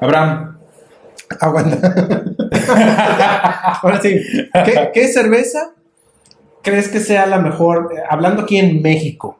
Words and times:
Abraham. 0.00 0.56
Aguanta. 1.40 2.24
Ahora 3.82 4.00
sí. 4.00 4.20
¿Qué, 4.64 4.90
qué 4.94 5.08
cerveza 5.08 5.72
crees 6.62 6.88
que 6.88 7.00
sea 7.00 7.26
la 7.26 7.38
mejor? 7.38 7.90
eh, 7.96 8.02
Hablando 8.08 8.42
aquí 8.42 8.58
en 8.58 8.82
México, 8.82 9.38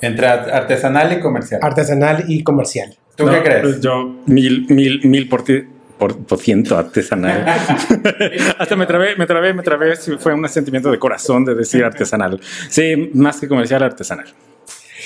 Entre 0.00 0.26
art- 0.26 0.48
artesanal 0.48 1.12
y 1.12 1.20
comercial. 1.20 1.60
artesanal 1.62 2.24
y 2.28 2.42
comercial. 2.42 2.96
¿Tú 3.16 3.26
No, 3.26 3.32
qué 3.32 3.42
crees? 3.42 3.62
pues 3.62 3.80
Yo, 3.80 4.16
mil, 4.26 4.66
mil, 4.70 5.00
mil 5.04 5.28
por, 5.28 5.42
ti- 5.44 5.64
por, 5.98 6.16
por 6.24 6.38
ciento 6.38 6.78
artesanal. 6.78 7.44
Hasta 8.58 8.76
me 8.76 8.86
trabé, 8.86 9.16
me 9.16 9.26
trabé, 9.26 9.52
me 9.52 9.62
trabé. 9.62 9.96
Fue 9.96 10.32
un 10.32 10.48
sentimiento 10.48 10.90
de 10.90 10.98
corazón 10.98 11.44
de 11.44 11.54
decir 11.54 11.84
artesanal. 11.84 12.40
Sí, 12.70 13.10
más 13.14 13.38
que 13.40 13.48
comercial, 13.48 13.82
artesanal. 13.82 14.26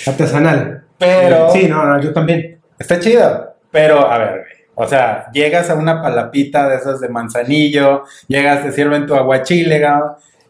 Artesanal. 0.07 0.85
Pero 0.99 1.51
Sí, 1.51 1.67
no, 1.67 1.85
no, 1.85 2.01
yo 2.01 2.13
también. 2.13 2.61
está 2.79 3.01
chido. 3.01 3.53
Pero, 3.73 4.09
a 4.09 4.19
ver, 4.19 4.45
o 4.75 4.87
sea, 4.87 5.31
llegas 5.33 5.71
a 5.71 5.75
una 5.75 6.03
palapita 6.03 6.69
de 6.69 6.77
esas 6.77 7.01
de 7.01 7.09
manzanillo, 7.09 8.05
llegas, 8.29 8.63
te 8.63 8.73
sirven 8.73 9.07
tu 9.07 9.15
aguachile, 9.15 9.79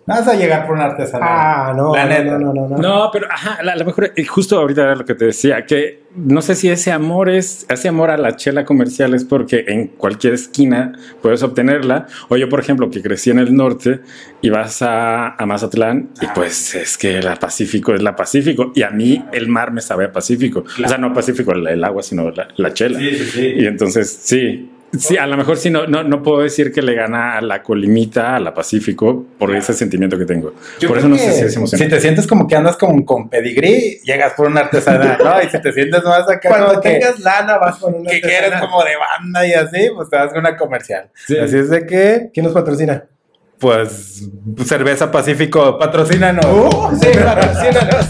¿no? 0.06 0.14
Vas 0.14 0.28
a 0.28 0.34
llegar 0.34 0.66
por 0.66 0.76
un 0.76 0.82
artesanal. 0.82 1.28
Ah, 1.30 1.72
no, 1.76 1.94
La 1.94 2.04
no, 2.04 2.08
neta. 2.10 2.24
no, 2.38 2.38
no, 2.38 2.52
no, 2.54 2.68
no. 2.68 2.76
No, 2.78 3.10
pero 3.12 3.26
ajá, 3.30 3.58
a 3.60 3.76
lo 3.76 3.84
mejor 3.84 4.12
justo 4.28 4.58
ahorita 4.58 4.82
era 4.82 4.94
lo 4.96 5.04
que 5.04 5.14
te 5.14 5.26
decía, 5.26 5.64
que 5.66 6.04
no 6.14 6.42
sé 6.42 6.54
si 6.54 6.68
ese 6.68 6.92
amor 6.92 7.28
es, 7.28 7.66
ese 7.68 7.88
amor 7.88 8.10
a 8.10 8.16
la 8.16 8.36
chela 8.36 8.64
comercial 8.64 9.14
es 9.14 9.24
porque 9.24 9.64
en 9.66 9.88
cualquier 9.88 10.34
esquina 10.34 10.92
puedes 11.22 11.42
obtenerla. 11.42 12.06
O 12.28 12.36
yo, 12.36 12.48
por 12.48 12.60
ejemplo, 12.60 12.90
que 12.90 13.02
crecí 13.02 13.30
en 13.30 13.38
el 13.38 13.54
norte 13.56 14.00
y 14.40 14.50
vas 14.50 14.82
a, 14.82 15.34
a 15.34 15.46
Mazatlán 15.46 16.10
y 16.20 16.26
pues 16.34 16.74
es 16.74 16.96
que 16.98 17.20
la 17.22 17.36
Pacífico 17.36 17.94
es 17.94 18.02
la 18.02 18.14
Pacífico 18.14 18.72
y 18.74 18.82
a 18.82 18.90
mí 18.90 19.24
el 19.32 19.48
mar 19.48 19.72
me 19.72 19.80
sabe 19.80 20.04
a 20.04 20.12
Pacífico. 20.12 20.64
O 20.84 20.88
sea, 20.88 20.98
no 20.98 21.12
Pacífico 21.12 21.52
el, 21.52 21.66
el 21.66 21.82
agua, 21.82 22.02
sino 22.02 22.30
la, 22.30 22.48
la 22.56 22.72
chela. 22.74 22.98
Sí, 22.98 23.10
sí, 23.16 23.24
sí. 23.24 23.52
Y 23.56 23.66
entonces, 23.66 24.10
sí. 24.22 24.70
Sí, 24.98 25.16
a 25.16 25.26
lo 25.26 25.36
mejor 25.36 25.56
sí, 25.56 25.70
no, 25.70 25.86
no, 25.86 26.02
no 26.02 26.22
puedo 26.22 26.40
decir 26.40 26.72
que 26.72 26.82
le 26.82 26.94
gana 26.94 27.38
a 27.38 27.40
la 27.40 27.62
colimita, 27.62 28.36
a 28.36 28.40
la 28.40 28.54
Pacífico, 28.54 29.24
por 29.38 29.54
ese 29.54 29.72
sentimiento 29.72 30.18
que 30.18 30.24
tengo. 30.24 30.54
Yo 30.78 30.88
por 30.88 30.98
eso 30.98 31.08
no 31.08 31.16
sé 31.16 31.32
si 31.32 31.44
es 31.44 31.56
emocionante. 31.56 31.76
Si 31.76 31.90
te 31.96 32.00
sientes 32.00 32.26
como 32.26 32.46
que 32.46 32.56
andas 32.56 32.76
como 32.76 33.04
con 33.04 33.28
pedigrí, 33.28 34.00
llegas 34.04 34.34
por 34.34 34.48
un 34.48 34.58
artesanal, 34.58 35.18
¿no? 35.24 35.42
Y 35.42 35.48
si 35.48 35.60
te 35.60 35.72
sientes 35.72 36.04
más 36.04 36.28
acá 36.28 36.48
Cuando 36.48 36.80
que, 36.80 36.90
tengas 36.90 37.18
lana 37.20 37.58
vas 37.58 37.78
con 37.78 37.94
una 37.94 38.10
que 38.10 38.20
quieres 38.20 38.52
como 38.60 38.82
de 38.84 38.92
banda 38.96 39.46
y 39.46 39.52
así, 39.52 39.90
pues 39.94 40.08
te 40.08 40.16
vas 40.16 40.30
con 40.30 40.40
una 40.40 40.56
comercial. 40.56 41.08
Sí. 41.26 41.36
Así 41.38 41.58
es 41.58 41.70
de 41.70 41.86
que, 41.86 42.30
¿Quién 42.32 42.44
nos 42.44 42.54
patrocina? 42.54 43.04
Pues, 43.64 44.22
cerveza 44.66 45.10
Pacífico, 45.10 45.78
patrocínanos. 45.78 46.44
Uh, 46.44 46.98
sí, 47.00 47.08
patrocínanos. 47.24 48.06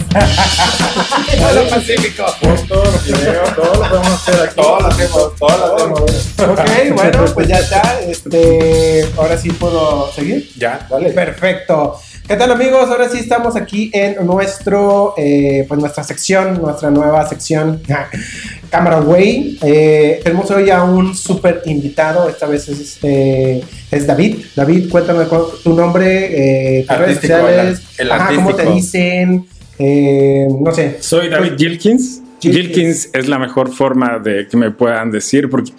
Hola 1.49 1.71
Pacífico. 1.71 2.25
todo 2.67 2.85
lo 2.85 3.03
que 3.05 3.13
veo, 3.13 3.43
todo 3.55 3.75
lo 3.75 3.89
podemos 3.89 4.13
hacer 4.15 4.49
aquí. 4.49 4.57
Todo 4.57 4.81
lo 4.81 4.87
hacemos, 4.89 5.37
todo 5.37 5.59
lo 5.59 5.77
hacemos. 5.77 6.01
Ok, 6.41 6.95
bueno, 6.97 7.25
pues 7.35 7.47
ya 7.47 7.59
está. 7.59 8.01
Este, 8.01 9.09
ahora 9.17 9.39
sí 9.39 9.51
puedo 9.51 10.11
seguir. 10.11 10.51
Ya, 10.57 10.89
dale. 10.91 11.11
Perfecto. 11.13 12.01
¿Qué 12.27 12.35
tal 12.37 12.51
amigos? 12.51 12.89
Ahora 12.89 13.09
sí 13.09 13.19
estamos 13.19 13.55
aquí 13.55 13.93
en 13.95 14.27
nuestro, 14.27 15.15
eh, 15.17 15.67
pues 15.69 15.79
nuestra 15.79 16.03
sección, 16.03 16.61
nuestra 16.61 16.91
nueva 16.91 17.29
sección 17.29 17.81
Cámara 18.75 19.01
Way. 19.03 19.59
Eh, 19.63 20.21
tenemos 20.25 20.51
hoy 20.51 20.69
a 20.69 20.83
un 20.83 21.15
súper 21.15 21.63
invitado, 21.67 22.29
esta 22.29 22.47
vez 22.49 22.69
es, 22.69 22.81
este, 22.81 23.63
es 23.89 24.05
David. 24.05 24.39
David, 24.57 24.91
cuéntame 24.91 25.27
cuál- 25.27 25.45
tu 25.63 25.75
nombre, 25.75 26.81
eh, 26.81 26.85
tus 26.85 26.97
redes 26.99 27.17
Artístico, 27.19 27.39
sociales, 27.39 27.83
el- 27.99 28.07
el 28.07 28.13
ajá, 28.13 28.35
cómo 28.35 28.53
te 28.57 28.63
artístico. 28.63 28.75
dicen, 28.75 29.47
eh, 29.79 30.49
no 30.61 30.75
sé. 30.75 30.97
Soy 30.99 31.29
David 31.29 31.53
Gilkins. 31.57 32.21
Gilkins. 32.41 32.67
Gilkins 32.67 33.11
es 33.13 33.29
la 33.29 33.39
mejor 33.39 33.73
forma 33.73 34.19
de 34.19 34.49
que 34.49 34.57
me 34.57 34.73
puedan 34.73 35.13
decir, 35.13 35.49
porque 35.49 35.71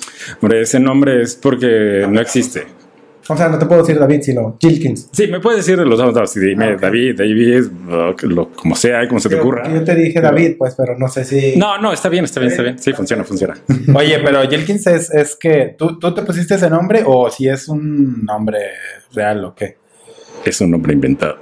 hombre, 0.42 0.62
ese 0.62 0.80
nombre 0.80 1.22
es 1.22 1.36
porque 1.36 2.06
no 2.10 2.22
existe. 2.22 2.64
O 3.28 3.36
sea, 3.36 3.50
no 3.50 3.58
te 3.58 3.66
puedo 3.66 3.82
decir 3.82 3.98
David, 4.00 4.22
sino 4.22 4.56
Gilkins. 4.62 5.10
Sí, 5.12 5.28
me 5.28 5.40
puedes 5.40 5.66
decir 5.66 5.80
de 5.80 5.86
los 5.86 5.98
dos, 5.98 6.32
sí, 6.32 6.40
dime 6.40 6.66
Ah. 6.66 6.78
David, 6.80 7.16
David, 7.18 7.66
lo, 7.88 8.16
lo- 8.22 8.52
como 8.52 8.76
sea, 8.76 9.08
como 9.08 9.20
se 9.20 9.30
te 9.30 9.36
ocurra. 9.40 9.68
yo 9.74 9.84
te 9.84 9.96
dije 9.96 10.22
David, 10.22 10.56
pues, 10.60 10.76
pero 10.76 10.96
no 10.98 11.08
sé 11.08 11.26
si... 11.26 11.56
No, 11.58 11.80
no, 11.80 11.92
está 11.92 12.08
bien, 12.10 12.26
está 12.26 12.40
bien, 12.40 12.52
está 12.52 12.62
bien. 12.64 12.78
Sí, 12.78 12.94
funciona, 12.94 13.24
funciona. 13.24 13.56
Oye, 13.96 14.20
pero 14.24 14.48
Jelkins 14.48 14.86
es, 14.88 15.12
es 15.12 15.36
que, 15.36 15.76
¿tú, 15.78 15.98
¿tú 15.98 16.14
te 16.14 16.22
pusiste 16.22 16.54
ese 16.56 16.70
nombre 16.70 17.02
o 17.06 17.30
si 17.32 17.48
es 17.50 17.68
un 17.68 18.24
nombre 18.26 18.60
real 19.14 19.44
o 19.46 19.56
qué? 19.56 19.78
Es 20.46 20.62
un 20.62 20.70
nombre 20.70 20.94
inventado. 20.94 21.38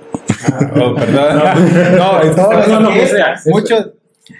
Oh, 0.79 0.95
perdón. 0.95 1.37
No, 1.97 2.21
es, 2.21 2.37
No, 2.37 2.51
es- 2.61 2.67
no, 2.69 2.79
no, 2.79 2.91
es- 2.91 3.11
o 3.11 3.15
sea, 3.15 3.35
muchos. 3.47 3.89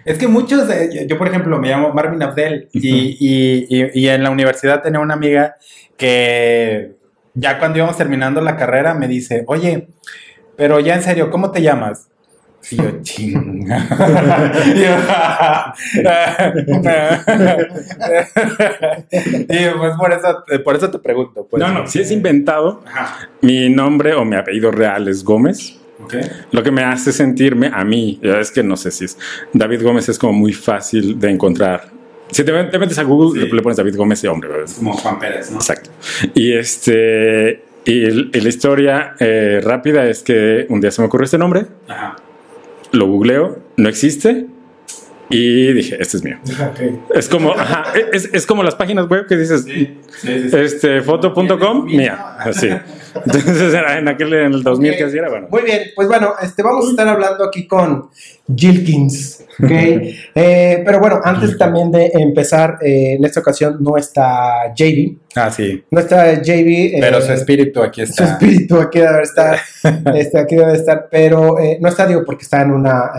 Es 0.06 0.18
que 0.18 0.28
muchos, 0.30 0.66
de- 0.70 1.06
yo 1.10 1.18
por 1.18 1.28
ejemplo 1.28 1.60
me 1.60 1.68
llamo 1.68 1.92
Marvin 1.94 2.24
Abdel 2.24 2.70
y, 2.72 2.88
y, 3.20 3.68
y, 3.70 4.02
y 4.02 4.08
en 4.08 4.24
la 4.24 4.30
universidad 4.30 4.82
tenía 4.82 5.02
una 5.02 5.14
amiga 5.16 5.58
que 5.98 6.92
ya 7.34 7.60
cuando 7.60 7.80
íbamos 7.80 7.98
terminando 7.98 8.42
la 8.42 8.56
carrera 8.56 8.94
me 8.94 9.08
dice, 9.08 9.44
oye, 9.48 9.88
pero 10.56 10.80
ya 10.80 10.96
en 10.96 11.04
serio, 11.04 11.30
¿cómo 11.32 11.52
te 11.52 11.62
llamas? 11.62 12.08
Y 12.72 12.78
yo, 12.78 12.84
y 19.50 19.66
pues 19.78 19.98
por 19.98 20.14
eso, 20.14 20.44
por 20.64 20.76
eso 20.78 20.90
te 20.90 21.00
pregunto. 21.00 21.46
Pues. 21.50 21.62
No, 21.62 21.74
no, 21.74 21.88
si 21.88 22.00
es 22.00 22.10
inventado, 22.12 22.82
Ajá. 22.86 23.28
mi 23.42 23.70
nombre 23.70 24.14
o 24.14 24.24
mi 24.24 24.38
apellido 24.38 24.72
real 24.72 25.10
es 25.10 25.24
Gómez. 25.24 25.78
Lo 26.52 26.64
que 26.64 26.72
me 26.72 26.84
hace 26.84 27.12
sentirme 27.14 27.72
a 27.74 27.84
mí, 27.86 28.20
es 28.22 28.52
que 28.52 28.62
no 28.62 28.76
sé 28.76 28.92
si 28.92 29.06
es 29.06 29.18
David 29.54 29.84
Gómez 29.84 30.10
es 30.10 30.20
como 30.20 30.34
muy 30.34 30.52
fácil 30.54 31.18
de 31.20 31.30
encontrar. 31.30 31.92
Si 32.34 32.44
te, 32.44 32.52
te 32.66 32.80
metes 32.80 32.98
a 33.00 33.04
Google, 33.04 33.40
Sí. 33.42 33.48
le, 33.48 33.54
le 33.56 33.62
pones 33.62 33.78
David 33.78 33.96
Gómez 33.96 34.24
y 34.24 34.28
hombre, 34.28 34.50
es- 34.66 34.74
Como 34.74 34.94
Juan 34.94 35.20
Pérez, 35.20 35.50
¿no? 35.52 35.58
Exacto. 35.58 35.90
Y 36.34 36.54
este 36.54 37.64
y, 37.86 38.06
el- 38.06 38.32
y 38.34 38.40
la 38.42 38.50
historia 38.50 39.16
eh, 39.20 39.60
rápida 39.64 40.08
es 40.10 40.24
que 40.24 40.66
un 40.70 40.80
día 40.82 40.90
se 40.92 41.02
me 41.02 41.08
ocurrió 41.08 41.26
este 41.26 41.38
nombre, 41.38 41.66
Ajá. 41.88 42.16
lo 42.92 43.08
googleo, 43.08 43.60
no 43.78 43.90
existe 43.90 44.48
y 45.30 45.74
dije, 45.74 45.98
este 46.00 46.18
es 46.18 46.24
mío. 46.24 46.38
Ok. 46.44 47.16
Es 47.16 47.28
como, 47.28 47.52
ajá, 47.54 47.86
es, 48.12 48.30
es 48.34 48.46
como 48.46 48.62
las 48.64 48.76
páginas 48.76 49.08
web 49.10 49.26
que 49.28 49.36
dices, 49.36 49.64
Sí, 49.64 49.98
sí, 50.22 50.50
sí. 50.50 50.56
este, 50.58 51.02
foto.com, 51.02 51.86
mía, 51.86 52.36
así. 52.40 52.70
Entonces 53.26 53.74
era 53.74 53.98
en 54.00 54.08
aquel, 54.08 54.34
en 54.34 54.54
el 54.54 54.64
2000 54.64 54.92
Ok. 54.92 54.98
que 54.98 55.18
era, 55.18 55.30
bueno. 55.30 55.48
Muy 55.50 55.62
bien, 55.62 55.82
pues 55.96 56.08
bueno, 56.08 56.34
este, 56.42 56.64
vamos 56.64 56.88
a 56.88 56.90
estar 56.92 57.08
hablando 57.08 57.44
aquí 57.46 57.68
con 57.68 58.10
Gilkins, 58.54 59.44
¿ok? 59.64 59.72
Eh, 59.72 60.82
pero 60.86 61.00
bueno, 61.00 61.20
antes 61.24 61.58
también 61.58 61.92
de 61.92 62.12
empezar, 62.14 62.78
eh, 62.82 63.16
en 63.18 63.24
esta 63.26 63.40
ocasión 63.40 63.78
no 63.80 63.98
está 63.98 64.74
JB, 64.76 65.18
Ah, 65.36 65.50
sí. 65.50 65.84
no 65.92 66.00
está 66.00 66.34
JB. 66.42 66.96
eh, 66.96 66.98
Pero 67.00 67.22
su 67.22 67.32
espíritu 67.32 67.82
aquí 67.82 68.06
su 68.06 68.12
está. 68.12 68.26
espíritu 68.34 68.80
aquí 68.80 69.00
debe 69.00 69.22
estar, 69.24 69.58
este, 70.16 70.40
aquí 70.40 70.56
debe 70.56 70.74
estar, 70.74 71.08
pero 71.10 71.56
no 71.80 71.90
está, 71.90 72.06
digo, 72.08 72.24
porque 72.26 72.44
está 72.44 72.62
en 72.64 72.72
una, 72.72 73.12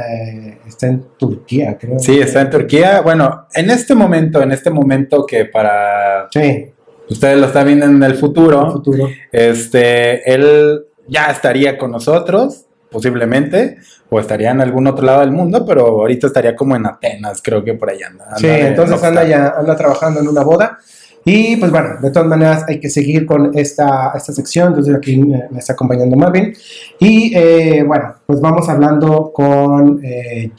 está 0.66 0.86
en 0.88 1.04
Turquía, 1.18 1.76
creo. 1.78 1.98
Sí, 1.98 2.18
está 2.20 2.42
en 2.42 2.50
Turquía. 2.50 3.00
Bueno, 3.00 3.46
en 3.54 3.70
este 3.70 3.94
momento, 3.94 4.42
en 4.42 4.52
este 4.52 4.70
momento 4.70 5.24
que 5.26 5.46
para 5.46 6.28
Sí, 6.32 6.66
ustedes 7.08 7.38
lo 7.38 7.46
están 7.46 7.66
viendo 7.66 7.86
en 7.86 8.02
el 8.02 8.14
futuro, 8.14 8.66
el 8.66 8.72
futuro. 8.72 9.08
este, 9.32 10.32
él 10.32 10.84
ya 11.06 11.26
estaría 11.26 11.76
con 11.76 11.90
nosotros, 11.92 12.66
posiblemente, 12.90 13.78
o 14.10 14.20
estaría 14.20 14.50
en 14.50 14.60
algún 14.60 14.86
otro 14.86 15.04
lado 15.04 15.20
del 15.20 15.32
mundo, 15.32 15.64
pero 15.66 15.86
ahorita 15.86 16.28
estaría 16.28 16.54
como 16.54 16.76
en 16.76 16.86
Atenas, 16.86 17.40
creo 17.42 17.64
que 17.64 17.74
por 17.74 17.90
ahí 17.90 18.02
anda. 18.02 18.24
anda 18.26 18.38
Sí, 18.38 18.46
entonces 18.46 19.02
anda 19.02 19.24
ya, 19.24 19.54
anda 19.56 19.76
trabajando 19.76 20.20
en 20.20 20.28
una 20.28 20.42
boda. 20.42 20.78
Y 21.24 21.56
pues 21.56 21.70
bueno, 21.70 21.96
de 22.02 22.10
todas 22.10 22.28
maneras 22.28 22.64
hay 22.68 22.78
que 22.78 22.90
seguir 22.90 23.24
con 23.24 23.56
esta, 23.56 24.12
esta 24.14 24.32
sección. 24.32 24.68
Entonces 24.68 24.94
aquí 24.94 25.16
me, 25.16 25.44
me 25.50 25.58
está 25.58 25.72
acompañando 25.72 26.16
Marvin. 26.16 26.54
Y 26.98 27.32
eh, 27.34 27.82
bueno, 27.86 28.14
pues 28.26 28.40
vamos 28.40 28.68
hablando 28.68 29.32
con 29.32 30.00
eh, 30.04 30.52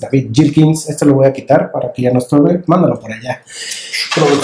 David 0.00 0.30
Gilkins. 0.32 0.88
Esto 0.88 1.04
lo 1.04 1.14
voy 1.14 1.26
a 1.26 1.32
quitar 1.32 1.70
para 1.70 1.92
que 1.92 2.02
ya 2.02 2.12
no 2.12 2.18
estorbe. 2.18 2.62
Mándalo 2.66 2.98
por 2.98 3.12
allá. 3.12 3.42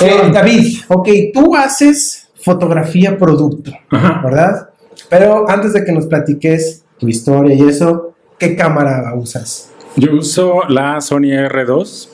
Eh, 0.03 0.31
David, 0.33 0.79
ok, 0.89 1.09
tú 1.33 1.57
haces 1.57 2.29
fotografía 2.35 3.17
producto, 3.17 3.73
Ajá. 3.91 4.21
¿verdad? 4.23 4.69
Pero 5.09 5.49
antes 5.49 5.73
de 5.73 5.85
que 5.85 5.93
nos 5.93 6.07
platiques 6.07 6.85
tu 6.99 7.09
historia 7.09 7.55
y 7.55 7.63
eso, 7.63 8.15
¿qué 8.39 8.57
cámara 8.57 9.15
usas? 9.15 9.71
Yo 9.97 10.13
uso 10.17 10.63
la 10.69 11.01
Sony 11.01 11.33
R2. 11.49 12.09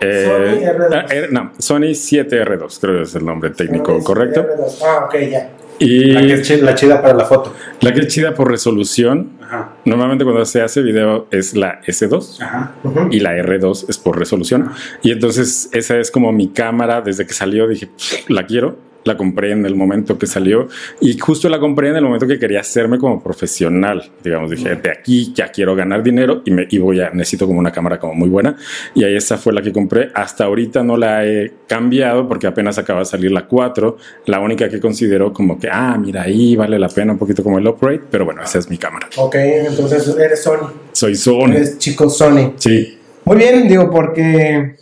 Eh, 0.00 0.24
Sony 0.26 0.64
R2. 0.66 0.88
ah, 0.94 1.06
eh, 1.10 1.28
no, 1.30 1.52
Sony 1.58 1.94
7R2, 1.94 2.78
creo 2.80 2.96
que 2.96 3.02
es 3.02 3.14
el 3.14 3.24
nombre 3.24 3.50
técnico, 3.50 3.98
¿correcto? 4.04 4.46
Ah, 4.84 5.04
ok, 5.06 5.14
ya. 5.30 5.50
Y 5.78 6.12
La 6.12 6.20
que 6.20 6.32
es 6.34 6.42
chi- 6.42 6.60
la 6.60 6.74
chida 6.76 7.02
para 7.02 7.14
la 7.14 7.24
foto. 7.24 7.52
la 7.80 7.92
que 7.92 8.00
es 8.00 8.06
chida 8.06 8.32
por 8.34 8.48
resolución, 8.48 9.32
Ajá. 9.42 9.72
normalmente 9.84 10.22
cuando 10.24 10.44
se 10.44 10.62
hace 10.62 10.82
video 10.82 11.26
es 11.32 11.56
la 11.56 11.80
S2 11.82 12.40
Ajá. 12.40 12.74
Y 13.10 13.18
la 13.18 13.32
R2 13.36 13.86
es 13.88 13.98
por 13.98 14.16
resolución. 14.16 14.70
Y 15.02 15.10
entonces 15.10 15.68
esa 15.72 15.98
es 15.98 16.12
como 16.12 16.30
mi 16.32 16.48
cámara, 16.50 17.00
desde 17.00 17.26
que 17.26 17.32
salió 17.34 17.66
dije, 17.66 17.88
la 18.28 18.46
quiero. 18.46 18.76
La 19.04 19.16
compré 19.16 19.52
en 19.52 19.66
el 19.66 19.74
momento 19.74 20.18
que 20.18 20.26
salió 20.26 20.68
y 21.00 21.18
justo 21.18 21.48
la 21.48 21.58
compré 21.60 21.90
en 21.90 21.96
el 21.96 22.04
momento 22.04 22.26
que 22.26 22.38
quería 22.38 22.60
hacerme 22.60 22.98
como 22.98 23.22
profesional. 23.22 24.10
Digamos, 24.22 24.50
dije, 24.50 24.76
de 24.76 24.90
aquí 24.90 25.32
ya 25.34 25.48
quiero 25.48 25.76
ganar 25.76 26.02
dinero 26.02 26.42
y, 26.44 26.50
me, 26.50 26.66
y 26.70 26.78
voy 26.78 27.00
a, 27.00 27.10
necesito 27.10 27.46
como 27.46 27.58
una 27.58 27.70
cámara 27.70 27.98
como 27.98 28.14
muy 28.14 28.28
buena. 28.28 28.56
Y 28.94 29.04
ahí 29.04 29.16
esa 29.16 29.36
fue 29.36 29.52
la 29.52 29.62
que 29.62 29.72
compré. 29.72 30.10
Hasta 30.14 30.44
ahorita 30.44 30.82
no 30.82 30.96
la 30.96 31.24
he 31.24 31.52
cambiado 31.66 32.28
porque 32.28 32.46
apenas 32.46 32.78
acaba 32.78 33.00
de 33.00 33.06
salir 33.06 33.30
la 33.30 33.46
4. 33.46 33.96
La 34.26 34.40
única 34.40 34.68
que 34.68 34.80
considero 34.80 35.32
como 35.32 35.58
que, 35.58 35.68
ah, 35.70 35.96
mira, 35.98 36.22
ahí 36.22 36.56
vale 36.56 36.78
la 36.78 36.88
pena 36.88 37.12
un 37.12 37.18
poquito 37.18 37.42
como 37.42 37.58
el 37.58 37.66
upgrade, 37.66 38.02
pero 38.10 38.24
bueno, 38.24 38.42
esa 38.42 38.58
es 38.58 38.68
mi 38.68 38.78
cámara. 38.78 39.08
Ok, 39.16 39.34
entonces 39.36 40.16
eres 40.16 40.42
Sony. 40.42 40.72
Soy 40.92 41.14
Sony. 41.14 41.52
Eres 41.52 41.78
chico 41.78 42.08
Sony. 42.08 42.52
Sí. 42.56 42.98
Muy 43.24 43.38
bien, 43.38 43.66
digo, 43.68 43.90
porque 43.90 44.76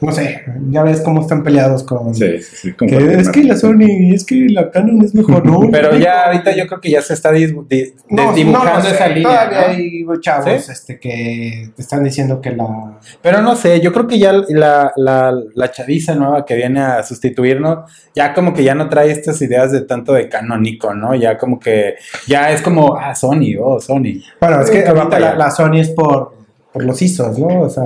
no 0.00 0.12
sé, 0.12 0.42
ya 0.70 0.84
ves 0.84 1.00
cómo 1.00 1.22
están 1.22 1.42
peleados 1.42 1.82
con. 1.82 2.14
Sí, 2.14 2.40
sí, 2.40 2.56
sí. 2.56 2.72
que 2.74 3.14
es 3.14 3.28
que 3.30 3.42
la 3.42 3.56
Sony, 3.56 4.14
es 4.14 4.24
que 4.24 4.46
la 4.48 4.70
Canon 4.70 5.02
es 5.02 5.12
mejor, 5.12 5.44
¿no? 5.44 5.60
Pero 5.72 5.96
ya 5.98 6.26
ahorita 6.26 6.54
yo 6.54 6.68
creo 6.68 6.80
que 6.80 6.90
ya 6.90 7.02
se 7.02 7.14
está 7.14 7.32
No, 7.32 7.36
desdibujando 7.36 8.74
no 8.74 8.80
sé, 8.80 8.94
esa 8.94 9.08
línea. 9.08 9.48
Todavía 9.48 9.60
¿no? 9.60 9.66
hay 9.66 10.20
chavos 10.20 10.64
¿Sí? 10.64 10.72
este, 10.72 11.00
que 11.00 11.70
te 11.74 11.82
están 11.82 12.04
diciendo 12.04 12.40
que 12.40 12.52
la. 12.52 13.00
Pero 13.20 13.42
no 13.42 13.56
sé, 13.56 13.80
yo 13.80 13.92
creo 13.92 14.06
que 14.06 14.20
ya 14.20 14.32
la, 14.32 14.92
la, 14.96 15.34
la 15.54 15.70
chaviza 15.72 16.14
nueva 16.14 16.44
que 16.44 16.54
viene 16.54 16.80
a 16.80 17.02
sustituirnos, 17.02 17.90
ya 18.14 18.34
como 18.34 18.54
que 18.54 18.62
ya 18.62 18.76
no 18.76 18.88
trae 18.88 19.10
estas 19.10 19.42
ideas 19.42 19.72
de 19.72 19.80
tanto 19.80 20.12
de 20.12 20.28
canónico, 20.28 20.94
¿no? 20.94 21.16
Ya 21.16 21.36
como 21.36 21.58
que, 21.58 21.96
ya 22.28 22.52
es 22.52 22.62
como, 22.62 22.96
ah, 22.96 23.16
Sony, 23.16 23.56
oh, 23.60 23.80
Sony. 23.80 24.22
Bueno, 24.40 24.60
es 24.60 24.70
que 24.70 24.86
ahorita 24.86 25.18
la, 25.18 25.34
la 25.34 25.50
Sony 25.50 25.80
es 25.80 25.90
por, 25.90 26.34
por 26.72 26.84
los 26.84 27.02
ISOs, 27.02 27.36
¿no? 27.38 27.62
O 27.62 27.68
sea, 27.68 27.84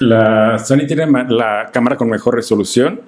La 0.00 0.58
Sony 0.58 0.86
tiene 0.86 1.06
la 1.28 1.70
cámara 1.72 1.96
con 1.96 2.08
mejor 2.10 2.34
resolución. 2.36 3.00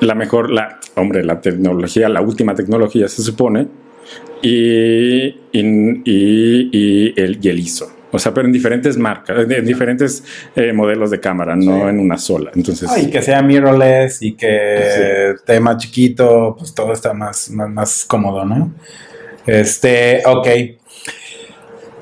La 0.00 0.14
mejor, 0.14 0.50
la, 0.50 0.80
hombre, 0.96 1.22
la 1.24 1.40
tecnología, 1.40 2.08
la 2.08 2.20
última 2.20 2.54
tecnología 2.54 3.08
se 3.08 3.22
supone. 3.22 3.68
Y, 4.42 5.26
y, 5.26 5.60
y- 6.04 6.70
y 6.72 7.14
el, 7.20 7.38
y 7.40 7.48
el 7.48 7.58
ISO. 7.60 7.90
O 8.10 8.18
sea, 8.18 8.34
pero 8.34 8.46
en 8.46 8.52
diferentes 8.52 8.98
marcas, 8.98 9.48
en 9.50 9.64
diferentes 9.64 10.22
eh, 10.56 10.72
modelos 10.72 11.10
de 11.10 11.20
cámara, 11.20 11.54
no 11.56 11.62
Sí. 11.84 11.88
en 11.88 11.98
una 12.00 12.18
sola. 12.18 12.50
Entonces, 12.54 12.90
Y 13.00 13.08
que 13.08 13.22
sea 13.22 13.40
mirrorless 13.42 14.20
y 14.22 14.34
que 14.34 15.30
esté 15.30 15.60
más 15.60 15.78
chiquito, 15.78 16.54
pues 16.58 16.74
todo 16.74 16.92
está 16.92 17.14
más, 17.14 17.48
más, 17.50 17.70
más 17.70 18.04
cómodo, 18.04 18.44
¿no? 18.44 18.72
Este, 19.46 20.22
ok. 20.26 20.48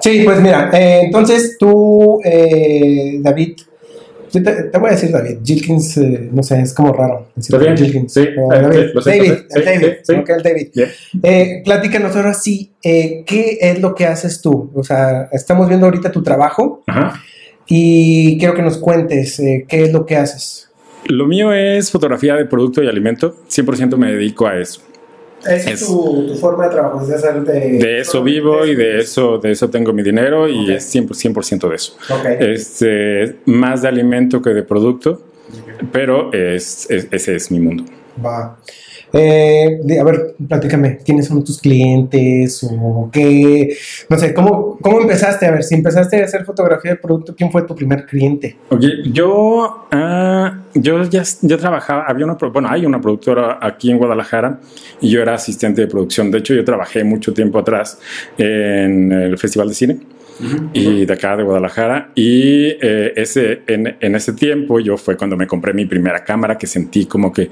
sí, 0.01 0.23
pues 0.25 0.41
mira, 0.41 0.71
eh, 0.73 1.03
entonces 1.05 1.57
tú, 1.59 2.21
eh, 2.25 3.19
David, 3.21 3.59
yo 4.33 4.43
te, 4.43 4.63
te 4.65 4.79
voy 4.79 4.89
a 4.89 4.93
decir 4.93 5.11
David, 5.11 5.39
Gilkins, 5.45 5.97
eh, 5.99 6.29
no 6.33 6.43
sé, 6.43 6.61
es 6.61 6.73
como 6.73 6.93
raro. 6.93 7.29
decir 7.35 7.55
¿Está 7.57 7.65
bien? 7.65 7.77
Gilkins. 7.77 8.13
Sí, 8.13 8.21
eh, 8.21 8.37
David, 8.49 8.79
sí, 8.79 8.91
lo 8.95 9.03
siento, 9.03 9.25
David, 9.25 9.41
sí, 9.49 9.59
el 9.59 9.65
David, 9.65 9.89
sí, 10.03 10.13
sí. 10.13 10.15
ok, 10.15 10.29
el 10.31 10.43
David. 10.43 10.69
Yeah. 10.73 10.89
Eh, 11.23 11.63
platícanos 11.65 12.17
ahora 12.17 12.35
sí, 12.35 12.73
eh, 12.83 13.25
¿qué 13.27 13.59
es 13.61 13.81
lo 13.81 13.95
que 13.95 14.07
haces 14.07 14.41
tú? 14.41 14.71
O 14.75 14.83
sea, 14.83 15.29
estamos 15.33 15.69
viendo 15.69 15.87
ahorita 15.87 16.11
tu 16.13 16.23
trabajo 16.23 16.83
Ajá. 16.87 17.21
y 17.67 18.39
quiero 18.39 18.55
que 18.55 18.63
nos 18.63 18.79
cuentes 18.79 19.39
eh, 19.41 19.65
qué 19.69 19.85
es 19.85 19.93
lo 19.93 20.07
que 20.07 20.17
haces. 20.17 20.71
Lo 21.07 21.27
mío 21.27 21.53
es 21.53 21.91
fotografía 21.91 22.37
de 22.37 22.45
producto 22.45 22.83
y 22.83 22.89
alimento. 22.89 23.37
100% 23.49 23.97
me 23.97 24.13
dedico 24.13 24.47
a 24.47 24.59
eso. 24.59 24.83
Esa 25.47 25.71
Es- 25.71 25.87
tu, 25.87 26.27
tu 26.29 26.35
forma 26.37 26.65
de 26.65 26.71
trabajo, 26.71 27.01
es 27.03 27.09
de 27.09 27.15
hacer 27.15 27.41
de... 27.43 27.61
De 27.79 28.01
eso 28.01 28.23
vivo 28.23 28.67
y 28.67 28.75
de 28.75 28.99
eso, 29.01 29.39
de 29.39 29.53
eso 29.53 29.71
tengo 29.71 29.93
mi 29.93 30.03
dinero 30.03 30.49
y 30.49 30.73
es 30.73 30.95
100%, 30.95 31.09
100% 31.35 31.69
de 31.69 31.75
eso. 31.77 31.97
Ok. 32.11 32.27
Este, 32.41 33.37
más 33.47 33.83
de 33.83 33.89
alimento 33.89 34.43
que 34.43 34.51
de 34.51 34.63
producto, 34.63 35.23
pero 35.93 36.33
es, 36.33 36.91
es- 36.91 37.09
ese 37.11 37.37
es 37.37 37.51
mi 37.51 37.61
mundo. 37.61 37.85
Va. 38.25 38.59
Eh, 39.13 39.81
a 39.99 40.05
ver, 40.05 40.35
platícame, 40.49 40.99
¿quiénes 41.05 41.27
son 41.27 41.45
tus 41.45 41.61
clientes 41.61 42.65
o 42.71 43.09
qué? 43.13 43.77
No 44.09 44.19
sé, 44.19 44.33
¿cómo, 44.33 44.79
¿cómo 44.81 45.01
empezaste? 45.01 45.47
A 45.47 45.51
ver, 45.51 45.65
si 45.65 45.75
empezaste 45.75 46.21
a 46.21 46.25
hacer 46.25 46.45
fotografía 46.45 46.93
de 46.93 46.97
producto, 46.97 47.35
¿quién 47.35 47.51
fue 47.51 47.63
tu 47.63 47.75
primer 47.75 48.07
cliente? 48.07 48.57
Ok, 48.69 48.83
yo, 49.13 49.87
ah, 49.91 50.61
yo 50.75 51.03
ya, 51.05 51.25
ya 51.43 51.57
trabajaba, 51.57 52.05
había 52.07 52.25
una, 52.25 52.35
bueno, 52.35 52.69
hay 52.71 52.87
una 52.87 53.01
productora 53.01 53.59
aquí 53.61 53.91
en 53.91 53.99
Guadalajara 53.99 54.61
y 55.01 55.11
yo 55.11 55.23
era 55.23 55.35
asistente 55.35 55.81
de 55.81 55.87
producción. 55.89 56.31
De 56.31 56.39
hecho, 56.39 56.55
yo 56.55 56.65
trabajé 56.65 57.03
mucho 57.03 57.35
tiempo 57.35 57.59
atrás 57.59 57.99
en 58.39 59.11
el 59.11 59.39
Festival 59.39 59.69
de 59.69 59.75
Cine 59.75 59.99
y 60.73 61.05
de 61.05 61.13
acá 61.13 61.37
de 61.37 61.43
Guadalajara. 61.43 62.11
Y 62.15 62.77
eh, 62.81 63.13
ese, 63.17 63.63
en, 63.67 63.97
en 64.01 64.15
ese 64.15 64.33
tiempo 64.33 64.81
yo 64.81 64.97
fue 64.97 65.17
cuando 65.17 65.37
me 65.37 65.47
compré 65.47 65.73
mi 65.73 65.87
primera 65.87 66.25
cámara 66.25 66.57
que 66.59 66.67
sentí 66.67 67.07
como 67.07 67.33
que, 67.33 67.51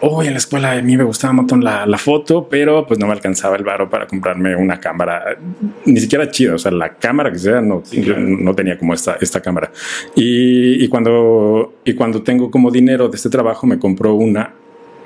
oh, 0.00 0.22
en 0.22 0.32
la 0.32 0.38
escuela 0.38 0.72
a 0.72 0.82
mí 0.82 0.96
me 0.96 1.04
gustaba 1.04 1.30
un 1.30 1.36
montón 1.36 1.64
la, 1.64 1.86
la 1.86 1.98
foto, 1.98 2.48
pero 2.48 2.86
pues 2.86 2.98
no 2.98 3.06
me 3.06 3.12
alcanzaba 3.12 3.56
el 3.56 3.64
varo 3.64 3.88
para 3.88 4.06
comprarme 4.06 4.56
una 4.56 4.78
cámara, 4.80 5.36
ni 5.84 6.00
siquiera 6.00 6.30
chida, 6.30 6.54
o 6.54 6.58
sea, 6.58 6.70
la 6.72 6.94
cámara 6.94 7.30
que 7.30 7.38
sea, 7.38 7.60
no, 7.60 7.82
no 8.16 8.54
tenía 8.54 8.78
como 8.78 8.94
esta, 8.94 9.16
esta 9.20 9.40
cámara. 9.40 9.70
Y, 10.14 10.84
y 10.84 10.88
cuando, 10.88 11.74
y 11.84 11.94
cuando 11.94 12.22
tengo 12.22 12.50
como 12.50 12.70
dinero 12.70 13.08
de 13.08 13.16
este 13.16 13.30
trabajo, 13.30 13.66
me 13.66 13.78
compró 13.78 14.14
una 14.14 14.52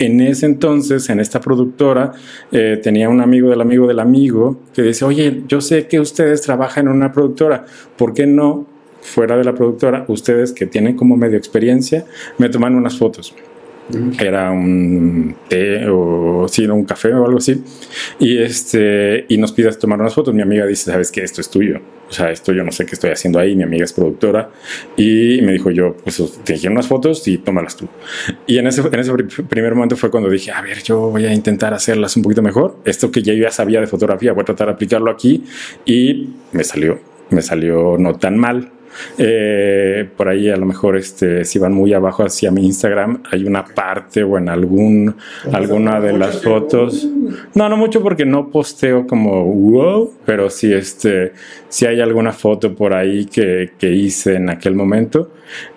en 0.01 0.21
ese 0.23 0.47
entonces, 0.47 1.11
en 1.11 1.21
esta 1.21 1.41
productora, 1.41 2.13
eh, 2.51 2.81
tenía 2.83 3.09
un 3.11 3.21
amigo 3.21 3.51
del 3.51 3.61
amigo 3.61 3.87
del 3.87 4.01
amigo 4.01 4.59
que 4.75 4.83
dice, 4.83 5.05
oye, 5.05 5.43
yo 5.47 5.61
sé 5.61 5.87
que 5.87 6.01
ustedes 6.01 6.41
trabajan 6.41 6.87
en 6.87 6.95
una 6.95 7.13
productora, 7.13 7.67
¿por 7.99 8.15
qué 8.15 8.27
no, 8.27 8.67
fuera 9.03 9.37
de 9.37 9.45
la 9.45 9.55
productora, 9.55 10.07
ustedes 10.09 10.53
que 10.53 10.67
tienen 10.67 10.97
como 10.97 11.17
medio 11.19 11.37
experiencia, 11.37 12.07
me 12.39 12.49
toman 12.49 12.75
unas 12.75 12.97
fotos? 12.97 13.35
Era 14.19 14.51
un 14.51 15.35
té 15.49 15.87
o 15.89 16.47
sí, 16.49 16.67
un 16.67 16.85
café 16.85 17.13
o 17.15 17.25
algo 17.25 17.39
así. 17.39 17.63
Y, 18.19 18.39
este, 18.39 19.25
y 19.29 19.37
nos 19.39 19.53
pidas 19.53 19.79
tomar 19.79 20.01
unas 20.01 20.15
fotos. 20.15 20.35
Mi 20.35 20.43
amiga 20.43 20.67
dice, 20.67 20.91
¿sabes 20.91 21.11
qué? 21.11 21.23
Esto 21.23 21.41
es 21.41 21.51
tuyo. 21.51 21.81
O 22.09 22.13
sea, 22.13 22.31
esto 22.33 22.53
yo 22.53 22.65
no 22.65 22.73
sé 22.73 22.87
qué 22.87 22.95
estoy 22.97 23.11
haciendo 23.11 23.39
ahí. 23.39 23.55
Mi 23.55 23.63
amiga 23.63 23.85
es 23.85 23.93
productora. 23.93 24.51
Y 24.97 25.41
me 25.43 25.53
dijo 25.53 25.71
yo, 25.71 25.97
pues 26.03 26.21
te 26.45 26.55
quiero 26.55 26.73
unas 26.73 26.89
fotos 26.89 27.27
y 27.29 27.39
tómalas 27.39 27.77
tú. 27.77 27.87
Y 28.47 28.59
en 28.59 28.67
ese, 28.67 28.81
en 28.81 28.99
ese 28.99 29.13
pri- 29.13 29.45
primer 29.45 29.75
momento 29.75 29.97
fue 29.97 30.11
cuando 30.11 30.29
dije, 30.29 30.51
a 30.51 30.61
ver, 30.61 30.83
yo 30.83 30.99
voy 31.11 31.25
a 31.27 31.33
intentar 31.33 31.73
hacerlas 31.73 32.17
un 32.17 32.23
poquito 32.25 32.43
mejor. 32.43 32.79
Esto 32.85 33.11
que 33.13 33.23
yo 33.23 33.33
ya 33.35 33.51
sabía 33.51 33.81
de 33.81 33.87
fotografía, 33.87 34.33
voy 34.33 34.43
a 34.43 34.45
tratar 34.47 34.67
de 34.69 34.73
aplicarlo 34.75 35.11
aquí. 35.11 35.45
Y 35.85 36.31
me 36.53 36.65
salió, 36.65 36.99
me 37.31 37.43
salió 37.43 37.97
no 37.99 38.15
tan 38.17 38.37
mal. 38.39 38.71
Eh, 39.19 40.09
por 40.17 40.29
ahí 40.29 40.51
a 40.51 40.57
lo 40.57 40.67
mejor 40.67 40.97
este, 40.97 41.45
si 41.45 41.59
van 41.59 41.73
muy 41.73 41.93
abajo 41.93 42.25
hacia 42.25 42.51
mi 42.51 42.67
Instagram 42.67 43.23
hay 43.31 43.45
una 43.45 43.65
parte 43.65 44.23
o 44.23 44.37
en 44.37 44.49
algún 44.49 45.15
alguna 45.53 46.01
de 46.01 46.13
las 46.13 46.43
fotos. 46.43 47.07
no 47.55 47.69
no 47.69 47.77
mucho 47.77 48.03
porque 48.03 48.25
no 48.25 48.51
posteo 48.51 49.07
como 49.07 49.45
wow 49.45 50.13
pero 50.27 50.51
sí 50.51 50.73
este 50.73 51.33
si 51.69 51.87
hay 51.87 52.01
alguna 52.01 52.33
foto 52.33 52.75
por 52.75 52.93
ahí 52.93 53.27
que, 53.27 53.71
que 53.79 53.93
hice 53.93 54.35
en 54.37 54.51
aquel 54.51 54.75
momento. 54.75 55.31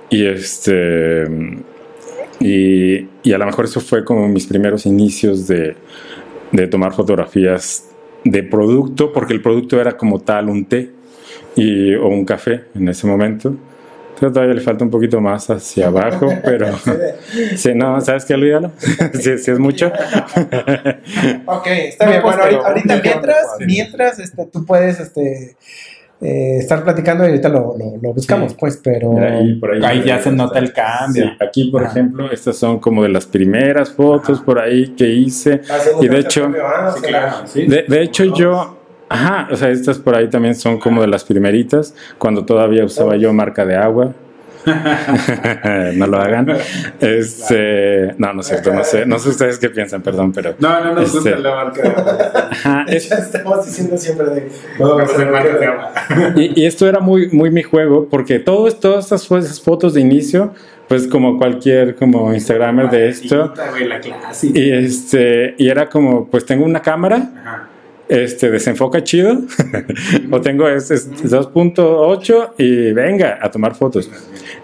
Y 0.10 0.26
este 0.26 1.26
y, 2.40 3.08
y 3.24 3.34
a 3.34 3.38
lo 3.38 3.46
mejor 3.46 3.66
eso 3.66 3.80
fue 3.80 4.04
como 4.04 4.28
mis 4.28 4.46
primeros 4.48 4.86
inicios 4.86 5.48
de, 5.48 5.76
de 6.52 6.68
tomar 6.68 6.94
fotografías 6.94 7.90
de 8.24 8.44
producto 8.44 9.12
porque 9.12 9.34
el 9.34 9.42
producto 9.42 9.80
era 9.80 9.98
como 9.98 10.20
tal 10.20 10.50
un 10.50 10.66
té 10.66 10.92
y, 11.56 11.94
o 11.96 12.08
un 12.08 12.26
café 12.26 12.66
en 12.76 12.88
ese 12.90 13.08
momento. 13.08 13.56
Pero 14.20 14.32
todavía 14.32 14.54
le 14.56 14.62
falta 14.62 14.86
un 14.86 14.92
poquito 14.92 15.20
más 15.20 15.50
hacia 15.50 15.88
abajo, 15.88 16.30
pero 16.44 16.68
sí, 17.56 17.74
no, 17.76 18.00
¿sabes 18.00 18.26
qué? 18.26 18.36
Olvídalo. 18.36 18.72
Si 19.14 19.30
es 19.32 19.60
mucho. 19.60 19.92
Ok, 21.46 21.68
está 21.68 22.06
No, 22.06 22.12
bien. 22.12 22.22
pues, 22.22 22.36
Bueno, 22.36 22.42
pero 22.44 22.66
ahorita, 22.66 22.94
ahorita 22.94 23.02
mientras, 23.04 23.46
mientras 23.66 24.20
este, 24.20 24.46
tú 24.46 24.66
puedes 24.66 25.00
este, 25.00 25.58
eh, 26.22 26.58
estar 26.60 26.84
platicando 26.84 27.24
y 27.26 27.28
ahorita 27.30 27.50
lo, 27.50 27.76
lo- 27.78 27.98
lo 28.02 28.14
buscamos, 28.14 28.52
Sí. 28.52 28.58
pues, 28.60 28.80
pero... 28.84 29.12
Mira, 29.14 29.38
ahí, 29.38 29.56
por 29.56 29.74
ahí, 29.74 29.82
Ahí 29.84 30.04
ya 30.06 30.20
se 30.22 30.32
nota 30.32 30.60
el 30.60 30.72
cambio. 30.72 31.26
Sí, 31.26 31.32
aquí, 31.46 31.72
por 31.72 31.84
Ah. 31.84 31.88
ejemplo, 31.90 32.32
estas 32.32 32.56
son 32.56 32.80
como 32.80 33.04
de 33.04 33.10
las 33.10 33.26
primeras 33.26 33.92
fotos 33.92 34.42
por 34.42 34.60
ahí 34.60 34.90
que 34.96 35.08
hice. 35.10 35.62
Y 36.02 36.08
de 36.08 36.20
hecho, 36.20 36.52
Ah, 36.64 36.94
Sí, 36.96 37.02
claro. 37.02 37.36
Sí. 37.48 37.66
de, 37.68 37.84
de 37.88 38.02
hecho 38.04 38.24
yo, 38.26 38.83
ajá, 39.14 39.48
o 39.52 39.56
sea, 39.56 39.70
estas 39.70 40.00
por 40.00 40.16
ahí 40.16 40.30
también 40.30 40.56
son 40.56 40.80
como 40.80 41.02
de 41.02 41.08
las 41.08 41.24
primeritas, 41.24 41.94
cuando 42.18 42.46
todavía 42.46 42.84
usaba 42.86 43.16
yo 43.16 43.32
marca 43.34 43.66
de 43.66 43.76
agua. 43.76 44.14
no 45.96 46.08
lo 46.08 46.18
hagan. 46.22 46.48
Este, 47.02 48.14
no, 48.18 48.34
no 48.34 48.40
es 48.42 48.48
cierto, 48.48 48.74
no 48.74 48.84
sé, 48.86 49.06
no 49.06 49.20
sé 49.20 49.30
ustedes 49.30 49.60
qué 49.60 49.70
piensan, 49.70 50.02
perdón, 50.02 50.32
pero 50.32 50.56
No, 50.60 50.84
no 50.84 50.94
nos 50.96 51.14
Este- 51.14 51.32
gusta 51.32 51.40
la 51.40 51.56
marca. 51.56 52.48
ajá, 52.52 52.86
es- 52.88 53.12
Estamos 53.12 53.66
diciendo 53.66 53.98
siempre 53.98 54.26
de... 54.28 54.50
Vamos 54.80 55.02
a 55.02 55.04
hacer 55.16 55.30
marca 55.32 55.58
de 55.58 55.66
agua. 55.66 55.92
y, 56.38 56.62
y 56.62 56.66
esto 56.66 56.88
era 56.88 57.00
muy, 57.00 57.30
muy 57.32 57.52
mi 57.52 57.64
juego, 57.64 58.08
porque 58.10 58.40
todo, 58.40 58.68
es- 58.70 58.80
todas 58.80 59.12
estas 59.12 59.62
fotos 59.62 59.94
de 59.96 60.00
inicio, 60.02 60.54
pues 60.88 61.08
como 61.08 61.38
cualquier 61.38 61.96
como 61.96 62.34
Instagramer 62.34 62.90
de 62.90 63.10
esto, 63.10 63.54
y 64.44 64.72
este, 64.72 65.56
y 65.58 65.68
era 65.70 65.90
como, 65.90 66.28
pues 66.28 66.46
tengo 66.46 66.64
una 66.66 66.82
cámara 66.82 67.30
Ajá. 67.42 67.68
Este 68.08 68.52
desenfoca 68.52 69.04
chido 69.04 69.42
o 70.32 70.42
tengo 70.42 70.68
este, 70.68 70.96
este 70.96 71.28
2.8 71.28 72.52
y 72.58 72.92
venga 72.92 73.40
a 73.42 73.50
tomar 73.50 73.76
fotos. 73.76 74.10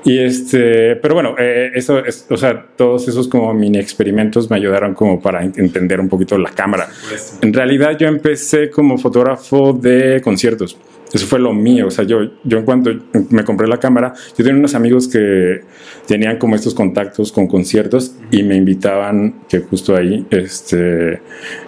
Y 0.03 0.19
este, 0.19 0.96
pero 0.98 1.13
bueno, 1.15 1.36
eh, 1.38 1.72
eso 1.74 2.03
es, 2.03 2.25
o 2.29 2.38
sea, 2.38 2.65
todos 2.75 3.08
esos 3.08 3.27
como 3.27 3.53
mini 3.53 3.79
experimentos 3.79 4.50
me 4.50 4.58
ayudaron 4.58 4.93
como 4.93 5.22
para 5.22 5.43
entender 5.43 6.00
un 6.00 6.10
poquito 6.10 6.38
la 6.38 6.51
cámara. 6.51 6.89
En 7.41 7.53
realidad 7.53 7.98
yo 7.98 8.08
empecé 8.08 8.69
como 8.69 8.98
fotógrafo 8.98 9.74
de 9.74 10.22
conciertos. 10.22 10.77
Eso 11.11 11.25
fue 11.25 11.39
lo 11.39 11.53
mío, 11.53 11.87
o 11.87 11.91
sea, 11.91 12.05
yo, 12.05 12.19
yo 12.43 12.59
en 12.59 12.65
cuanto 12.65 12.91
me 13.31 13.43
compré 13.43 13.67
la 13.67 13.79
cámara, 13.79 14.13
yo 14.37 14.43
tenía 14.43 14.59
unos 14.59 14.75
amigos 14.75 15.07
que 15.07 15.61
tenían 16.05 16.37
como 16.37 16.55
estos 16.55 16.75
contactos 16.75 17.31
con 17.31 17.47
conciertos 17.47 18.15
y 18.29 18.43
me 18.43 18.55
invitaban, 18.55 19.41
que 19.49 19.59
justo 19.61 19.95
ahí, 19.95 20.27
este, 20.29 21.21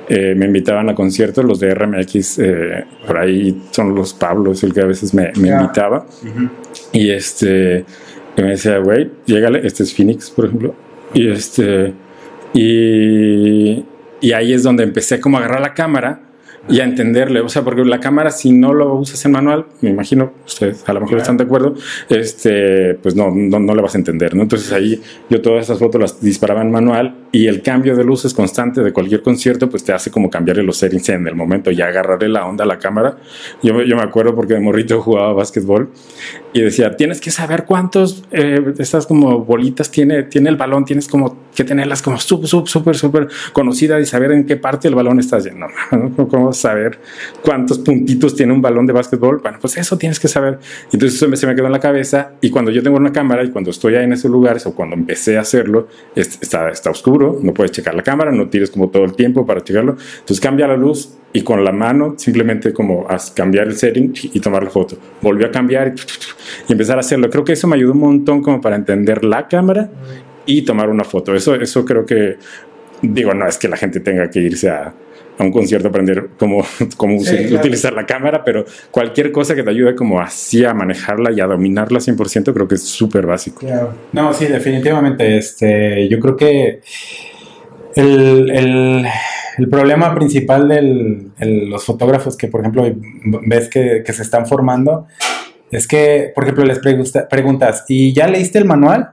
eh, 0.10 0.36
me 0.36 0.46
invitaban 0.46 0.90
a 0.90 0.96
conciertos, 0.96 1.44
los 1.44 1.60
de 1.60 1.74
RMX, 1.74 2.40
eh, 2.40 2.86
por 3.08 3.18
ahí 3.18 3.60
son 3.72 3.96
los 3.96 4.14
Pablos, 4.14 4.64
el 4.64 4.74
que 4.74 4.82
a 4.82 4.86
veces 4.86 5.14
me, 5.14 5.32
me 5.38 5.50
invitaba. 5.50 6.06
Y 6.94 7.10
este, 7.10 7.84
me 8.38 8.50
decía, 8.50 8.78
güey, 8.78 9.10
llégale, 9.26 9.66
este 9.66 9.84
es 9.84 9.94
Phoenix, 9.94 10.30
por 10.30 10.46
ejemplo. 10.46 10.76
Y 11.16 11.30
este, 11.30 11.94
y, 12.54 13.84
y 14.22 14.32
ahí 14.34 14.54
es 14.54 14.62
donde 14.62 14.84
empecé 14.84 15.20
como 15.20 15.38
a 15.38 15.40
agarrar 15.40 15.62
la 15.62 15.74
cámara 15.74 16.31
y 16.70 16.80
a 16.80 16.84
entenderle, 16.84 17.42
o 17.42 17.50
sea, 17.50 17.64
porque 17.64 17.84
la 17.84 18.00
cámara 18.00 18.32
si 18.32 18.52
no 18.52 18.74
lo 18.74 18.94
usas 18.96 19.24
en 19.26 19.32
manual, 19.32 19.66
me 19.82 19.90
imagino, 19.90 20.32
ustedes 20.46 20.88
a 20.88 20.94
lo 20.94 21.02
mejor 21.02 21.18
están 21.18 21.38
de 21.38 21.44
acuerdo, 21.44 21.76
este, 22.10 22.96
pues 22.96 23.16
no, 23.16 23.32
no, 23.34 23.60
no, 23.60 23.76
le 23.76 23.82
vas 23.82 23.96
a 23.96 23.98
entender, 23.98 24.36
¿no? 24.36 24.44
Entonces 24.44 24.72
ahí 24.72 25.02
yo 25.30 25.42
todas 25.42 25.66
esas 25.66 25.80
fotos 25.80 26.00
las 26.00 26.22
disparaba 26.22 26.62
en 26.62 26.72
manual 26.72 27.16
y 27.32 27.48
el 27.48 27.62
cambio 27.62 27.96
de 27.96 28.04
luces 28.04 28.34
constante 28.34 28.82
de 28.82 28.92
cualquier 28.92 29.22
concierto, 29.22 29.70
pues 29.70 29.84
te 29.84 29.94
hace 29.94 30.12
como 30.12 30.30
cambiarle 30.30 30.64
los 30.64 30.78
settings 30.78 31.10
en 31.10 31.28
el 31.28 31.36
momento 31.36 31.72
y 31.72 31.82
agarrarle 31.82 32.28
la 32.30 32.46
onda 32.46 32.64
a 32.64 32.68
la 32.68 32.78
cámara. 32.78 33.18
Yo, 33.64 33.82
yo 33.84 33.96
me 33.96 34.02
acuerdo 34.02 34.36
porque 34.36 34.56
de 34.56 34.60
morrito 34.60 35.02
jugaba 35.02 35.34
básquetbol 35.34 35.90
y 36.54 36.62
decía, 36.62 36.96
tienes 36.98 37.22
que 37.22 37.32
saber 37.32 37.66
cuántos, 37.66 38.26
eh, 38.32 38.74
estas 38.78 39.06
como 39.06 39.46
bolitas 39.46 39.90
tiene, 39.90 40.24
tiene 40.24 40.50
el 40.50 40.58
balón, 40.58 40.84
tienes 40.84 41.08
como 41.08 41.38
que 41.56 41.64
tenerlas 41.64 42.02
como 42.02 42.18
súper, 42.18 42.48
súper, 42.48 42.96
súper 42.96 43.28
conocidas 43.54 44.02
y 44.02 44.06
saber 44.06 44.32
en 44.32 44.46
qué 44.46 44.58
parte 44.58 44.88
del 44.88 44.96
balón 44.96 45.20
estás 45.20 45.46
lleno. 45.46 45.68
¿no? 45.92 46.28
¿Cómo 46.28 46.52
saber 46.54 47.00
cuántos 47.42 47.80
puntitos 47.80 48.36
tiene 48.36 48.54
un 48.54 48.62
balón 48.62 48.86
de 48.86 48.94
básquetbol? 48.94 49.40
Bueno, 49.40 49.58
pues 49.62 49.78
eso 49.78 49.98
tienes 49.98 50.20
que 50.20 50.28
saber. 50.28 50.60
Entonces 50.92 51.16
eso 51.16 51.34
se 51.36 51.48
me 51.48 51.56
quedó 51.56 51.68
en 51.68 51.72
la 51.72 51.80
cabeza 51.80 52.34
y 52.42 52.50
cuando 52.50 52.72
yo 52.72 52.84
tengo 52.84 52.98
una 52.98 53.14
cámara 53.14 53.44
y 53.44 53.50
cuando 53.50 53.72
estoy 53.72 53.96
ahí 53.96 54.04
en 54.04 54.14
esos 54.14 54.30
lugares 54.30 54.66
o 54.66 54.76
cuando 54.76 54.96
empecé 54.96 55.38
a 55.38 55.42
hacerlo, 55.42 55.88
está, 56.16 56.70
está 56.70 56.90
oscuro, 56.90 57.21
no 57.42 57.54
puedes 57.54 57.72
checar 57.72 57.96
la 57.96 58.04
cámara, 58.04 58.32
no 58.32 58.50
tires 58.50 58.70
como 58.70 58.90
todo 58.90 59.04
el 59.04 59.14
tiempo 59.14 59.46
para 59.46 59.62
checarlo. 59.62 59.96
Entonces 60.20 60.40
cambia 60.40 60.68
la 60.68 60.78
luz 60.78 61.18
y 61.34 61.42
con 61.42 61.64
la 61.64 61.72
mano 61.72 62.16
simplemente 62.18 62.74
como 62.74 63.08
cambiar 63.36 63.68
el 63.68 63.76
setting 63.76 64.14
y 64.22 64.40
tomar 64.40 64.64
la 64.64 64.70
foto. 64.70 64.98
Volvió 65.22 65.48
a 65.48 65.52
cambiar 65.52 65.94
y, 66.68 66.72
empezar 66.72 66.98
a 66.98 67.02
hacerlo. 67.02 67.30
Creo 67.30 67.44
que 67.44 67.54
eso 67.54 67.68
me 67.68 67.76
ayudó 67.76 67.94
un 67.94 68.00
montón 68.00 68.42
como 68.42 68.60
para 68.62 68.76
entender 68.76 69.24
la 69.24 69.48
cámara 69.48 69.90
y 70.46 70.64
tomar 70.64 70.90
una 70.90 71.04
foto. 71.04 71.34
Eso, 71.36 71.56
eso 71.56 71.86
creo 71.86 72.06
que, 72.06 72.38
digo, 73.02 73.34
no 73.34 73.48
es 73.48 73.58
que 73.58 73.68
la 73.68 73.78
gente 73.78 74.00
tenga 74.00 74.30
que 74.30 74.40
irse 74.40 74.70
a, 74.70 74.94
a 75.38 75.44
un 75.44 75.52
concierto 75.52 75.88
a 75.88 75.90
aprender 75.90 76.30
cómo, 76.38 76.64
cómo 76.98 77.20
sí, 77.20 77.54
utilizar 77.54 77.94
claro. 77.94 77.96
la 77.96 78.06
cámara, 78.06 78.44
pero 78.44 78.66
cualquier 78.92 79.32
cosa 79.32 79.56
que 79.56 79.64
te 79.64 79.70
ayude 79.70 79.96
como 79.96 80.20
así 80.20 80.66
a 80.66 80.74
manejarla 80.74 81.32
y 81.32 81.40
a 81.40 81.46
dominarla 81.46 82.00
100% 82.00 82.54
creo 82.54 82.68
que 82.68 82.76
es 82.76 82.84
súper 82.84 83.26
básico. 83.26 83.60
Claro. 83.60 83.94
No, 84.14 84.34
sí, 84.34 84.46
definitivamente. 84.46 85.38
Este, 85.38 86.08
yo 86.10 86.20
creo 86.20 86.36
que 86.36 86.82
el, 87.96 88.50
el, 88.52 89.06
el 89.58 89.70
problema 89.70 90.14
principal 90.16 90.68
de 90.68 91.32
los 91.68 91.84
fotógrafos 91.84 92.38
que, 92.38 92.48
por 92.48 92.62
ejemplo, 92.62 92.86
ves 93.46 93.70
que, 93.70 94.04
que, 94.06 94.14
se 94.14 94.22
están 94.22 94.46
formando 94.48 95.08
es 95.72 95.88
que, 95.88 96.32
por 96.34 96.44
ejemplo, 96.44 96.66
les 96.66 96.80
pregunta, 96.80 97.28
preguntas, 97.28 97.86
¿y 97.88 98.14
ya 98.14 98.28
leíste 98.28 98.60
el 98.60 98.66
manual? 98.66 99.12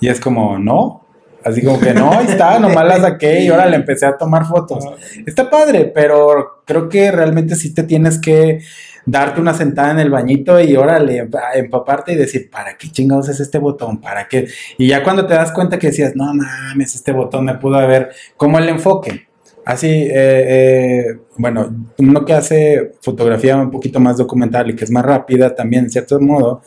Y 0.00 0.08
es 0.08 0.20
como, 0.20 0.58
no. 0.58 1.01
Así 1.44 1.62
como 1.62 1.80
que 1.80 1.92
no, 1.94 2.12
ahí 2.12 2.26
está, 2.28 2.58
nomás 2.58 2.86
la 2.86 3.00
saqué 3.00 3.40
y 3.40 3.48
ahora 3.50 3.66
le 3.66 3.76
empecé 3.76 4.06
a 4.06 4.16
tomar 4.16 4.46
fotos. 4.46 4.84
Está 5.26 5.50
padre, 5.50 5.90
pero 5.94 6.62
creo 6.64 6.88
que 6.88 7.10
realmente 7.10 7.56
sí 7.56 7.74
te 7.74 7.82
tienes 7.82 8.18
que 8.18 8.60
darte 9.04 9.40
una 9.40 9.54
sentada 9.54 9.90
en 9.90 9.98
el 9.98 10.10
bañito 10.10 10.60
y 10.60 10.76
órale, 10.76 11.28
empaparte 11.54 12.12
y 12.12 12.16
decir, 12.16 12.48
¿para 12.50 12.76
qué 12.76 12.88
chingados 12.90 13.28
es 13.28 13.40
este 13.40 13.58
botón? 13.58 14.00
¿Para 14.00 14.28
qué? 14.28 14.46
Y 14.78 14.88
ya 14.88 15.02
cuando 15.02 15.26
te 15.26 15.34
das 15.34 15.52
cuenta 15.52 15.78
que 15.78 15.88
decías, 15.88 16.14
no 16.14 16.32
mames, 16.32 16.94
este 16.94 17.12
botón 17.12 17.44
me 17.46 17.54
pudo 17.54 17.76
haber, 17.76 18.10
como 18.36 18.58
el 18.58 18.68
enfoque. 18.68 19.26
Así, 19.64 19.86
eh, 19.86 20.10
eh, 20.14 21.04
bueno, 21.36 21.72
uno 21.98 22.24
que 22.24 22.32
hace 22.32 22.92
fotografía 23.00 23.56
un 23.56 23.70
poquito 23.70 24.00
más 24.00 24.16
documental 24.16 24.70
y 24.70 24.76
que 24.76 24.84
es 24.84 24.90
más 24.90 25.04
rápida 25.04 25.54
también, 25.54 25.84
en 25.84 25.90
cierto 25.90 26.18
modo, 26.20 26.62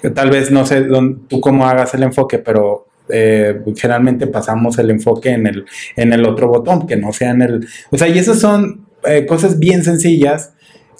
que 0.00 0.10
tal 0.10 0.30
vez 0.30 0.50
no 0.52 0.64
sé 0.64 0.86
tú 1.28 1.40
cómo 1.40 1.66
hagas 1.66 1.94
el 1.94 2.04
enfoque, 2.04 2.38
pero 2.38 2.87
eh, 3.10 3.60
generalmente 3.76 4.26
pasamos 4.26 4.78
el 4.78 4.90
enfoque 4.90 5.30
en 5.30 5.46
el, 5.46 5.64
en 5.96 6.12
el 6.12 6.24
otro 6.24 6.48
botón, 6.48 6.86
que 6.86 6.96
no 6.96 7.12
sea 7.12 7.30
en 7.30 7.42
el... 7.42 7.68
O 7.90 7.98
sea, 7.98 8.08
y 8.08 8.18
esas 8.18 8.40
son 8.40 8.86
eh, 9.04 9.26
cosas 9.26 9.58
bien 9.58 9.84
sencillas 9.84 10.52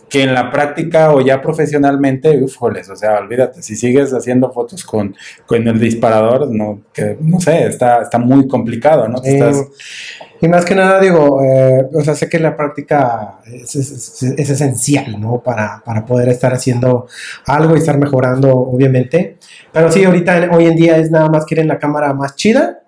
que 0.09 0.23
en 0.23 0.35
la 0.35 0.51
práctica 0.51 1.13
o 1.13 1.21
ya 1.21 1.41
profesionalmente, 1.41 2.43
ufoles, 2.43 2.89
o 2.89 2.97
sea, 2.97 3.19
olvídate, 3.19 3.63
si 3.63 3.77
sigues 3.77 4.13
haciendo 4.13 4.51
fotos 4.51 4.85
con, 4.85 5.15
con 5.47 5.67
el 5.67 5.79
disparador, 5.79 6.51
no, 6.51 6.81
que, 6.93 7.17
no 7.21 7.41
sé, 7.41 7.67
está, 7.67 8.03
está 8.03 8.19
muy 8.19 8.49
complicado, 8.49 9.09
¿no? 9.09 9.23
Estás... 9.23 9.67
Y 10.41 10.47
más 10.47 10.65
que 10.65 10.77
nada, 10.77 11.01
digo, 11.01 11.43
eh, 11.43 11.89
o 11.93 12.01
sea, 12.01 12.15
sé 12.15 12.29
que 12.29 12.39
la 12.39 12.57
práctica 12.57 13.41
es, 13.45 13.75
es, 13.75 14.23
es 14.23 14.51
esencial, 14.51 15.21
¿no? 15.21 15.41
Para, 15.43 15.83
para, 15.85 16.07
poder 16.07 16.29
estar 16.29 16.53
haciendo 16.55 17.09
algo 17.47 17.75
y 17.75 17.81
estar 17.81 17.99
mejorando, 17.99 18.57
obviamente. 18.57 19.37
Pero 19.73 19.91
sí, 19.91 20.05
ahorita, 20.05 20.51
hoy 20.53 20.67
en 20.67 20.77
día 20.77 20.97
es 20.97 21.11
nada 21.11 21.29
más 21.29 21.45
quieren 21.45 21.67
la 21.67 21.81
cámara 21.81 22.15
más 22.15 22.37
chida 22.37 22.83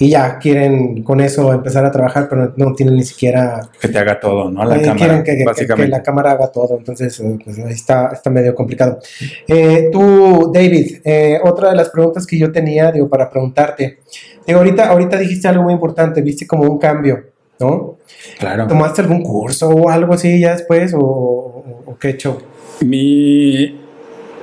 y 0.00 0.08
ya 0.08 0.38
quieren 0.38 1.02
con 1.02 1.20
eso 1.20 1.52
empezar 1.52 1.84
a 1.84 1.92
trabajar, 1.92 2.26
pero 2.26 2.54
no 2.56 2.72
tienen 2.72 2.96
ni 2.96 3.04
siquiera... 3.04 3.68
Que 3.78 3.88
te 3.88 3.98
haga 3.98 4.18
todo, 4.18 4.50
¿no? 4.50 4.64
La 4.64 4.78
eh, 4.78 4.80
cámara, 4.80 4.96
quieren 4.96 5.22
que, 5.22 5.66
que, 5.66 5.74
que, 5.74 5.88
la 5.88 6.02
cámara 6.02 6.30
haga 6.30 6.50
todo, 6.50 6.78
entonces 6.78 7.22
pues, 7.44 7.58
ahí 7.58 7.74
está, 7.74 8.08
está 8.10 8.30
medio 8.30 8.54
complicado. 8.54 8.98
Eh, 9.46 9.90
tú, 9.92 10.50
David, 10.54 11.02
eh, 11.04 11.38
otra 11.44 11.68
de 11.68 11.76
las 11.76 11.90
preguntas 11.90 12.26
que 12.26 12.38
yo 12.38 12.50
tenía, 12.50 12.90
digo, 12.90 13.10
para 13.10 13.28
preguntarte, 13.28 13.98
digo, 14.46 14.60
ahorita, 14.60 14.88
ahorita 14.88 15.18
dijiste 15.18 15.48
algo 15.48 15.64
muy 15.64 15.74
importante, 15.74 16.22
viste 16.22 16.46
como 16.46 16.62
un 16.62 16.78
cambio, 16.78 17.22
¿no? 17.58 17.98
Claro. 18.38 18.68
¿Tomaste 18.68 19.02
algún 19.02 19.22
curso 19.22 19.68
o 19.68 19.90
algo 19.90 20.14
así 20.14 20.40
ya 20.40 20.52
después 20.52 20.94
o, 20.94 20.98
o, 20.98 21.82
o 21.84 21.98
qué 21.98 22.08
hecho? 22.08 22.40
Mi... 22.80 23.78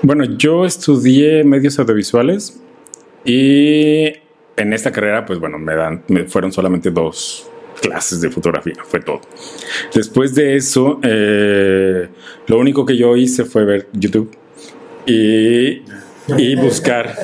Bueno, 0.03 0.23
yo 0.37 0.67
estudié 0.67 1.43
medios 1.43 1.79
audiovisuales 1.79 2.61
y 3.25 4.13
en 4.57 4.73
esta 4.73 4.91
carrera, 4.91 5.25
pues 5.25 5.39
bueno, 5.39 5.57
me 5.59 5.75
dan, 5.75 6.03
me 6.07 6.25
fueron 6.25 6.51
solamente 6.51 6.91
dos 6.91 7.49
clases 7.79 8.21
de 8.21 8.29
fotografía, 8.29 8.75
fue 8.83 8.99
todo. 8.99 9.21
Después 9.93 10.33
de 10.35 10.55
eso, 10.55 10.99
eh, 11.03 12.09
lo 12.47 12.57
único 12.57 12.85
que 12.85 12.97
yo 12.97 13.15
hice 13.15 13.45
fue 13.45 13.65
ver 13.65 13.87
YouTube 13.93 14.35
y, 15.05 15.83
y 16.37 16.55
buscar, 16.55 17.15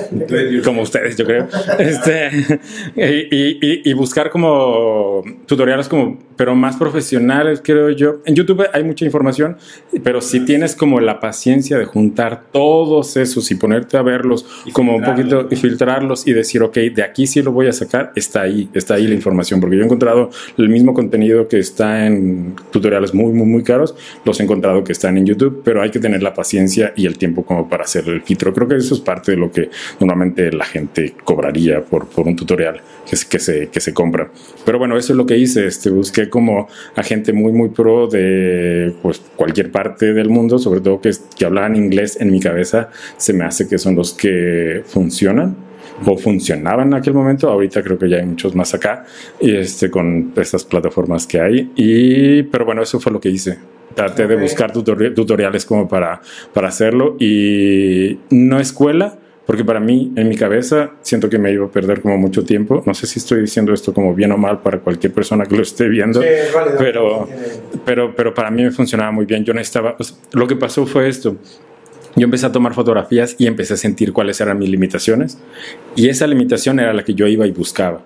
como 0.63 0.83
ustedes, 0.83 1.17
yo 1.17 1.25
creo, 1.25 1.47
este, 1.79 2.29
y, 2.95 3.01
y, 3.03 3.89
y, 3.89 3.93
buscar 3.93 4.29
como 4.29 5.23
tutoriales 5.47 5.89
como, 5.89 6.19
pero 6.35 6.55
más 6.55 6.77
profesionales, 6.77 7.61
creo 7.63 7.89
yo. 7.89 8.21
En 8.25 8.35
YouTube 8.35 8.65
hay 8.73 8.83
mucha 8.83 9.05
información, 9.05 9.57
pero 10.03 10.21
si 10.21 10.41
tienes 10.41 10.75
como 10.75 10.99
la 10.99 11.19
paciencia 11.19 11.77
de 11.77 11.85
juntar 11.85 12.43
todos 12.51 13.17
esos 13.17 13.49
y 13.51 13.55
ponerte 13.55 13.97
a 13.97 14.01
verlos 14.01 14.45
y 14.65 14.71
como 14.71 14.95
un 14.95 15.03
poquito 15.03 15.47
y 15.49 15.55
filtrarlos 15.55 16.27
y 16.27 16.33
decir, 16.33 16.61
ok, 16.63 16.75
de 16.93 17.03
aquí 17.03 17.27
sí 17.27 17.41
lo 17.41 17.51
voy 17.51 17.67
a 17.67 17.73
sacar, 17.73 18.11
está 18.15 18.41
ahí, 18.41 18.69
está 18.73 18.95
ahí 18.95 19.07
la 19.07 19.15
información, 19.15 19.59
porque 19.59 19.75
yo 19.75 19.81
he 19.81 19.85
encontrado 19.85 20.29
el 20.57 20.69
mismo 20.69 20.93
contenido 20.93 21.47
que 21.47 21.59
está 21.59 22.05
en 22.05 22.55
tutoriales 22.71 23.13
muy, 23.13 23.33
muy, 23.33 23.47
muy 23.47 23.63
caros, 23.63 23.95
los 24.25 24.39
he 24.39 24.43
encontrado 24.43 24.83
que 24.83 24.91
están 24.91 25.17
en 25.17 25.25
YouTube, 25.25 25.61
pero 25.63 25.81
hay 25.81 25.91
que 25.91 25.99
tener 25.99 26.23
la 26.23 26.33
paciencia 26.33 26.93
y 26.95 27.05
el 27.05 27.17
tiempo 27.17 27.43
como 27.43 27.69
para 27.69 27.83
hacer 27.83 28.07
el 28.07 28.21
filtro. 28.21 28.53
Creo 28.53 28.67
que 28.67 28.75
eso 28.75 28.93
es 28.93 29.01
parte 29.01 29.31
de 29.31 29.37
lo 29.37 29.51
que 29.51 29.69
normalmente 29.99 30.51
la 30.51 30.65
gente 30.65 31.15
cobraría 31.23 31.81
por, 31.81 32.07
por 32.07 32.27
un 32.27 32.35
tutorial 32.35 32.81
que, 33.09 33.17
que, 33.29 33.39
se, 33.39 33.69
que 33.69 33.79
se 33.79 33.93
compra. 33.93 34.29
Pero 34.65 34.79
bueno, 34.79 34.97
eso 34.97 35.13
es 35.13 35.17
lo 35.17 35.25
que 35.25 35.37
hice, 35.37 35.65
este, 35.65 35.89
busqué 35.89 36.22
como 36.29 36.67
a 36.95 37.03
gente 37.03 37.33
muy, 37.33 37.51
muy 37.51 37.69
pro 37.69 38.07
de 38.07 38.93
pues, 39.01 39.21
cualquier 39.35 39.71
parte 39.71 40.13
del 40.13 40.29
mundo, 40.29 40.59
sobre 40.59 40.81
todo 40.81 41.01
que, 41.01 41.11
que 41.37 41.45
hablaban 41.45 41.75
inglés 41.75 42.17
en 42.19 42.31
mi 42.31 42.39
cabeza, 42.39 42.89
se 43.17 43.33
me 43.33 43.45
hace 43.45 43.67
que 43.67 43.77
son 43.77 43.95
los 43.95 44.13
que 44.13 44.83
funcionan 44.85 45.55
o 46.05 46.17
funcionaban 46.17 46.87
en 46.87 46.93
aquel 46.95 47.13
momento. 47.13 47.49
Ahorita 47.49 47.81
creo 47.83 47.97
que 47.97 48.09
ya 48.09 48.17
hay 48.17 48.25
muchos 48.25 48.55
más 48.55 48.73
acá 48.73 49.05
y 49.39 49.55
este, 49.55 49.89
con 49.89 50.33
estas 50.35 50.65
plataformas 50.65 51.27
que 51.27 51.39
hay. 51.39 51.71
Y, 51.75 52.43
pero 52.43 52.65
bueno, 52.65 52.81
eso 52.81 52.99
fue 52.99 53.11
lo 53.11 53.19
que 53.19 53.29
hice. 53.29 53.57
Traté 53.95 54.25
de 54.27 54.35
buscar 54.35 54.71
tutori 54.71 55.13
tutoriales 55.13 55.65
como 55.65 55.87
para, 55.87 56.19
para 56.51 56.69
hacerlo 56.69 57.15
y 57.19 58.17
no 58.31 58.59
escuela, 58.59 59.19
porque 59.45 59.65
para 59.65 59.79
mí, 59.79 60.13
en 60.15 60.29
mi 60.29 60.35
cabeza, 60.37 60.91
siento 61.01 61.29
que 61.29 61.37
me 61.37 61.51
iba 61.51 61.65
a 61.65 61.69
perder 61.69 62.01
como 62.01 62.17
mucho 62.17 62.43
tiempo. 62.45 62.81
No 62.85 62.93
sé 62.93 63.07
si 63.07 63.19
estoy 63.19 63.41
diciendo 63.41 63.73
esto 63.73 63.93
como 63.93 64.15
bien 64.15 64.31
o 64.31 64.37
mal 64.37 64.61
para 64.61 64.79
cualquier 64.79 65.11
persona 65.11 65.45
que 65.45 65.55
lo 65.57 65.63
esté 65.63 65.89
viendo, 65.89 66.21
Sí, 66.21 66.27
es 66.29 66.53
válido. 66.53 66.77
pero, 66.77 67.27
pero, 67.85 68.15
pero 68.15 68.33
para 68.33 68.49
mí 68.51 68.63
me 68.63 68.71
funcionaba 68.71 69.11
muy 69.11 69.25
bien. 69.25 69.43
Yo 69.43 69.53
necesitaba, 69.53 69.95
o 69.99 70.03
sea, 70.03 70.15
lo 70.31 70.47
que 70.47 70.55
pasó 70.55 70.85
fue 70.85 71.09
esto. 71.09 71.35
Yo 72.15 72.23
empecé 72.25 72.45
a 72.45 72.51
tomar 72.51 72.73
fotografías 72.73 73.35
y 73.39 73.47
empecé 73.47 73.73
a 73.73 73.77
sentir 73.77 74.13
cuáles 74.13 74.39
eran 74.39 74.59
mis 74.59 74.69
limitaciones. 74.69 75.37
Y 75.95 76.09
esa 76.09 76.25
limitación 76.27 76.79
era 76.79 76.93
la 76.93 77.03
que 77.03 77.13
yo 77.13 77.27
iba 77.27 77.45
y 77.47 77.51
buscaba. 77.51 78.01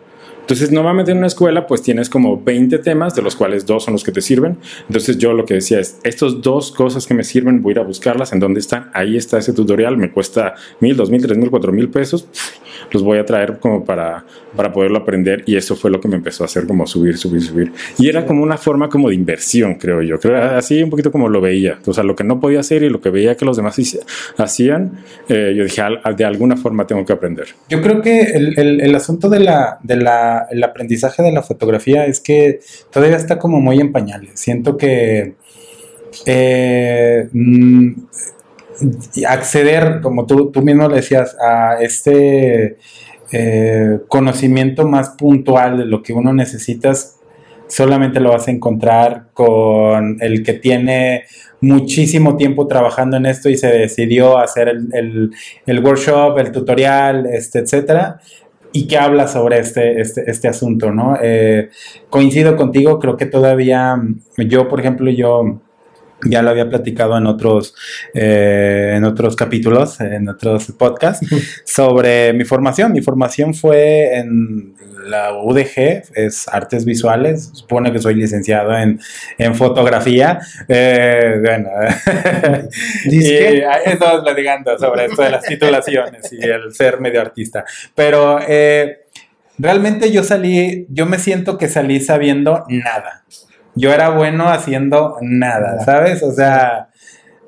Entonces, 0.48 0.72
normalmente 0.72 1.12
en 1.12 1.18
una 1.18 1.28
escuela, 1.28 1.68
pues 1.68 1.82
tienes 1.82 2.10
como 2.10 2.42
20 2.42 2.78
temas, 2.80 3.14
de 3.14 3.22
los 3.22 3.36
cuales 3.36 3.66
dos 3.66 3.84
son 3.84 3.92
los 3.92 4.04
que 4.06 4.14
te 4.14 4.22
sirven. 4.22 4.56
Entonces, 4.88 5.18
yo 5.18 5.34
lo 5.34 5.44
que 5.44 5.56
decía 5.56 5.82
es, 5.82 5.98
estos 6.04 6.42
dos 6.42 6.72
cosas 6.72 7.06
que 7.06 7.14
me 7.14 7.26
sirven, 7.26 7.62
voy 7.62 7.72
a 7.72 7.74
ir 7.74 7.80
a 7.80 7.84
buscarlas. 7.84 8.32
¿En 8.32 8.40
dónde 8.40 8.62
están? 8.62 8.90
Ahí 8.94 9.18
está 9.18 9.38
ese 9.40 9.52
tutorial. 9.52 9.98
Me 9.98 10.10
cuesta 10.10 10.56
mil, 10.80 10.96
dos 10.96 11.10
mil, 11.10 11.22
tres 11.22 11.38
mil, 11.38 11.50
cuatro 11.50 11.74
mil 11.74 11.90
pesos. 11.90 12.30
Los 12.92 13.04
voy 13.04 13.18
a 13.18 13.26
traer 13.26 13.58
como 13.60 13.84
para, 13.84 14.24
para 14.56 14.72
poderlo 14.72 15.00
aprender. 15.00 15.44
Y 15.46 15.58
eso 15.58 15.76
fue 15.76 15.92
lo 15.92 16.00
que 16.00 16.08
me 16.08 16.16
empezó 16.16 16.44
a 16.44 16.46
hacer 16.46 16.66
como 16.66 16.88
subir, 16.88 17.18
subir, 17.18 17.42
subir. 17.42 17.74
Y 18.00 18.08
era 18.08 18.26
como 18.26 18.42
una 18.42 18.58
forma 18.58 18.88
como 18.88 19.10
de 19.10 19.16
inversión, 19.16 19.76
creo 19.76 20.02
yo. 20.02 20.18
Creo 20.18 20.42
así 20.42 20.82
un 20.82 20.90
poquito 20.90 21.12
como 21.12 21.28
lo 21.28 21.42
veía. 21.42 21.80
O 21.86 21.92
sea, 21.94 22.06
lo 22.06 22.16
que 22.16 22.24
no 22.24 22.40
podía 22.40 22.62
hacer 22.62 22.84
y 22.84 22.90
lo 22.90 23.02
que 23.02 23.10
veía 23.10 23.36
que 23.36 23.44
los 23.44 23.58
demás 23.58 23.78
hacían, 24.38 24.92
eh, 25.28 25.54
yo 25.58 25.64
dije, 25.64 25.82
"Al- 25.82 26.00
de 26.16 26.24
alguna 26.26 26.56
forma 26.56 26.88
tengo 26.88 27.06
que 27.06 27.14
aprender. 27.14 27.48
Yo 27.70 27.82
creo 27.82 28.02
que 28.02 28.22
el, 28.22 28.58
el- 28.58 28.82
el 28.82 28.96
asunto 28.96 29.30
de 29.30 29.40
la, 29.40 29.80
de 29.84 29.98
la, 29.98 30.37
el 30.50 30.64
aprendizaje 30.64 31.24
de 31.24 31.32
la 31.32 31.42
fotografía 31.44 32.06
es 32.06 32.20
que 32.20 32.60
todavía 32.92 33.18
está 33.18 33.40
como 33.40 33.60
muy 33.60 33.80
en 33.80 33.92
pañales. 33.92 34.40
Siento 34.40 34.78
que 34.78 35.36
eh, 36.26 37.30
mm, 37.32 37.92
acceder, 39.28 40.02
como 40.02 40.26
tú, 40.26 40.52
tú 40.52 40.62
mismo 40.62 40.88
le 40.88 40.98
decías, 40.98 41.36
a 41.42 41.78
este 41.82 42.78
eh, 43.32 44.00
conocimiento 44.08 44.88
más 44.88 45.10
puntual 45.12 45.78
de 45.80 45.86
lo 45.86 46.02
que 46.04 46.14
uno 46.14 46.34
necesita, 46.34 46.94
solamente 47.68 48.20
lo 48.20 48.32
vas 48.32 48.48
a 48.48 48.52
encontrar 48.52 49.28
con 49.34 50.18
el 50.22 50.44
que 50.44 50.54
tiene 50.54 51.24
muchísimo 51.60 52.38
tiempo 52.38 52.68
trabajando 52.68 53.18
en 53.18 53.26
esto 53.26 53.50
y 53.50 53.58
se 53.58 53.68
decidió 53.68 54.38
hacer 54.38 54.70
el, 54.70 54.88
el- 54.94 55.32
el 55.66 55.84
workshop, 55.84 56.38
el 56.38 56.52
tutorial, 56.52 57.26
este, 57.26 57.60
etcétera, 57.60 58.22
y 58.72 58.88
que 58.88 58.98
habla 58.98 59.28
sobre 59.28 59.60
este, 59.60 60.02
este, 60.02 60.30
este 60.30 60.48
asunto, 60.48 60.92
¿no? 60.92 61.18
Eh, 61.22 61.70
coincido 62.10 62.56
contigo, 62.56 63.00
creo 63.00 63.18
que 63.18 63.26
todavía, 63.26 63.96
mm, 63.96 64.22
yo, 64.48 64.68
por 64.68 64.80
ejemplo, 64.80 65.10
yo 65.10 65.62
ya 66.26 66.42
lo 66.42 66.50
había 66.50 66.70
platicado 66.70 67.18
en 67.18 67.28
otros, 67.28 67.76
eh, 68.14 68.94
en 68.96 69.04
otros 69.04 69.36
capítulos, 69.36 70.00
en 70.02 70.30
otros 70.30 70.72
podcasts, 70.72 71.26
sobre 71.66 72.34
mi 72.34 72.44
formación. 72.44 72.92
Mi 72.92 73.02
formación 73.02 73.54
fue 73.54 74.18
en 74.18 74.76
la 75.06 75.34
UDG, 75.34 76.04
es 76.16 76.48
artes 76.48 76.86
visuales, 76.86 77.52
supone 77.54 77.92
que 77.92 78.00
soy 78.00 78.16
licenciado 78.16 78.76
en, 78.76 79.00
en 79.38 79.56
fotografía. 79.56 80.40
Eh, 80.68 81.40
bueno, 81.42 81.70
y 83.06 83.34
estamos 83.86 84.24
platicando 84.24 84.78
sobre 84.78 85.06
esto 85.06 85.22
de 85.22 85.30
las 85.30 85.44
titulaciones 85.44 86.32
y 86.32 86.44
el 86.44 86.74
ser 86.74 87.00
medio 87.00 87.22
artista. 87.22 87.64
Pero 87.96 88.40
eh, 88.48 89.06
realmente 89.58 90.12
yo 90.12 90.24
salí, 90.24 90.88
yo 90.90 91.06
me 91.06 91.20
siento 91.20 91.58
que 91.58 91.70
salí 91.70 92.00
sabiendo 92.00 92.66
nada. 92.68 93.24
Yo 93.78 93.94
era 93.94 94.10
bueno 94.10 94.50
haciendo 94.50 95.18
nada, 95.22 95.80
¿sabes? 95.84 96.24
O 96.24 96.32
sea, 96.32 96.90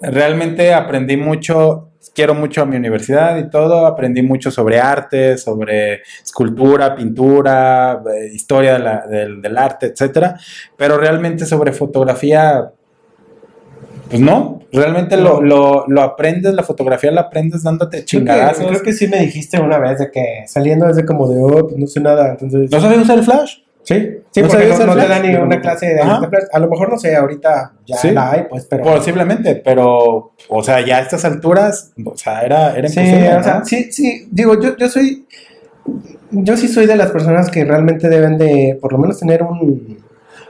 realmente 0.02 0.74
aprendí 0.74 1.18
mucho, 1.18 1.90
quiero 2.14 2.34
mucho 2.34 2.62
a 2.62 2.66
mi 2.66 2.76
universidad 2.78 3.38
y 3.38 3.50
todo, 3.50 3.86
aprendí 3.86 4.22
mucho 4.22 4.52
sobre 4.52 4.80
arte, 4.80 5.38
sobre 5.38 6.02
escultura, 6.24 6.96
pintura, 6.96 8.02
eh, 8.16 8.30
historia 8.34 8.74
de 8.74 8.80
la- 8.80 9.08
del, 9.08 9.42
del 9.42 9.58
arte, 9.58 9.88
etcétera, 9.88 10.38
pero 10.78 10.98
realmente 10.98 11.46
sobre 11.46 11.72
fotografía, 11.74 12.72
pues 14.10 14.22
no, 14.22 14.62
realmente 14.72 15.18
lo, 15.18 15.42
lo, 15.42 15.86
lo 15.88 16.02
aprendes, 16.02 16.54
la 16.54 16.64
fotografía 16.64 17.12
la 17.12 17.22
aprendes 17.22 17.64
dándote 17.64 18.06
chingadazos. 18.06 18.66
creo 18.68 18.82
que 18.82 18.94
sí 18.94 19.08
me 19.08 19.20
dijiste 19.20 19.60
una 19.60 19.78
vez 19.78 20.00
de 20.00 20.12
que 20.12 20.44
saliendo 20.48 20.88
desde 20.88 21.06
como 21.06 21.28
de, 21.30 21.42
oh, 21.42 21.68
pues 21.68 21.78
no 21.78 21.88
sé 21.88 22.00
nada, 22.00 22.32
entonces... 22.32 22.72
¿No 22.72 22.80
sabes 22.80 23.00
usar 23.00 23.18
el 23.18 23.24
flash? 23.24 23.58
Sí, 23.84 24.18
sí, 24.40 24.44
¿No 24.44 24.48
porque 24.48 24.64
sabías 24.64 24.78
no, 24.80 24.94
el 24.94 24.98
no 25.00 25.04
te 25.04 25.10
dan 25.10 25.24
ni 25.24 25.36
una 25.36 25.62
clase 25.62 25.86
de, 25.88 26.02
Ajá. 26.02 26.20
de 26.22 26.28
flash. 26.28 26.44
A 26.52 26.60
lo 26.60 26.70
mejor, 26.70 26.90
no 26.90 26.98
sé, 26.98 27.16
ahorita 27.16 27.74
ya 27.86 27.98
Sí. 27.98 28.12
la 28.12 28.32
hay, 28.32 28.44
pues, 28.50 28.66
pero... 28.66 28.84
Posiblemente, 28.84 29.56
pero, 29.56 30.34
o 30.48 30.64
sea, 30.64 30.86
ya 30.86 30.98
a 30.98 31.02
estas 31.02 31.26
alturas, 31.26 31.92
o 32.04 32.18
sea, 32.18 32.42
era, 32.42 32.76
era 32.76 32.88
Sí, 32.88 33.00
imposible, 33.00 33.36
o 33.38 33.44
sea, 33.44 33.66
sí, 33.66 33.92
sí, 33.92 34.28
digo, 34.32 34.60
yo, 34.62 34.76
yo 34.78 34.90
soy, 34.90 35.26
yo 36.32 36.58
sí 36.58 36.68
soy 36.68 36.86
de 36.86 36.96
las 36.96 37.12
personas 37.12 37.50
que 37.50 37.64
realmente 37.66 38.10
deben 38.10 38.38
de, 38.38 38.78
por 38.82 38.92
lo 38.94 39.00
menos, 39.00 39.20
tener 39.20 39.44
un, 39.44 40.00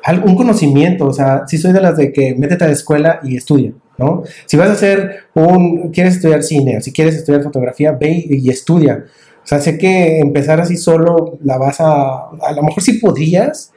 algún 0.04 0.36
conocimiento, 0.36 1.08
o 1.08 1.13
sea, 1.13 1.43
sí 1.47 1.58
soy 1.58 1.71
de 1.73 1.82
las 1.82 1.97
de 1.97 2.12
que 2.13 2.36
métete 2.36 2.63
a 2.63 2.67
la 2.67 2.73
escuela 2.73 3.19
y 3.23 3.38
estudia, 3.38 3.73
¿no? 3.97 4.23
Si 4.45 4.56
vas 4.58 4.69
a 4.69 4.73
hacer 4.73 5.23
un, 5.34 5.91
quieres 5.91 6.15
estudiar 6.15 6.43
cine, 6.43 6.78
o 6.78 6.82
si 6.82 6.93
quieres 6.93 7.15
estudiar 7.15 7.43
fotografía, 7.43 7.91
ve 7.91 8.10
y, 8.12 8.47
y 8.47 8.49
estudia. 8.49 9.06
O 9.43 9.47
sea, 9.49 9.60
sé 9.60 9.78
que 9.78 10.19
empezar 10.19 10.62
así 10.62 10.78
solo 10.78 11.38
la 11.43 11.58
vas 11.58 11.80
a, 11.80 12.30
a 12.30 12.52
lo 12.56 12.63
mejor 12.63 12.84
sí 12.84 12.93
podrías, 12.93 13.71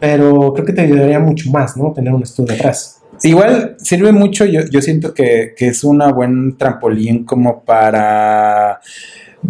pero 0.00 0.52
creo 0.52 0.66
que 0.66 0.72
te 0.72 0.82
ayudaría 0.82 1.20
mucho 1.20 1.50
más, 1.50 1.76
¿no? 1.76 1.92
Tener 1.92 2.12
un 2.12 2.22
estudio 2.22 2.54
atrás. 2.54 3.02
Igual 3.22 3.76
sirve 3.78 4.12
mucho, 4.12 4.44
yo, 4.44 4.60
yo 4.70 4.82
siento 4.82 5.14
que, 5.14 5.54
que 5.56 5.68
es 5.68 5.84
una 5.84 6.12
buen 6.12 6.56
trampolín 6.56 7.24
como 7.24 7.64
para 7.64 8.80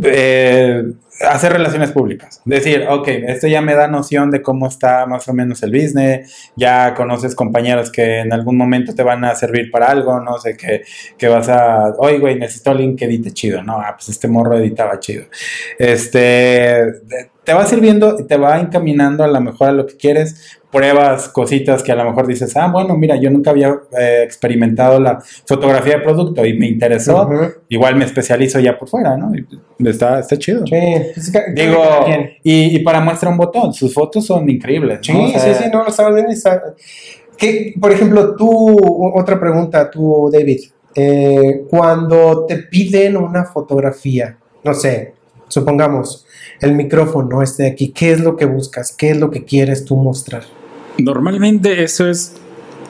eh, 0.03 0.85
hacer 1.21 1.53
relaciones 1.53 1.93
públicas. 1.93 2.41
Decir, 2.45 2.87
ok, 2.89 3.09
esto 3.09 3.47
ya 3.47 3.61
me 3.61 3.75
da 3.75 3.89
noción 3.89 4.31
de 4.31 4.43
cómo 4.43 4.69
está 4.69 5.07
más 5.07 5.27
o 5.29 5.33
menos 5.33 5.63
el 5.63 5.71
business, 5.71 6.51
ya 6.57 6.95
conoces 6.95 7.35
compañeros 7.35 7.91
que 7.91 8.21
en 8.21 8.33
algún 8.33 8.57
momento 8.57 8.95
te 8.95 9.03
van 9.03 9.25
a 9.25 9.35
servir 9.35 9.71
para 9.71 9.87
algo, 9.87 10.21
no 10.21 10.39
sé, 10.39 10.57
que, 10.57 10.83
que 11.17 11.29
vas 11.29 11.49
a, 11.49 11.95
oye, 11.99 12.19
güey, 12.19 12.39
necesito 12.39 12.71
alguien 12.71 12.97
que 12.97 13.07
edite 13.07 13.33
chido, 13.33 13.63
no, 13.63 13.81
ah, 13.81 13.95
pues 13.97 14.09
este 14.11 14.29
morro 14.29 14.57
editaba 14.57 14.99
chido. 15.01 15.25
Este, 15.79 16.85
te 17.45 17.55
va 17.55 17.65
sirviendo 17.65 18.17
y 18.19 18.25
te 18.25 18.37
va 18.37 18.59
encaminando 18.59 19.23
a 19.25 19.29
lo 19.29 19.41
mejor 19.41 19.69
a 19.69 19.73
lo 19.73 19.87
que 19.87 19.97
quieres, 19.97 20.59
pruebas 20.71 21.29
cositas 21.29 21.83
que 21.83 21.93
a 21.93 21.95
lo 21.95 22.05
mejor 22.05 22.27
dices, 22.27 22.55
ah, 22.57 22.67
bueno, 22.67 22.97
mira, 22.97 23.17
yo 23.17 23.31
nunca 23.31 23.51
había 23.51 23.75
eh, 23.99 24.23
experimentado 24.25 25.01
la 25.01 25.21
fotografía 25.47 25.99
de 25.99 26.03
producto 26.03 26.45
y 26.45 26.55
me 26.55 26.67
interesó, 26.67 27.31
igual 27.69 27.97
me 27.97 28.05
especializo 28.05 28.61
ya 28.61 28.79
por 28.79 28.89
fuera, 28.89 29.17
¿no? 29.17 29.33
Y 29.35 29.89
está, 29.89 30.19
está 30.19 30.37
chido. 30.37 30.67
Sí, 30.67 30.77
pues, 31.15 31.33
Digo, 31.55 31.83
y, 32.43 32.77
y 32.77 32.79
para 32.81 33.01
muestra 33.01 33.29
un 33.29 33.37
botón, 33.37 33.73
sus 33.73 33.93
fotos 33.93 34.27
son 34.27 34.49
increíbles. 34.49 35.01
Sí, 35.03 35.13
¿no? 35.13 35.25
O 35.25 35.29
sea, 35.29 35.41
sí, 35.41 35.63
sí, 35.65 35.71
no, 35.73 35.83
lo 35.83 35.89
estaba 35.89 36.13
viendo 36.13 36.31
y 36.31 36.35
está- 36.35 36.63
¿Qué, 37.37 37.75
por 37.79 37.93
ejemplo, 37.93 38.35
tú, 38.35 38.77
otra 39.15 39.39
pregunta, 39.39 39.91
tú, 39.91 40.31
David, 40.33 40.61
eh, 40.95 41.65
cuando 41.69 42.47
te 42.47 42.57
piden 42.59 43.17
una 43.17 43.45
fotografía, 43.45 44.39
no 44.65 44.73
sé, 44.73 45.13
supongamos, 45.49 46.25
el 46.61 46.75
micrófono 46.75 47.43
este 47.43 47.65
de 47.65 47.71
aquí, 47.71 47.93
¿qué 47.93 48.13
es 48.13 48.21
lo 48.21 48.37
que 48.37 48.47
buscas? 48.47 48.93
¿Qué 48.97 49.11
es 49.11 49.19
lo 49.19 49.31
que 49.31 49.45
quieres 49.45 49.85
tú 49.85 49.97
mostrar? 49.97 50.45
Normalmente 50.99 51.83
eso 51.83 52.09
es, 52.09 52.35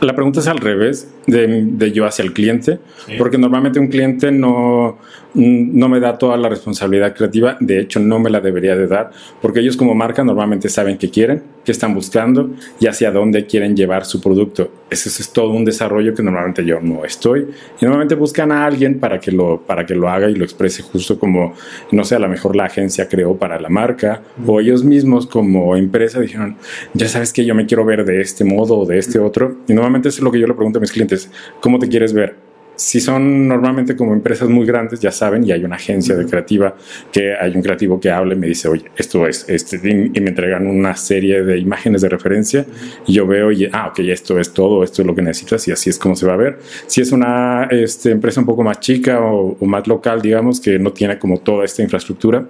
la 0.00 0.14
pregunta 0.14 0.40
es 0.40 0.46
al 0.46 0.58
revés 0.58 1.08
de, 1.26 1.64
de 1.64 1.92
yo 1.92 2.04
hacia 2.06 2.22
el 2.24 2.32
cliente, 2.32 2.78
Sí. 3.06 3.14
porque 3.18 3.38
normalmente 3.38 3.78
un 3.80 3.88
cliente 3.88 4.30
no, 4.32 4.98
mm, 5.34 5.78
no 5.78 5.88
me 5.88 6.00
da 6.00 6.18
toda 6.18 6.36
la 6.36 6.48
responsabilidad 6.48 7.14
creativa, 7.14 7.56
de 7.60 7.80
hecho 7.80 8.00
no 8.00 8.18
me 8.18 8.30
la 8.30 8.40
debería 8.40 8.76
de 8.76 8.86
dar, 8.86 9.10
porque 9.40 9.60
ellos 9.60 9.76
como 9.76 9.94
marca 9.94 10.22
normalmente 10.24 10.68
saben 10.68 10.98
qué 10.98 11.10
quieren, 11.10 11.42
qué 11.66 11.72
están 11.72 11.94
buscando 11.94 12.50
y 12.80 12.86
hacia 12.86 13.10
dónde 13.10 13.44
quieren 13.44 13.76
llevar 13.76 14.06
su 14.06 14.20
producto. 14.20 14.70
Ese 14.88 15.08
es 15.08 15.30
todo 15.32 15.50
un 15.50 15.64
desarrollo 15.64 16.14
que 16.14 16.22
normalmente 16.22 16.64
yo 16.64 16.80
no 16.80 17.04
estoy. 17.04 17.48
Y 17.80 17.84
normalmente 17.84 18.14
buscan 18.14 18.52
a 18.52 18.64
alguien 18.64 19.00
para 19.00 19.18
que 19.18 19.32
lo, 19.32 19.60
para 19.60 19.84
que 19.84 19.96
lo 19.96 20.08
haga 20.08 20.30
y 20.30 20.36
lo 20.36 20.44
exprese 20.44 20.82
justo 20.82 21.18
como, 21.18 21.54
no 21.90 22.04
sé, 22.04 22.14
a 22.14 22.20
lo 22.20 22.28
mejor 22.28 22.54
la 22.54 22.66
agencia 22.66 23.08
creó 23.08 23.36
para 23.36 23.60
la 23.60 23.68
marca 23.68 24.22
o 24.46 24.60
ellos 24.60 24.84
mismos 24.84 25.26
como 25.26 25.76
empresa 25.76 26.20
dijeron, 26.20 26.56
ya 26.94 27.08
sabes 27.08 27.32
que 27.32 27.44
yo 27.44 27.54
me 27.54 27.66
quiero 27.66 27.84
ver 27.84 28.04
de 28.04 28.20
este 28.20 28.44
modo 28.44 28.78
o 28.78 28.86
de 28.86 28.98
este 28.98 29.18
otro. 29.18 29.56
Y 29.66 29.74
normalmente 29.74 30.08
eso 30.08 30.18
es 30.18 30.22
lo 30.22 30.30
que 30.30 30.38
yo 30.38 30.46
le 30.46 30.54
pregunto 30.54 30.78
a 30.78 30.80
mis 30.80 30.92
clientes, 30.92 31.30
¿cómo 31.60 31.80
te 31.80 31.88
quieres 31.88 32.12
ver? 32.12 32.36
Si 32.76 33.00
son 33.00 33.48
normalmente 33.48 33.96
como 33.96 34.12
empresas 34.12 34.48
muy 34.48 34.66
grandes, 34.66 35.00
ya 35.00 35.10
saben, 35.10 35.44
y 35.44 35.52
hay 35.52 35.64
una 35.64 35.76
agencia 35.76 36.14
de 36.14 36.26
creativa 36.26 36.76
que 37.10 37.34
hay 37.34 37.54
un 37.54 37.62
creativo 37.62 37.98
que 37.98 38.10
habla 38.10 38.34
y 38.34 38.36
me 38.36 38.46
dice, 38.46 38.68
oye, 38.68 38.84
esto 38.96 39.26
es, 39.26 39.48
este, 39.48 39.76
y, 39.76 40.20
me 40.20 40.28
entregan 40.28 40.66
una 40.66 40.94
serie 40.94 41.42
de 41.42 41.58
imágenes 41.58 42.02
de 42.02 42.08
referencia 42.08 42.66
y 43.06 43.14
yo 43.14 43.26
veo 43.26 43.50
y, 43.50 43.68
ah, 43.72 43.88
ok, 43.88 44.00
esto 44.00 44.38
es 44.38 44.52
todo, 44.52 44.84
esto 44.84 45.02
es 45.02 45.06
lo 45.06 45.14
que 45.14 45.22
necesitas 45.22 45.66
y 45.68 45.72
así 45.72 45.90
es 45.90 45.98
como 45.98 46.14
se 46.16 46.26
va 46.26 46.34
a 46.34 46.36
ver. 46.36 46.58
Si 46.86 47.00
es 47.00 47.12
una 47.12 47.68
este, 47.70 48.10
empresa 48.10 48.40
un 48.40 48.46
poco 48.46 48.62
más 48.62 48.80
chica 48.80 49.20
o, 49.20 49.56
o 49.58 49.66
más 49.66 49.86
local, 49.86 50.20
digamos, 50.20 50.60
que 50.60 50.78
no 50.78 50.92
tiene 50.92 51.18
como 51.18 51.38
toda 51.38 51.64
esta 51.64 51.82
infraestructura, 51.82 52.46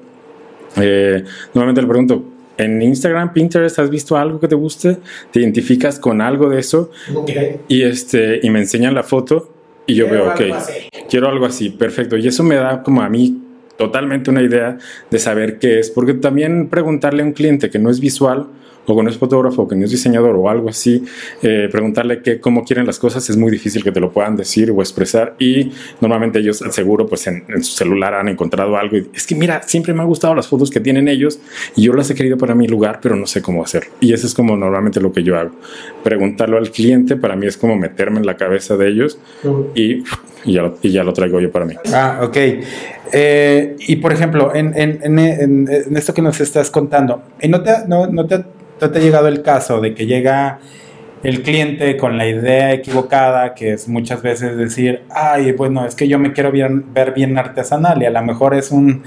eh, 0.77 1.25
normalmente 1.55 1.83
le 1.83 1.89
pregunto, 1.89 2.25
en 2.59 2.81
Instagram, 2.81 3.33
Pinterest, 3.33 3.79
¿has 3.79 3.91
visto 3.91 4.17
algo 4.17 4.41
que 4.41 4.49
te 4.49 4.55
guste? 4.55 4.99
¿Te 5.31 5.41
identificas 5.41 5.99
con 5.99 6.21
algo 6.21 6.49
de 6.49 6.61
eso? 6.61 6.91
Y, 7.69 7.83
este, 7.83 8.41
y 8.43 8.51
me 8.51 8.61
enseñan 8.61 8.95
la 8.95 9.03
foto 9.03 9.56
y 9.87 9.95
yo 9.95 10.09
veo, 10.09 10.31
ok, 10.31 10.41
quiero 11.09 11.29
algo 11.29 11.47
así, 11.47 11.71
perfecto. 11.71 12.17
Y 12.17 12.27
eso 12.27 12.43
me 12.43 12.57
da 12.57 12.83
como 12.83 13.03
a 13.03 13.09
mí 13.09 13.43
totalmente 13.77 14.31
una 14.31 14.43
idea 14.43 14.79
de 15.11 15.19
saber 15.19 15.59
qué 15.59 15.79
es, 15.79 15.91
porque 15.91 16.15
también 16.15 16.69
preguntarle 16.69 17.23
a 17.23 17.27
un 17.27 17.33
cliente 17.33 17.71
que 17.71 17.79
no 17.79 17.91
es 17.91 18.01
visual, 18.01 18.47
o 18.87 18.97
que 18.97 19.03
no 19.03 19.11
es 19.11 19.19
fotógrafo, 19.19 19.69
que 19.69 19.77
no 19.77 19.85
es 19.85 19.91
diseñador 19.91 20.37
o 20.37 20.49
algo 20.49 20.69
así, 20.69 21.05
eh, 21.43 21.69
preguntarle 21.71 22.23
qué, 22.23 22.41
cómo 22.41 22.65
quieren 22.65 22.87
las 22.87 22.99
cosas 22.99 23.29
es 23.29 23.37
muy 23.37 23.51
difícil 23.51 23.83
que 23.83 23.93
te 23.93 24.01
lo 24.01 24.11
puedan 24.11 24.37
decir 24.37 24.71
o 24.71 24.81
expresar 24.81 25.35
y 25.39 25.73
normalmente 26.01 26.39
ellos 26.39 26.63
seguro 26.71 27.07
pues 27.07 27.27
en, 27.27 27.45
su 27.63 27.73
celular 27.77 28.15
han 28.15 28.29
encontrado 28.29 28.77
algo 28.77 28.97
es 28.97 29.27
que 29.27 29.35
mira, 29.35 29.63
siempre 29.63 29.93
me 29.93 30.01
han 30.03 30.07
gustado 30.07 30.35
las 30.35 30.49
fotos 30.49 30.71
que 30.71 30.81
tienen 30.81 31.09
ellos 31.09 31.39
y 31.75 31.83
yo 31.83 31.93
las 31.93 32.11
he 32.11 32.15
querido 32.15 32.39
para 32.39 32.55
mi 32.55 32.67
lugar, 32.67 33.01
pero 33.03 33.17
no 33.17 33.27
sé 33.27 33.43
cómo 33.43 33.63
hacerlo. 33.63 33.91
Y 34.01 34.13
eso 34.13 34.27
es 34.27 34.35
como 34.35 34.57
normalmente 34.57 35.01
lo 35.01 35.13
que 35.13 35.23
yo 35.23 35.39
hago. 35.39 35.53
Preguntarlo 36.03 36.57
al 36.59 36.71
cliente 36.71 37.17
para 37.17 37.37
mí 37.37 37.47
es 37.47 37.57
como 37.57 37.77
meterme 37.77 38.19
en 38.19 38.27
la 38.27 38.37
cabeza 38.37 38.77
de 38.77 38.89
ellos 38.89 39.19
y, 39.75 40.03
ya, 40.45 40.63
lo, 40.63 40.79
y 40.83 40.91
ya 40.91 41.05
lo 41.05 41.13
traigo 41.13 41.41
yo 41.41 41.51
para 41.51 41.65
mí. 41.65 41.75
Ah, 41.93 42.21
ok. 42.23 42.37
Eh, 43.13 43.77
y 43.79 43.97
por 43.97 44.13
ejemplo, 44.13 44.55
en, 44.55 44.73
en, 44.77 45.19
en, 45.19 45.97
esto 45.97 46.13
que 46.13 46.23
nos 46.23 46.41
estás 46.41 46.71
contando, 46.71 47.23
¿no 47.49 47.63
te, 47.63 47.73
no, 47.87 48.07
no 48.07 48.27
te 48.27 48.45
te 48.79 48.99
ha 48.99 49.03
llegado 49.03 49.29
el 49.29 49.43
caso 49.43 49.81
de 49.81 49.95
que 49.95 50.07
llega 50.07 50.59
el 51.23 51.43
cliente 51.43 51.97
con 51.97 52.19
la 52.19 52.29
idea 52.29 52.73
equivocada, 52.73 53.55
que 53.55 53.73
es 53.73 53.89
muchas 53.89 54.23
veces 54.23 54.57
decir, 54.57 55.03
ay, 55.11 55.53
bueno, 55.53 55.85
es 55.85 55.95
que 55.95 56.09
yo 56.09 56.19
me 56.19 56.33
quiero 56.33 56.53
ver 56.53 57.13
bien 57.13 57.37
artesanal 57.39 58.03
y 58.03 58.07
a 58.07 58.11
lo 58.11 58.23
mejor 58.23 58.55
es 58.55 58.71
un 58.71 59.03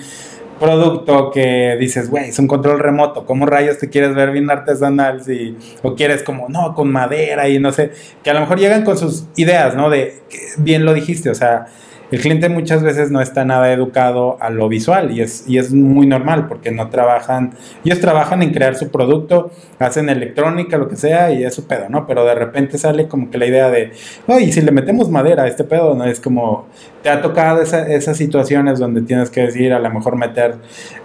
producto 0.60 1.32
que 1.32 1.78
dices, 1.80 2.10
güey, 2.10 2.30
es 2.30 2.40
un 2.40 2.48
control 2.48 2.80
remoto, 2.80 3.26
¿cómo 3.26 3.46
rayos 3.46 3.78
te 3.78 3.90
quieres 3.90 4.14
ver 4.14 4.32
bien 4.32 4.50
artesanal? 4.50 5.24
Si, 5.24 5.58
o 5.82 5.96
quieres 5.96 6.24
como, 6.24 6.50
no, 6.50 6.76
con 6.76 6.92
madera 6.92 7.48
y 7.50 7.60
no 7.60 7.72
sé, 7.72 7.92
que 8.24 8.30
a 8.30 8.34
lo 8.34 8.42
mejor 8.42 8.60
llegan 8.60 8.84
con 8.84 8.98
sus 8.98 9.26
ideas, 9.36 9.76
¿no? 9.76 9.90
De, 9.90 10.20
bien 10.58 10.86
lo 10.86 10.94
dijiste, 10.94 11.30
o 11.30 11.36
sea, 11.36 11.68
el 12.12 12.22
cliente 12.22 12.50
muchas 12.50 12.82
veces 12.82 13.12
no 13.12 13.22
está 13.22 13.46
nada 13.46 13.72
educado 13.72 14.38
a 14.42 14.50
lo 14.50 14.68
visual 14.68 15.12
y 15.12 15.22
es, 15.22 15.44
y 15.48 15.60
es 15.60 15.72
muy 15.72 16.08
normal 16.08 16.48
porque 16.48 16.72
no 16.72 16.90
trabajan, 16.90 17.54
ellos 17.86 18.00
trabajan 18.00 18.42
en 18.42 18.52
crear 18.52 18.76
su 18.76 18.90
producto, 18.90 19.52
hacen 19.78 20.10
electrónica, 20.10 20.78
lo 20.78 20.88
que 20.88 20.96
sea 20.96 21.32
y 21.32 21.44
es 21.44 21.54
su 21.54 21.68
pedo, 21.68 21.88
¿no? 21.90 22.08
Pero 22.08 22.26
de 22.26 22.34
repente 22.34 22.80
sale 22.80 23.08
como 23.08 23.30
que 23.30 23.38
la 23.38 23.46
idea 23.46 23.70
de, 23.70 23.92
oye, 24.26 24.52
si 24.52 24.62
le 24.62 24.72
metemos 24.72 25.10
madera 25.12 25.44
a 25.44 25.48
este 25.48 25.64
pedo, 25.64 25.94
¿no? 25.94 26.04
Es 26.06 26.20
como, 26.20 26.68
te 27.04 27.10
ha 27.10 27.22
tocado 27.22 27.62
esas 27.62 28.18
situaciones 28.18 28.80
donde 28.80 29.02
tienes 29.02 29.30
que 29.30 29.42
decir, 29.42 29.72
a 29.72 29.80
lo 29.80 29.92
mejor 29.92 30.16
meter 30.16 30.49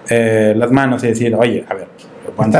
eh, 0.09 0.55
las 0.57 0.71
manos 0.71 1.05
y 1.05 1.09
decir, 1.09 1.35
oye, 1.35 1.65
a 1.69 1.75
ver, 1.75 1.89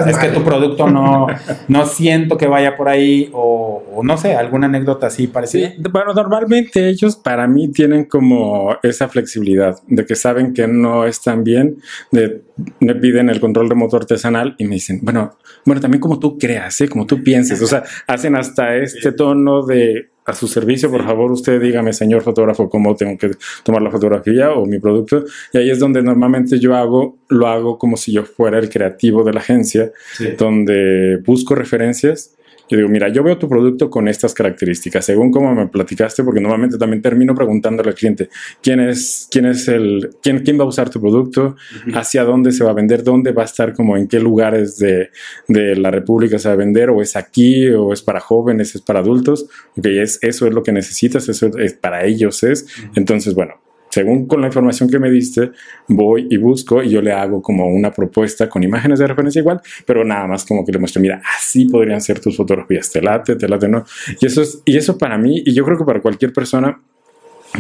es 0.07 0.19
que 0.19 0.29
tu 0.29 0.45
producto 0.45 0.89
no, 0.89 1.27
no 1.69 1.87
siento 1.87 2.37
que 2.37 2.47
vaya 2.47 2.77
por 2.77 2.89
ahí 2.89 3.31
o, 3.33 4.01
no 4.03 4.17
sé, 4.17 4.35
alguna 4.35 4.67
anécdota 4.67 5.07
así 5.07 5.27
parecida. 5.27 5.71
Sí, 5.71 5.83
bueno, 5.91 6.13
normalmente 6.13 6.89
ellos 6.89 7.17
para 7.17 7.47
mí 7.47 7.71
tienen 7.73 8.05
como 8.05 8.77
esa 8.83 9.09
flexibilidad 9.09 9.77
de 9.87 10.05
que 10.05 10.15
saben 10.15 10.53
que 10.53 10.67
no 10.67 11.07
están 11.07 11.45
bien, 11.45 11.79
de, 12.11 12.43
me 12.81 12.95
piden 12.95 13.31
el 13.31 13.41
control 13.41 13.69
remoto 13.69 13.97
artesanal 13.97 14.55
y 14.59 14.65
me 14.65 14.75
dicen, 14.75 15.01
bueno, 15.03 15.37
bueno, 15.65 15.81
también 15.81 16.01
como 16.01 16.19
tú 16.19 16.39
creas, 16.39 16.81
¿eh? 16.81 16.89
como 16.89 17.07
tú 17.07 17.23
pienses, 17.23 17.61
o 17.63 17.67
sea, 17.67 17.83
hacen 18.07 18.37
hasta 18.37 18.77
este 18.77 19.13
tono 19.13 19.65
de 19.65 20.11
a 20.25 20.35
su 20.35 20.49
servicio, 20.49 20.91
por 20.91 21.05
favor, 21.05 21.31
usted 21.33 21.61
dígame, 21.61 21.93
señor 21.93 22.23
fotógrafo, 22.23 22.71
cómo 22.71 22.97
tengo 22.97 23.19
que 23.19 23.33
tomar 23.63 23.83
la 23.83 23.91
fotografía 23.91 24.53
o 24.53 24.65
mi 24.65 24.79
producto. 24.79 25.25
Y 25.53 25.59
ahí 25.59 25.71
es 25.71 25.79
donde 25.79 26.03
normalmente 26.03 26.59
yo 26.59 26.75
hago, 26.75 27.19
lo 27.29 27.47
hago 27.47 27.79
como 27.79 27.97
si 27.97 28.13
yo 28.13 28.25
fuera 28.25 28.59
el 28.59 28.71
creativo 28.71 29.23
de 29.23 29.33
la 29.35 29.41
agencia, 29.41 29.93
donde 30.39 31.19
busco 31.25 31.55
referencias 31.55 32.35
yo 32.69 32.79
digo, 32.79 32.89
mira, 32.89 33.09
yo 33.09 33.23
veo 33.23 33.39
tu 33.39 33.49
producto 33.49 33.91
con 33.91 34.09
estas 34.09 34.35
características, 34.35 35.05
según 35.05 35.31
como 35.31 35.55
me 35.55 35.69
platicaste, 35.69 36.25
porque 36.25 36.41
normalmente 36.41 36.79
también 36.79 37.03
termino 37.03 37.35
preguntándole 37.35 37.91
al 37.91 37.95
cliente 37.95 38.29
quién 38.63 38.81
es, 38.81 39.29
quién 39.31 39.47
es 39.47 39.69
el, 39.69 40.11
quién, 40.23 40.41
quién 40.41 40.59
va 40.59 40.65
a 40.65 40.69
usar 40.69 40.91
tu 40.91 41.01
producto, 41.01 41.57
hacia 41.95 42.25
dónde 42.25 42.53
se 42.53 42.65
va 42.65 42.71
a 42.71 42.75
vender, 42.75 43.03
dónde 43.03 43.33
va 43.33 43.43
a 43.43 43.47
estar, 43.47 43.75
como 43.75 43.97
en 43.97 44.09
qué 44.09 44.21
lugares 44.21 44.79
de, 44.79 45.11
de, 45.49 45.77
la 45.77 45.91
República 45.91 46.39
se 46.39 46.49
va 46.49 46.55
a 46.55 46.57
vender, 46.57 46.91
o 46.91 47.03
es 47.03 47.17
aquí, 47.17 47.69
o 47.69 47.93
es 47.93 48.03
para 48.03 48.21
jóvenes, 48.21 48.75
es 48.75 48.81
para 48.81 49.01
adultos, 49.01 49.47
ok, 49.77 49.87
es, 49.87 50.19
eso 50.23 50.47
es 50.47 50.55
lo 50.55 50.63
que 50.63 50.73
necesitas, 50.73 51.29
eso 51.29 51.51
es 51.59 51.75
para 51.75 52.05
ellos 52.05 52.43
es. 52.43 52.67
Entonces, 52.95 53.35
bueno, 53.35 53.64
según 53.95 54.27
con 54.27 54.41
la 54.41 54.49
información 54.49 54.91
que 54.91 54.99
me 54.99 55.09
diste, 55.09 55.53
voy 55.87 56.27
y 56.29 56.37
busco 56.37 56.83
y 56.83 56.91
yo 56.91 57.01
le 57.01 57.13
hago 57.13 57.41
como 57.41 57.69
una 57.69 57.93
propuesta 57.93 58.49
con 58.49 58.65
imágenes 58.65 58.99
de 58.99 59.07
referencia 59.07 59.39
igual, 59.39 59.61
pero 59.87 60.05
nada 60.05 60.27
más 60.27 60.45
como 60.45 60.67
que 60.67 60.73
le 60.73 60.81
muestro, 60.81 61.01
mira, 61.01 61.23
así 61.37 61.67
podrían 61.67 62.01
ser 62.01 62.19
tus 62.19 62.37
fotografías, 62.37 62.91
te 62.91 63.01
late, 63.01 63.37
te 63.37 63.49
late, 63.49 63.69
no. 63.69 63.85
Y 64.21 64.27
eso, 64.27 64.43
es, 64.43 64.61
y 64.65 64.77
eso 64.77 64.99
para 64.99 65.17
mí, 65.17 65.45
y 65.47 65.55
yo 65.55 65.65
creo 65.65 65.79
que 65.79 65.85
para 65.85 66.01
cualquier 66.01 66.33
persona 66.33 66.83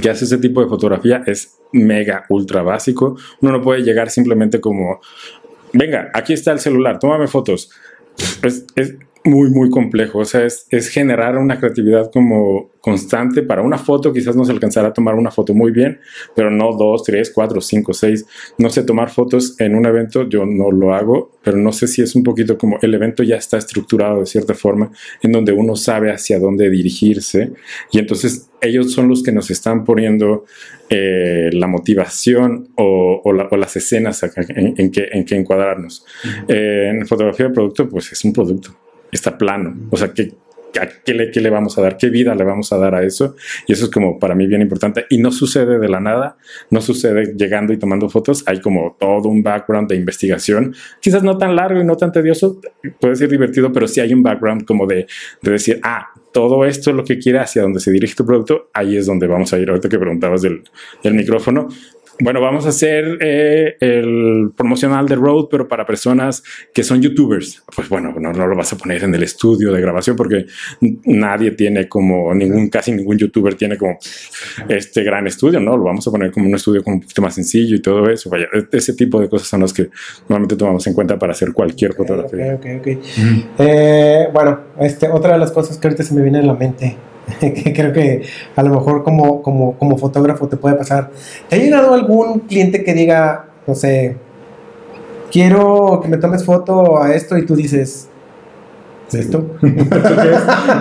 que 0.03 0.11
hace 0.11 0.25
ese 0.25 0.39
tipo 0.39 0.61
de 0.61 0.69
fotografía 0.69 1.23
es 1.25 1.57
mega, 1.71 2.25
ultra 2.29 2.63
básico. 2.63 3.17
Uno 3.41 3.53
no 3.53 3.63
puede 3.63 3.83
llegar 3.83 4.11
simplemente 4.11 4.61
como, 4.61 5.01
venga, 5.73 6.11
aquí 6.15 6.33
está 6.33 6.51
el 6.51 6.59
celular, 6.59 6.99
tómame 6.99 7.29
fotos. 7.29 7.71
Es, 8.43 8.67
es, 8.75 8.97
muy, 9.25 9.49
muy 9.51 9.71
complejo. 9.71 10.19
O 10.19 10.25
sea, 10.25 10.45
es, 10.45 10.67
es, 10.71 10.89
generar 10.89 11.39
una 11.39 11.59
creatividad 11.59 12.11
como 12.13 12.71
constante. 12.81 13.43
Para 13.43 13.63
una 13.63 13.79
foto 13.79 14.13
quizás 14.13 14.37
no 14.37 14.45
se 14.45 14.53
alcanzará 14.53 14.89
a 14.89 14.93
tomar 14.93 15.15
una 15.15 15.31
foto 15.31 15.55
muy 15.55 15.73
bien, 15.73 15.99
pero 16.37 16.51
no 16.51 16.77
dos, 16.77 17.03
tres, 17.05 17.33
cuatro, 17.35 17.63
cinco, 17.63 17.95
seis. 17.95 18.27
No 18.59 18.69
sé 18.69 18.83
tomar 18.83 19.09
fotos 19.11 19.59
en 19.59 19.75
un 19.75 19.87
evento, 19.87 20.29
yo 20.29 20.45
no 20.45 20.71
lo 20.71 20.95
hago, 20.95 21.33
pero 21.43 21.57
no 21.57 21.73
sé 21.73 21.87
si 21.87 22.03
es 22.03 22.15
un 22.15 22.23
poquito 22.23 22.59
como 22.59 22.79
el 22.83 22.93
evento 22.93 23.23
ya 23.23 23.37
está 23.37 23.57
estructurado 23.57 24.21
de 24.21 24.27
cierta 24.27 24.53
forma, 24.53 24.91
en 25.23 25.33
donde 25.33 25.53
uno 25.53 25.75
sabe 25.75 26.13
hacia 26.13 26.39
dónde 26.39 26.69
dirigirse. 26.69 27.53
Y 27.93 28.01
entonces 28.01 28.51
ellos 28.61 28.93
son 28.93 29.09
los 29.09 29.23
que 29.23 29.33
nos 29.33 29.51
están 29.51 29.85
poniendo 29.85 30.45
eh, 30.91 31.49
la 31.53 31.67
motivación 31.67 32.69
o, 32.77 33.23
o, 33.25 33.33
la, 33.33 33.49
o, 33.51 33.57
las 33.57 33.75
escenas 33.77 34.23
en, 34.23 34.75
en, 34.77 34.91
que, 34.91 35.09
en 35.11 35.25
que 35.25 35.35
encuadrarnos. 35.35 36.05
eh, 36.49 36.91
en 36.91 37.07
fotografía 37.07 37.47
de 37.47 37.55
producto, 37.55 37.89
pues 37.89 38.13
es 38.13 38.23
un 38.23 38.33
producto 38.35 38.84
está 39.17 39.39
plano. 39.39 39.75
O 39.91 39.97
sea, 39.97 40.13
¿qué, 40.13 40.33
qué, 41.05 41.15
le, 41.15 41.31
¿qué 41.31 41.41
le 41.41 41.51
vamos 41.51 41.79
a 41.79 41.83
dar? 41.83 41.97
¿Qué 41.97 42.11
vida 42.11 42.35
le 42.35 42.45
vamos 42.45 42.73
a 42.73 42.79
dar 42.79 42.95
a 42.95 43.05
eso? 43.05 43.37
Y 43.67 43.73
eso 43.73 43.87
es 43.87 43.91
como 43.91 44.19
para 44.19 44.35
mí 44.35 44.47
bien 44.47 44.63
importante. 44.63 45.07
Y 45.11 45.19
no 45.19 45.31
sucede 45.33 45.79
de 45.79 45.89
la 45.89 46.01
nada, 46.01 46.37
no 46.71 46.81
sucede 46.81 47.35
llegando 47.37 47.73
y 47.73 47.79
tomando 47.79 48.09
fotos. 48.09 48.43
Hay 48.47 48.61
como 48.61 48.97
todo 48.99 49.29
un 49.29 49.43
background 49.43 49.89
de 49.89 49.97
investigación, 49.97 50.75
quizás 51.01 51.23
no 51.23 51.39
tan 51.39 51.57
largo 51.57 51.81
y 51.81 51.85
no 51.85 51.97
tan 51.97 52.13
tedioso, 52.13 52.61
puede 53.01 53.17
ser 53.17 53.29
divertido, 53.29 53.73
pero 53.73 53.89
sí 53.89 54.01
hay 54.01 54.13
un 54.13 54.23
background 54.23 54.65
como 54.65 54.87
de, 54.87 55.07
de 55.43 55.51
decir, 55.51 55.81
ah, 55.83 56.09
todo 56.33 56.65
esto 56.65 56.91
es 56.91 56.97
lo 56.97 57.05
que 57.05 57.19
quiere 57.19 57.39
hacia 57.39 57.63
donde 57.63 57.81
se 57.81 57.93
dirige 57.93 58.15
tu 58.17 58.27
producto, 58.27 58.71
ahí 58.75 58.97
es 58.97 59.07
donde 59.07 59.27
vamos 59.27 59.53
a 59.53 59.59
ir. 59.59 59.69
Ahorita 59.69 59.89
que 59.89 59.99
preguntabas 59.99 60.43
del, 60.43 60.65
del 61.03 61.15
micrófono, 61.15 61.69
bueno, 62.21 62.41
vamos 62.41 62.65
a 62.67 62.69
hacer 62.69 63.19
eh, 63.21 63.77
el 63.81 64.53
promocional 64.57 65.09
de 65.09 65.17
Road, 65.17 65.47
pero 65.51 65.67
para 65.67 65.85
personas 65.85 66.43
que 66.73 66.85
son 66.85 67.03
youtubers. 67.03 67.63
Pues 67.75 67.89
bueno, 67.89 68.15
no, 68.19 68.33
no, 68.33 68.47
lo 68.47 68.57
vas 68.57 68.73
a 68.73 68.79
poner 68.79 69.03
en 69.03 69.15
el 69.15 69.23
estudio 69.23 69.73
de 69.73 69.81
grabación 69.81 70.15
porque 70.17 70.47
nadie 71.05 71.53
tiene 71.53 71.89
como 71.89 72.33
ningún, 72.35 72.69
casi 72.69 72.93
ningún 72.93 73.19
youtuber 73.19 73.55
tiene 73.55 73.77
como 73.77 73.99
este 74.69 75.03
gran 75.03 75.27
estudio, 75.27 75.59
¿no? 75.61 75.77
Lo 75.77 75.85
vamos 75.85 76.07
a 76.07 76.11
poner 76.11 76.31
como 76.31 76.47
un 76.47 76.55
estudio 76.55 76.85
como 76.85 76.97
un 76.97 77.03
poquito 77.03 77.23
más 77.23 77.35
sencillo 77.35 77.75
y 77.77 77.83
todo 77.83 78.09
eso. 78.09 78.31
Vaya, 78.31 78.47
ese 78.71 78.95
tipo 78.95 79.21
de 79.21 79.29
cosas 79.29 79.49
son 79.49 79.61
las 79.61 79.73
que 79.73 79.89
normalmente 80.29 80.57
tomamos 80.57 80.87
en 80.87 80.95
cuenta 80.95 81.19
para 81.19 81.33
hacer 81.33 81.53
cualquier 81.53 81.93
okay, 81.93 82.07
fotografía. 82.07 82.55
Ok, 82.55 82.67
ok, 82.79 82.87
ok. 82.97 83.05
Mm. 83.17 83.41
Eh, 83.59 84.29
bueno, 84.33 84.61
este, 84.81 85.09
otra 85.09 85.33
de 85.33 85.39
las 85.39 85.51
cosas 85.51 85.79
que 85.79 85.89
ahorita 85.89 86.05
se 86.05 86.15
me 86.15 86.23
viene 86.23 86.39
a 86.39 86.43
la 86.43 86.55
mente 86.55 86.97
que 87.41 87.73
creo 87.73 87.93
que 87.93 88.23
a 88.57 88.63
lo 88.63 88.75
mejor 88.75 89.03
como, 89.03 89.43
como, 89.43 89.79
como 89.79 89.99
fotógrafo 89.99 90.49
te 90.49 90.57
puede 90.57 90.77
pasar. 90.77 91.11
¿Te 91.49 91.57
ha 91.57 91.59
llegado 91.59 91.95
algún 91.95 92.41
cliente 92.41 92.85
que 92.85 92.95
diga, 92.95 93.47
no 93.67 93.75
sé, 93.75 94.17
quiero 95.31 96.01
que 96.03 96.09
me 96.09 96.19
tomes 96.19 96.45
foto 96.45 97.03
a 97.03 97.15
esto 97.15 97.37
y 97.37 97.47
tú 97.47 97.57
dices, 97.57 98.09
¿esto? 99.13 99.57
¿Qué 99.61 99.67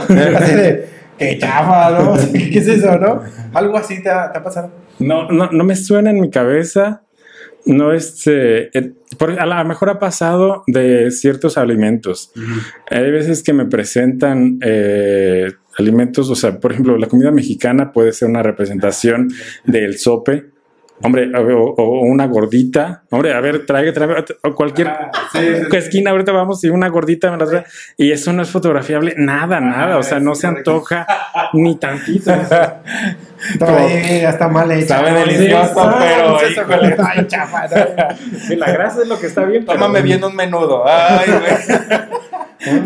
es? 0.08 0.80
qué 1.18 1.38
chafa, 1.40 1.92
¿no? 1.92 2.14
¿Qué 2.34 2.60
es 2.60 2.68
eso, 2.68 2.98
no? 2.98 3.22
Algo 3.54 3.78
así 3.78 4.02
te 4.02 4.10
ha, 4.10 4.32
te 4.32 4.40
ha 4.40 4.44
pasado. 4.44 4.72
No, 5.00 5.30
no, 5.30 5.52
no 5.52 5.64
me 5.64 5.76
suena 5.76 6.10
en 6.10 6.22
mi 6.22 6.30
cabeza. 6.30 7.02
No 7.66 7.94
es. 7.94 8.24
Eh, 8.28 8.70
a 9.40 9.46
lo 9.46 9.66
mejor 9.66 9.90
ha 9.90 9.98
pasado 9.98 10.64
de 10.68 11.12
ciertos 11.12 11.58
alimentos. 11.58 12.32
Uh 12.36 12.40
-huh. 12.40 12.62
Hay 12.90 13.12
veces 13.12 13.42
que 13.42 13.54
me 13.54 13.66
presentan 13.66 14.60
eh, 14.62 15.54
alimentos, 15.78 16.30
o 16.30 16.36
sea, 16.36 16.60
por 16.60 16.72
ejemplo, 16.72 16.98
la 16.98 17.08
comida 17.08 17.32
mexicana 17.32 17.92
puede 17.92 18.12
ser 18.14 18.30
una 18.30 18.44
representación 18.44 19.30
del 19.66 19.98
sope. 19.98 20.54
Hombre, 21.02 21.30
o, 21.36 21.74
o, 21.76 22.02
una 22.02 22.28
gordita. 22.28 23.04
Hombre, 23.10 23.34
a 23.34 23.42
ver, 23.42 23.66
trae, 23.66 23.92
trae 23.92 24.24
cualquier 24.56 24.88
ah, 24.88 25.12
sí, 25.34 25.40
sí, 25.70 25.76
esquina. 25.76 26.12
Ahorita 26.12 26.32
vamos 26.32 26.64
y 26.64 26.70
una 26.70 26.88
gordita 26.88 27.30
me 27.30 27.38
la 27.38 27.46
trae. 27.46 27.66
Y 27.98 28.12
eso 28.12 28.32
no 28.32 28.42
es 28.42 28.50
fotografiable. 28.50 29.14
Nada, 29.18 29.60
nada. 29.60 29.98
O 29.98 30.04
sea, 30.04 30.20
no 30.20 30.34
se 30.34 30.48
antoja 30.48 31.06
ni 31.54 31.76
tantito. 31.76 32.32
Todavía 33.60 34.30
está 34.30 34.48
mal 34.48 34.72
hecha. 34.72 35.00
Sabe 35.00 35.12
delicioso, 35.20 35.94
pero. 36.00 36.38
Híjole. 36.50 36.96
Ay, 37.00 38.56
la 38.56 38.72
grasa 38.72 39.02
es 39.02 39.08
lo 39.08 39.20
que 39.20 39.28
está 39.28 39.44
bien. 39.44 39.66
Tómame 39.66 39.96
pero... 39.96 40.06
bien 40.06 40.24
un 40.24 40.36
menudo. 40.36 40.84
Ay, 40.88 41.28
güey. 41.28 42.10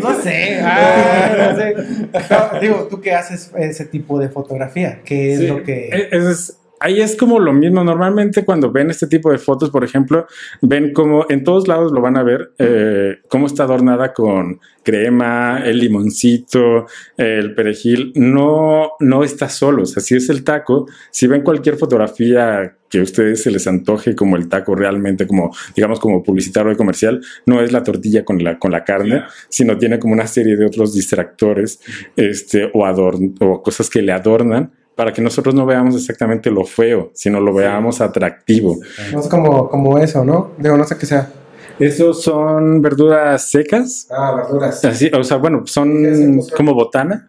No 0.00 0.22
sé, 0.22 0.60
ah, 0.62 1.50
no 1.50 1.56
sé. 1.56 1.74
No, 2.30 2.60
digo, 2.60 2.88
tú 2.90 3.00
qué 3.00 3.12
haces 3.12 3.50
ese 3.56 3.84
tipo 3.84 4.18
de 4.18 4.28
fotografía, 4.28 5.00
¿qué 5.04 5.34
es 5.34 5.40
sí, 5.40 5.46
lo 5.46 5.62
que 5.62 6.08
es, 6.10 6.57
ahí 6.80 7.00
es 7.00 7.16
como 7.16 7.38
lo 7.38 7.52
mismo. 7.52 7.84
Normalmente 7.84 8.44
cuando 8.44 8.70
ven 8.70 8.90
este 8.90 9.06
tipo 9.06 9.30
de 9.30 9.38
fotos, 9.38 9.70
por 9.70 9.84
ejemplo, 9.84 10.26
ven 10.62 10.92
como 10.92 11.26
en 11.28 11.44
todos 11.44 11.68
lados 11.68 11.92
lo 11.92 12.00
van 12.00 12.16
a 12.16 12.22
ver, 12.22 12.52
eh, 12.58 13.18
cómo 13.28 13.46
está 13.46 13.64
adornada 13.64 14.12
con 14.12 14.60
crema, 14.82 15.62
el 15.64 15.78
limoncito, 15.78 16.86
el 17.16 17.54
perejil. 17.54 18.12
No, 18.14 18.92
no 19.00 19.24
está 19.24 19.48
solo. 19.48 19.82
O 19.82 19.86
sea, 19.86 20.02
si 20.02 20.16
es 20.16 20.28
el 20.30 20.44
taco, 20.44 20.86
si 21.10 21.26
ven 21.26 21.42
cualquier 21.42 21.76
fotografía 21.76 22.74
que 22.88 23.00
a 23.00 23.02
ustedes 23.02 23.42
se 23.42 23.50
les 23.50 23.66
antoje 23.66 24.14
como 24.14 24.36
el 24.36 24.48
taco 24.48 24.74
realmente, 24.74 25.26
como 25.26 25.54
digamos 25.76 26.00
como 26.00 26.22
publicitario 26.22 26.72
y 26.72 26.76
comercial, 26.76 27.20
no 27.44 27.60
es 27.60 27.70
la 27.70 27.82
tortilla 27.82 28.24
con 28.24 28.42
la, 28.42 28.58
con 28.58 28.72
la 28.72 28.84
carne, 28.84 29.24
sino 29.50 29.76
tiene 29.76 29.98
como 29.98 30.14
una 30.14 30.26
serie 30.26 30.56
de 30.56 30.64
otros 30.64 30.94
distractores 30.94 31.80
este, 32.16 32.70
o, 32.72 32.86
adorn 32.86 33.34
o 33.40 33.62
cosas 33.62 33.90
que 33.90 34.00
le 34.00 34.12
adornan 34.12 34.72
para 34.98 35.12
que 35.12 35.22
nosotros 35.22 35.54
no 35.54 35.64
veamos 35.64 35.94
exactamente 35.94 36.50
lo 36.50 36.64
feo, 36.64 37.12
sino 37.14 37.38
lo 37.38 37.54
veamos 37.54 38.00
atractivo. 38.00 38.78
No 39.12 39.20
es 39.20 39.28
como, 39.28 39.68
como 39.68 39.96
eso, 39.96 40.24
¿no? 40.24 40.50
Digo, 40.58 40.76
no 40.76 40.82
sé 40.82 40.98
qué 40.98 41.06
sea. 41.06 41.30
Esos 41.78 42.20
son 42.20 42.82
verduras 42.82 43.48
secas. 43.48 44.08
Ah, 44.10 44.34
verduras. 44.34 44.84
Así, 44.84 45.08
o 45.16 45.22
sea, 45.22 45.36
bueno, 45.36 45.62
son 45.66 46.40
como 46.56 46.74
botana. 46.74 47.27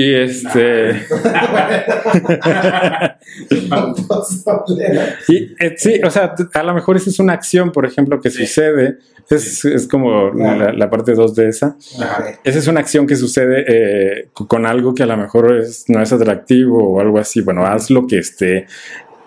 Y 0.00 0.14
este. 0.14 0.92
y, 5.28 5.54
eh, 5.58 5.74
sí, 5.76 6.00
o 6.02 6.10
sea, 6.10 6.34
a 6.54 6.62
lo 6.62 6.72
mejor 6.72 6.96
esa 6.96 7.10
es 7.10 7.18
una 7.18 7.34
acción, 7.34 7.70
por 7.70 7.84
ejemplo, 7.84 8.18
que 8.18 8.30
sucede. 8.30 8.96
Es, 9.28 9.62
es 9.66 9.86
como 9.86 10.30
la, 10.30 10.72
la, 10.72 10.88
parte 10.88 11.12
2 11.12 11.34
de 11.34 11.48
esa. 11.50 11.76
Esa 12.42 12.58
es 12.58 12.66
una 12.66 12.80
acción 12.80 13.06
que 13.06 13.14
sucede 13.14 13.64
eh, 13.68 14.28
con 14.32 14.64
algo 14.64 14.94
que 14.94 15.02
a 15.02 15.06
lo 15.06 15.18
mejor 15.18 15.54
es, 15.54 15.84
no 15.88 16.00
es 16.02 16.10
atractivo 16.14 16.94
o 16.94 17.00
algo 17.00 17.18
así. 17.18 17.42
Bueno, 17.42 17.66
haz 17.66 17.90
lo 17.90 18.06
que 18.06 18.20
esté. 18.20 18.66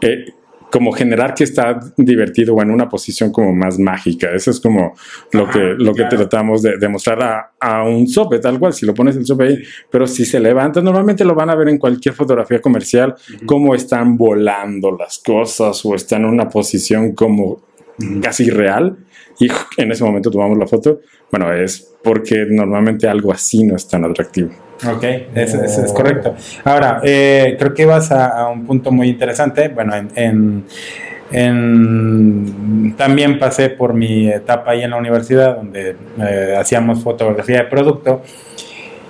Eh, 0.01 0.33
como 0.73 0.91
generar 0.91 1.35
que 1.35 1.43
está 1.43 1.79
divertido 1.97 2.55
o 2.55 2.61
en 2.63 2.71
una 2.71 2.89
posición 2.89 3.31
como 3.31 3.53
más 3.53 3.77
mágica. 3.77 4.31
Eso 4.33 4.49
es 4.49 4.59
como 4.59 4.95
lo 5.31 5.47
que, 5.47 5.59
lo 5.77 5.93
que 5.93 6.05
tratamos 6.05 6.63
de 6.63 6.79
demostrar 6.79 7.21
a, 7.21 7.51
a, 7.59 7.83
un 7.83 8.07
sope, 8.07 8.39
tal 8.39 8.57
cual, 8.57 8.73
si 8.73 8.83
lo 8.83 8.95
pones 8.95 9.15
el 9.15 9.23
sope 9.23 9.43
ahí, 9.43 9.57
pero 9.91 10.07
si 10.07 10.25
se 10.25 10.39
levanta, 10.39 10.81
normalmente 10.81 11.25
lo 11.25 11.35
van 11.35 11.51
a 11.51 11.55
ver 11.55 11.69
en 11.69 11.77
cualquier 11.77 12.15
fotografía 12.15 12.59
comercial, 12.59 13.13
cómo 13.45 13.75
están 13.75 14.17
volando 14.17 14.97
las 14.97 15.19
cosas 15.19 15.85
o 15.85 15.93
están 15.93 16.23
en 16.23 16.29
una 16.29 16.49
posición 16.49 17.13
como 17.13 17.61
casi 18.23 18.49
real 18.49 18.97
y 19.39 19.49
en 19.77 19.91
ese 19.91 20.03
momento 20.03 20.31
tomamos 20.31 20.57
la 20.57 20.65
foto. 20.65 21.01
Bueno, 21.29 21.53
es 21.53 21.93
porque 22.03 22.47
normalmente 22.49 23.07
algo 23.07 23.31
así 23.31 23.63
no 23.63 23.75
es 23.75 23.87
tan 23.87 24.05
atractivo. 24.05 24.49
Ok, 24.91 25.03
eso, 25.35 25.63
es 25.63 25.93
correcto. 25.93 26.35
Ahora, 26.63 26.99
eh, 27.03 27.55
creo 27.57 27.73
que 27.73 27.85
vas 27.85 28.11
a, 28.11 28.47
un 28.49 28.65
punto 28.65 28.91
muy 28.91 29.09
interesante. 29.09 29.69
Bueno, 29.69 29.93
en, 29.95 30.65
en, 31.31 32.95
también 32.97 33.39
pasé 33.39 33.69
por 33.69 33.93
mi 33.93 34.29
etapa 34.29 34.71
ahí 34.71 34.83
en 34.83 34.91
la 34.91 34.97
universidad 34.97 35.55
donde 35.55 35.95
eh, 36.19 36.55
hacíamos 36.57 37.03
fotografía 37.03 37.57
de 37.57 37.63
producto. 37.65 38.21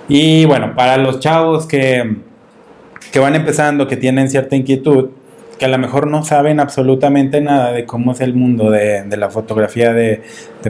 Y 0.08 0.44
bueno, 0.44 0.74
para 0.74 0.96
los 0.96 1.20
chavos 1.20 1.66
que, 1.66 2.16
que 3.12 3.18
van 3.18 3.34
empezando, 3.34 3.88
que 3.88 3.96
tienen 3.96 4.28
cierta 4.28 4.54
inquietud, 4.56 5.10
que 5.58 5.64
a 5.64 5.68
lo 5.68 5.78
mejor 5.78 6.06
no 6.06 6.24
saben 6.24 6.60
absolutamente 6.60 7.40
nada 7.40 7.72
de 7.72 7.84
cómo 7.84 8.12
es 8.12 8.20
el 8.20 8.34
mundo 8.34 8.70
de, 8.70 9.04
la 9.16 9.30
fotografía 9.30 9.92
de, 9.92 10.22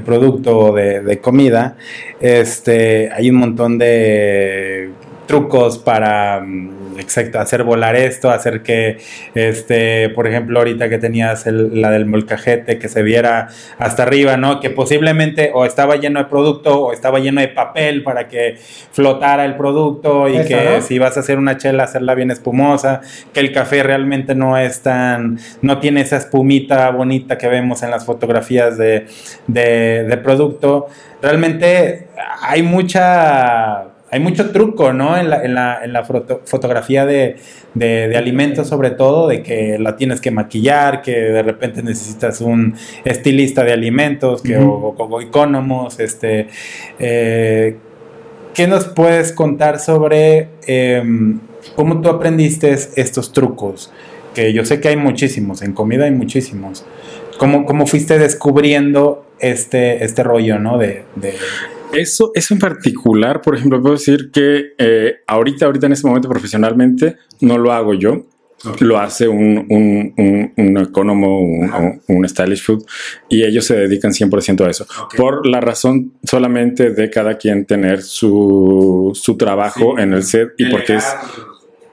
producto 0.04 0.58
o 0.58 0.74
de, 0.74 1.00
de, 1.00 1.20
comida, 1.20 1.76
este, 2.20 3.10
hay 3.12 3.30
un 3.30 3.36
montón 3.36 3.78
de 3.78 4.90
trucos 5.26 5.78
para 5.78 6.40
mm, 6.40 6.83
exacto 6.98 7.40
hacer 7.40 7.64
volar 7.64 7.96
esto, 7.96 8.30
hacer 8.30 8.62
que 8.62 8.98
este, 9.34 10.08
por 10.10 10.26
ejemplo, 10.26 10.58
ahorita 10.58 10.88
que 10.88 10.98
tenías 10.98 11.46
la 11.46 11.90
del 11.90 12.06
molcajete 12.06 12.78
que 12.78 12.88
se 12.88 13.02
viera 13.02 13.48
hasta 13.78 14.02
arriba, 14.02 14.36
¿no? 14.36 14.60
Que 14.60 14.70
posiblemente 14.70 15.50
o 15.54 15.64
estaba 15.64 15.96
lleno 15.96 16.20
de 16.20 16.26
producto 16.26 16.86
o 16.86 16.92
estaba 16.92 17.18
lleno 17.18 17.40
de 17.40 17.48
papel 17.48 18.02
para 18.02 18.28
que 18.28 18.56
flotara 18.92 19.44
el 19.44 19.56
producto 19.56 20.28
y 20.28 20.44
que 20.44 20.80
si 20.82 20.98
vas 20.98 21.16
a 21.16 21.20
hacer 21.20 21.38
una 21.38 21.56
chela 21.56 21.84
hacerla 21.84 22.14
bien 22.14 22.30
espumosa, 22.30 23.00
que 23.32 23.40
el 23.40 23.52
café 23.52 23.82
realmente 23.82 24.34
no 24.34 24.58
es 24.58 24.82
tan 24.82 25.38
no 25.62 25.78
tiene 25.78 26.00
esa 26.00 26.16
espumita 26.16 26.90
bonita 26.90 27.38
que 27.38 27.48
vemos 27.48 27.82
en 27.82 27.90
las 27.90 28.04
fotografías 28.04 28.76
de, 28.78 29.06
de, 29.46 30.04
de 30.04 30.16
producto. 30.18 30.86
Realmente 31.22 32.08
hay 32.42 32.62
mucha 32.62 33.93
hay 34.14 34.20
mucho 34.20 34.50
truco, 34.52 34.92
¿no? 34.92 35.18
En 35.18 35.28
la, 35.28 35.42
en 35.42 35.54
la, 35.54 35.80
en 35.82 35.92
la 35.92 36.04
fotografía 36.04 37.04
de, 37.04 37.34
de, 37.74 38.16
alimentos, 38.16 38.68
sobre 38.68 38.92
todo, 38.92 39.26
de 39.26 39.42
que 39.42 39.76
la 39.80 39.96
tienes 39.96 40.20
que 40.20 40.30
maquillar, 40.30 41.02
que 41.02 41.10
de 41.10 41.42
repente 41.42 41.82
necesitas 41.82 42.40
un 42.40 42.76
estilista 43.04 43.64
de 43.64 43.72
alimentos, 43.72 44.40
que, 44.40 44.56
o, 44.56 44.94
o, 44.96 45.88
este. 45.98 46.46
Eh, 47.00 47.76
¿Qué 48.54 48.68
nos 48.68 48.84
puedes 48.84 49.32
contar 49.32 49.80
sobre 49.80 50.50
em, 50.68 51.40
cómo 51.74 52.00
tú 52.00 52.08
aprendiste 52.08 52.70
estos 52.70 53.32
trucos? 53.32 53.92
Que 54.32 54.52
yo 54.52 54.64
sé 54.64 54.78
que 54.78 54.90
hay 54.90 54.96
muchísimos, 54.96 55.60
en 55.62 55.72
comida 55.72 56.04
hay 56.04 56.12
muchísimos. 56.12 56.86
¿Cómo, 57.36 57.66
cómo 57.66 57.84
fuiste 57.88 58.16
descubriendo 58.20 59.26
este, 59.40 60.04
este 60.04 60.22
rollo, 60.22 60.60
¿no? 60.60 60.78
de, 60.78 61.02
eso, 61.96 62.30
eso 62.34 62.54
en 62.54 62.60
particular, 62.60 63.40
por 63.40 63.56
ejemplo, 63.56 63.80
puedo 63.80 63.94
decir 63.94 64.30
que 64.30 64.74
eh, 64.78 65.16
ahorita, 65.26 65.66
ahorita 65.66 65.86
en 65.86 65.92
este 65.92 66.06
momento 66.06 66.28
profesionalmente 66.28 67.16
no 67.40 67.58
lo 67.58 67.72
hago 67.72 67.94
yo. 67.94 68.26
Lo 68.80 68.98
hace 68.98 69.28
un, 69.28 69.66
un, 69.68 70.14
un, 70.16 70.52
un 70.56 70.78
economo, 70.78 71.38
un, 71.38 72.00
un, 72.08 72.26
stylish 72.26 72.62
food, 72.62 72.82
y 73.28 73.44
ellos 73.44 73.66
se 73.66 73.76
dedican 73.76 74.12
100% 74.12 74.64
a 74.66 74.70
eso. 74.70 74.86
Por 75.18 75.46
la 75.46 75.60
razón 75.60 76.14
solamente 76.22 76.90
de 76.90 77.10
cada 77.10 77.36
quien 77.36 77.66
tener 77.66 78.00
su, 78.00 79.10
su 79.14 79.36
trabajo 79.36 79.98
en 79.98 80.14
el 80.14 80.22
set 80.22 80.54
y 80.56 80.70
porque 80.70 80.96
es... 80.96 81.04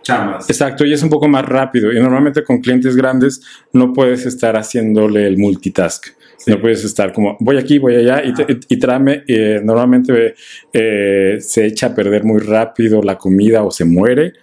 Chamas. 0.02 0.50
Exacto, 0.50 0.84
y 0.86 0.94
es 0.94 1.04
un 1.04 1.10
poco 1.10 1.28
más 1.28 1.46
rápido. 1.46 1.92
Y 1.92 2.00
normalmente 2.00 2.44
con 2.44 2.60
clientes 2.60 2.96
grandes 2.96 3.42
no 3.74 3.94
puedes 3.94 4.26
estar 4.26 4.56
haciéndole 4.56 5.28
el 5.28 5.38
multitask. 5.38 6.08
No 6.47 6.60
puedes 6.60 6.84
estar 6.84 7.13
como, 7.13 7.38
voy 7.39 7.58
aquí, 7.58 7.77
voy 7.77 7.95
allá, 7.95 8.23
y, 8.23 8.34
y, 8.67 8.77
tráeme, 8.77 9.23
eh, 9.27 9.62
normalmente 9.63 10.36
eh, 10.73 11.38
se 11.39 11.65
echa 11.65 11.88
a 11.88 11.95
perder 11.95 12.23
muy 12.23 12.39
rápido 12.39 13.01
la 13.01 13.17
comida 13.17 13.63
o 13.63 13.71
se 13.71 13.86
muere 13.86 14.34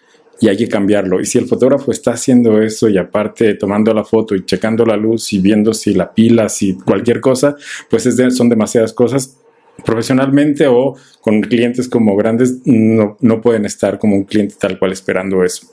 y 0.40 0.48
hay 0.48 0.56
que 0.56 0.68
cambiarlo. 0.68 1.20
Y 1.20 1.26
si 1.26 1.38
el 1.38 1.46
fotógrafo 1.46 1.90
está 1.90 2.12
haciendo 2.12 2.62
eso 2.62 2.88
y 2.88 2.96
aparte 2.98 3.54
tomando 3.54 3.92
la 3.92 4.04
foto 4.04 4.34
y 4.34 4.44
checando 4.44 4.84
la 4.84 4.96
luz 4.96 5.32
y 5.32 5.40
viendo 5.40 5.74
si 5.74 5.94
la 5.94 6.12
pila, 6.12 6.48
si 6.48 6.74
cualquier 6.74 7.20
cosa, 7.20 7.56
pues 7.90 8.06
es 8.06 8.37
son 8.37 8.48
demasiadas 8.48 8.92
cosas. 8.92 9.37
Profesionalmente 9.84 10.66
o 10.66 10.96
con 11.20 11.40
clientes 11.40 11.88
como 11.88 12.16
grandes 12.16 12.61
no, 12.64 13.16
no 13.20 13.40
pueden 13.40 13.64
estar 13.64 13.98
como 13.98 14.16
un 14.16 14.24
cliente 14.24 14.56
tal 14.58 14.78
cual 14.78 14.92
esperando 14.92 15.44
eso. 15.44 15.66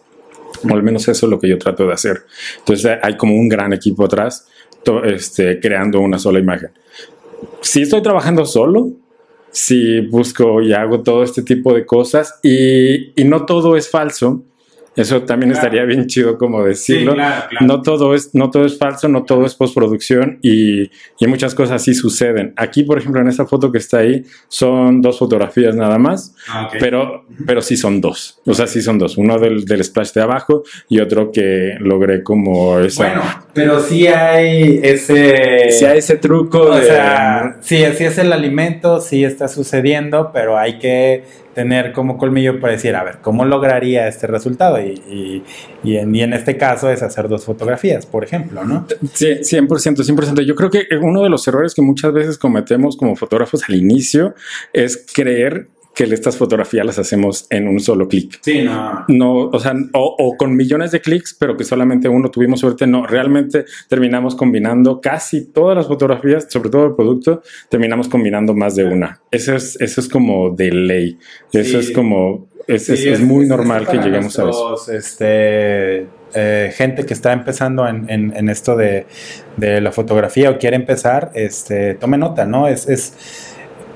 O 0.63 0.73
al 0.73 0.83
menos 0.83 1.07
eso 1.07 1.25
es 1.25 1.29
lo 1.29 1.39
que 1.39 1.49
yo 1.49 1.57
trato 1.57 1.88
de 1.88 1.93
hacer. 1.93 2.23
Entonces 2.59 2.97
hay 3.01 3.17
como 3.17 3.35
un 3.35 3.49
gran 3.49 3.73
equipo 3.73 4.05
atrás 4.05 4.47
este, 5.04 5.60
creando 5.60 6.00
una 6.00 6.17
sola 6.17 6.39
imagen. 6.39 6.69
Si 7.62 7.82
estoy 7.82 8.02
trabajando 8.02 8.45
solo, 8.45 8.91
si 9.52 10.02
busco 10.02 10.62
y 10.62 10.74
hago 10.74 11.02
todo 11.02 11.24
este 11.24 11.41
tipo 11.41 11.74
de 11.74 11.86
cosas 11.86 12.39
y, 12.43 13.19
y 13.19 13.24
no 13.26 13.45
todo 13.45 13.78
es 13.78 13.89
falso, 13.89 14.43
eso 14.95 15.23
también 15.23 15.51
estaría 15.51 15.84
bien 15.84 16.08
chido 16.08 16.38
como 16.38 16.63
decirlo. 16.63 17.15
No, 17.62 17.81
todo 17.81 18.15
es, 18.15 18.34
no 18.34 18.49
todo 18.49 18.65
es 18.65 18.77
falso, 18.77 19.08
no 19.10 19.23
todo 19.23 19.45
es 19.45 19.55
postproducción 19.55 20.39
y, 20.41 20.84
y 21.19 21.27
muchas 21.27 21.53
cosas 21.53 21.84
sí 21.84 21.93
suceden. 21.93 22.53
Aquí, 22.55 22.84
por 22.84 22.97
ejemplo, 22.97 23.21
en 23.21 23.27
esta 23.27 23.45
foto 23.45 23.71
que 23.71 23.77
está 23.77 23.99
ahí, 23.99 24.23
son 24.47 25.01
dos 25.01 25.19
fotografías 25.19 25.75
nada 25.75 25.97
más, 25.97 26.36
ah, 26.49 26.69
pero, 26.79 27.25
pero 27.45 27.62
sí 27.62 27.75
son 27.75 27.99
dos. 27.99 28.39
O 28.45 28.53
sea, 28.53 28.67
sí 28.67 28.81
son 28.81 28.97
dos. 28.97 29.17
Uno 29.17 29.38
del, 29.38 29.65
del 29.65 29.84
splash 29.84 30.13
de 30.13 30.21
abajo 30.21 30.63
y 30.88 30.99
otro 30.99 31.31
que 31.31 31.75
logré 31.79 32.23
como 32.23 32.79
esa. 32.79 33.05
Bueno, 33.05 33.23
pero 33.53 33.79
sí 33.79 34.08
hay 34.08 34.79
ese. 34.81 35.71
Sí 35.71 35.86
hay 35.86 35.97
ese 35.99 36.17
truco. 36.17 36.62
O 36.62 36.81
sea, 36.81 37.58
sí, 37.62 37.84
así 37.84 38.05
es 38.05 38.17
el 38.17 38.31
alimento, 38.31 39.01
sí 39.01 39.23
está 39.23 39.47
sucediendo, 39.47 40.31
pero 40.34 40.58
hay 40.58 40.79
que 40.79 41.23
tener 41.55 41.93
como 41.93 42.17
colmillo 42.17 42.59
para 42.59 42.73
decir, 42.73 42.95
a 42.95 43.03
ver, 43.03 43.19
¿cómo 43.21 43.45
lograría 43.45 44.07
este 44.07 44.27
resultado? 44.27 44.79
Y, 44.79 45.41
y, 45.83 45.97
en, 45.97 46.13
y, 46.13 46.21
en, 46.21 46.33
este 46.33 46.57
caso 46.57 46.91
es 46.91 47.01
hacer 47.01 47.29
dos 47.29 47.45
fotografías, 47.45 48.05
por 48.05 48.25
ejemplo, 48.25 48.65
¿no? 48.65 48.85
Sí, 49.13 49.27
100%, 49.41 49.67
100%. 49.67 50.41
Yo 50.45 50.53
creo 50.53 50.69
que 50.69 50.85
uno 51.01 51.23
de 51.23 51.29
los 51.29 51.47
errores 51.47 51.73
que 51.73 51.81
muchas 51.81 52.11
veces 52.11 52.37
cometemos 52.37 52.97
como 52.97 53.15
fotógrafos 53.15 53.63
al 53.69 53.75
inicio 53.75 54.35
es 54.73 55.05
creer 55.13 55.69
que 55.95 56.03
estas 56.03 56.36
fotografías 56.38 56.86
las 56.86 56.99
hacemos 56.99 57.47
en 57.49 57.67
un 57.67 57.79
solo 57.79 58.08
clic. 58.08 58.38
Sí, 58.41 58.62
no. 58.63 59.05
No, 59.08 59.34
o 59.47 59.60
sea, 59.60 59.73
o, 59.93 60.36
con 60.38 60.55
millones 60.55 60.91
de 60.91 60.99
clics, 60.99 61.34
pero 61.39 61.55
que 61.55 61.63
solamente 61.63 62.10
uno 62.10 62.29
tuvimos 62.29 62.60
suerte. 62.60 62.86
No, 62.86 63.08
realmente 63.08 63.63
terminamos 63.88 64.36
combinando 64.36 64.99
casi 64.99 65.45
todas 65.45 65.77
las 65.77 65.88
fotografías, 65.88 66.47
sobre 66.49 66.69
todo 66.69 66.86
el 66.88 66.95
producto, 66.95 67.41
terminamos 67.69 68.10
combinando 68.10 68.53
más 68.53 68.75
de 68.75 68.84
una. 68.84 69.21
Eso 69.31 69.55
es, 69.55 69.79
eso 69.79 70.01
es 70.01 70.10
como 70.10 70.49
de 70.49 70.71
ley. 70.71 71.17
Eso 71.53 71.79
es 71.79 71.91
como, 71.91 72.49
es, 72.67 72.89
es, 72.89 73.21
muy 73.21 73.45
normal 73.47 73.88
que 73.88 73.97
lleguemos 73.97 74.38
a 74.38 74.49
eso. 74.49 74.91
Este, 74.91 76.08
eh, 76.34 76.73
gente 76.75 77.05
que 77.05 77.13
está 77.13 77.31
empezando 77.31 77.88
en, 77.88 78.10
en- 78.10 78.34
en 78.36 78.49
esto 78.49 78.75
de, 78.75 79.05
de 79.55 79.79
la 79.79 79.93
fotografía 79.93 80.49
o 80.49 80.58
quiere 80.58 80.75
empezar, 80.75 81.31
este, 81.36 81.93
tome 81.95 82.17
nota, 82.17 82.45
¿no? 82.45 82.67
Es, 82.67 82.89
es, 82.89 83.54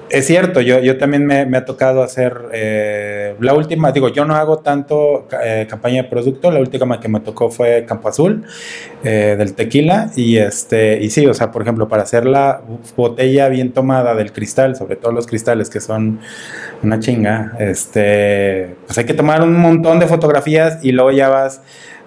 es 0.10 0.26
cierto, 0.26 0.62
yo, 0.62 0.80
yo 0.80 0.98
también 0.98 1.26
me, 1.26 1.58
ha 1.58 1.66
tocado 1.66 2.02
hacer 2.02 2.50
eh, 2.52 3.36
la 3.40 3.54
última, 3.54 3.92
digo, 3.92 4.10
yo 4.10 4.26
no 4.26 4.36
hago 4.36 4.60
tanto 4.60 5.28
eh, 5.44 5.68
campaña 5.70 6.04
de 6.04 6.10
producto, 6.10 6.52
la 6.52 6.60
última 6.60 7.00
que 7.00 7.08
me 7.08 7.20
tocó 7.20 7.52
fue 7.52 7.86
Campo 7.88 8.10
Azul 8.10 8.44
eh, 9.04 9.36
del 9.38 9.54
tequila 9.54 10.10
y 10.16 10.38
este 10.38 11.00
y 11.02 11.10
sí, 11.10 11.26
o 11.28 11.34
sea, 11.34 11.52
por 11.52 11.62
ejemplo, 11.62 11.88
para 11.88 12.04
hacer 12.04 12.26
la 12.26 12.62
botella 12.96 13.50
bien 13.50 13.72
tomada 13.72 14.16
del 14.16 14.32
cristal, 14.32 14.76
sobre 14.76 14.96
todo 14.96 15.12
los 15.12 15.28
cristales 15.28 15.70
que 15.70 15.80
son 15.80 16.20
una 16.82 17.00
chinga, 17.00 17.54
este, 17.60 18.76
pues 18.86 18.98
hay 18.98 19.06
que 19.06 19.14
tomar 19.14 19.44
un 19.44 19.56
montón 19.60 20.00
de 20.00 20.08
fotografías 20.08 20.84
y 20.84 20.92
luego 20.92 21.12
ya 21.12 21.30
vas 21.30 21.62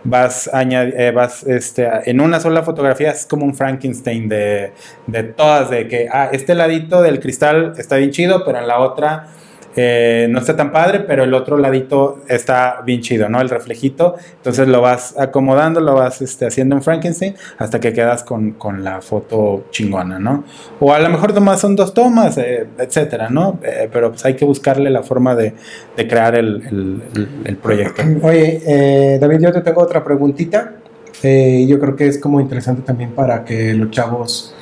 vas 0.04 0.50
añadi- 0.52 0.94
eh, 0.96 1.10
vas 1.12 1.44
este 1.44 1.88
en 2.06 2.20
una 2.20 2.40
sola 2.40 2.62
fotografía 2.62 3.10
es 3.12 3.24
como 3.26 3.44
un 3.44 3.54
Frankenstein 3.54 4.28
de, 4.28 4.72
de 5.06 5.22
todas 5.22 5.70
de 5.70 5.86
que 5.88 6.08
ah, 6.10 6.28
este 6.32 6.54
ladito 6.54 7.02
del 7.02 7.20
cristal 7.20 7.74
está 7.78 7.96
bien 7.96 8.10
chido, 8.10 8.44
pero 8.44 8.58
en 8.58 8.66
la 8.66 8.80
otra 8.80 9.28
eh, 9.76 10.26
no 10.30 10.38
está 10.38 10.54
tan 10.56 10.70
padre, 10.72 11.00
pero 11.00 11.24
el 11.24 11.32
otro 11.34 11.56
ladito 11.56 12.20
está 12.28 12.80
bien 12.84 13.00
chido, 13.00 13.28
¿no? 13.28 13.40
El 13.40 13.48
reflejito. 13.48 14.16
Entonces 14.36 14.68
lo 14.68 14.80
vas 14.80 15.14
acomodando, 15.18 15.80
lo 15.80 15.94
vas 15.94 16.20
este, 16.22 16.46
haciendo 16.46 16.76
en 16.76 16.82
Frankenstein 16.82 17.34
hasta 17.58 17.80
que 17.80 17.92
quedas 17.92 18.22
con, 18.22 18.52
con 18.52 18.84
la 18.84 19.00
foto 19.00 19.64
chingona, 19.70 20.18
¿no? 20.18 20.44
O 20.80 20.92
a 20.92 20.98
lo 20.98 21.08
mejor 21.08 21.32
nomás 21.34 21.60
son 21.60 21.74
dos 21.76 21.94
tomas, 21.94 22.36
eh, 22.38 22.66
etcétera, 22.78 23.28
¿no? 23.30 23.58
Eh, 23.62 23.88
pero 23.92 24.10
pues 24.10 24.24
hay 24.24 24.34
que 24.36 24.44
buscarle 24.44 24.90
la 24.90 25.02
forma 25.02 25.34
de, 25.34 25.54
de 25.96 26.08
crear 26.08 26.34
el, 26.34 26.62
el- 26.70 27.28
el- 27.44 27.56
proyecto. 27.56 28.02
Oye, 28.22 28.60
eh, 28.66 29.18
David, 29.20 29.38
yo 29.40 29.52
te 29.52 29.60
tengo 29.62 29.80
otra 29.82 30.02
preguntita. 30.04 30.74
Yo 31.22 31.78
creo 31.78 31.94
que 31.94 32.08
es 32.08 32.18
como 32.18 32.40
interesante 32.40 32.82
también 32.82 33.12
para 33.12 33.44
que 33.44 33.74
los 33.74 33.90
chavos 33.90 34.52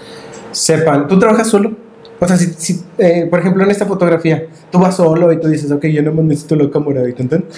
sepan. 0.52 1.08
¿Tú 1.08 1.18
trabajas 1.18 1.48
solo? 1.48 1.72
O 2.22 2.26
sea, 2.28 2.36
si, 2.36 2.46
si, 2.58 2.82
eh, 2.98 3.26
por 3.30 3.40
ejemplo, 3.40 3.64
en 3.64 3.70
esta 3.70 3.86
fotografía, 3.86 4.44
tú 4.70 4.78
vas 4.78 4.94
solo 4.96 5.32
y 5.32 5.40
tú 5.40 5.48
dices, 5.48 5.70
ok, 5.72 5.86
yo 5.86 6.02
no 6.02 6.12
me 6.12 6.22
necesito 6.22 6.54
la 6.54 6.70
cámara 6.70 7.08
y 7.08 7.14
tan 7.14 7.28
tan. 7.28 7.44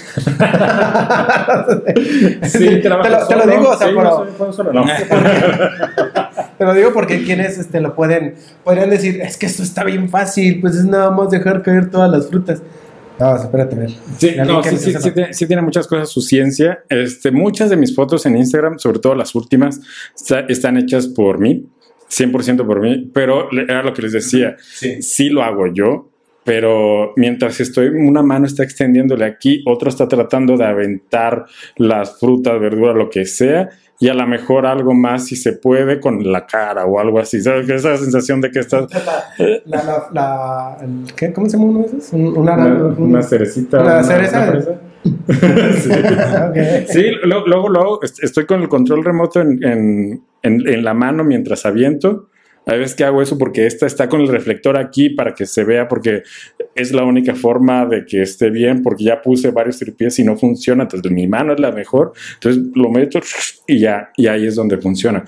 Sí, 2.48 2.58
te, 2.82 2.88
lo, 2.88 3.00
trabajo 3.00 3.26
te 3.28 3.34
lo 3.36 3.42
solo. 3.42 3.52
digo, 3.56 3.70
o 3.70 3.76
sea, 3.76 3.88
Sí, 3.88 3.94
pero- 3.96 4.26
no 4.38 4.52
solo, 4.52 4.72
no. 4.72 4.84
te 6.58 6.64
lo 6.64 6.74
digo 6.74 6.92
porque 6.92 7.22
quienes 7.24 7.58
este, 7.58 7.80
lo 7.80 7.94
pueden, 7.94 8.34
podrían 8.64 8.90
decir, 8.90 9.20
es 9.20 9.36
que 9.36 9.46
esto 9.46 9.62
está 9.62 9.84
bien 9.84 10.08
fácil, 10.08 10.60
pues 10.60 10.76
es 10.76 10.84
nada 10.84 11.10
más 11.10 11.30
dejar 11.30 11.62
caer 11.62 11.90
todas 11.90 12.10
las 12.10 12.28
frutas. 12.28 12.62
No, 13.18 13.36
espérate, 13.36 13.76
a 13.76 13.78
ver. 13.80 13.90
Sí, 14.18 14.32
no, 14.46 14.62
sí, 14.64 14.76
sí 14.78 15.10
tiene, 15.12 15.34
sí 15.34 15.46
tiene 15.46 15.62
muchas 15.62 15.86
cosas 15.86 16.08
su 16.08 16.20
ciencia. 16.22 16.82
Este, 16.88 17.30
muchas 17.30 17.70
de 17.70 17.76
mis 17.76 17.94
fotos 17.94 18.26
en 18.26 18.36
Instagram, 18.36 18.78
sobre 18.78 18.98
todo 18.98 19.14
las 19.14 19.34
últimas, 19.34 19.80
está- 20.16 20.40
están 20.48 20.76
hechas 20.76 21.06
por 21.08 21.38
mí, 21.38 21.66
100% 22.12 22.66
por 22.66 22.80
mí, 22.80 23.10
pero 23.14 23.48
era 23.52 23.82
lo 23.82 23.94
que 23.94 24.02
les 24.02 24.12
decía, 24.12 24.56
Sí. 24.60 25.00
sí 25.02 25.30
lo 25.30 25.42
hago 25.42 25.66
yo, 25.72 26.08
pero 26.44 27.12
mientras 27.16 27.60
estoy, 27.60 27.86
una 27.88 28.22
mano 28.22 28.46
está 28.46 28.64
extendiéndole 28.64 29.24
aquí, 29.24 29.62
otro 29.66 29.88
está 29.88 30.08
tratando 30.08 30.56
de 30.56 30.64
aventar 30.64 31.46
las 31.76 32.18
frutas, 32.18 32.60
verduras, 32.60 32.96
lo 32.96 33.08
que 33.08 33.24
sea, 33.24 33.70
y 34.00 34.08
a 34.08 34.14
lo 34.14 34.26
mejor 34.26 34.66
algo 34.66 34.92
más 34.94 35.26
si 35.26 35.36
se 35.36 35.52
puede 35.52 36.00
con 36.00 36.30
la 36.32 36.44
cara 36.44 36.84
o 36.86 36.98
algo 36.98 37.20
así, 37.20 37.40
¿sabes? 37.40 37.68
Esa 37.70 37.96
sensación 37.96 38.40
de 38.40 38.50
que 38.50 38.58
estás... 38.58 38.86
La, 39.64 39.82
la, 39.84 40.08
la-. 40.12 40.76
¿Cómo 41.32 41.48
se 41.48 41.56
llama 41.56 41.70
uno 41.70 41.78
de 41.80 41.86
esos? 41.98 42.12
Una, 42.12 42.54
Una, 42.54 42.66
un- 42.66 42.96
una 42.98 43.22
cerecita. 43.22 43.80
una 43.80 44.02
cereza. 44.02 44.80
Sí. 46.88 47.04
Luego, 47.24 47.68
luego 47.68 48.02
est- 48.02 48.22
estoy 48.22 48.46
con 48.46 48.62
el 48.62 48.68
control 48.68 49.04
remoto 49.04 49.40
en, 49.40 49.62
en- 49.64 50.22
en- 50.42 50.84
la 50.84 50.94
mano 50.94 51.24
mientras 51.24 51.66
aviento. 51.66 52.28
A 52.64 52.74
veces 52.74 52.94
que 52.94 53.02
hago 53.02 53.20
eso 53.20 53.36
porque 53.38 53.66
esta 53.66 53.86
está 53.86 54.08
con 54.08 54.20
el 54.20 54.28
reflector 54.28 54.76
aquí 54.76 55.10
para 55.10 55.34
que 55.34 55.46
se 55.46 55.64
vea, 55.64 55.88
porque 55.88 56.22
es 56.76 56.92
la 56.92 57.02
única 57.02 57.34
forma 57.34 57.86
de 57.86 58.06
que 58.06 58.22
esté 58.22 58.50
bien, 58.50 58.84
porque 58.84 59.02
ya 59.02 59.20
puse 59.20 59.50
varios 59.50 59.78
tripiés 59.78 60.16
y 60.20 60.24
no 60.24 60.36
funciona. 60.36 60.84
Entonces 60.84 61.10
mi 61.10 61.26
mano 61.26 61.54
es 61.54 61.58
la 61.60 61.72
mejor. 61.72 62.12
Entonces 62.34 62.62
lo 62.76 62.88
meto 62.88 63.18
y 63.66 63.80
ya, 63.80 64.10
y 64.16 64.28
ahí 64.28 64.46
es 64.46 64.54
donde 64.54 64.78
funciona. 64.78 65.24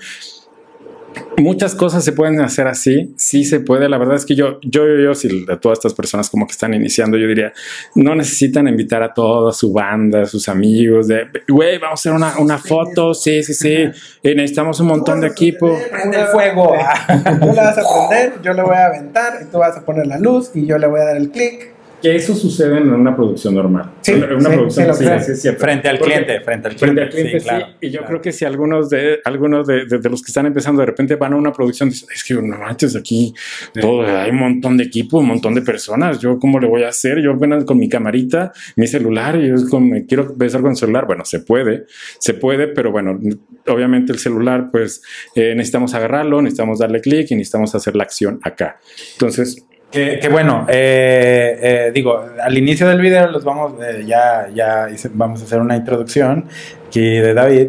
Muchas 1.37 1.75
cosas 1.75 2.03
se 2.03 2.13
pueden 2.13 2.39
hacer 2.39 2.67
así, 2.67 3.13
sí 3.17 3.43
se 3.43 3.59
puede. 3.59 3.89
La 3.89 3.97
verdad 3.97 4.15
es 4.15 4.25
que 4.25 4.35
yo, 4.35 4.59
yo, 4.61 4.87
yo, 4.87 4.95
yo, 4.97 5.15
si 5.15 5.45
de 5.45 5.57
todas 5.57 5.79
estas 5.79 5.93
personas 5.93 6.29
como 6.29 6.47
que 6.47 6.53
están 6.53 6.73
iniciando, 6.73 7.17
yo 7.17 7.27
diría, 7.27 7.51
no 7.95 8.15
necesitan 8.15 8.67
invitar 8.67 9.03
a 9.03 9.13
toda 9.13 9.51
su 9.51 9.73
banda, 9.73 10.21
a 10.21 10.25
sus 10.25 10.47
amigos, 10.47 11.07
de, 11.07 11.27
güey, 11.47 11.77
vamos 11.77 11.99
a 11.99 12.01
hacer 12.01 12.13
una, 12.13 12.37
una 12.39 12.57
foto, 12.57 13.13
sí, 13.13 13.43
sí, 13.43 13.53
sí, 13.53 13.75
y 14.23 14.35
necesitamos 14.35 14.79
un 14.79 14.87
montón 14.87 15.21
de 15.21 15.27
equipo. 15.27 15.77
Prende 15.91 16.21
el 16.21 16.27
fuego. 16.27 16.73
Tú 17.41 17.47
la 17.53 17.63
vas 17.63 17.77
a 17.77 17.83
prender, 18.09 18.41
yo 18.41 18.53
le 18.53 18.61
voy 18.61 18.75
a 18.75 18.85
aventar 18.85 19.39
y 19.41 19.51
tú 19.51 19.59
vas 19.59 19.75
a 19.77 19.81
poner 19.81 20.07
la 20.07 20.17
luz 20.17 20.51
y 20.53 20.65
yo 20.65 20.77
le 20.77 20.87
voy 20.87 21.01
a 21.01 21.05
dar 21.05 21.17
el 21.17 21.29
clic. 21.29 21.74
Que 22.05 22.15
eso 22.17 22.35
sucede 22.35 22.77
en 22.77 22.93
una 22.93 23.15
producción 23.15 23.55
normal. 23.55 23.93
Sí, 24.01 24.13
una, 24.13 24.27
una 24.35 24.49
sí, 24.51 24.55
producción 24.55 25.21
sí, 25.23 25.35
sí. 25.35 25.49
Frente 25.57 25.89
al 25.89 25.97
Porque- 25.97 26.13
cliente, 26.13 26.41
frente 26.41 26.67
al 26.67 26.75
cliente. 26.75 26.77
Frente 26.77 27.01
al 27.01 27.09
cliente, 27.09 27.39
sí. 27.39 27.47
claro, 27.47 27.65
y 27.81 27.87
yo 27.89 27.91
claro. 27.93 28.07
creo 28.07 28.21
que 28.21 28.31
si 28.31 28.45
algunos 28.45 28.89
de 28.91 29.19
algunos 29.25 29.65
de, 29.65 29.85
de- 29.85 29.97
de 29.97 30.09
los 30.11 30.21
que 30.21 30.27
están 30.27 30.45
empezando 30.45 30.81
de 30.81 30.85
repente 30.85 31.15
van 31.15 31.33
a 31.33 31.35
una 31.35 31.51
producción, 31.51 31.89
dicen, 31.89 32.07
es 32.13 32.23
que 32.23 32.35
no 32.35 32.57
manches, 32.59 32.95
aquí 32.95 33.33
todo, 33.81 34.05
hay 34.05 34.29
un 34.29 34.37
montón 34.37 34.77
de 34.77 34.83
equipo, 34.83 35.17
un 35.17 35.25
montón 35.25 35.55
de 35.55 35.63
personas. 35.63 36.19
Yo, 36.19 36.37
¿cómo 36.37 36.59
le 36.59 36.67
voy 36.67 36.83
a 36.83 36.89
hacer? 36.89 37.19
Yo 37.23 37.31
apenas 37.31 37.63
con 37.65 37.79
mi 37.79 37.89
camarita, 37.89 38.51
mi 38.75 38.85
celular, 38.85 39.35
y 39.37 39.47
yo 39.47 39.55
es 39.55 39.65
como, 39.67 39.87
me 39.87 40.05
quiero 40.05 40.31
besar 40.35 40.61
con 40.61 40.69
el 40.71 40.77
celular. 40.77 41.07
Bueno, 41.07 41.25
se 41.25 41.39
puede, 41.39 41.85
se 42.19 42.35
puede, 42.35 42.67
pero 42.67 42.91
bueno, 42.91 43.19
obviamente 43.67 44.11
el 44.11 44.19
celular, 44.19 44.69
pues 44.71 45.01
eh, 45.33 45.53
necesitamos 45.55 45.95
agarrarlo, 45.95 46.39
necesitamos 46.39 46.77
darle 46.77 47.01
clic 47.01 47.31
y 47.31 47.35
necesitamos 47.35 47.73
hacer 47.73 47.95
la 47.95 48.03
acción 48.03 48.39
acá. 48.43 48.79
Entonces, 49.13 49.65
Que, 49.95 50.19
que 50.19 50.27
bueno, 50.29 50.65
eh, 50.69 51.57
eh, 51.61 51.91
digo, 51.93 52.21
al 52.41 52.57
inicio 52.57 52.87
del 52.87 52.99
video 52.99 53.27
los 53.31 53.43
vamos, 53.43 53.73
eh, 53.81 54.03
ya, 54.05 54.47
ya 54.53 54.89
hice- 54.89 55.09
vamos 55.13 55.41
a 55.41 55.45
hacer 55.45 55.59
una 55.61 55.75
introducción 55.77 56.47
aquí 56.87 56.99
de 57.19 57.33
David 57.33 57.67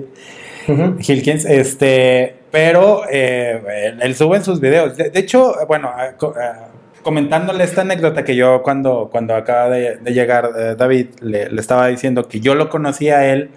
Hilkins, 0.99 1.45
este, 1.45 2.35
pero 2.51 3.03
eh, 3.09 3.62
él, 3.87 3.99
él 4.03 4.15
sube 4.17 4.37
en 4.39 4.45
sus 4.45 4.61
videos. 4.61 4.97
De, 4.97 5.11
de 5.11 5.21
hecho, 5.21 5.55
bueno, 5.69 5.89
a- 5.89 6.12
co- 6.17 6.35
a- 6.37 6.69
comentándole 7.03 7.62
esta 7.62 7.83
anécdota 7.83 8.25
que 8.25 8.35
yo 8.35 8.62
cuando, 8.65 9.09
cuando 9.12 9.37
acaba 9.37 9.69
de, 9.71 9.97
de 9.99 10.12
llegar 10.12 10.77
David, 10.77 11.07
le, 11.21 11.49
le 11.51 11.61
estaba 11.61 11.87
diciendo 11.87 12.27
que 12.27 12.41
yo 12.41 12.57
lo 12.57 12.69
conocía 12.69 13.19
a 13.19 13.27
él 13.33 13.51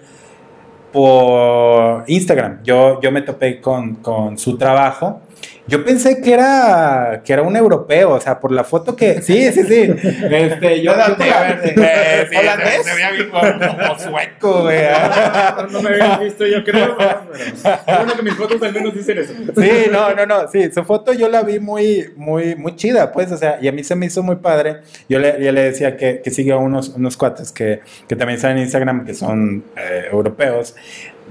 por 0.92 2.04
Instagram. 2.06 2.62
Yo, 2.62 3.00
yo 3.00 3.10
me 3.12 3.22
topé 3.22 3.60
con, 3.60 3.96
con 3.96 4.38
su 4.38 4.56
trabajo. 4.56 5.20
Yo 5.66 5.84
pensé 5.84 6.20
que 6.20 6.32
era, 6.34 7.22
que 7.24 7.32
era 7.32 7.42
un 7.42 7.54
europeo, 7.56 8.10
o 8.10 8.20
sea, 8.20 8.40
por 8.40 8.50
la 8.50 8.64
foto 8.64 8.96
que. 8.96 9.22
Sí, 9.22 9.52
sí, 9.52 9.62
sí. 9.62 9.88
Este, 10.30 10.82
yo, 10.82 10.96
la- 10.96 11.06
sí, 11.16 12.36
¿Holandés? 12.36 12.84
Se 12.84 12.94
veía 12.94 13.10
bien 13.12 13.30
como, 13.30 13.42
como 13.42 13.98
sueco, 13.98 14.62
güey. 14.62 14.78
no 15.70 15.82
me 15.82 15.88
habían 15.90 16.20
visto, 16.20 16.46
yo 16.46 16.64
creo. 16.64 16.96
Bueno, 17.86 18.14
que 18.16 18.22
mis 18.22 18.34
fotos 18.34 18.60
al 18.62 18.72
menos 18.72 18.94
dicen 18.94 19.18
eso. 19.18 19.32
Sí, 19.56 19.70
no, 19.92 20.14
no, 20.14 20.26
no, 20.26 20.48
sí, 20.48 20.70
su 20.72 20.84
foto 20.84 21.12
yo 21.12 21.28
la 21.28 21.42
vi 21.42 21.58
muy, 21.60 22.10
muy, 22.16 22.54
muy 22.56 22.74
chida, 22.76 23.12
pues, 23.12 23.30
o 23.30 23.36
sea, 23.36 23.58
y 23.60 23.68
a 23.68 23.72
mí 23.72 23.84
se 23.84 23.94
me 23.94 24.06
hizo 24.06 24.22
muy 24.22 24.36
padre. 24.36 24.78
Yo 25.08 25.18
le, 25.18 25.42
yo 25.44 25.52
le 25.52 25.62
decía 25.62 25.96
que, 25.96 26.20
que 26.22 26.30
sigue 26.30 26.52
a 26.52 26.56
unos, 26.56 26.90
unos 26.90 27.16
cuates 27.16 27.52
que, 27.52 27.80
que 28.08 28.16
también 28.16 28.36
están 28.36 28.52
en 28.52 28.58
Instagram, 28.64 29.04
que 29.04 29.14
son 29.14 29.64
eh, 29.76 30.06
europeos, 30.10 30.74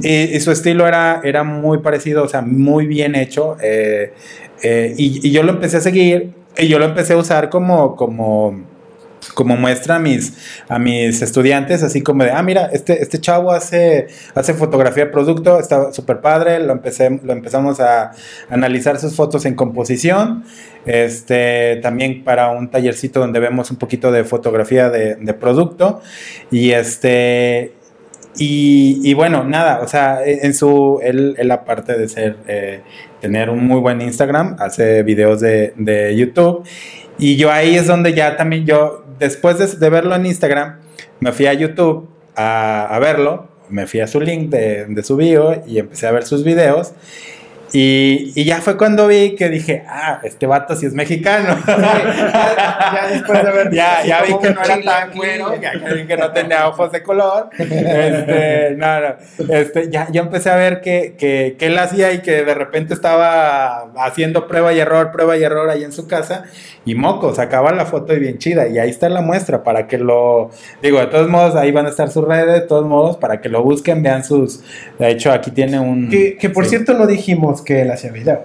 y, 0.02 0.36
y 0.36 0.40
su 0.40 0.52
estilo 0.52 0.88
era, 0.88 1.22
era 1.24 1.44
muy 1.44 1.80
parecido, 1.80 2.24
o 2.24 2.28
sea, 2.28 2.42
muy 2.42 2.88
bien 2.88 3.16
hecho, 3.16 3.58
eh, 3.62 4.14
eh, 4.62 4.94
y, 4.98 5.32
yo 5.32 5.44
lo 5.44 5.52
empecé 5.52 5.78
a 5.78 5.82
seguir, 5.82 6.34
y 6.58 6.68
yo 6.68 6.80
lo 6.80 6.86
empecé 6.86 7.14
a 7.14 7.18
usar 7.18 7.50
como, 7.50 7.96
como, 7.96 8.66
como 9.34 9.56
muestra 9.56 9.96
a 9.96 10.00
mis, 10.00 10.34
a 10.68 10.80
mis 10.80 11.22
estudiantes, 11.22 11.84
así 11.84 12.02
como 12.02 12.24
de, 12.24 12.32
ah, 12.32 12.44
mira, 12.44 12.70
este, 12.74 13.02
este 13.02 13.20
chavo 13.20 13.52
hace, 13.52 14.08
hace 14.36 14.54
fotografía 14.54 15.06
de 15.06 15.12
producto, 15.12 15.60
está 15.60 15.94
súper 15.94 16.22
padre, 16.22 16.60
lo, 16.60 16.74
empecé, 16.74 17.20
lo 17.24 17.34
empezamos 17.34 17.80
a 17.80 18.12
analizar 18.50 19.00
sus 19.00 19.16
fotos 19.16 19.46
en 19.46 19.56
composición, 19.56 20.44
este, 20.86 21.78
también 21.82 22.24
para 22.24 22.50
un 22.52 22.70
tallercito 22.70 23.20
donde 23.20 23.40
vemos 23.40 23.72
un 23.72 23.78
poquito 23.78 24.12
de 24.12 24.24
fotografía 24.24 24.90
de 24.90 25.34
producto, 25.34 26.02
y 26.52 26.72
este... 26.72 27.79
Y, 28.40 29.02
y 29.04 29.14
bueno, 29.14 29.44
nada, 29.44 29.82
o 29.82 29.88
sea, 29.88 30.22
en 30.26 30.54
su, 30.54 31.00
él, 31.04 31.36
él 31.38 31.52
aparte 31.52 31.98
de 31.98 32.08
ser, 32.08 32.38
eh, 32.48 32.82
tener 33.20 33.50
un 33.50 33.68
muy 33.68 33.82
buen 33.82 34.02
Instagram, 34.02 34.56
hace 34.60 35.04
videos 35.04 35.42
de, 35.42 35.74
de 35.76 36.16
YouTube. 36.16 36.64
Y 37.18 37.36
yo 37.36 37.52
ahí 37.52 37.76
es 37.76 37.86
donde 37.86 38.14
ya 38.14 38.38
también 38.38 38.66
yo, 38.66 39.04
después 39.20 39.58
de, 39.58 39.68
de 39.68 39.90
verlo 39.90 40.16
en 40.16 40.26
Instagram, 40.26 40.78
me 41.20 41.34
fui 41.34 41.48
a 41.48 41.54
YouTube 41.54 42.08
a, 42.36 42.86
a 42.96 43.00
verlo, 43.00 43.50
me 43.70 43.88
fui 43.88 44.00
a 44.00 44.08
su 44.08 44.22
link 44.22 44.50
de, 44.50 44.86
de 44.86 45.04
su 45.04 45.18
bio 45.18 45.62
y 45.68 45.78
empecé 45.80 46.08
a 46.08 46.12
ver 46.12 46.24
sus 46.24 46.46
videos. 46.46 46.94
Y, 47.72 48.32
y 48.36 48.44
ya 48.46 48.62
fue 48.62 48.78
cuando 48.78 49.08
vi 49.08 49.36
que 49.36 49.50
dije, 49.50 49.84
ah, 49.88 50.20
este 50.24 50.48
vato 50.48 50.76
sí 50.76 50.86
es 50.86 50.94
mexicano. 50.94 51.58
ya 51.68 53.08
después 53.12 53.44
de 53.44 53.52
ver. 53.52 53.72
ya, 53.74 54.04
ya 54.04 54.22
vi 54.24 54.38
que 54.40 54.52
no 54.52 54.64
era 54.64 54.82
tan 54.82 55.12
güero, 55.12 55.56
ya 55.62 55.72
vi 55.94 56.06
que 56.06 56.18
no 56.18 56.32
tenía 56.32 56.68
ojos 56.68 56.92
de 56.92 57.04
color. 57.04 57.50
Este, 57.58 58.76
no, 58.76 59.00
no, 59.00 59.16
este, 59.50 59.90
ya, 59.90 60.08
ya 60.12 60.22
empecé 60.22 60.50
a 60.50 60.56
ver 60.56 60.82
que, 60.82 61.16
que, 61.18 61.56
que 61.60 61.68
él 61.68 61.78
hacía 61.78 62.12
y 62.12 62.20
que 62.20 62.44
de 62.44 62.54
repente 62.54 62.94
estaba 62.94 63.92
haciendo 63.98 64.48
prueba 64.48 64.74
y 64.74 64.80
error, 64.80 65.12
prueba 65.12 65.38
y 65.38 65.44
error 65.44 65.70
ahí 65.70 65.84
en 65.84 65.92
su 65.92 66.08
casa. 66.08 66.46
Y 66.90 66.96
moco, 66.96 67.36
sacaba 67.36 67.72
la 67.72 67.86
foto 67.86 68.14
y 68.14 68.20
bien 68.20 68.38
chida. 68.40 68.68
Y 68.68 68.80
ahí 68.80 68.90
está 68.90 69.10
la 69.10 69.22
muestra 69.22 69.64
para 69.64 69.86
que 69.88 69.98
lo. 69.98 70.50
Digo, 70.82 71.00
de 71.00 71.08
todos 71.08 71.30
modos, 71.30 71.56
ahí 71.56 71.72
van 71.72 71.86
a 71.86 71.90
estar 71.90 72.10
sus 72.10 72.26
redes, 72.28 72.54
de 72.54 72.62
todos 72.62 72.86
modos, 72.88 73.18
para 73.18 73.42
que 73.42 73.50
lo 73.50 73.64
busquen, 73.64 74.02
vean 74.02 74.24
sus. 74.24 74.62
De 74.98 75.10
hecho, 75.12 75.32
aquí 75.32 75.52
tiene 75.52 75.80
un. 75.80 76.10
Que, 76.10 76.38
que 76.38 76.50
por 76.50 76.64
sí. 76.64 76.72
cierto 76.72 76.94
no 76.94 77.06
dijimos 77.06 77.62
que 77.62 77.82
él 77.82 77.92
hacía 77.92 78.12
video. 78.12 78.44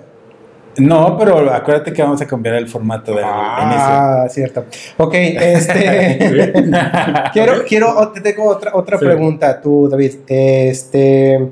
No, 0.76 1.16
pero 1.16 1.38
acuérdate 1.54 1.92
que 1.92 2.02
vamos 2.02 2.20
a 2.20 2.26
cambiar 2.26 2.56
el 2.56 2.66
formato 2.66 3.14
del 3.14 3.24
Ah, 3.24 4.26
cierto. 4.28 4.64
Ok, 4.96 5.14
este. 5.14 6.52
quiero, 7.32 7.64
quiero, 7.66 8.08
te 8.12 8.20
tengo 8.20 8.44
otra, 8.48 8.72
otra 8.74 8.98
Sí. 8.98 9.04
pregunta, 9.04 9.60
tú, 9.60 9.88
David. 9.88 10.14
Este. 10.26 11.48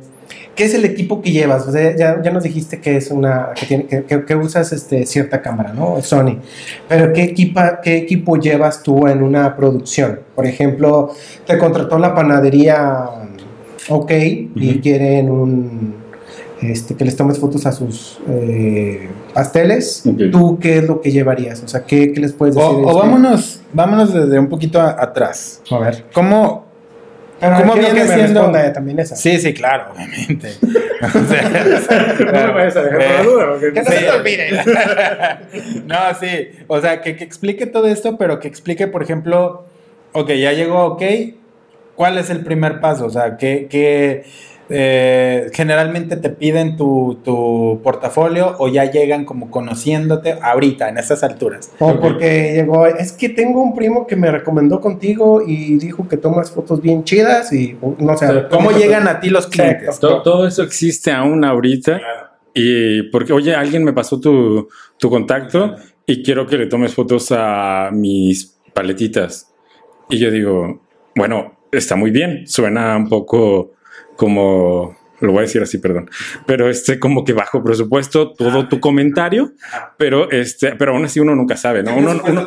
¿Qué 0.55 0.65
es 0.65 0.75
el 0.75 0.85
equipo 0.85 1.23
que 1.23 1.31
llevas? 1.33 1.67
O 1.67 1.73
sea, 1.73 1.97
ya, 1.97 2.21
ya 2.23 2.31
nos 2.31 2.43
dijiste 2.43 2.81
que 2.81 2.97
es 2.99 3.11
una. 3.11 3.51
que, 3.59 3.67
tiene, 3.67 3.87
que, 3.87 4.05
que- 4.05 4.25
que 4.25 4.37
usas 4.37 4.73
este, 4.73 5.07
cierta 5.07 5.41
cámara, 5.41 5.73
¿no? 5.73 6.01
Sony. 6.03 6.39
Pero 6.89 7.13
¿qué, 7.15 7.23
equipa, 7.23 7.81
¿qué 7.81 7.97
equipo 7.97 8.37
llevas 8.37 8.83
tú 8.83 9.07
en 9.09 9.23
una 9.23 9.57
producción? 9.57 10.21
Por 10.35 10.47
ejemplo, 10.47 11.11
te 11.47 11.57
contrató 11.57 11.99
la 11.99 12.15
panadería 12.15 13.05
OK 13.89 14.11
y 14.13 14.79
quieren 14.81 15.31
un. 15.31 16.03
Este, 16.61 16.95
que 16.95 17.05
les 17.05 17.17
tomes 17.17 17.39
fotos 17.41 17.67
a 17.67 17.73
sus 17.73 18.21
eh, 18.29 19.09
pasteles. 19.35 20.05
¿Tú 20.31 20.59
qué 20.61 20.79
es 20.79 20.85
lo 20.87 21.01
que 21.01 21.11
llevarías? 21.11 21.61
O 21.65 21.67
sea, 21.67 21.83
¿qué, 21.85 22.13
qué 22.13 22.21
les 22.21 22.33
puedes 22.35 22.55
O, 22.57 22.61
decir? 22.61 22.77
o 22.85 22.89
Este, 22.89 23.01
vámonos, 23.01 23.61
vámonos 23.73 24.15
desde 24.15 24.39
un 24.39 24.49
poquito 24.49 24.81
a- 24.81 24.91
atrás. 25.03 25.61
A 25.71 25.79
ver. 25.79 26.05
¿Cómo? 26.15 26.67
Pero 27.43 27.57
¿Cómo 27.57 27.75
viene 27.75 28.03
que 28.03 28.07
siendo? 28.09 28.53
también 28.73 28.99
esa. 29.01 29.17
Sí, 29.17 29.39
sí, 29.39 29.53
claro, 29.53 29.93
obviamente. 29.95 30.53
O 31.03 31.09
sea, 31.27 32.15
No 32.21 32.33
me 32.33 32.53
vayas 32.53 32.77
a 32.77 32.83
dejar 32.85 33.03
eh, 33.03 33.25
duda, 33.25 33.47
porque- 33.51 33.73
Que 33.73 33.83
no 33.83 33.91
se 33.91 33.99
te 33.99 34.11
olvide. 34.11 34.51
no, 35.87 35.97
sí. 36.21 36.49
O 36.69 36.81
sea, 36.81 37.01
que, 37.01 37.17
que 37.17 37.25
explique 37.25 37.67
todo 37.67 37.89
esto, 37.89 38.17
pero 38.17 38.39
que 38.39 38.47
explique, 38.47 38.87
por 38.87 39.03
ejemplo, 39.03 39.65
ok, 40.13 40.31
ya 40.35 40.53
llegó, 40.53 40.85
ok, 40.85 41.03
¿cuál 41.97 42.19
es 42.19 42.31
el 42.31 42.45
primer 42.45 42.79
paso? 42.81 43.07
O 43.07 43.11
sea, 43.11 43.37
que, 43.37 43.67
que 43.69 44.25
eh, 44.73 45.51
generalmente 45.53 46.17
te 46.17 46.31
piden 46.31 46.77
tu, 46.77 47.19
tu 47.23 47.81
portafolio 47.83 48.57
o 48.59 48.69
ya 48.69 48.91
llegan 48.91 49.25
como 49.25 49.51
conociéndote 49.51 50.39
ahorita, 50.41 50.89
en 50.89 50.99
estas 50.99 51.23
alturas. 51.23 51.73
O 51.79 52.01
porque 52.01 52.55
llegó, 52.55 52.87
es 52.87 53.13
que 53.13 53.29
tengo 53.29 53.63
un 53.63 53.75
primo 53.75 54.07
que 54.07 54.17
me 54.17 54.31
recomendó 54.31 54.81
contigo 54.81 55.43
y 55.47 55.77
dijo 55.77 56.09
que 56.09 56.17
tomas 56.17 56.51
fotos 56.51 56.81
bien 56.81 57.05
chidas 57.05 57.53
y 57.53 57.77
o, 57.81 57.95
no 57.99 58.17
sé. 58.17 58.27
¿Cómo 58.51 58.71
llegan 58.71 59.07
a 59.09 59.21
ti 59.21 59.31
los 59.31 59.47
clientes? 59.47 59.99
todo, 60.01 60.23
todo 60.23 60.47
eso 60.47 60.63
existe 60.63 61.13
aún 61.13 61.45
ahorita. 61.45 62.01
Y 62.55 63.05
porque, 63.05 63.33
oye, 63.33 63.55
alguien 63.55 63.85
me 63.85 63.93
pasó 63.93 64.21
tu, 64.21 64.69
tu 64.99 65.09
contacto 65.11 65.77
y 66.07 66.23
quiero 66.23 66.47
que 66.47 66.59
le 66.59 66.67
tomes 66.67 66.95
fotos 66.95 67.33
a 67.33 67.91
mis 67.93 68.59
paletitas. 68.75 69.53
Y 70.09 70.19
yo 70.19 70.31
digo, 70.31 70.83
bueno, 71.15 71.59
está 71.71 71.97
muy 71.97 72.11
bien, 72.11 72.47
suena 72.47 72.97
un 72.97 73.09
poco 73.09 73.73
como, 74.17 74.97
lo 75.21 75.33
voy 75.33 75.39
a 75.39 75.43
decir 75.43 75.63
así, 75.63 75.79
perdón, 75.79 76.11
pero 76.47 76.69
este 76.69 76.99
como 76.99 77.25
que 77.25 77.33
bajo 77.33 77.63
presupuesto 77.63 78.33
todo 78.33 78.69
tu 78.69 78.81
comentario, 78.81 79.53
pero 79.97 80.31
este, 80.31 80.75
pero 80.77 80.93
aún 80.95 81.05
así 81.05 81.21
uno 81.21 81.35
nunca 81.37 81.57
sabe, 81.57 81.83
¿no? 81.83 81.97
Uno, 81.97 82.21
uno- 82.29 82.47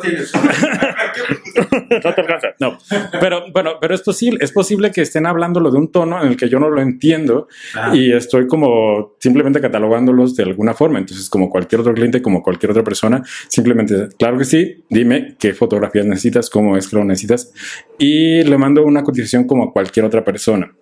no 2.04 2.14
te 2.14 2.20
alcanza. 2.20 2.48
No, 2.60 2.78
pero 3.20 3.44
bueno, 3.52 3.72
pero 3.80 3.94
es 3.94 4.02
posible, 4.02 4.38
es 4.42 4.52
posible 4.52 4.90
que 4.90 5.00
estén 5.02 5.26
hablándolo 5.26 5.70
de 5.70 5.78
un 5.78 5.90
tono 5.90 6.22
en 6.22 6.28
el 6.28 6.36
que 6.36 6.48
yo 6.48 6.58
no 6.58 6.68
lo 6.68 6.80
entiendo 6.80 7.48
y 7.94 8.12
estoy 8.12 8.46
como 8.46 9.14
simplemente 9.20 9.60
catalogándolos 9.60 10.36
de 10.36 10.42
alguna 10.44 10.74
forma. 10.74 10.98
Entonces, 10.98 11.28
como 11.30 11.48
cualquier 11.50 11.80
otro 11.80 11.94
cliente, 11.94 12.20
como 12.22 12.42
cualquier 12.42 12.70
otra 12.72 12.84
persona, 12.84 13.22
simplemente, 13.48 14.08
claro 14.18 14.38
que 14.38 14.44
sí, 14.44 14.84
dime 14.90 15.36
qué 15.38 15.54
fotografías 15.54 16.06
necesitas, 16.06 16.50
cómo 16.50 16.76
es 16.76 16.88
que 16.88 16.96
lo 16.96 17.04
necesitas 17.04 17.52
y 17.98 18.42
le 18.42 18.58
mando 18.58 18.84
una 18.84 19.02
cotización 19.02 19.46
como 19.46 19.64
a 19.64 19.72
cualquier 19.72 20.04
otra 20.06 20.24
persona. 20.24 20.72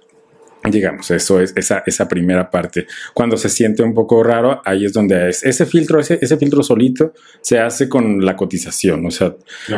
Digamos, 0.71 1.11
eso 1.11 1.41
es 1.41 1.53
esa, 1.57 1.83
esa 1.87 2.09
primera 2.09 2.51
parte. 2.51 2.87
Cuando 3.13 3.37
se 3.37 3.51
siente 3.51 3.83
un 3.83 3.93
poco 3.93 4.23
raro, 4.23 4.63
ahí 4.65 4.87
es 4.87 4.93
donde 4.95 5.29
es 5.29 5.45
ese 5.45 5.67
filtro, 5.67 6.01
ese, 6.01 6.19
ese 6.23 6.39
filtro 6.39 6.63
solito 6.63 7.13
se 7.43 7.59
hace 7.59 7.89
con 7.89 8.25
la 8.25 8.35
cotización. 8.35 9.05
O 9.05 9.11
sea, 9.11 9.35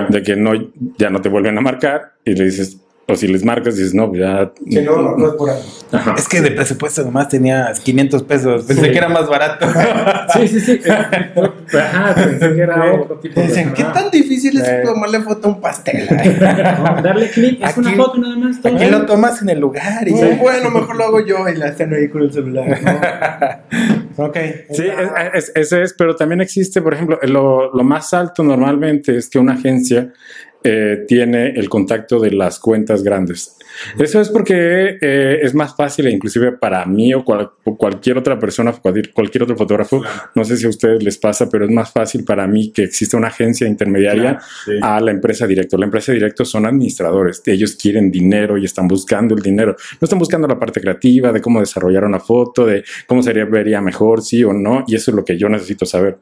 de 0.08 0.22
que 0.22 0.36
no, 0.36 0.52
ya 0.96 1.10
no 1.10 1.20
te 1.20 1.28
vuelven 1.28 1.58
a 1.58 1.60
marcar 1.60 2.12
y 2.24 2.34
le 2.34 2.44
dices, 2.44 2.78
o 3.08 3.14
si 3.14 3.28
les 3.28 3.44
marcas, 3.44 3.76
dices, 3.76 3.94
no, 3.94 4.12
ya. 4.14 4.50
Sí, 4.68 4.80
no, 4.82 5.00
no, 5.00 5.16
no 5.16 5.28
es 5.28 5.34
por 5.34 5.50
ahí. 5.50 5.60
Ajá. 5.92 6.14
Es 6.18 6.26
que 6.28 6.40
de 6.40 6.50
presupuesto 6.50 7.04
nomás 7.04 7.28
tenía 7.28 7.72
500 7.84 8.22
pesos. 8.24 8.64
Pensé 8.64 8.84
Sí. 8.86 8.90
que 8.90 8.98
era 8.98 9.08
más 9.08 9.28
barato. 9.28 9.66
Sí, 10.32 10.48
sí, 10.48 10.60
sí. 10.60 10.80
Ajá, 11.78 12.14
pensé 12.14 12.54
que 12.54 12.60
era 12.60 12.94
otro 12.94 13.16
tipo 13.20 13.40
de. 13.40 13.46
Dicen, 13.46 13.72
¿qué 13.74 13.82
Ajá. 13.82 13.92
tan 13.92 14.10
difícil 14.10 14.58
es 14.60 14.66
Eh. 14.68 14.82
tomarle 14.84 15.20
foto 15.20 15.48
a 15.48 15.50
un 15.52 15.60
pastel? 15.60 16.06
No, 16.76 17.02
darle 17.02 17.30
clic, 17.30 17.60
es 17.62 17.70
Aquí- 17.70 17.80
una 17.80 17.92
foto 17.92 18.18
nada 18.18 18.36
más. 18.36 18.60
todo 18.60 18.74
Aquí 18.74 18.86
lo 18.86 19.06
tomas 19.06 19.40
en 19.42 19.50
el 19.50 19.60
lugar 19.60 20.06
y 20.08 20.12
No, 20.12 20.20
ya. 20.20 20.36
bueno, 20.36 20.70
mejor 20.70 20.96
lo 20.96 21.04
hago 21.04 21.20
yo 21.24 21.48
y 21.48 21.56
la 21.56 21.68
están 21.68 21.94
ahí 21.94 22.08
con 22.08 22.22
el 22.22 22.32
celular. 22.32 22.66
¿no? 24.16 24.24
ok. 24.24 24.36
Sí, 24.72 24.82
es- 24.86 25.34
es- 25.34 25.52
ese 25.54 25.82
es, 25.82 25.94
pero 25.96 26.16
también 26.16 26.40
existe, 26.40 26.82
por 26.82 26.94
ejemplo, 26.94 27.18
lo, 27.22 27.72
lo 27.72 27.84
más 27.84 28.12
alto 28.14 28.42
normalmente 28.42 29.16
es 29.16 29.28
que 29.28 29.38
una 29.38 29.54
agencia 29.54 30.12
eh, 30.68 31.04
tiene 31.06 31.50
el 31.50 31.68
contacto 31.68 32.18
de 32.18 32.32
las 32.32 32.58
cuentas 32.58 33.02
grandes. 33.02 33.56
Eso 33.98 34.20
es 34.20 34.30
porque 34.30 34.96
eh, 35.00 35.38
es 35.42 35.54
más 35.54 35.76
fácil, 35.76 36.08
inclusive 36.08 36.52
para 36.52 36.84
mí 36.86 37.12
o, 37.14 37.24
cual- 37.24 37.50
o 37.64 37.76
cualquier 37.76 38.16
otra 38.18 38.38
persona, 38.38 38.72
cualquier, 38.72 39.12
cualquier 39.12 39.42
otro 39.44 39.56
fotógrafo, 39.56 40.02
no 40.34 40.44
sé 40.44 40.56
si 40.56 40.64
a 40.66 40.70
ustedes 40.70 41.02
les 41.02 41.18
pasa, 41.18 41.48
pero 41.50 41.66
es 41.66 41.70
más 41.70 41.92
fácil 41.92 42.24
para 42.24 42.46
mí 42.46 42.72
que 42.72 42.84
exista 42.84 43.16
una 43.16 43.28
agencia 43.28 43.66
intermediaria 43.68 44.38
a 44.82 45.00
la 45.00 45.10
empresa 45.10 45.46
directo. 45.46 45.76
La 45.76 45.84
empresa 45.84 46.12
directo 46.12 46.44
son 46.44 46.64
administradores, 46.66 47.42
ellos 47.46 47.76
quieren 47.80 48.10
dinero 48.10 48.56
y 48.58 48.64
están 48.64 48.88
buscando 48.88 49.34
el 49.34 49.42
dinero. 49.42 49.76
No 50.00 50.04
están 50.04 50.18
buscando 50.18 50.48
la 50.48 50.58
parte 50.58 50.80
creativa 50.80 51.30
de 51.32 51.40
cómo 51.40 51.60
desarrollar 51.60 52.04
una 52.04 52.18
foto, 52.20 52.64
de 52.66 52.82
cómo 53.06 53.22
sería 53.22 53.44
vería 53.44 53.80
mejor, 53.82 54.22
sí 54.22 54.42
o 54.42 54.52
no, 54.52 54.84
y 54.86 54.94
eso 54.96 55.10
es 55.10 55.14
lo 55.16 55.24
que 55.24 55.36
yo 55.36 55.48
necesito 55.48 55.84
saber. 55.86 56.16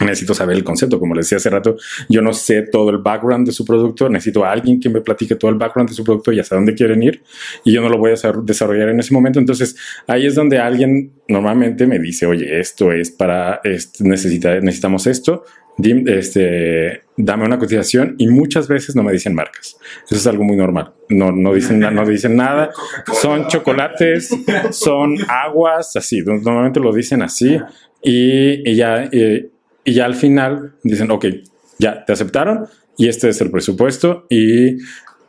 Necesito 0.00 0.34
saber 0.34 0.56
el 0.56 0.64
concepto, 0.64 0.98
como 0.98 1.14
les 1.14 1.26
decía 1.26 1.36
hace 1.36 1.50
rato, 1.50 1.76
yo 2.08 2.22
no 2.22 2.32
sé 2.32 2.62
todo 2.62 2.90
el 2.90 2.98
background 2.98 3.46
de 3.46 3.52
su 3.52 3.64
producto, 3.64 4.08
necesito 4.08 4.44
a 4.44 4.50
alguien 4.50 4.80
que 4.80 4.88
me 4.88 5.00
platique 5.02 5.34
todo 5.36 5.50
el 5.50 5.58
background 5.58 5.90
de 5.90 5.94
su 5.94 6.04
producto 6.04 6.32
y 6.32 6.40
hasta 6.40 6.56
dónde 6.56 6.74
quieren 6.74 7.02
ir, 7.02 7.22
y 7.64 7.72
yo 7.72 7.82
no 7.82 7.88
lo 7.88 7.98
voy 7.98 8.10
a 8.10 8.14
desar- 8.14 8.42
desarrollar 8.42 8.88
en 8.88 9.00
ese 9.00 9.12
momento. 9.12 9.38
Entonces, 9.38 9.76
ahí 10.06 10.26
es 10.26 10.34
donde 10.34 10.58
alguien 10.58 11.12
normalmente 11.28 11.86
me 11.86 11.98
dice, 11.98 12.26
oye, 12.26 12.58
esto 12.60 12.92
es 12.92 13.10
para, 13.10 13.60
este, 13.62 14.02
necesita, 14.04 14.58
necesitamos 14.60 15.06
esto, 15.06 15.44
este, 16.06 17.02
dame 17.16 17.44
una 17.44 17.58
cotización, 17.58 18.14
y 18.18 18.28
muchas 18.28 18.68
veces 18.68 18.96
no 18.96 19.02
me 19.02 19.12
dicen 19.12 19.34
marcas. 19.34 19.76
Eso 20.06 20.16
es 20.16 20.26
algo 20.26 20.44
muy 20.44 20.56
normal. 20.56 20.92
No, 21.08 21.32
no, 21.32 21.54
dicen, 21.54 21.80
no 21.80 22.06
dicen 22.06 22.36
nada. 22.36 22.70
Son 23.12 23.46
chocolates, 23.48 24.30
son 24.70 25.16
aguas, 25.28 25.96
así. 25.96 26.20
Normalmente 26.22 26.80
lo 26.80 26.92
dicen 26.92 27.22
así, 27.22 27.58
y, 28.02 28.70
y 28.70 28.76
ya. 28.76 29.04
eh, 29.12 29.48
y 29.84 29.94
ya 29.94 30.04
al 30.04 30.14
final 30.14 30.74
dicen, 30.82 31.10
ok, 31.10 31.26
ya 31.78 32.04
te 32.04 32.12
aceptaron 32.12 32.66
y 32.96 33.08
este 33.08 33.28
es 33.28 33.40
el 33.40 33.50
presupuesto 33.50 34.26
y 34.28 34.76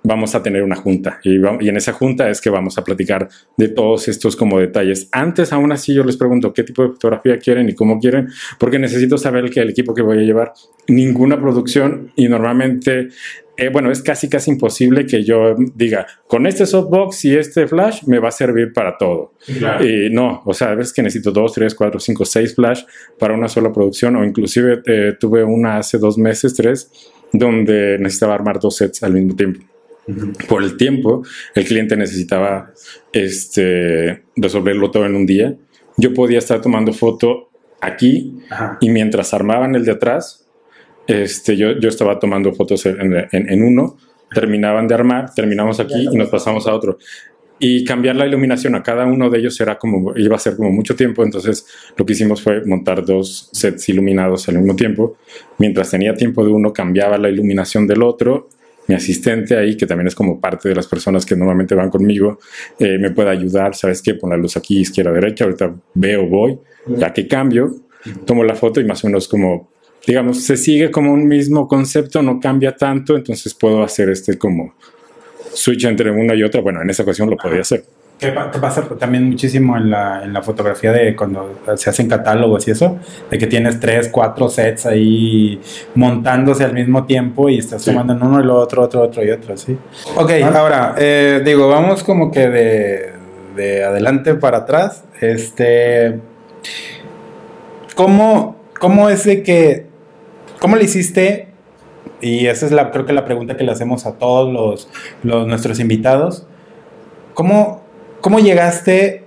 vamos 0.04 0.36
a 0.36 0.44
tener 0.44 0.64
una 0.64 0.76
junta. 0.76 1.20
Y, 1.24 1.36
en 1.36 1.78
esa 1.78 1.94
junta 1.94 2.30
es 2.30 2.42
que 2.42 2.50
vamos 2.50 2.78
a 2.78 2.84
platicar 2.84 3.30
de 3.58 3.68
todos 3.68 4.08
estos 4.08 4.36
como 4.36 4.60
detalles. 4.60 5.08
Antes, 5.12 5.54
aún 5.54 5.72
así, 5.72 5.94
yo 5.94 6.04
les 6.04 6.18
pregunto 6.18 6.54
qué 6.54 6.64
tipo 6.64 6.84
de 6.84 6.90
fotografía 6.90 7.38
quieren 7.38 7.70
y 7.70 7.76
cómo 7.76 8.00
quieren, 8.00 8.30
porque 8.60 8.80
necesito 8.80 9.18
saber 9.18 9.50
que 9.50 9.62
el 9.62 9.70
equipo 9.70 9.94
que 9.94 10.02
voy 10.02 10.20
a 10.20 10.22
llevar, 10.22 10.54
ninguna 10.88 11.40
producción 11.40 12.12
y 12.16 12.28
normalmente... 12.28 13.10
eh, 13.58 13.70
bueno, 13.70 13.92
es 13.92 14.02
casi 14.02 14.28
casi 14.28 14.50
imposible 14.50 15.06
que 15.06 15.24
yo 15.24 15.56
diga, 15.76 16.08
con 16.26 16.48
este 16.48 16.66
softbox 16.66 17.26
y 17.26 17.36
este 17.36 17.68
flash 17.68 18.04
me 18.08 18.18
va 18.18 18.30
a 18.30 18.32
servir 18.32 18.74
para 18.74 18.98
todo. 18.98 19.34
Y 19.82 20.10
no, 20.10 20.42
o 20.46 20.54
sea, 20.54 20.74
ves 20.74 20.92
que 20.92 21.04
necesito 21.04 21.32
dos, 21.32 21.54
tres, 21.54 21.76
cuatro, 21.76 22.00
cinco, 22.00 22.26
seis 22.26 22.56
flash 22.56 22.82
para 23.20 23.36
una 23.36 23.48
sola 23.48 23.72
producción, 23.72 24.16
o 24.16 24.26
inclusive 24.26 24.82
eh, 24.88 25.14
tuve 25.20 25.44
una 25.44 25.78
hace 25.78 26.00
dos 26.00 26.18
meses, 26.18 26.56
tres, 26.56 26.90
donde 27.32 27.98
necesitaba 28.00 28.34
armar 28.34 28.60
dos 28.60 28.78
sets 28.78 29.04
al 29.04 29.14
mismo 29.14 29.36
tiempo. 29.36 29.71
Por 30.48 30.64
el 30.64 30.78
tiempo, 30.78 31.24
el 31.56 31.66
cliente 31.66 31.96
necesitaba 31.96 32.72
este, 33.14 34.24
resolverlo 34.36 34.92
todo 34.92 35.06
en 35.06 35.16
un 35.16 35.26
día. 35.26 35.56
Yo 35.98 36.14
podía 36.14 36.40
estar 36.40 36.62
tomando 36.62 36.92
foto 36.94 37.50
aquí 37.82 38.38
Ajá. 38.50 38.78
y 38.82 38.90
mientras 38.90 39.34
armaban 39.34 39.76
el 39.76 39.86
de 39.86 39.92
atrás, 39.92 40.48
este, 41.08 41.56
yo, 41.58 41.80
yo 41.80 41.90
estaba 41.90 42.20
tomando 42.20 42.54
fotos 42.54 42.86
en, 42.86 43.00
en- 43.32 43.50
en 43.50 43.64
uno, 43.64 43.98
terminaban 44.34 44.88
de 44.88 44.96
armar, 44.96 45.34
terminamos 45.34 45.80
aquí 45.80 46.08
y 46.12 46.16
nos 46.18 46.30
pasamos 46.30 46.68
a 46.68 46.74
otro. 46.74 46.98
y 47.64 47.86
cambiar 47.86 48.16
la 48.16 48.26
iluminación 48.26 48.74
a 48.74 48.82
cada 48.82 49.06
uno 49.06 49.30
de 49.30 49.38
ellos 49.38 49.60
era 49.62 49.78
como, 49.78 50.18
iba 50.18 50.36
a 50.36 50.40
ser 50.40 50.56
como 50.56 50.72
mucho 50.72 50.96
tiempo, 50.96 51.24
entonces 51.24 51.66
lo 51.96 52.06
que 52.08 52.14
hicimos 52.14 52.42
fue 52.42 52.66
montar 52.66 53.06
dos 53.06 53.50
sets 53.52 53.88
iluminados 53.90 54.50
al 54.50 54.58
mismo 54.58 54.76
tiempo. 54.76 55.18
Mientras 55.60 55.92
tenía 55.92 56.16
tiempo 56.16 56.44
de 56.44 56.52
uno, 56.52 56.74
cambiaba 56.74 57.20
la 57.20 57.30
iluminación 57.30 57.86
del 57.86 58.02
otro 58.02 58.50
mi 58.88 58.96
asistente 58.96 59.58
ahí, 59.58 59.78
que 59.78 59.86
también 59.86 60.08
es 60.08 60.16
como 60.16 60.40
parte 60.40 60.70
de 60.70 60.76
las 60.76 60.88
personas 60.88 61.26
que 61.26 61.36
normalmente 61.36 61.76
van 61.76 61.90
conmigo, 61.90 62.40
eh, 62.80 62.98
me 62.98 63.12
puede 63.12 63.30
ayudar, 63.30 63.76
¿sabes 63.76 64.02
qué? 64.02 64.16
Pon 64.16 64.30
la 64.30 64.38
luz 64.38 64.58
aquí, 64.58 64.80
izquierda, 64.80 65.12
derecha, 65.12 65.46
ahorita 65.46 65.74
veo, 65.94 66.28
voy, 66.28 66.58
ya 66.88 67.14
que 67.14 67.28
cambio, 67.28 67.76
tomo 68.26 68.44
la 68.44 68.56
foto 68.56 68.82
y 68.82 68.86
más 68.86 69.04
o 69.04 69.08
menos 69.08 69.28
como, 69.28 69.70
digamos, 70.06 70.44
se 70.44 70.58
sigue 70.58 70.92
como 70.92 71.14
un 71.14 71.28
mismo 71.28 71.68
concepto, 71.68 72.22
no 72.22 72.40
cambia 72.40 72.76
tanto, 72.76 73.16
entonces 73.16 73.54
puedo 73.54 73.84
hacer 73.84 74.10
este 74.10 74.38
como 74.38 74.74
switch 75.54 75.86
entre 75.86 76.12
una 76.12 76.36
y 76.36 76.44
otra. 76.44 76.62
Bueno, 76.62 76.82
en 76.82 76.90
esa 76.90 77.04
ocasión 77.04 77.30
lo 77.30 77.38
podía 77.38 77.62
hacer. 77.62 77.84
¿Qué, 78.22 78.32
pasa 78.32 78.88
también 79.00 79.28
muchísimo 79.32 79.76
en 79.76 79.90
la, 79.90 80.24
en 80.24 80.32
la 80.32 80.44
fotografía 80.44 80.92
de 80.92 81.16
cuando 81.16 81.58
se 81.76 81.90
hacen 81.90 82.08
catálogos 82.08 82.68
y 82.68 82.72
eso? 82.72 83.00
De 83.32 83.40
que 83.40 83.48
tienes 83.48 83.80
tres, 83.80 84.10
cuatro 84.10 84.48
sets 84.48 84.86
ahí 84.86 85.60
montándose 85.96 86.64
al 86.64 86.74
mismo 86.74 87.06
tiempo 87.06 87.50
y 87.50 87.58
estás 87.58 87.84
tomando 87.84 88.14
en 88.14 88.22
uno 88.22 88.40
y 88.40 88.44
lo 88.44 88.58
otro, 88.58 88.84
otro, 88.84 89.02
otro 89.02 89.26
y 89.26 89.32
otro, 89.32 89.58
¿sí? 89.58 89.76
Ok, 90.16 90.34
ahora, 90.54 90.94
eh, 91.00 91.42
digo, 91.44 91.68
vamos 91.68 92.04
como 92.04 92.32
que 92.32 92.48
de, 92.48 93.14
de 93.56 93.84
adelante 93.84 94.36
para 94.36 94.60
atrás. 94.60 95.04
Este. 95.20 96.20
¿Cómo, 97.96 98.56
cómo 98.80 99.10
es 99.10 99.24
de 99.24 99.42
que. 99.42 99.88
¿Cómo 100.60 100.76
le 100.76 100.84
hiciste? 100.84 101.48
Y 102.22 102.46
esa 102.46 102.68
es 102.68 102.72
la, 102.72 102.92
creo 102.92 103.08
que 103.08 103.14
la 103.14 103.26
pregunta 103.26 103.58
que 103.58 103.64
le 103.64 103.72
hacemos 103.72 104.06
a 104.06 104.20
todos 104.20 104.54
los, 104.54 104.90
los 105.24 105.48
nuestros 105.48 105.80
invitados. 105.80 106.46
¿Cómo, 107.34 107.81
¿Cómo 108.22 108.40
llegaste 108.40 109.24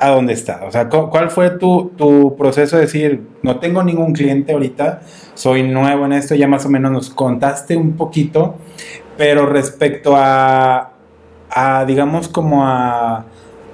a 0.00 0.10
donde 0.10 0.32
está? 0.32 0.64
O 0.64 0.72
sea, 0.72 0.88
¿cuál 0.88 1.30
fue 1.30 1.50
tu, 1.50 2.34
proceso 2.36 2.76
de 2.76 2.82
decir, 2.82 3.22
no 3.42 3.60
tengo 3.60 3.82
ningún 3.84 4.12
cliente 4.12 4.52
ahorita, 4.52 5.02
soy 5.34 5.62
nuevo 5.62 6.04
en 6.04 6.12
esto, 6.14 6.34
ya 6.34 6.48
más 6.48 6.66
o 6.66 6.68
menos 6.68 6.90
nos 6.90 7.10
contaste 7.10 7.76
un 7.76 7.96
poquito, 7.96 8.56
pero 9.16 9.46
respecto 9.46 10.14
a, 10.16 10.94
a 11.48 11.84
digamos, 11.84 12.28
como 12.28 12.66
a, 12.66 13.26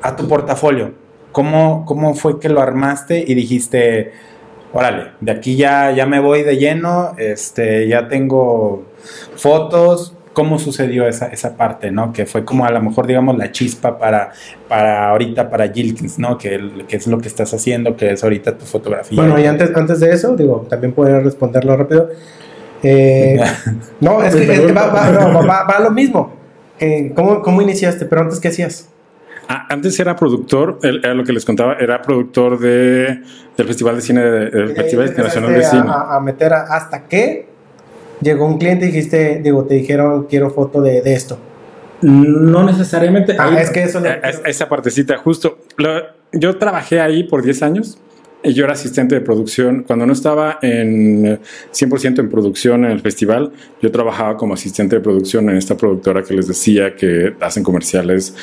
a 0.03 0.17
tu 0.17 0.29
portafolio, 0.29 0.93
¿cómo, 1.33 1.87
¿cómo 1.87 2.15
fue 2.15 2.39
que 2.39 2.51
lo 2.51 2.61
armaste 2.61 3.25
y 3.27 3.35
dijiste, 3.35 4.13
órale, 4.75 5.13
de 5.21 5.33
aquí 5.33 5.57
ya, 5.57 5.91
ya 5.93 6.05
me 6.05 6.21
voy 6.21 6.43
de 6.43 6.59
lleno, 6.59 7.15
este, 7.17 7.89
ya 7.89 8.09
tengo 8.09 8.85
fotos, 9.37 10.15
cómo 10.41 10.59
sucedió 10.59 11.07
esa, 11.07 11.27
esa 11.27 11.55
parte, 11.55 11.91
¿no? 11.91 12.15
Que 12.15 12.25
fue 12.25 12.47
como 12.47 12.65
a 12.65 12.71
lo 12.71 12.81
mejor, 12.81 13.07
digamos, 13.07 13.37
la 13.37 13.53
chispa 13.53 13.99
para, 13.99 14.33
para 14.69 15.11
ahorita, 15.11 15.51
para 15.51 15.69
Gilkins, 15.71 16.19
¿no? 16.19 16.39
Que, 16.39 16.59
que 16.89 16.97
es 16.97 17.07
lo 17.07 17.19
que 17.19 17.29
estás 17.29 17.53
haciendo, 17.53 17.95
que 17.95 18.13
es 18.13 18.25
ahorita 18.25 18.57
tu 18.57 18.65
fotografía. 18.65 19.21
Bueno, 19.21 19.39
y 19.39 19.45
antes, 19.45 19.71
antes 19.77 20.01
de 20.01 20.11
eso, 20.11 20.35
digo, 20.37 20.67
también 20.71 20.95
puedo 20.95 21.21
responderlo 21.21 21.77
rápido. 21.77 22.09
Eh, 22.83 23.39
no, 24.01 24.23
es 24.23 24.35
que 24.35 24.73
va, 24.73 24.87
va, 24.87 25.79
lo 25.79 25.91
mismo. 25.91 26.33
Eh, 26.79 27.13
¿cómo, 27.15 27.43
¿Cómo 27.43 27.61
iniciaste? 27.61 28.07
Pero 28.07 28.23
antes, 28.23 28.41
¿qué 28.41 28.49
hacías? 28.49 28.89
Ah, 29.47 29.67
antes 29.69 30.01
era 30.01 30.17
productor, 30.17 30.79
era 30.83 31.13
lo 31.13 31.23
que 31.23 31.35
les 31.35 31.45
contaba, 31.45 31.75
era 31.75 32.01
productor 32.01 32.59
de, 32.59 33.21
del 33.59 33.67
Festival 33.67 33.97
de 33.97 34.01
Cine, 34.01 34.23
del 34.23 34.75
Festival 34.75 35.09
Internacional 35.09 35.53
de 35.53 35.65
Cine. 35.65 35.85
A, 35.87 36.17
a 36.17 36.21
meter 36.21 36.55
hasta 36.55 37.07
qué 37.07 37.50
llegó 38.21 38.47
un 38.47 38.59
cliente 38.59 38.87
y 38.87 38.89
dijiste, 38.89 39.41
digo, 39.43 39.65
te 39.65 39.75
dijeron, 39.75 40.27
quiero 40.29 40.51
foto 40.51 40.81
de, 40.81 41.03
de 41.03 41.15
esto. 41.15 41.39
No 42.03 42.65
necesariamente. 42.65 43.37
Ah, 43.39 43.61
es 43.61 43.71
que 43.71 43.83
eso... 43.83 44.03
esa 44.47 44.69
partecita, 44.69 45.19
justo. 45.19 45.59
yo 46.33 46.57
trabajé 46.57 47.01
ahí 47.01 47.25
por 47.25 47.43
10 47.43 47.63
años. 47.63 47.99
Y 48.43 48.55
yo 48.55 48.65
era 48.65 48.73
asistente 48.73 49.15
de 49.15 49.21
producción. 49.21 49.85
Cuando 49.87 50.07
no 50.07 50.15
estaba 50.15 50.59
en 50.63 51.41
100% 51.73 52.21
en 52.21 52.31
producción 52.31 52.87
en 52.87 52.93
el 52.93 53.01
festival, 53.01 53.53
yo 53.83 53.93
trabajaba 53.93 54.39
como 54.39 54.55
asistente 54.55 54.97
de 54.97 55.03
producción 55.03 55.51
en 55.51 55.59
esta 55.59 55.77
productora 55.77 56.23
que 56.23 56.33
les 56.33 56.49
decía 56.49 56.97
que 56.97 57.35
hacen 57.39 57.63
comerciales 57.63 58.35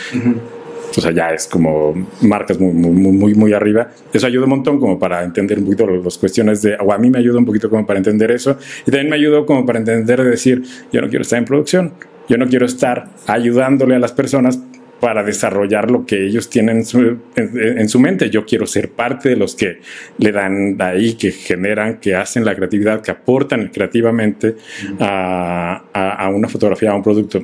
o 0.95 1.01
sea, 1.01 1.11
ya 1.11 1.29
es 1.29 1.47
como 1.47 1.93
marcas 2.21 2.59
muy, 2.59 2.71
muy, 2.73 3.33
muy, 3.33 3.53
arriba. 3.53 3.89
Eso 4.11 4.27
ayuda 4.27 4.45
un 4.45 4.51
montón 4.51 4.79
como 4.79 4.97
para 4.97 5.23
entender 5.23 5.59
un 5.59 5.65
poquito 5.65 5.87
las 5.87 6.17
cuestiones 6.17 6.61
de, 6.61 6.75
o 6.79 6.91
a 6.91 6.97
mí 6.97 7.09
me 7.09 7.19
ayuda 7.19 7.39
un 7.39 7.45
poquito 7.45 7.69
como 7.69 7.85
para 7.85 7.99
entender 7.99 8.31
eso. 8.31 8.57
Y 8.85 8.91
también 8.91 9.09
me 9.09 9.15
ayudó 9.15 9.45
como 9.45 9.65
para 9.65 9.79
entender 9.79 10.23
de 10.23 10.29
decir, 10.29 10.63
yo 10.91 11.01
no 11.01 11.09
quiero 11.09 11.21
estar 11.21 11.39
en 11.39 11.45
producción, 11.45 11.93
yo 12.27 12.37
no 12.37 12.47
quiero 12.47 12.65
estar 12.65 13.09
ayudándole 13.27 13.95
a 13.95 13.99
las 13.99 14.11
personas 14.11 14.59
para 14.99 15.23
desarrollar 15.23 15.91
lo 15.91 16.05
que 16.05 16.25
ellos 16.25 16.49
tienen 16.49 16.77
en 16.77 16.85
su, 16.85 17.17
en, 17.35 17.89
su, 17.89 17.99
mente. 17.99 18.31
Yo 18.31 18.45
quiero 18.45 18.65
ser 18.65 18.89
parte 18.89 19.29
de 19.29 19.35
los 19.35 19.55
que 19.55 19.79
le 20.17 20.31
dan 20.31 20.75
ahí, 20.79 21.13
que 21.13 21.31
generan, 21.31 21.99
que 21.99 22.15
hacen 22.15 22.43
la 22.43 22.55
creatividad, 22.55 23.01
que 23.01 23.11
aportan 23.11 23.67
creativamente 23.67 24.55
a, 24.99 25.83
a 25.93 26.29
una 26.29 26.47
fotografía, 26.47 26.91
a 26.91 26.95
un 26.95 27.03
producto 27.03 27.43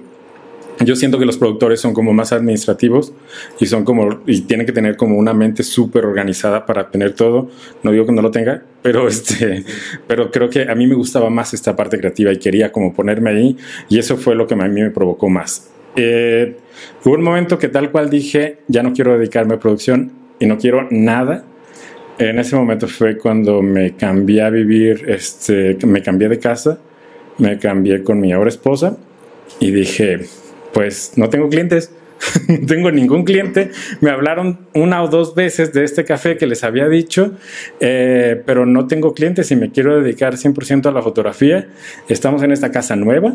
yo 0.80 0.96
siento 0.96 1.20
que 1.20 1.26
los 1.26 1.38
productores 1.38 1.80
son 1.80 1.94
como 1.94 2.14
más 2.14 2.32
administrativos 2.34 3.14
y 3.60 3.68
son 3.68 3.84
como 3.84 4.22
y 4.26 4.42
tienen 4.42 4.66
que 4.66 4.72
tener 4.72 4.98
como 4.98 5.18
una 5.18 5.34
mente 5.34 5.64
súper 5.64 6.06
organizada 6.06 6.66
para 6.66 6.90
tener 6.90 7.14
todo. 7.14 7.50
No 7.84 7.92
digo 7.92 8.06
que 8.06 8.12
no 8.12 8.22
lo 8.22 8.32
tenga, 8.32 8.64
pero 8.82 9.08
este, 9.08 9.64
pero 10.08 10.32
creo 10.32 10.50
que 10.50 10.64
a 10.70 10.76
mí 10.76 10.88
me 10.88 10.96
gustaba 10.96 11.30
más 11.30 11.54
esta 11.54 11.76
parte 11.76 11.98
creativa 11.98 12.32
y 12.32 12.38
quería 12.38 12.72
como 12.72 12.94
ponerme 12.94 13.30
ahí 13.30 13.58
y 13.90 14.00
eso 14.00 14.18
fue 14.18 14.36
lo 14.36 14.48
que 14.48 14.56
a 14.56 14.58
mí 14.58 14.82
me 14.82 14.92
provocó 14.92 15.30
más. 15.30 15.70
Eh, 15.96 16.58
hubo 17.06 17.14
un 17.14 17.24
momento 17.24 17.60
que 17.60 17.68
tal 17.68 17.92
cual 17.92 18.10
dije 18.10 18.60
ya 18.68 18.82
no 18.82 18.94
quiero 18.94 19.18
dedicarme 19.18 19.56
a 19.56 19.60
producción 19.60 20.12
y 20.40 20.48
no 20.48 20.58
quiero 20.58 20.88
nada. 20.90 21.46
En 22.20 22.38
ese 22.40 22.56
momento 22.56 22.88
fue 22.88 23.18
cuando 23.18 23.62
me 23.62 23.96
cambié 23.96 24.44
a 24.44 24.50
vivir, 24.50 25.06
este, 25.08 25.78
me 25.86 26.02
cambié 26.04 26.30
de 26.30 26.38
casa, 26.38 26.80
me 27.40 27.58
cambié 27.58 28.04
con 28.04 28.20
mi 28.20 28.32
ahora 28.32 28.50
esposa 28.50 28.98
y 29.60 29.72
dije 29.72 30.20
pues 30.74 31.14
no 31.16 31.30
tengo 31.30 31.50
clientes. 31.50 31.92
no 32.48 32.66
tengo 32.68 32.92
ningún 32.92 33.24
cliente. 33.24 33.72
Me 34.02 34.10
hablaron 34.10 34.68
una 34.74 35.04
o 35.04 35.08
dos 35.08 35.36
veces 35.36 35.74
de 35.74 35.84
este 35.84 36.06
café 36.06 36.38
que 36.38 36.48
les 36.48 36.64
había 36.64 36.88
dicho, 36.88 37.34
eh, 37.80 38.42
pero 38.46 38.66
no 38.66 38.88
tengo 38.88 39.14
clientes 39.14 39.52
y 39.52 39.56
me 39.56 39.72
quiero 39.72 40.02
dedicar 40.02 40.36
100% 40.36 40.88
a 40.88 40.92
la 40.92 41.02
fotografía. 41.02 41.68
Estamos 42.08 42.44
en 42.44 42.52
esta 42.52 42.72
casa 42.72 42.96
nueva, 42.96 43.34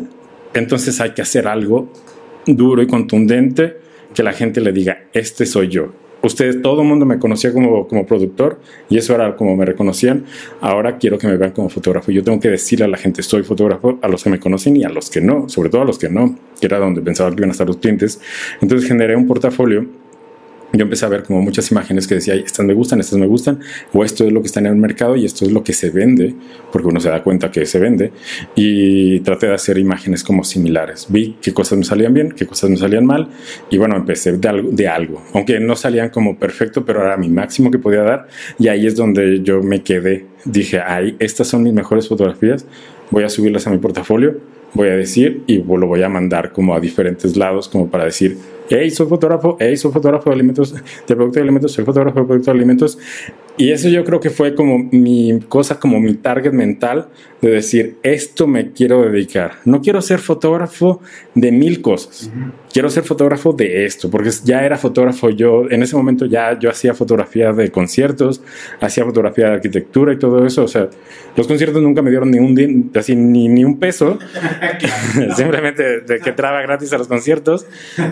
entonces 0.53 0.99
hay 1.01 1.11
que 1.11 1.21
hacer 1.21 1.47
algo 1.47 1.91
duro 2.45 2.81
y 2.81 2.87
contundente 2.87 3.77
que 4.13 4.23
la 4.23 4.33
gente 4.33 4.59
le 4.59 4.71
diga, 4.71 5.03
este 5.13 5.45
soy 5.45 5.67
yo 5.67 6.08
ustedes, 6.21 6.61
todo 6.61 6.81
el 6.81 6.87
mundo 6.87 7.05
me 7.05 7.19
conocía 7.19 7.53
como, 7.53 7.87
como 7.87 8.05
productor 8.05 8.59
y 8.89 8.97
eso 8.97 9.15
era 9.15 9.35
como 9.35 9.55
me 9.55 9.65
reconocían. 9.65 10.25
Ahora 10.61 10.97
quiero 10.97 11.17
que 11.17 11.27
me 11.27 11.37
vean 11.37 11.51
como 11.51 11.69
fotógrafo. 11.69 12.11
Yo 12.11 12.23
tengo 12.23 12.39
que 12.39 12.49
decirle 12.49 12.85
a 12.85 12.87
la 12.87 12.97
gente, 12.97 13.23
soy 13.23 13.43
fotógrafo, 13.43 13.99
a 14.01 14.07
los 14.07 14.23
que 14.23 14.29
me 14.29 14.39
conocen 14.39 14.77
y 14.77 14.83
a 14.83 14.89
los 14.89 15.09
que 15.09 15.21
no, 15.21 15.49
sobre 15.49 15.69
todo 15.69 15.81
a 15.81 15.85
los 15.85 15.97
que 15.97 16.09
no, 16.09 16.37
que 16.59 16.65
era 16.65 16.79
donde 16.79 17.01
pensaba 17.01 17.29
que 17.31 17.37
iban 17.37 17.49
a 17.49 17.53
estar 17.53 17.67
los 17.67 17.77
clientes. 17.77 18.19
Entonces 18.61 18.87
generé 18.87 19.15
un 19.15 19.27
portafolio 19.27 19.85
yo 20.71 20.83
empecé 20.83 21.05
a 21.05 21.09
ver 21.09 21.23
como 21.23 21.41
muchas 21.41 21.71
imágenes 21.71 22.07
que 22.07 22.15
decía, 22.15 22.35
estas 22.35 22.65
me 22.65 22.73
gustan, 22.73 22.99
estas 22.99 23.17
me 23.17 23.25
gustan, 23.25 23.59
o 23.93 24.03
esto 24.03 24.25
es 24.25 24.31
lo 24.31 24.41
que 24.41 24.47
está 24.47 24.59
en 24.59 24.67
el 24.67 24.75
mercado 24.75 25.15
y 25.15 25.25
esto 25.25 25.45
es 25.45 25.51
lo 25.51 25.63
que 25.63 25.73
se 25.73 25.89
vende, 25.89 26.35
porque 26.71 26.87
uno 26.87 26.99
se 26.99 27.09
da 27.09 27.23
cuenta 27.23 27.51
que 27.51 27.65
se 27.65 27.79
vende, 27.79 28.11
y 28.55 29.19
traté 29.21 29.47
de 29.47 29.53
hacer 29.53 29.77
imágenes 29.77 30.23
como 30.23 30.43
similares. 30.43 31.07
Vi 31.09 31.37
qué 31.41 31.53
cosas 31.53 31.77
me 31.77 31.85
salían 31.85 32.13
bien, 32.13 32.31
qué 32.31 32.45
cosas 32.45 32.69
me 32.69 32.77
salían 32.77 33.05
mal, 33.05 33.29
y 33.69 33.77
bueno, 33.77 33.95
empecé 33.95 34.37
de 34.37 34.47
algo, 34.47 34.69
de 34.71 34.87
algo, 34.87 35.23
aunque 35.33 35.59
no 35.59 35.75
salían 35.75 36.09
como 36.09 36.37
perfecto, 36.37 36.85
pero 36.85 37.01
era 37.01 37.17
mi 37.17 37.29
máximo 37.29 37.71
que 37.71 37.79
podía 37.79 38.01
dar, 38.01 38.27
y 38.59 38.67
ahí 38.67 38.85
es 38.85 38.95
donde 38.95 39.41
yo 39.41 39.61
me 39.63 39.81
quedé. 39.81 40.25
Dije, 40.45 40.79
ay, 40.79 41.15
estas 41.19 41.47
son 41.47 41.63
mis 41.63 41.73
mejores 41.73 42.07
fotografías, 42.07 42.65
voy 43.11 43.23
a 43.23 43.29
subirlas 43.29 43.67
a 43.67 43.71
mi 43.71 43.77
portafolio, 43.79 44.39
voy 44.73 44.89
a 44.89 44.95
decir, 44.95 45.43
y 45.47 45.57
lo 45.57 45.87
voy 45.87 46.03
a 46.03 46.09
mandar 46.09 46.51
como 46.51 46.75
a 46.75 46.79
diferentes 46.79 47.35
lados, 47.35 47.67
como 47.67 47.89
para 47.89 48.05
decir, 48.05 48.37
hey, 48.69 48.91
soy 48.91 49.07
fotógrafo, 49.07 49.57
hey, 49.59 49.75
soy 49.77 49.91
fotógrafo 49.91 50.29
de 50.29 50.35
alimentos, 50.35 50.73
de 50.73 51.15
producto 51.15 51.39
de 51.39 51.43
alimentos, 51.43 51.71
soy 51.71 51.85
fotógrafo 51.85 52.19
de 52.19 52.25
producto 52.25 52.51
de 52.51 52.57
alimentos. 52.57 52.97
Y 53.57 53.71
eso 53.71 53.89
yo 53.89 54.05
creo 54.05 54.21
que 54.21 54.29
fue 54.29 54.55
como 54.55 54.87
mi 54.91 55.37
cosa, 55.49 55.79
como 55.79 55.99
mi 55.99 56.13
target 56.13 56.53
mental 56.53 57.09
de 57.41 57.49
decir, 57.49 57.97
esto 58.03 58.47
me 58.47 58.71
quiero 58.71 59.01
dedicar. 59.03 59.55
No 59.65 59.81
quiero 59.81 60.01
ser 60.01 60.19
fotógrafo 60.19 61.01
de 61.35 61.51
mil 61.51 61.81
cosas. 61.81 62.31
Quiero 62.71 62.89
ser 62.89 63.03
fotógrafo 63.03 63.51
de 63.51 63.85
esto, 63.85 64.09
porque 64.09 64.29
ya 64.43 64.63
era 64.63 64.77
fotógrafo 64.77 65.29
yo, 65.29 65.69
en 65.69 65.83
ese 65.83 65.95
momento 65.95 66.25
ya 66.25 66.57
yo 66.57 66.69
hacía 66.69 66.93
fotografía 66.93 67.51
de 67.51 67.71
conciertos, 67.71 68.41
hacía 68.79 69.03
fotografía 69.03 69.47
de 69.47 69.53
arquitectura 69.55 70.13
y 70.13 70.19
todo 70.19 70.45
eso. 70.45 70.63
O 70.63 70.67
sea, 70.67 70.89
los 71.35 71.47
conciertos 71.47 71.81
nunca 71.81 72.01
me 72.01 72.11
dieron 72.11 72.31
ni 72.31 72.39
un, 72.39 72.91
así, 72.95 73.15
ni, 73.15 73.47
ni 73.47 73.65
un 73.65 73.79
peso. 73.79 74.19
Simplemente 75.35 76.01
de 76.01 76.19
que 76.19 76.31
traba 76.31 76.61
gratis 76.61 76.93
a 76.93 76.97
los 76.97 77.07
conciertos. 77.07 77.65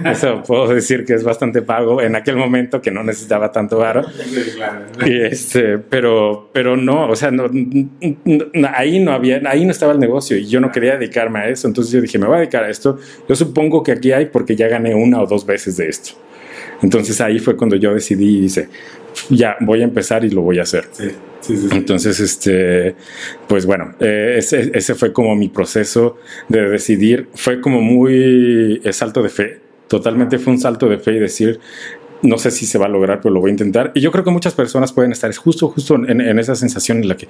Eso 0.04 0.44
puedo 0.48 0.68
decir 0.68 1.06
que 1.06 1.14
es 1.14 1.24
bastante 1.24 1.62
pago 1.62 2.02
en 2.02 2.16
aquel 2.16 2.38
momento 2.38 2.82
que 2.82 2.90
no 2.90 3.04
necesitaba 3.04 3.52
tanto 3.52 3.78
varo. 3.78 4.04
Y 5.06 5.22
este, 5.22 5.78
pero, 5.78 6.50
pero 6.54 6.76
no, 6.76 7.10
o 7.10 7.16
sea, 7.16 7.30
no, 7.32 7.50
ahí 8.74 9.00
no 9.00 9.12
había, 9.12 9.42
ahí 9.46 9.66
no 9.66 9.72
estaba 9.72 9.94
el 9.94 10.00
negocio 10.00 10.38
y 10.38 10.48
yo 10.48 10.60
no 10.60 10.72
quería 10.72 10.98
dedicarme 10.98 11.40
a 11.40 11.50
eso. 11.50 11.68
Entonces 11.68 11.94
yo 11.94 12.02
dije, 12.02 12.18
me 12.18 12.26
voy 12.26 12.38
a 12.38 12.40
dedicar 12.40 12.64
a 12.64 12.70
esto. 12.70 12.98
Yo 13.28 13.36
supongo 13.36 13.84
que 13.84 13.92
aquí 13.92 14.12
hay 14.12 14.28
porque 14.28 14.56
ya 14.56 14.68
gané 14.68 14.96
una 14.96 15.22
o 15.22 15.28
dos 15.28 15.46
veces 15.46 15.78
de 15.78 15.88
esto. 15.88 16.12
Entonces 16.82 17.20
ahí 17.22 17.40
fue 17.40 17.56
cuando 17.56 17.76
yo 17.76 17.94
decidí 17.94 18.38
y 18.38 18.42
dice, 18.42 18.70
ya 19.30 19.58
voy 19.62 19.82
a 19.82 19.84
empezar 19.84 20.24
y 20.26 20.30
lo 20.30 20.42
voy 20.42 20.60
a 20.60 20.64
hacer. 20.64 20.86
Sí, 20.92 21.10
sí, 21.42 21.58
sí. 21.58 21.70
sí. 21.70 21.78
Entonces, 21.78 22.20
este, 22.20 22.96
pues 23.48 23.66
bueno, 23.66 23.96
eh, 24.00 24.36
ese, 24.38 24.72
ese 24.74 24.96
fue 24.96 25.12
como 25.14 25.36
mi 25.36 25.50
proceso 25.50 26.18
de 26.48 26.70
decidir. 26.70 27.30
Fue 27.34 27.62
como 27.62 27.82
muy 27.82 28.82
salto 28.92 29.22
de 29.24 29.30
fe. 29.30 29.67
Totalmente 29.88 30.40
fue 30.40 30.54
un 30.54 30.60
salto 30.60 30.88
de 30.90 31.00
fe 31.00 31.14
y 31.14 31.20
decir, 31.20 31.60
no 32.22 32.38
sé 32.38 32.52
si 32.52 32.66
se 32.66 32.78
va 32.78 32.86
a 32.86 32.90
lograr, 32.90 33.22
pero 33.22 33.34
lo 33.34 33.42
voy 33.42 33.50
a 33.50 33.54
intentar. 33.54 33.92
Y 33.94 34.02
yo 34.02 34.12
creo 34.12 34.24
que 34.24 34.32
muchas 34.32 34.54
personas 34.54 34.92
pueden 34.92 35.12
estar 35.12 35.34
justo, 35.36 35.70
justo 35.70 35.96
en, 35.96 36.40
esa 36.40 36.56
sensación 36.56 37.00
en 37.00 37.08
la 37.08 37.18
que 37.18 37.28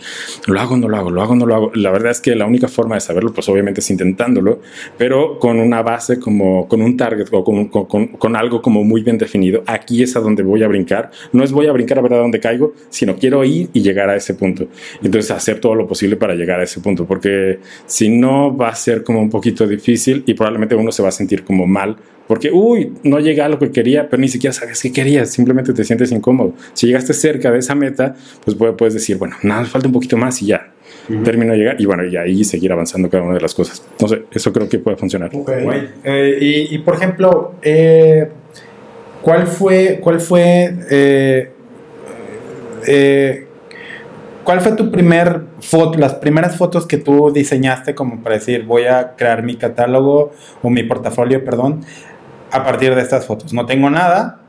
lo 0.47 0.59
hago, 0.59 0.77
no 0.77 0.87
lo 0.87 0.97
hago, 0.97 1.09
lo 1.09 1.21
hago, 1.21 1.35
no 1.35 1.45
lo 1.45 1.55
hago. 1.55 1.71
La 1.75 1.91
verdad 1.91 2.11
es 2.11 2.21
que 2.21 2.35
la 2.35 2.45
única 2.45 2.67
forma 2.67 2.95
de 2.95 3.01
saberlo, 3.01 3.33
pues 3.33 3.49
obviamente 3.49 3.81
es 3.81 3.89
intentándolo, 3.89 4.61
pero 4.97 5.39
con 5.39 5.59
una 5.59 5.81
base 5.81 6.19
como, 6.19 6.67
con 6.67 6.81
un 6.81 6.95
target 6.95 7.27
o 7.31 7.43
con, 7.43 7.67
con, 7.67 8.07
con 8.07 8.35
algo 8.35 8.61
como 8.61 8.83
muy 8.83 9.01
bien 9.01 9.17
definido. 9.17 9.63
Aquí 9.65 10.03
es 10.03 10.15
a 10.15 10.19
donde 10.19 10.43
voy 10.43 10.63
a 10.63 10.67
brincar. 10.67 11.11
No 11.33 11.43
es 11.43 11.51
voy 11.51 11.67
a 11.67 11.71
brincar 11.71 11.99
a 11.99 12.01
ver 12.01 12.13
a 12.13 12.17
dónde 12.17 12.39
caigo, 12.39 12.73
sino 12.89 13.15
quiero 13.15 13.43
ir 13.43 13.69
y 13.73 13.81
llegar 13.81 14.09
a 14.09 14.15
ese 14.15 14.33
punto. 14.35 14.67
Entonces 15.03 15.31
hacer 15.31 15.59
todo 15.59 15.75
lo 15.75 15.87
posible 15.87 16.15
para 16.15 16.35
llegar 16.35 16.59
a 16.59 16.63
ese 16.63 16.79
punto, 16.79 17.05
porque 17.05 17.59
si 17.85 18.09
no 18.09 18.55
va 18.55 18.69
a 18.69 18.75
ser 18.75 19.03
como 19.03 19.21
un 19.21 19.29
poquito 19.29 19.67
difícil 19.67 20.23
y 20.25 20.33
probablemente 20.33 20.75
uno 20.75 20.91
se 20.91 21.03
va 21.03 21.09
a 21.09 21.11
sentir 21.11 21.43
como 21.43 21.67
mal 21.67 21.97
porque, 22.27 22.51
uy, 22.51 22.93
no 23.03 23.19
llegué 23.19 23.41
a 23.41 23.49
lo 23.49 23.57
que 23.57 23.71
quería, 23.71 24.09
pero 24.09 24.19
ni 24.19 24.27
siquiera 24.27 24.53
sabías 24.53 24.81
qué 24.81 24.91
querías, 24.91 25.29
simplemente 25.31 25.73
te 25.73 25.83
sientes 25.83 26.11
incómodo. 26.11 26.53
Si 26.73 26.87
llegaste 26.87 27.13
cerca 27.13 27.51
de 27.51 27.59
esa 27.59 27.73
meta, 27.73 28.15
pues 28.43 28.57
puedes 28.77 28.93
decir, 28.93 29.17
bueno, 29.17 29.35
nada, 29.43 29.65
falta 29.65 29.87
un 29.87 29.93
poquito 29.93 30.17
más 30.17 30.41
y 30.41 30.47
ya. 30.47 30.71
Uh 31.09 31.13
-huh. 31.13 31.23
Termino 31.23 31.53
de 31.53 31.59
llegar 31.59 31.79
y 31.79 31.85
bueno, 31.85 32.03
y 32.05 32.17
ahí 32.17 32.43
seguir 32.43 32.71
avanzando 32.71 33.09
cada 33.09 33.23
una 33.23 33.33
de 33.33 33.39
las 33.41 33.53
cosas. 33.53 33.81
No 34.01 34.07
sé, 34.09 34.23
eso 34.31 34.51
creo 34.51 34.67
que 34.67 34.79
puede 34.79 34.97
funcionar. 34.97 35.31
Okay. 35.33 35.89
Eh, 36.03 36.37
y, 36.41 36.75
y, 36.75 36.77
por 36.79 36.95
ejemplo, 36.95 37.55
eh, 37.61 38.27
¿cuál 39.21 39.47
fue, 39.47 39.99
cuál 40.01 40.19
fue, 40.19 40.75
eh, 40.89 41.49
cuál 44.43 44.61
fue 44.61 44.73
tu 44.73 44.91
primer 44.91 45.41
foto, 45.61 45.97
las 45.97 46.15
primeras 46.15 46.57
fotos 46.57 46.85
que 46.85 46.97
tú 46.97 47.31
diseñaste 47.33 47.95
como 47.95 48.21
para 48.21 48.35
decir, 48.35 48.63
voy 48.63 48.83
a 48.83 49.15
crear 49.15 49.43
mi 49.43 49.55
catálogo 49.55 50.31
o 50.61 50.69
mi 50.69 50.83
portafolio, 50.83 51.43
perdón, 51.43 51.81
a 52.51 52.63
partir 52.63 52.95
de 52.95 53.01
estas 53.01 53.25
fotos. 53.25 53.53
No 53.53 53.65
tengo 53.65 53.89
nada, 53.89 54.41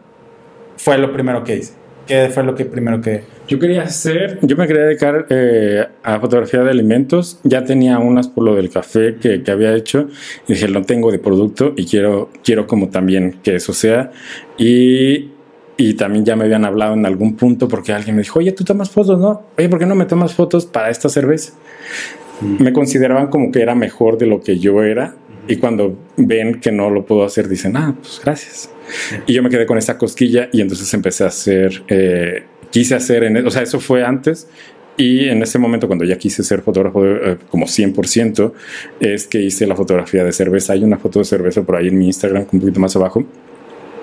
fue 0.77 0.99
lo 0.99 1.13
primero 1.13 1.45
que 1.45 1.57
hice. 1.57 1.73
¿Qué 2.07 2.31
fue 2.33 2.43
lo 2.43 2.55
que 2.55 2.65
primero 2.65 3.03
que...? 3.03 3.23
Yo 3.49 3.59
quería 3.59 3.83
hacer, 3.83 4.39
yo 4.41 4.57
me 4.57 4.67
quería 4.67 4.85
dedicar 4.85 5.27
eh, 5.29 5.87
a 6.03 6.19
fotografía 6.19 6.63
de 6.63 6.71
alimentos. 6.71 7.39
Ya 7.45 7.65
tenía 7.65 7.99
unas 7.99 8.29
por 8.29 8.45
lo 8.45 8.55
del 8.55 8.71
café 8.71 9.17
que, 9.17 9.43
que, 9.43 9.51
había 9.51 9.75
hecho. 9.75 10.09
Y 10.47 10.55
dije, 10.55 10.69
no 10.69 10.83
tengo 10.83 11.13
de 11.13 11.19
producto 11.19 11.75
y 11.77 11.85
quiero, 11.85 12.31
quiero 12.43 12.67
como 12.67 12.89
también 12.89 13.41
que 13.43 13.57
eso 13.57 13.75
sea. 13.75 14.11
Y, 14.57 15.33
y 15.77 15.95
también 15.95 16.25
ya 16.25 16.35
me 16.35 16.45
habían 16.45 16.65
hablado 16.65 16.95
en 16.95 17.05
algún 17.05 17.37
punto 17.37 17.69
porque 17.69 17.93
alguien 17.93 18.17
me 18.17 18.23
dijo, 18.23 18.39
oye, 18.39 18.53
tú 18.53 18.65
tomas 18.65 18.89
fotos, 18.89 19.21
¿no? 19.21 19.43
Oye, 19.59 19.69
¿por 19.69 19.79
qué 19.79 19.85
no 19.85 19.95
me 19.95 20.07
tomas 20.07 20.33
fotos 20.35 20.65
para 20.65 20.89
esta 20.89 21.11
cerveza? 21.11 21.53
Mm. 22.41 22.63
Me 22.63 22.73
consideraban 22.73 23.29
como 23.29 23.53
que 23.53 23.61
era 23.61 23.75
mejor 23.75 24.17
de 24.17 24.27
lo 24.27 24.41
que 24.41 24.59
yo 24.59 24.83
era. 24.83 25.15
Y 25.49 25.57
cuando 25.57 25.99
ven 26.17 26.61
que 26.61 26.71
no 26.71 26.91
lo 26.91 27.05
puedo 27.05 27.25
hacer, 27.25 27.49
dicen, 27.49 27.77
ah, 27.77 27.97
pues 28.01 28.21
gracias. 28.23 28.71
Y 29.27 29.33
yo 29.33 29.43
me 29.43 29.49
quedé 29.51 29.67
con 29.67 29.79
esa 29.79 29.97
cosquilla 29.97 30.49
y 30.53 30.61
entonces 30.61 30.93
empecé 30.95 31.25
a 31.25 31.29
hacer, 31.29 31.83
eh, 31.89 32.45
quise 32.71 32.95
hacer, 32.95 33.25
en, 33.25 33.47
o 33.47 33.51
sea, 33.51 33.63
eso 33.63 33.81
fue 33.81 34.05
antes. 34.05 34.47
Y 34.99 35.29
en 35.29 35.43
ese 35.43 35.59
momento, 35.61 35.87
cuando 35.87 36.05
ya 36.05 36.19
quise 36.19 36.43
ser 36.43 36.61
fotógrafo 36.61 37.07
eh, 37.07 37.39
como 37.51 37.67
100%, 37.67 38.53
es 38.99 39.29
que 39.29 39.41
hice 39.41 39.67
la 39.67 39.77
fotografía 39.77 40.25
de 40.25 40.33
cerveza. 40.33 40.73
Hay 40.73 40.83
una 40.83 40.99
foto 40.99 41.21
de 41.21 41.25
cerveza 41.25 41.63
por 41.63 41.77
ahí 41.77 41.89
en 41.89 41.99
mi 41.99 42.07
Instagram, 42.07 42.47
un 42.53 42.61
poquito 42.61 42.81
más 42.81 42.95
abajo. 42.97 43.25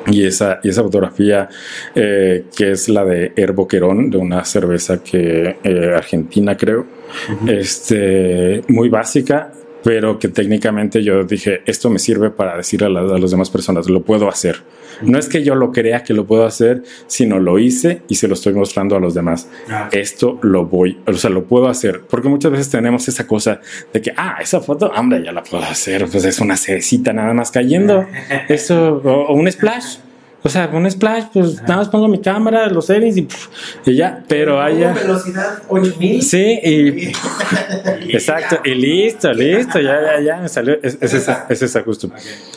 Y 0.07 0.23
esa, 0.23 0.59
y 0.63 0.69
esa 0.69 0.83
fotografía, 0.83 1.49
eh, 1.95 2.45
que 2.55 2.71
es 2.71 2.87
la 2.87 3.03
de 3.03 3.33
Herboquerón, 3.35 4.09
de 4.09 4.17
una 4.17 4.45
cerveza 4.45 5.03
que 5.03 5.57
eh, 5.63 5.91
argentina, 5.93 6.55
creo, 6.55 6.81
uh 6.81 7.45
-huh. 7.45 7.57
este, 7.57 8.61
muy 8.69 8.87
básica, 8.87 9.51
pero 9.85 10.17
que 10.17 10.29
técnicamente 10.29 11.03
yo 11.03 11.25
dije, 11.25 11.61
esto 11.67 11.91
me 11.91 11.99
sirve 11.99 12.31
para 12.31 12.57
decirle 12.57 12.87
a, 12.87 12.89
la, 12.89 13.01
a 13.01 13.19
las 13.19 13.29
demás 13.29 13.51
personas, 13.51 13.87
lo 13.87 14.01
puedo 14.01 14.27
hacer. 14.27 14.63
No 15.03 15.19
es 15.19 15.29
que 15.29 15.43
yo 15.43 15.53
lo 15.53 15.71
crea 15.71 16.01
que 16.03 16.15
lo 16.15 16.25
puedo 16.25 16.43
hacer, 16.43 16.81
sino 17.05 17.37
lo 17.37 17.59
hice 17.59 18.01
y 18.07 18.15
se 18.15 18.27
lo 18.27 18.33
estoy 18.33 18.53
mostrando 18.53 18.95
a 18.95 18.99
los 18.99 19.13
demás. 19.13 19.47
Ah. 19.69 19.87
Esto 19.91 20.39
lo 20.41 20.65
voy, 20.65 20.97
o 21.05 21.13
sea, 21.13 21.29
lo 21.29 21.43
puedo 21.43 21.67
hacer. 21.67 22.01
Porque 22.09 22.29
muchas 22.29 22.51
veces 22.51 22.71
tenemos 22.71 23.07
esa 23.07 23.27
cosa 23.27 23.61
de 23.93 24.01
que, 24.01 24.11
ah, 24.17 24.37
esa 24.41 24.59
foto, 24.59 24.87
hombre, 24.87 25.23
ya 25.23 25.31
la 25.31 25.43
puedo 25.43 25.63
hacer. 25.63 26.07
Pues 26.11 26.25
es 26.25 26.39
una 26.39 26.57
cerecita 26.57 27.13
nada 27.13 27.35
más 27.35 27.51
cayendo. 27.51 28.07
Eso, 28.49 29.03
o, 29.03 29.27
o 29.27 29.33
un 29.35 29.51
splash. 29.51 29.97
O 30.45 30.49
sea, 30.49 30.69
un 30.71 30.89
splash, 30.89 31.23
pues 31.33 31.59
nada 31.63 31.77
más 31.77 31.89
pongo 31.89 32.07
mi 32.07 32.21
cámara, 32.21 32.67
los 32.67 32.85
series 32.85 33.17
y, 33.17 33.23
pff, 33.23 33.47
y 33.87 33.95
ya, 33.95 34.23
pero 34.27 34.61
haya. 34.61 34.93
velocidad 34.93 35.63
8000. 35.67 36.21
Sí, 36.21 36.59
y. 36.63 37.07
exacto, 38.13 38.59
y 38.63 38.75
listo, 38.75 39.33
listo, 39.33 39.79
ya, 39.79 39.99
ya, 40.03 40.21
ya, 40.21 40.37
me 40.37 40.47
salió. 40.47 40.77
Es, 40.83 40.99
es 41.01 41.15
esa, 41.15 41.47
es 41.49 41.63
esa 41.63 41.81
justo. 41.81 42.11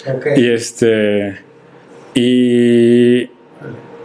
Okay. 0.07 0.39
Y 0.39 0.51
este. 0.51 1.39
Y, 2.13 3.21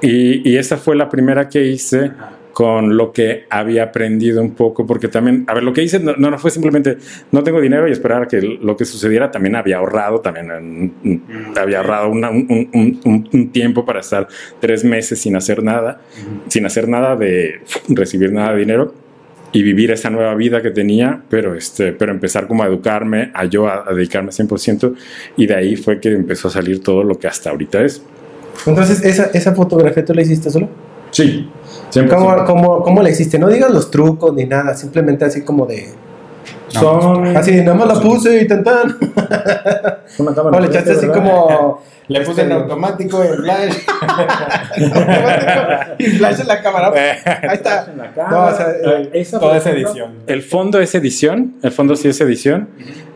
y, 0.01 0.49
y, 0.49 0.57
esa 0.57 0.77
fue 0.77 0.95
la 0.95 1.09
primera 1.09 1.49
que 1.49 1.65
hice 1.65 2.13
con 2.53 2.95
lo 2.95 3.11
que 3.11 3.45
había 3.49 3.83
aprendido 3.83 4.39
un 4.39 4.51
poco, 4.51 4.85
porque 4.85 5.07
también, 5.07 5.43
a 5.47 5.55
ver, 5.55 5.63
lo 5.63 5.73
que 5.73 5.81
hice 5.81 5.99
no, 5.99 6.13
no 6.15 6.37
fue 6.37 6.51
simplemente, 6.51 6.97
no 7.31 7.43
tengo 7.43 7.59
dinero 7.59 7.87
y 7.87 7.91
esperar 7.91 8.23
a 8.23 8.27
que 8.27 8.41
lo 8.41 8.77
que 8.77 8.85
sucediera, 8.85 9.31
también 9.31 9.55
había 9.55 9.77
ahorrado, 9.77 10.21
también 10.21 10.93
mm. 11.03 11.57
había 11.57 11.79
ahorrado 11.79 12.09
una, 12.09 12.29
un, 12.29 12.69
un, 12.71 12.99
un, 13.03 13.29
un, 13.33 13.51
tiempo 13.51 13.85
para 13.85 14.01
estar 14.01 14.27
tres 14.59 14.83
meses 14.83 15.19
sin 15.19 15.35
hacer 15.35 15.63
nada, 15.63 16.01
mm. 16.15 16.49
sin 16.49 16.65
hacer 16.65 16.87
nada 16.87 17.15
de 17.15 17.61
recibir 17.89 18.31
nada 18.31 18.53
de 18.53 18.59
dinero 18.59 18.93
y 19.51 19.63
vivir 19.63 19.91
esa 19.91 20.11
nueva 20.11 20.35
vida 20.35 20.61
que 20.61 20.69
tenía, 20.69 21.23
pero, 21.29 21.55
este, 21.55 21.91
pero 21.91 22.11
empezar 22.11 22.47
como 22.47 22.63
a 22.63 22.67
educarme, 22.67 23.31
a 23.33 23.45
yo 23.45 23.67
a, 23.67 23.83
a 23.87 23.93
dedicarme 23.93 24.29
100% 24.29 24.95
y 25.37 25.47
de 25.47 25.55
ahí 25.55 25.75
fue 25.75 25.99
que 25.99 26.09
empezó 26.09 26.49
a 26.49 26.51
salir 26.51 26.83
todo 26.83 27.03
lo 27.03 27.17
que 27.17 27.27
hasta 27.27 27.49
ahorita 27.49 27.83
es. 27.83 28.03
Entonces, 28.67 29.03
¿esa, 29.03 29.25
esa 29.33 29.55
fotografía 29.55 30.05
tú 30.05 30.13
la 30.13 30.21
hiciste 30.21 30.51
solo? 30.51 30.69
Sí. 31.13 31.49
¿Cómo, 32.09 32.43
cómo, 32.45 32.81
¿Cómo, 32.81 33.03
le 33.03 33.11
hiciste? 33.11 33.37
No 33.37 33.47
digas 33.47 33.71
los 33.71 33.91
trucos 33.91 34.33
ni 34.33 34.45
nada, 34.45 34.73
simplemente 34.73 35.25
así 35.25 35.43
como 35.43 35.65
de. 35.65 35.89
Son. 36.69 37.37
Así, 37.37 37.61
nada 37.61 37.75
más 37.75 37.87
la 37.87 38.01
puse 38.01 38.41
y 38.41 38.47
tan 38.47 38.63
tan. 38.63 38.97
o 40.17 40.59
le 40.59 40.67
echaste 40.67 40.91
así 40.91 41.07
como. 41.07 41.81
Le 42.09 42.19
puse 42.19 42.41
en 42.41 42.51
automático, 42.51 43.23
en 43.23 43.35
flash. 43.35 43.75
y 45.97 46.05
flash 46.05 46.41
en 46.41 46.47
la 46.49 46.61
cámara. 46.61 46.91
Ahí 46.93 47.53
está. 47.55 47.87
No, 48.29 48.45
o 48.45 48.53
sea, 48.53 48.73
eh, 49.13 49.25
toda 49.31 49.55
esa 49.55 49.71
edición. 49.71 50.15
El 50.27 50.41
fondo 50.41 50.81
es 50.81 50.93
edición. 50.95 51.55
El 51.63 51.71
fondo 51.71 51.95
sí 51.95 52.09
es 52.09 52.19
edición. 52.19 52.67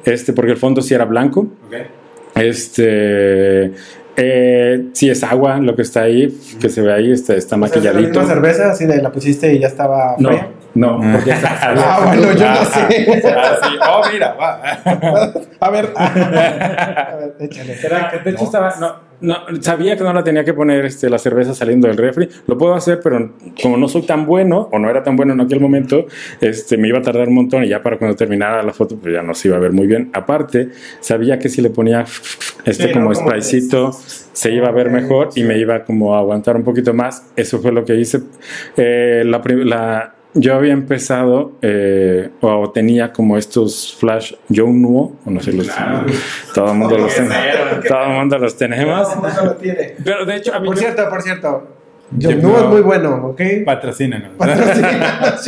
Este, 0.06 0.32
porque 0.32 0.52
el 0.52 0.58
fondo 0.58 0.82
sí 0.82 0.94
era 0.94 1.04
blanco. 1.04 1.48
Okay. 1.68 1.88
Este. 2.36 3.74
Eh, 4.20 4.90
sí, 4.94 5.10
es 5.12 5.24
agua 5.24 5.58
lo 5.60 5.76
que 5.76 5.84
está 5.84 6.02
ahí, 6.02 6.36
que 6.60 6.70
se 6.70 6.82
ve 6.82 6.92
ahí, 6.92 7.12
está, 7.12 7.36
está 7.36 7.56
o 7.56 7.60
sea, 7.60 7.68
maquilladito. 7.70 8.20
¿La 8.22 8.28
cerveza 8.28 8.72
así 8.72 8.86
de 8.86 9.00
la 9.00 9.12
pusiste 9.12 9.54
y 9.54 9.60
ya 9.60 9.68
estaba 9.68 10.16
no, 10.18 10.30
fría? 10.30 10.50
No, 10.74 11.00
porque 11.00 11.32
está 11.32 11.58
Ah, 11.62 12.02
bueno, 12.04 12.34
yo 12.34 12.50
no 12.50 12.66
sé. 12.66 13.24
Ah, 13.38 13.58
sí. 13.62 13.70
Oh, 13.88 14.02
mira, 14.12 14.34
va. 14.34 14.60
A 15.60 15.70
ver, 15.72 15.92
a 15.96 17.16
ver, 17.16 17.36
échale. 17.40 17.78
Era, 17.84 18.12
de 18.24 18.30
hecho, 18.30 18.42
no. 18.42 18.46
estaba. 18.46 18.76
No, 18.80 18.96
no, 19.22 19.36
sabía 19.62 19.98
que 19.98 20.04
no 20.04 20.14
la 20.14 20.24
tenía 20.24 20.44
que 20.44 20.54
poner 20.54 20.86
este, 20.86 21.10
la 21.10 21.18
cerveza 21.18 21.54
saliendo 21.54 21.88
del 21.88 21.98
refri. 21.98 22.30
Lo 22.46 22.58
puedo 22.58 22.76
hacer, 22.76 23.00
pero 23.04 23.34
como 23.62 23.78
no 23.78 23.88
soy 23.88 24.04
tan 24.04 24.26
bueno, 24.26 24.70
o 24.72 24.80
no 24.80 24.90
era 24.90 25.04
tan 25.04 25.16
bueno 25.16 25.34
en 25.34 25.42
aquel 25.42 25.60
momento, 25.60 26.06
este, 26.40 26.78
me 26.78 26.88
iba 26.88 27.00
a 27.00 27.02
tardar 27.02 27.28
un 27.28 27.36
montón 27.36 27.64
y 27.64 27.70
ya 27.70 27.82
para 27.82 27.98
cuando 27.98 28.16
terminara 28.16 28.62
la 28.64 28.74
foto, 28.74 28.98
pues 28.98 29.14
ya 29.14 29.24
no 29.24 29.34
se 29.34 29.48
iba 29.48 29.58
a 29.58 29.60
ver 29.60 29.72
muy 29.72 29.88
bien. 29.88 30.10
Aparte, 30.14 30.70
sabía 31.00 31.40
que 31.40 31.50
si 31.50 31.62
le 31.62 31.70
ponía 31.70 32.06
este 32.66 32.88
sí, 32.88 32.92
como 32.94 33.10
no, 33.10 33.16
spraycito, 33.16 33.92
se 33.92 34.52
iba 34.52 34.68
a 34.68 34.72
ver 34.72 34.92
mejor 34.92 35.30
y 35.36 35.44
me 35.44 35.58
iba 35.58 35.84
como 35.84 36.16
a 36.16 36.20
aguantar 36.20 36.56
un 36.56 36.64
poquito 36.64 36.94
más. 36.94 37.24
Eso 37.36 37.60
fue 37.60 37.72
lo 37.72 37.86
que 37.86 37.96
hice. 37.96 38.22
Eh, 38.76 39.24
la, 39.26 39.42
la 39.66 40.17
yo 40.34 40.56
había 40.56 40.74
empezado 40.74 41.54
eh, 41.62 42.30
o 42.42 42.72
tenía 42.72 43.12
como 43.12 43.38
estos 43.38 43.96
flash 44.00 44.34
Yo 44.50 44.68
Nuo, 44.68 45.18
o 45.26 45.32
no 45.32 45.42
sé 45.42 45.54
los 45.54 45.68
claro. 45.68 46.06
todo 46.54 46.72
el 46.72 46.78
mundo 46.78 46.98
los 46.98 47.14
tiene, 47.14 47.36
todo 47.88 48.04
el 48.04 48.10
mundo 48.10 48.38
los 48.38 48.58
tenemos. 48.58 49.10
Todo 49.10 49.22
mundo 49.22 49.46
lo 49.46 49.56
tiene. 49.56 49.96
Pero 50.04 50.26
de 50.26 50.36
hecho, 50.36 50.52
por 50.64 50.78
cierto, 50.78 51.10
por 51.10 51.22
cierto. 51.22 51.68
Yo 52.12 52.32
Nuo 52.38 52.58
es 52.58 52.66
muy 52.68 52.82
bueno, 52.82 53.28
¿ok? 53.28 53.42
Patrocínanos. 53.66 54.30
Patrocínanos. 54.38 55.48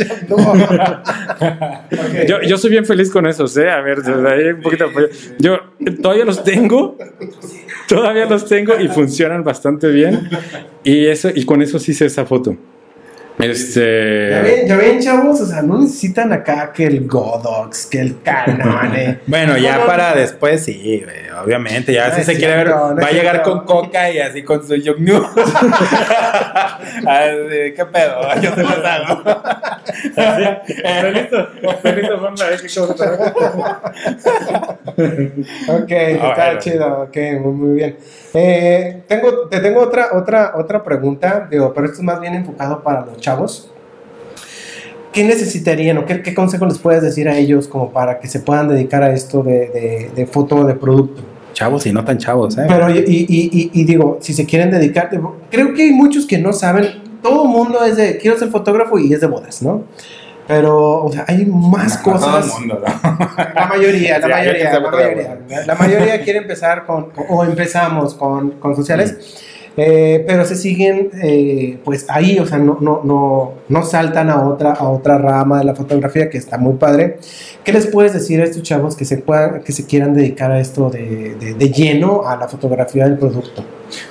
okay. 1.90 2.26
yo, 2.26 2.42
yo 2.42 2.58
soy 2.58 2.70
bien 2.70 2.84
feliz 2.84 3.10
con 3.10 3.26
eso, 3.26 3.46
¿eh? 3.58 3.70
A 3.70 3.80
ver, 3.80 4.00
ahí 4.26 4.48
un 4.48 4.60
poquito. 4.60 4.86
Yo 5.38 5.58
todavía 6.02 6.26
los 6.26 6.44
tengo, 6.44 6.98
todavía 7.88 8.26
los 8.26 8.46
tengo 8.46 8.78
y 8.78 8.88
funcionan 8.88 9.42
bastante 9.42 9.88
bien. 9.88 10.28
Y, 10.84 11.06
eso, 11.06 11.30
y 11.34 11.46
con 11.46 11.62
eso 11.62 11.78
sí 11.78 11.92
hice 11.92 12.04
esa 12.06 12.26
foto. 12.26 12.56
Este. 13.42 14.30
Ya 14.30 14.40
ven, 14.42 14.66
ya 14.66 14.76
ven, 14.76 15.00
chavos, 15.00 15.40
o 15.40 15.46
sea, 15.46 15.62
no 15.62 15.80
necesitan 15.80 16.32
acá 16.32 16.72
que 16.72 16.86
el 16.86 17.06
Godox, 17.06 17.86
que 17.86 18.00
el 18.00 18.20
Canon. 18.22 18.94
eh. 18.94 19.18
Bueno, 19.26 19.56
ya 19.56 19.74
No, 19.74 19.80
no, 19.80 19.86
para 19.86 20.14
después, 20.14 20.64
sí, 20.64 21.02
güey, 21.04 21.30
obviamente. 21.42 21.92
Ya 21.92 22.08
No 22.08 22.14
si 22.16 22.24
se 22.24 22.36
quiere 22.36 22.56
ver, 22.56 22.72
va 22.72 23.06
a 23.06 23.12
llegar 23.12 23.42
con 23.42 23.64
coca 23.64 24.10
y 24.10 24.18
así 24.18 24.42
con 24.42 24.66
su 24.66 24.74
Yognu. 24.76 25.24
Así, 27.06 27.72
¿Qué 27.76 27.86
pedo? 27.92 28.20
Yo 28.42 28.54
se 28.54 28.62
los 28.62 28.84
hago. 28.84 29.22
Ok, 35.68 35.90
está 35.90 36.34
bueno. 36.44 36.58
chido, 36.60 37.02
ok, 37.02 37.16
muy, 37.40 37.52
muy 37.52 37.74
bien. 37.76 37.96
Eh, 38.34 39.02
tengo, 39.08 39.48
te 39.48 39.60
tengo 39.60 39.80
otra, 39.80 40.08
otra, 40.12 40.52
otra 40.56 40.82
pregunta, 40.82 41.48
digo, 41.50 41.72
pero 41.74 41.86
esto 41.86 41.98
es 41.98 42.04
más 42.04 42.20
bien 42.20 42.34
enfocado 42.34 42.82
para 42.82 43.04
los 43.06 43.16
chavos. 43.18 43.29
¿Qué 45.12 45.24
necesitarían 45.24 45.98
o 45.98 46.06
qué, 46.06 46.22
qué 46.22 46.34
consejo 46.34 46.66
les 46.66 46.78
puedes 46.78 47.02
decir 47.02 47.28
a 47.28 47.36
ellos 47.36 47.66
como 47.66 47.90
para 47.90 48.20
que 48.20 48.28
se 48.28 48.38
puedan 48.40 48.68
dedicar 48.68 49.02
a 49.02 49.12
esto 49.12 49.42
de, 49.42 49.52
de, 49.68 50.10
de 50.14 50.26
foto 50.26 50.64
de 50.64 50.74
producto? 50.74 51.22
Chavos 51.52 51.84
y 51.86 51.92
no 51.92 52.04
tan 52.04 52.16
chavos, 52.18 52.56
¿eh? 52.58 52.64
Pero, 52.68 52.88
y, 52.90 52.98
y, 52.98 53.26
y- 53.28 53.70
y 53.74 53.84
digo, 53.84 54.18
si 54.20 54.32
se 54.32 54.46
quieren 54.46 54.70
dedicar, 54.70 55.10
creo 55.50 55.74
que 55.74 55.82
hay 55.82 55.90
muchos 55.92 56.26
que 56.26 56.38
no 56.38 56.52
saben, 56.52 57.02
todo 57.22 57.44
mundo 57.46 57.84
es 57.84 57.96
de, 57.96 58.18
quiero 58.18 58.38
ser 58.38 58.50
fotógrafo 58.50 58.98
y 59.00 59.12
es 59.12 59.20
de 59.20 59.26
bodas, 59.26 59.60
¿no? 59.62 59.82
Pero, 60.46 61.04
o 61.04 61.12
sea, 61.12 61.24
hay 61.28 61.44
más 61.46 62.00
No, 62.06 62.12
no 62.14 62.18
todo 62.20 62.36
el 62.38 62.42
cosas. 62.44 62.58
mundo, 62.60 62.80
¿no? 62.80 63.18
La 63.54 63.66
mayoría, 63.66 64.18
la 64.20 64.26
Sí, 64.26 64.32
mayoría, 64.32 64.72
la 64.72 64.90
mayoría. 64.90 65.38
La 65.66 65.74
mayoría 65.74 66.22
quiere 66.22 66.38
empezar 66.38 66.86
con, 66.86 67.08
o 67.28 67.44
empezamos 67.44 68.14
con, 68.14 68.52
con 68.52 68.74
sociales, 68.76 69.44
eh, 69.76 70.24
pero 70.26 70.44
se 70.44 70.56
siguen, 70.56 71.10
eh, 71.22 71.78
pues 71.84 72.06
ahí, 72.08 72.38
o 72.38 72.46
sea, 72.46 72.58
no, 72.58 72.78
no, 72.80 73.00
no, 73.04 73.52
no 73.68 73.82
saltan 73.84 74.28
a 74.30 74.46
otra, 74.46 74.72
a 74.72 74.88
otra 74.88 75.16
rama 75.18 75.58
de 75.60 75.64
la 75.64 75.74
fotografía 75.74 76.28
que 76.28 76.38
está 76.38 76.58
muy 76.58 76.74
padre. 76.74 77.18
¿Qué 77.64 77.72
les 77.72 77.86
puedes 77.86 78.12
decir 78.12 78.40
a 78.40 78.44
estos 78.44 78.62
chavos 78.62 78.96
que 78.96 79.04
se 79.04 79.18
puedan, 79.18 79.62
que 79.62 79.72
se 79.72 79.86
quieran 79.86 80.12
dedicar 80.14 80.50
a 80.50 80.60
esto 80.60 80.90
de, 80.90 81.34
de- 81.36 81.54
de 81.54 81.70
lleno 81.70 82.26
a 82.26 82.36
la 82.36 82.48
fotografía 82.48 83.04
del 83.08 83.18
producto? 83.18 83.64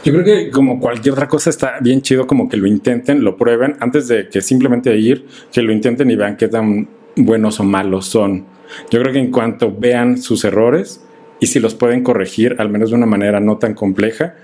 Yo 0.03 0.11
creo 0.13 0.23
que 0.25 0.51
como 0.51 0.79
cualquier 0.79 1.13
otra 1.13 1.27
cosa 1.27 1.49
está 1.49 1.73
bien 1.81 2.01
chido 2.01 2.25
como 2.27 2.49
que 2.49 2.57
lo 2.57 2.67
intenten, 2.67 3.23
lo 3.23 3.37
prueben 3.37 3.75
antes 3.79 4.07
de 4.07 4.27
que 4.29 4.41
simplemente 4.41 4.95
ir, 4.97 5.25
que 5.51 5.61
lo 5.61 5.71
intenten 5.71 6.09
y 6.11 6.15
vean 6.15 6.35
qué 6.35 6.47
tan 6.47 6.87
buenos 7.15 7.59
o 7.59 7.63
malos 7.63 8.05
son. 8.05 8.45
Yo 8.91 8.99
creo 9.01 9.13
que 9.13 9.19
en 9.19 9.31
cuanto 9.31 9.73
vean 9.77 10.17
sus 10.17 10.43
errores 10.45 11.01
y 11.39 11.47
si 11.47 11.59
los 11.59 11.75
pueden 11.75 12.03
corregir, 12.03 12.55
al 12.59 12.69
menos 12.69 12.89
de 12.89 12.97
una 12.97 13.05
manera 13.05 13.39
no 13.39 13.57
tan 13.57 13.73
compleja, 13.73 14.35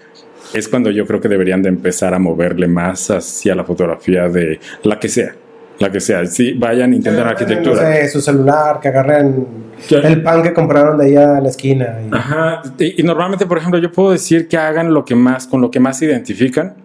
es 0.56 0.68
cuando 0.68 0.90
yo 0.92 1.06
creo 1.06 1.20
que 1.20 1.28
deberían 1.28 1.62
de 1.62 1.70
empezar 1.70 2.14
a 2.14 2.20
moverle 2.20 2.68
más 2.68 3.12
hacia 3.12 3.56
la 3.56 3.64
fotografía 3.64 4.30
de 4.30 4.60
la 4.84 5.00
que 5.00 5.10
sea, 5.10 5.36
la 5.80 5.92
que 5.92 6.00
sea. 6.00 6.26
Sí, 6.26 6.54
vayan, 6.54 6.94
intenten 6.94 7.24
No 7.24 7.30
arquitectura. 7.30 7.78
sé, 7.94 8.08
su 8.10 8.22
celular, 8.22 8.80
que 8.80 8.88
agarren 8.88 9.46
el 9.92 10.22
pan 10.24 10.42
que 10.44 10.54
compraron 10.54 10.98
de 10.98 11.06
allá 11.08 11.38
a 11.38 11.42
la 11.42 11.50
esquina. 11.50 12.00
y- 12.10 12.16
Ajá, 12.16 12.62
y, 12.80 13.02
y 13.02 13.04
normalmente, 13.04 13.46
por 13.46 13.58
ejemplo, 13.58 13.80
yo 13.80 13.92
puedo 13.92 14.12
decir 14.12 14.48
que 14.48 14.58
hagan 14.58 14.94
lo 14.94 15.04
que 15.04 15.16
más, 15.16 15.46
con 15.48 15.60
lo 15.62 15.70
que 15.70 15.80
más 15.80 16.00
se 16.00 16.06
identifican. 16.06 16.76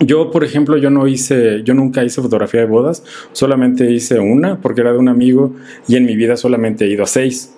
Yo, 0.00 0.30
por 0.30 0.44
ejemplo, 0.44 0.76
yo 0.76 0.90
no 0.90 1.06
hice, 1.06 1.62
yo 1.62 1.72
nunca 1.72 2.02
hice 2.04 2.20
fotografía 2.20 2.60
de 2.60 2.66
bodas, 2.66 3.04
solamente 3.32 3.90
hice 3.90 4.18
una 4.18 4.58
porque 4.60 4.80
era 4.80 4.92
de 4.92 4.98
un 4.98 5.08
amigo 5.08 5.52
y 5.86 5.96
en 5.96 6.04
mi 6.04 6.16
vida 6.16 6.36
solamente 6.36 6.84
he 6.84 6.88
ido 6.88 7.04
a 7.04 7.06
seis. 7.06 7.54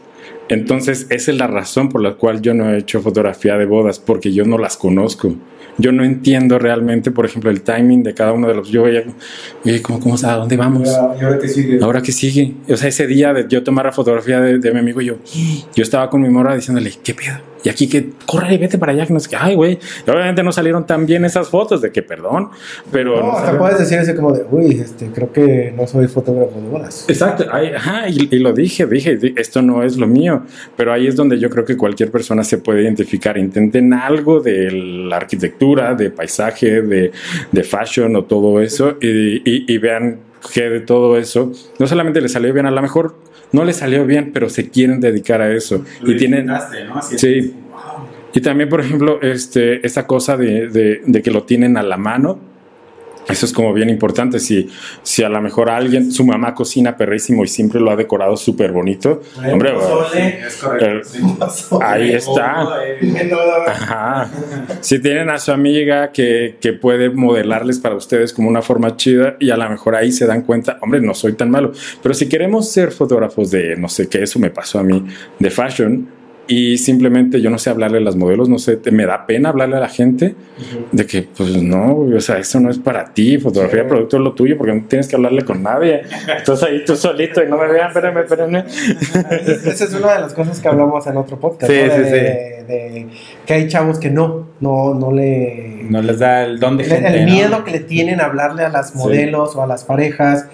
Entonces, 0.49 1.07
esa 1.11 1.31
es 1.31 1.39
la 1.39 1.47
razón 1.47 1.89
por 1.89 2.03
la 2.03 2.15
cual 2.15 2.41
yo 2.41 2.55
no 2.55 2.71
he 2.71 2.79
hecho 2.79 3.01
fotografía 3.01 3.57
de 3.57 3.67
bodas, 3.67 3.99
porque 3.99 4.33
yo 4.33 4.45
no 4.45 4.59
las 4.59 4.77
conozco. 4.77 5.35
Yo 5.79 5.93
no 5.93 6.05
entiendo 6.05 6.59
realmente, 6.59 7.11
por 7.11 7.27
ejemplo, 7.27 7.51
el 7.51 7.61
timing 7.61 8.03
de 8.03 8.15
cada 8.15 8.33
uno 8.33 8.49
de 8.49 8.55
los. 8.55 8.69
Yo 8.71 8.85
veía, 8.85 9.05
oye, 9.65 9.83
¿cómo, 9.83 10.01
cómo, 10.01 10.15
a 10.15 10.37
dónde 10.37 10.57
vamos? 10.57 10.89
ahora 10.89 11.39
que 11.39 11.49
sigue. 11.49 11.79
Ahora 11.83 12.01
que 12.01 12.13
sigue. 12.13 12.55
O 12.69 12.77
sea, 12.77 12.89
ese 12.89 13.07
día 13.07 13.35
de 13.35 13.47
yo 13.49 13.63
tomar 13.63 13.85
la 13.85 13.93
fotografía 13.93 14.41
de, 14.41 14.59
de 14.59 14.73
mi 14.73 14.79
amigo, 14.79 15.03
yo, 15.03 15.17
yo 15.75 15.83
estaba 15.83 16.09
con 16.09 16.23
mi 16.23 16.31
morra 16.31 16.55
diciéndole, 16.55 16.93
¿qué 17.03 17.13
pedo? 17.13 17.37
Y 17.67 17.69
aquí 17.69 17.89
que, 17.89 18.11
corre, 18.27 18.57
vete 18.59 18.79
para 18.79 18.93
allá, 18.93 19.05
que 19.07 19.13
no 19.13 19.19
sé 19.19 19.29
qué. 19.31 19.37
Ay, 19.37 19.57
güey. 19.57 19.77
Y 20.07 20.11
obviamente 20.11 20.41
no 20.45 20.53
salieron 20.53 20.87
tan 20.87 21.05
bien 21.05 21.25
esas 21.25 21.49
fotos 21.49 21.83
de 21.83 21.91
que, 21.91 22.01
perdón, 22.01 22.51
pero. 22.93 23.17
No, 23.17 23.23
no 23.27 23.33
hasta 23.33 23.59
puedes 23.59 23.79
decir 23.81 23.99
así 23.99 24.15
como 24.15 24.31
de, 24.33 24.45
uy, 24.53 24.79
este, 24.81 25.07
creo 25.09 25.33
que 25.33 25.75
no 25.77 25.85
soy 25.89 26.07
fotógrafo 26.07 26.61
de 26.61 26.69
bodas. 26.69 27.05
Exacto, 27.09 27.45
ay, 27.51 27.73
ajá, 27.75 28.09
y, 28.09 28.29
y 28.31 28.39
lo 28.39 28.53
dije, 28.53 28.87
dije, 28.87 29.17
di- 29.17 29.35
esto 29.37 29.63
no 29.63 29.83
es 29.83 29.97
lo 29.97 30.07
mío, 30.07 30.45
pero 30.77 30.93
ahí 30.93 31.09
es 31.09 31.17
donde 31.17 31.41
yo 31.41 31.51
creo 31.51 31.65
que 31.65 31.77
cualquier 31.77 32.13
persona 32.13 32.45
se 32.45 32.59
puede 32.59 32.83
identificar, 32.83 33.37
intenten 33.37 33.93
algo 33.95 34.39
de 34.41 34.71
la 34.71 35.17
arquitectura, 35.17 35.97
de 35.97 36.11
paisaje, 36.11 36.83
de, 36.83 37.11
de 37.51 37.63
fashion 37.65 38.15
o 38.15 38.23
todo 38.25 38.61
eso, 38.61 38.97
y, 39.01 39.39
y- 39.39 39.65
y 39.67 39.79
vean 39.79 40.21
que 40.55 40.71
de 40.71 40.81
todo 40.81 41.17
eso, 41.19 41.51
no 41.81 41.87
solamente 41.89 42.21
les 42.21 42.31
salió 42.31 42.53
bien, 42.53 42.67
a 42.67 42.71
lo 42.71 42.81
mejor 42.81 43.17
no 43.53 43.65
les 43.65 43.77
salió 43.77 44.05
bien, 44.07 44.31
pero 44.33 44.49
se 44.49 44.69
quieren 44.71 45.01
dedicar 45.01 45.41
a 45.41 45.53
eso, 45.53 45.85
y 46.05 46.17
tienen... 46.17 46.49
Sí. 47.19 47.55
Y 48.35 48.41
también, 48.41 48.69
por 48.69 48.81
ejemplo, 48.81 49.21
este, 49.23 49.87
esa 49.87 50.07
cosa 50.07 50.37
de, 50.37 50.69
de- 50.69 51.01
de 51.07 51.23
que 51.23 51.31
lo 51.31 51.45
tienen 51.45 51.77
a 51.79 51.83
la 51.83 51.97
mano, 51.97 52.39
eso 53.29 53.47
es 53.47 53.53
como 53.53 53.73
bien 53.73 53.91
importante. 53.91 54.39
Si, 54.39 54.69
si 55.03 55.23
a 55.23 55.29
lo 55.29 55.41
mejor 55.41 55.71
alguien, 55.71 56.13
su 56.13 56.25
mamá 56.25 56.55
cocina 56.55 56.97
perrísimo 56.97 57.45
y 57.45 57.49
siempre 57.49 57.81
lo 57.81 57.91
ha 57.91 57.97
decorado 57.97 58.37
súper 58.37 58.73
bonito, 58.73 59.23
hombre, 59.51 59.75
es 60.47 60.57
correcto. 60.57 60.87
eh, 60.87 61.81
ahí 61.83 62.13
está. 62.13 62.65
Ajá. 63.67 64.31
Si 64.81 65.01
tienen 65.01 65.31
a 65.31 65.39
su 65.39 65.53
amiga 65.53 66.13
que, 66.13 66.57
que 66.61 66.73
puede 66.73 67.11
modelarles 67.11 67.79
para 67.79 67.95
ustedes 67.97 68.33
como 68.33 68.49
una 68.49 68.63
forma 68.63 68.97
chida 68.97 69.37
y 69.41 69.51
a 69.51 69.57
lo 69.57 69.69
mejor 69.69 69.97
ahí 69.97 70.13
se 70.13 70.27
dan 70.27 70.43
cuenta, 70.43 70.79
hombre, 70.81 71.01
no 71.01 71.15
soy 71.15 71.33
tan 71.33 71.51
malo. 71.51 71.73
Pero 72.03 72.15
si 72.15 72.29
queremos 72.29 72.71
ser 72.71 72.93
fotógrafos 72.93 73.51
de, 73.51 73.77
no 73.77 73.89
sé 73.89 74.09
qué, 74.09 74.23
eso 74.23 74.39
me 74.39 74.51
pasó 74.51 74.79
a 74.79 74.83
mí, 74.83 75.05
de 75.39 75.51
fashion, 75.51 76.09
y 76.49 76.79
simplemente 76.79 77.41
yo 77.41 77.51
no 77.51 77.59
sé 77.59 77.71
hablarle 77.71 77.99
a 77.99 78.01
las 78.01 78.17
modelos, 78.17 78.49
no 78.49 78.59
sé, 78.59 78.77
te- 78.77 78.91
me 78.91 79.05
da 79.07 79.27
pena 79.27 79.49
hablarle 79.49 79.77
a 79.77 79.81
la 79.81 79.89
gente 79.89 80.35
de 80.93 81.07
que, 81.07 81.23
pues 81.37 81.61
no, 81.63 81.97
o 81.99 82.21
sea, 82.21 82.39
eso 82.39 82.61
no 82.61 82.71
es 82.71 82.79
para 82.79 83.13
ti, 83.13 83.39
fotografía 83.39 83.79
de 83.79 83.85
Sí. 83.85 83.89
producto 83.89 84.17
es 84.17 84.23
lo 84.23 84.33
tuyo, 84.33 84.57
porque 84.57 84.73
no 84.75 84.85
tienes 84.89 85.09
que 85.09 85.17
hablarle 85.17 85.45
con 85.45 85.63
nadie. 85.63 86.03
Estás 86.39 86.63
ahí 86.63 86.85
tú 86.85 86.97
solito 86.97 87.43
y 87.43 87.49
no 87.49 87.57
me 87.59 87.67
vean, 87.67 87.89
espérenme, 87.89 88.21
espérenme. 88.23 88.65
Esa 88.67 89.85
es 89.85 89.95
una 89.95 90.15
de 90.15 90.21
las 90.21 90.33
cosas 90.35 90.61
que 90.61 90.69
hablamos 90.69 91.07
en 91.07 91.17
otro 91.17 91.39
podcast. 91.39 91.71
Sí, 91.73 91.79
¿no? 91.87 91.93
sí, 91.95 91.99
de, 92.01 92.05
sí. 92.07 92.11
de- 92.11 92.57
de 92.67 93.07
que 93.47 93.55
hay 93.55 93.69
chavos 93.69 94.01
que 94.01 94.11
no, 94.11 94.49
no, 94.59 94.93
no 94.93 95.13
le. 95.13 95.87
No 95.89 96.03
les 96.03 96.19
da 96.19 96.43
el 96.43 96.59
don 96.59 96.77
de 96.77 96.83
gente. 96.83 97.07
el 97.21 97.25
¿no? 97.27 97.33
miedo 97.33 97.65
que 97.65 97.71
le 97.71 97.79
tienen 97.79 98.21
a 98.21 98.25
hablarle 98.25 98.65
a 98.65 98.69
las 98.69 98.97
modelos 98.97 99.55
o 99.55 99.63
a 99.63 99.69
las 99.69 99.85
parejas 99.85 100.47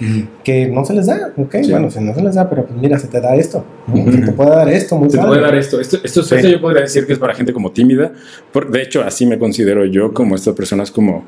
que 0.45 0.66
no 0.66 0.84
se 0.84 0.93
les 0.93 1.07
da, 1.07 1.30
ok, 1.38 1.57
bueno, 1.70 1.90
si 1.90 2.01
no 2.01 2.14
se 2.14 2.20
les 2.20 2.34
da, 2.34 2.51
pero 2.51 2.66
pues 2.66 2.78
mira, 2.78 2.99
se 2.99 3.09
te 3.09 3.18
da 3.22 3.34
esto, 3.34 3.64
se 3.95 4.18
te 4.20 4.32
puede 4.32 4.51
dar 4.51 4.68
esto, 4.68 4.99
muy 4.99 5.09
Se 5.09 5.16
te 5.16 5.24
puede 5.24 5.40
dar 5.40 5.55
esto. 5.55 5.80
Esto, 5.83 5.99
esto, 6.03 6.22
Sí. 6.22 6.35
esto 6.37 6.49
yo 6.49 6.61
podría 6.61 6.83
decir 6.83 7.07
que 7.07 7.12
es 7.12 7.18
para 7.18 7.35
gente 7.35 7.53
como 7.53 7.70
tímida. 7.72 8.12
Por- 8.53 8.70
de 8.70 8.83
hecho, 8.83 9.03
así 9.03 9.26
me 9.26 9.39
considero 9.39 9.85
yo, 9.85 10.12
como 10.14 10.35
estas 10.35 10.55
personas 10.55 10.91
como 10.91 11.24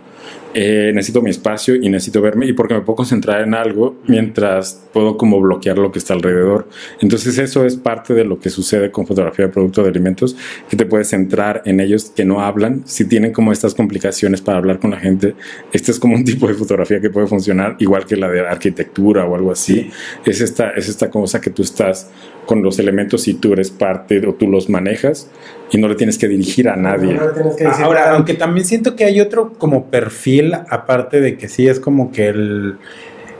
eh, 0.54 0.92
necesito 0.94 1.20
mi 1.20 1.30
espacio 1.30 1.74
y 1.74 1.88
necesito 1.88 2.22
verme 2.22 2.46
y 2.46 2.52
porque 2.52 2.74
me 2.74 2.80
puedo 2.82 2.96
concentrar 2.96 3.42
en 3.42 3.54
algo 3.54 3.96
mientras 4.06 4.80
puedo 4.92 5.16
como 5.16 5.40
bloquear 5.40 5.78
lo 5.78 5.90
que 5.90 5.98
está 5.98 6.14
alrededor. 6.14 6.68
Entonces 7.00 7.38
eso 7.38 7.64
es 7.64 7.76
parte 7.76 8.14
de 8.14 8.24
lo 8.24 8.38
que 8.38 8.50
sucede 8.50 8.92
con 8.92 9.06
fotografía 9.06 9.46
de 9.46 9.52
producto 9.52 9.82
de 9.82 9.88
alimentos, 9.88 10.36
que 10.68 10.76
te 10.76 10.86
puedes 10.86 11.08
centrar 11.08 11.62
en 11.64 11.80
ellos 11.80 12.12
que 12.14 12.24
no 12.24 12.40
hablan. 12.40 12.82
Si 12.86 13.04
tienen 13.04 13.32
como 13.32 13.50
estas 13.50 13.74
complicaciones 13.74 14.40
para 14.40 14.58
hablar 14.58 14.78
con 14.78 14.92
la 14.92 15.00
gente, 15.00 15.34
este 15.72 15.90
es 15.90 15.98
como 15.98 16.14
un 16.14 16.24
tipo 16.24 16.46
de 16.46 16.54
fotografía 16.54 17.00
que 17.00 17.10
puede 17.10 17.26
funcionar 17.26 17.76
igual 17.80 18.06
que 18.06 18.16
la 18.16 18.30
de 18.30 18.46
arquitectura 18.46 19.26
o 19.26 19.34
algo 19.34 19.50
así. 19.50 19.90
Es, 20.24 20.40
esta, 20.40 20.70
es 20.70 20.88
esta 20.88 21.10
cosa 21.10 21.40
que 21.40 21.50
tú 21.50 21.62
estás 21.62 22.10
con 22.46 22.62
los 22.62 22.78
elementos 22.78 23.26
y 23.26 23.34
tú 23.34 23.54
eres 23.54 23.70
parte 23.70 24.24
o 24.26 24.34
tú 24.34 24.46
los 24.46 24.68
manejas 24.68 25.28
y 25.74 25.78
no 25.80 25.88
le 25.88 25.94
tienes 25.96 26.18
que 26.18 26.28
dirigir 26.28 26.68
a 26.68 26.76
nadie. 26.76 27.14
No 27.14 27.26
le 27.26 27.32
tienes 27.32 27.56
que 27.56 27.64
decir 27.64 27.84
Ahora, 27.84 28.00
nada. 28.02 28.14
aunque 28.16 28.34
también 28.34 28.64
siento 28.66 28.94
que 28.96 29.04
hay 29.04 29.20
otro 29.20 29.52
como 29.58 29.86
perfil, 29.86 30.54
aparte 30.54 31.20
de 31.20 31.36
que 31.36 31.48
sí 31.48 31.66
es 31.66 31.80
como 31.80 32.12
que 32.12 32.28
el. 32.28 32.76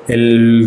el 0.09 0.67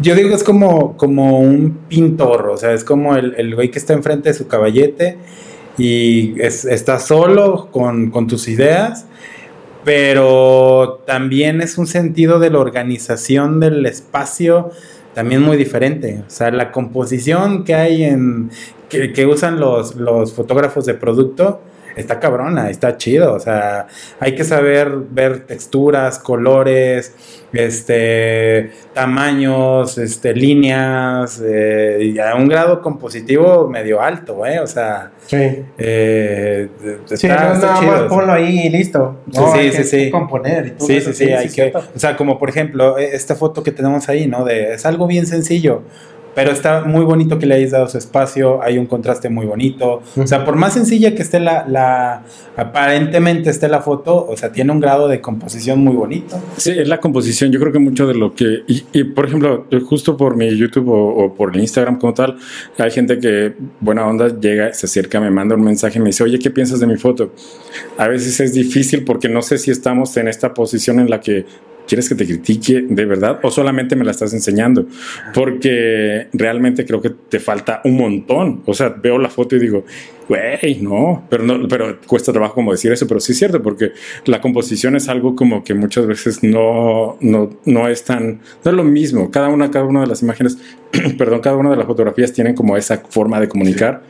yo 0.00 0.14
digo 0.14 0.34
es 0.34 0.42
como, 0.44 0.96
como 0.96 1.38
un 1.40 1.78
pintor, 1.88 2.48
o 2.50 2.56
sea, 2.56 2.72
es 2.72 2.84
como 2.84 3.16
el, 3.16 3.34
el 3.36 3.54
güey 3.54 3.70
que 3.70 3.78
está 3.78 3.92
enfrente 3.94 4.30
de 4.30 4.34
su 4.34 4.46
caballete 4.48 5.16
y 5.78 6.34
es- 6.40 6.64
está 6.64 6.98
solo 6.98 7.68
con, 7.70 8.10
con 8.10 8.26
tus 8.26 8.48
ideas, 8.48 9.06
pero 9.84 11.02
también 11.06 11.60
es 11.60 11.78
un 11.78 11.86
sentido 11.86 12.38
de 12.40 12.50
la 12.50 12.58
organización 12.58 13.60
del 13.60 13.86
espacio 13.86 14.70
también 15.14 15.40
muy 15.42 15.56
diferente. 15.56 16.22
O 16.26 16.30
sea, 16.30 16.50
la 16.50 16.72
composición 16.72 17.64
que 17.64 17.74
hay 17.74 18.02
en. 18.04 18.50
Que, 18.88 19.12
que 19.12 19.26
usan 19.26 19.58
los, 19.60 19.96
los 19.96 20.32
fotógrafos 20.32 20.86
de 20.86 20.94
producto 20.94 21.60
está 21.96 22.20
cabrona, 22.20 22.68
está 22.68 22.98
chido, 22.98 23.32
o 23.32 23.40
sea, 23.40 23.86
hay 24.20 24.34
que 24.34 24.44
saber 24.44 24.90
ver 25.10 25.46
texturas, 25.46 26.18
colores, 26.18 27.14
este, 27.54 28.70
tamaños, 28.92 29.96
este, 29.96 30.34
líneas, 30.34 31.42
eh, 31.42 31.98
y 32.14 32.18
a 32.18 32.34
un 32.34 32.48
grado 32.48 32.82
compositivo 32.82 33.66
medio 33.68 34.02
alto, 34.02 34.44
¿eh? 34.44 34.60
O 34.60 34.66
sea, 34.66 35.10
Sí. 35.26 35.36
eh, 35.78 36.68
está, 36.84 37.16
Sí, 37.16 37.28
no, 37.28 37.34
está 37.34 37.54
nada 37.54 37.78
chido, 37.80 37.92
más 37.92 38.02
ponlo 38.02 38.32
ahí 38.32 38.66
y 38.66 38.68
listo. 38.68 39.16
Sí, 39.32 39.40
No, 39.40 39.52
sí, 39.52 39.58
hay 39.58 39.70
sí, 39.70 39.76
que- 39.78 39.84
sí. 39.84 40.10
componer 40.10 40.66
y 40.66 40.70
todo 40.72 40.86
Sí, 40.86 41.00
sí, 41.00 41.12
sí, 41.14 41.32
hay 41.32 41.48
que, 41.48 41.72
o 41.76 41.98
sea, 41.98 42.14
como 42.16 42.38
por 42.38 42.48
ejemplo, 42.50 42.98
e- 42.98 43.14
esta 43.16 43.34
foto 43.34 43.62
que 43.62 43.72
tenemos 43.72 44.08
ahí, 44.10 44.26
¿no? 44.26 44.44
De, 44.44 44.74
es 44.74 44.84
algo 44.86 45.06
bien 45.06 45.26
sencillo, 45.26 45.82
pero 46.36 46.50
está 46.52 46.84
muy 46.84 47.02
bonito 47.02 47.38
que 47.38 47.46
le 47.46 47.54
hayas 47.54 47.70
dado 47.70 47.88
su 47.88 47.96
espacio, 47.96 48.62
hay 48.62 48.76
un 48.76 48.84
contraste 48.84 49.30
muy 49.30 49.46
bonito, 49.46 50.02
o 50.14 50.26
sea, 50.26 50.44
por 50.44 50.54
más 50.54 50.74
sencilla 50.74 51.14
que 51.14 51.22
esté 51.22 51.40
la, 51.40 51.66
la, 51.66 52.24
aparentemente 52.58 53.48
esté 53.48 53.68
la 53.68 53.80
foto, 53.80 54.26
o 54.28 54.36
sea, 54.36 54.52
tiene 54.52 54.70
un 54.70 54.78
grado 54.78 55.08
de 55.08 55.22
composición 55.22 55.80
muy 55.80 55.96
bonito. 55.96 56.38
Sí, 56.58 56.72
es 56.72 56.88
la 56.88 57.00
composición. 57.00 57.50
Yo 57.52 57.58
creo 57.58 57.72
que 57.72 57.78
mucho 57.78 58.06
de 58.06 58.14
lo 58.14 58.34
que. 58.34 58.64
Y, 58.68 58.84
y, 58.92 59.04
por 59.04 59.24
ejemplo, 59.24 59.66
justo 59.88 60.18
por 60.18 60.36
mi 60.36 60.54
YouTube 60.54 60.90
o, 60.90 61.24
o 61.24 61.34
por 61.34 61.54
el 61.54 61.60
Instagram 61.62 61.98
como 61.98 62.12
tal, 62.12 62.36
hay 62.76 62.90
gente 62.90 63.18
que, 63.18 63.54
buena 63.80 64.06
onda, 64.06 64.28
llega, 64.28 64.74
se 64.74 64.84
acerca, 64.84 65.18
me 65.20 65.30
manda 65.30 65.54
un 65.54 65.62
mensaje 65.62 65.98
me 66.00 66.06
dice, 66.06 66.22
oye, 66.22 66.38
¿qué 66.38 66.50
piensas 66.50 66.80
de 66.80 66.86
mi 66.86 66.98
foto? 66.98 67.32
A 67.96 68.08
veces 68.08 68.40
es 68.40 68.52
difícil 68.52 69.04
porque 69.04 69.30
no 69.30 69.40
sé 69.40 69.56
si 69.56 69.70
estamos 69.70 70.14
en 70.18 70.28
esta 70.28 70.52
posición 70.52 71.00
en 71.00 71.08
la 71.08 71.20
que 71.20 71.46
quieres 71.86 72.08
que 72.08 72.14
te 72.14 72.26
critique 72.26 72.84
de 72.88 73.04
verdad 73.04 73.40
o 73.42 73.50
solamente 73.50 73.96
me 73.96 74.04
la 74.04 74.10
estás 74.10 74.32
enseñando. 74.32 74.86
Porque 75.34 76.28
realmente 76.32 76.84
creo 76.84 77.00
que 77.00 77.10
te 77.10 77.40
falta 77.40 77.80
un 77.84 77.96
montón. 77.96 78.62
O 78.66 78.74
sea, 78.74 78.88
veo 78.88 79.18
la 79.18 79.28
foto 79.28 79.56
y 79.56 79.58
digo, 79.58 79.84
güey, 80.28 80.78
no, 80.80 81.24
pero 81.30 81.44
no, 81.44 81.68
pero 81.68 82.00
cuesta 82.06 82.32
trabajo 82.32 82.54
como 82.54 82.72
decir 82.72 82.92
eso, 82.92 83.06
pero 83.06 83.20
sí 83.20 83.32
es 83.32 83.38
cierto, 83.38 83.62
porque 83.62 83.92
la 84.24 84.40
composición 84.40 84.96
es 84.96 85.08
algo 85.08 85.36
como 85.36 85.62
que 85.62 85.74
muchas 85.74 86.06
veces 86.06 86.42
no, 86.42 87.16
no, 87.20 87.50
no 87.64 87.88
es 87.88 88.04
tan, 88.04 88.40
no 88.64 88.70
es 88.70 88.76
lo 88.76 88.84
mismo. 88.84 89.30
Cada 89.30 89.48
una, 89.48 89.70
cada 89.70 89.84
una 89.84 90.00
de 90.00 90.06
las 90.06 90.22
imágenes, 90.22 90.58
perdón, 91.18 91.40
cada 91.40 91.56
una 91.56 91.70
de 91.70 91.76
las 91.76 91.86
fotografías 91.86 92.32
tienen 92.32 92.54
como 92.54 92.76
esa 92.76 92.98
forma 92.98 93.40
de 93.40 93.48
comunicar. 93.48 94.02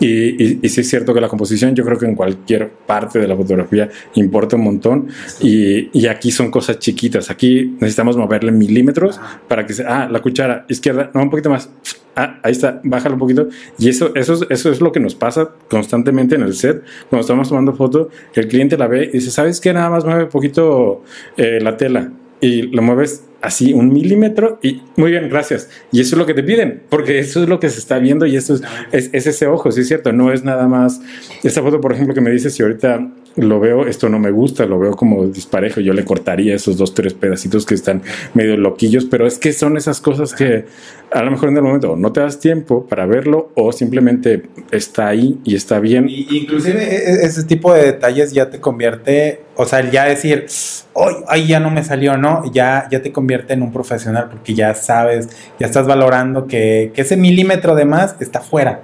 Y, 0.00 0.42
y, 0.42 0.58
y 0.62 0.68
sí 0.68 0.80
es 0.80 0.88
cierto 0.88 1.12
que 1.14 1.20
la 1.20 1.28
composición, 1.28 1.74
yo 1.74 1.84
creo 1.84 1.98
que 1.98 2.06
en 2.06 2.14
cualquier 2.14 2.70
parte 2.70 3.18
de 3.18 3.28
la 3.28 3.36
fotografía 3.36 3.88
importa 4.14 4.56
un 4.56 4.64
montón. 4.64 5.08
Y, 5.40 5.90
y 5.98 6.06
aquí 6.06 6.30
son 6.30 6.50
cosas 6.50 6.78
chiquitas. 6.78 7.30
Aquí 7.30 7.76
necesitamos 7.80 8.16
moverle 8.16 8.50
milímetros 8.50 9.20
para 9.46 9.66
que 9.66 9.74
se. 9.74 9.84
Ah, 9.84 10.08
la 10.10 10.20
cuchara 10.20 10.64
izquierda, 10.68 11.10
no, 11.14 11.22
un 11.22 11.30
poquito 11.30 11.50
más. 11.50 11.70
Ah, 12.16 12.40
ahí 12.42 12.52
está, 12.52 12.80
bájalo 12.82 13.14
un 13.14 13.20
poquito. 13.20 13.48
Y 13.78 13.88
eso, 13.88 14.14
eso, 14.14 14.34
es, 14.34 14.46
eso 14.50 14.72
es 14.72 14.80
lo 14.80 14.90
que 14.90 15.00
nos 15.00 15.14
pasa 15.14 15.50
constantemente 15.68 16.34
en 16.34 16.42
el 16.42 16.54
set. 16.54 16.82
Cuando 17.08 17.20
estamos 17.20 17.48
tomando 17.48 17.74
foto, 17.74 18.08
el 18.34 18.48
cliente 18.48 18.76
la 18.76 18.88
ve 18.88 19.04
y 19.04 19.18
dice: 19.18 19.30
¿Sabes 19.30 19.60
qué? 19.60 19.72
Nada 19.72 19.90
más 19.90 20.04
mueve 20.04 20.24
un 20.24 20.30
poquito 20.30 21.04
eh, 21.36 21.60
la 21.60 21.76
tela. 21.76 22.10
Y 22.40 22.62
lo 22.62 22.80
mueves 22.82 23.24
así 23.40 23.72
un 23.72 23.92
milímetro 23.92 24.58
y 24.62 24.82
muy 24.96 25.10
bien, 25.10 25.28
gracias. 25.28 25.68
Y 25.92 26.00
eso 26.00 26.14
es 26.14 26.18
lo 26.18 26.26
que 26.26 26.34
te 26.34 26.42
piden, 26.42 26.82
porque 26.88 27.18
eso 27.18 27.42
es 27.42 27.48
lo 27.48 27.60
que 27.60 27.68
se 27.68 27.78
está 27.78 27.98
viendo 27.98 28.26
y 28.26 28.36
eso 28.36 28.54
es, 28.54 28.62
es, 28.92 29.10
es 29.12 29.26
ese 29.26 29.46
ojo, 29.46 29.72
sí 29.72 29.80
es 29.80 29.88
cierto, 29.88 30.12
no 30.12 30.32
es 30.32 30.44
nada 30.44 30.68
más. 30.68 31.00
Esta 31.42 31.62
foto, 31.62 31.80
por 31.80 31.92
ejemplo, 31.92 32.14
que 32.14 32.20
me 32.20 32.30
dice 32.30 32.50
si 32.50 32.62
ahorita 32.62 33.08
lo 33.36 33.60
veo, 33.60 33.86
esto 33.86 34.08
no 34.08 34.18
me 34.18 34.30
gusta, 34.30 34.66
lo 34.66 34.78
veo 34.78 34.92
como 34.92 35.26
disparejo, 35.26 35.80
yo 35.80 35.92
le 35.92 36.04
cortaría 36.04 36.54
esos 36.54 36.76
dos, 36.76 36.94
tres 36.94 37.14
pedacitos 37.14 37.64
que 37.64 37.74
están 37.74 38.02
medio 38.34 38.56
loquillos, 38.56 39.04
pero 39.04 39.26
es 39.26 39.38
que 39.38 39.52
son 39.52 39.76
esas 39.76 40.00
cosas 40.00 40.34
que 40.34 40.64
a 41.12 41.22
lo 41.22 41.30
mejor 41.30 41.48
en 41.48 41.56
el 41.56 41.62
momento 41.62 41.96
no 41.96 42.12
te 42.12 42.20
das 42.20 42.40
tiempo 42.40 42.86
para 42.86 43.06
verlo 43.06 43.52
o 43.54 43.72
simplemente 43.72 44.42
está 44.72 45.08
ahí 45.08 45.38
y 45.44 45.54
está 45.54 45.78
bien. 45.78 46.08
Y, 46.08 46.26
inclusive 46.36 46.82
e- 46.82 47.24
ese 47.24 47.44
tipo 47.44 47.72
de 47.72 47.84
detalles 47.84 48.32
ya 48.32 48.50
te 48.50 48.60
convierte, 48.60 49.40
o 49.54 49.64
sea, 49.64 49.88
ya 49.88 50.06
decir, 50.06 50.46
hoy 50.92 51.46
ya 51.46 51.60
no 51.60 51.70
me 51.70 51.84
salió, 51.84 52.16
¿no? 52.16 52.42
Ya, 52.52 52.88
ya 52.90 53.00
te 53.00 53.12
convierte 53.12 53.29
en 53.32 53.62
un 53.62 53.72
profesional 53.72 54.28
porque 54.30 54.54
ya 54.54 54.74
sabes, 54.74 55.28
ya 55.58 55.66
estás 55.66 55.86
valorando 55.86 56.46
que, 56.46 56.92
que 56.94 57.02
ese 57.02 57.16
milímetro 57.16 57.74
de 57.74 57.84
más 57.84 58.16
está 58.20 58.40
fuera. 58.40 58.82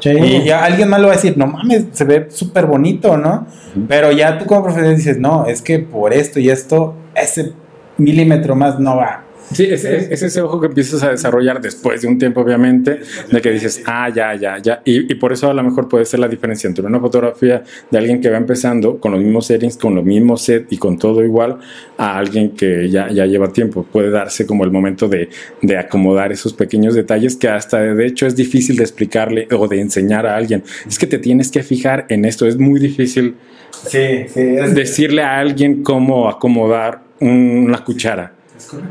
Sí. 0.00 0.10
Y 0.10 0.44
ya 0.44 0.64
alguien 0.64 0.88
más 0.88 1.00
lo 1.00 1.08
va 1.08 1.14
a 1.14 1.16
decir, 1.16 1.36
no 1.36 1.46
mames, 1.46 1.86
se 1.92 2.04
ve 2.04 2.26
súper 2.30 2.66
bonito, 2.66 3.16
¿no? 3.16 3.46
Pero 3.88 4.12
ya 4.12 4.38
tú 4.38 4.46
como 4.46 4.62
profesional 4.62 4.96
dices, 4.96 5.18
no, 5.18 5.46
es 5.46 5.60
que 5.60 5.80
por 5.80 6.12
esto 6.12 6.38
y 6.38 6.50
esto, 6.50 6.94
ese 7.14 7.52
milímetro 7.96 8.54
más 8.54 8.78
no 8.78 8.96
va. 8.96 9.24
Sí, 9.52 9.64
es, 9.64 9.84
es, 9.84 10.10
es, 10.10 10.22
ese 10.22 10.42
ojo 10.42 10.60
que 10.60 10.66
empiezas 10.66 11.02
a 11.02 11.10
desarrollar 11.10 11.60
después 11.60 12.02
de 12.02 12.08
un 12.08 12.18
tiempo, 12.18 12.42
obviamente, 12.42 13.00
de 13.30 13.40
que 13.40 13.50
dices, 13.50 13.82
ah, 13.86 14.10
ya, 14.14 14.34
ya, 14.34 14.58
ya. 14.58 14.82
Y, 14.84 15.10
y, 15.10 15.14
por 15.14 15.32
eso 15.32 15.50
a 15.50 15.54
lo 15.54 15.62
mejor 15.62 15.88
puede 15.88 16.04
ser 16.04 16.20
la 16.20 16.28
diferencia 16.28 16.68
entre 16.68 16.84
una 16.84 17.00
fotografía 17.00 17.62
de 17.90 17.98
alguien 17.98 18.20
que 18.20 18.28
va 18.28 18.36
empezando 18.36 18.98
con 18.98 19.12
los 19.12 19.22
mismos 19.22 19.46
settings, 19.46 19.78
con 19.78 19.94
los 19.94 20.04
mismos 20.04 20.42
set 20.42 20.66
y 20.70 20.76
con 20.76 20.98
todo 20.98 21.24
igual, 21.24 21.58
a 21.96 22.18
alguien 22.18 22.50
que 22.50 22.90
ya, 22.90 23.10
ya 23.10 23.24
lleva 23.24 23.52
tiempo. 23.52 23.84
Puede 23.84 24.10
darse 24.10 24.46
como 24.46 24.64
el 24.64 24.70
momento 24.70 25.08
de, 25.08 25.30
de 25.62 25.78
acomodar 25.78 26.30
esos 26.30 26.52
pequeños 26.52 26.94
detalles 26.94 27.36
que 27.36 27.48
hasta 27.48 27.80
de 27.80 28.06
hecho 28.06 28.26
es 28.26 28.36
difícil 28.36 28.76
de 28.76 28.82
explicarle 28.82 29.48
o 29.50 29.66
de 29.66 29.80
enseñar 29.80 30.26
a 30.26 30.36
alguien. 30.36 30.62
Es 30.86 30.98
que 30.98 31.06
te 31.06 31.18
tienes 31.18 31.50
que 31.50 31.62
fijar 31.62 32.06
en 32.10 32.24
esto. 32.26 32.46
Es 32.46 32.58
muy 32.58 32.80
difícil 32.80 33.36
sí, 33.72 34.26
sí, 34.28 34.40
es... 34.40 34.74
decirle 34.74 35.22
a 35.22 35.38
alguien 35.38 35.82
cómo 35.82 36.28
acomodar 36.28 37.02
una 37.20 37.82
cuchara. 37.84 38.37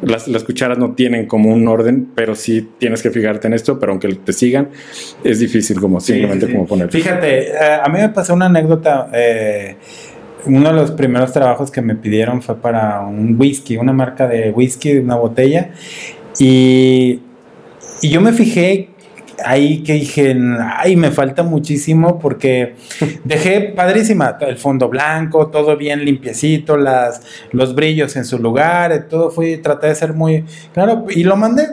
Las, 0.02 0.28
las, 0.28 0.44
cucharas 0.44 0.78
no 0.78 0.94
tienen 0.94 1.26
como 1.28 1.54
un 1.54 1.68
orden, 1.68 2.10
pero 2.16 2.36
sí 2.36 2.70
tienes 2.78 3.02
que 3.02 3.12
fijarte 3.12 3.48
en 3.48 3.54
esto, 3.54 3.80
pero 3.80 3.92
aunque 3.92 4.08
te 4.16 4.34
sigan, 4.34 4.70
es 5.24 5.40
difícil 5.40 5.80
como 5.80 6.00
simplemente 6.00 6.46
sí, 6.46 6.52
sí. 6.52 6.56
como 6.56 6.68
poner. 6.68 6.90
Fíjate, 6.90 7.50
eh, 7.50 7.80
a 7.84 7.88
mí 7.90 8.00
me 8.00 8.10
pasó 8.10 8.34
una 8.34 8.48
anécdota. 8.48 9.10
Eh, 9.14 9.76
uno 10.46 10.70
de 10.70 10.76
los 10.76 10.92
primeros 10.92 11.34
trabajos 11.34 11.72
que 11.72 11.82
me 11.82 11.96
pidieron 11.96 12.42
fue 12.42 12.56
para 12.56 13.02
un 13.02 13.36
whisky, 13.40 13.78
una 13.78 13.94
marca 13.94 14.28
de 14.28 14.52
whisky, 14.52 14.98
una 14.98 15.16
botella. 15.16 15.72
Y, 16.40 17.22
y 18.02 18.10
yo 18.10 18.22
me 18.22 18.32
fijé 18.32 18.90
ahí 19.44 19.84
que 19.84 19.94
dije, 19.94 20.36
ay, 20.78 20.96
me 20.96 21.12
falta 21.12 21.44
muchísimo 21.44 22.20
porque 22.20 22.76
dejé 23.24 23.62
padrísima 23.76 24.38
el 24.42 24.58
fondo 24.58 24.90
blanco, 24.90 25.48
todo 25.48 25.78
bien 25.78 26.04
limpiecito, 26.04 26.78
las, 26.78 27.22
los 27.52 27.76
brillos 27.76 28.16
en 28.16 28.26
su 28.26 28.40
lugar, 28.40 29.08
todo 29.10 29.30
fui, 29.30 29.58
traté 29.58 29.88
de 29.88 29.96
ser 29.96 30.14
muy 30.14 30.46
claro 30.74 31.06
y 31.10 31.24
lo 31.24 31.36
mandé. 31.36 31.68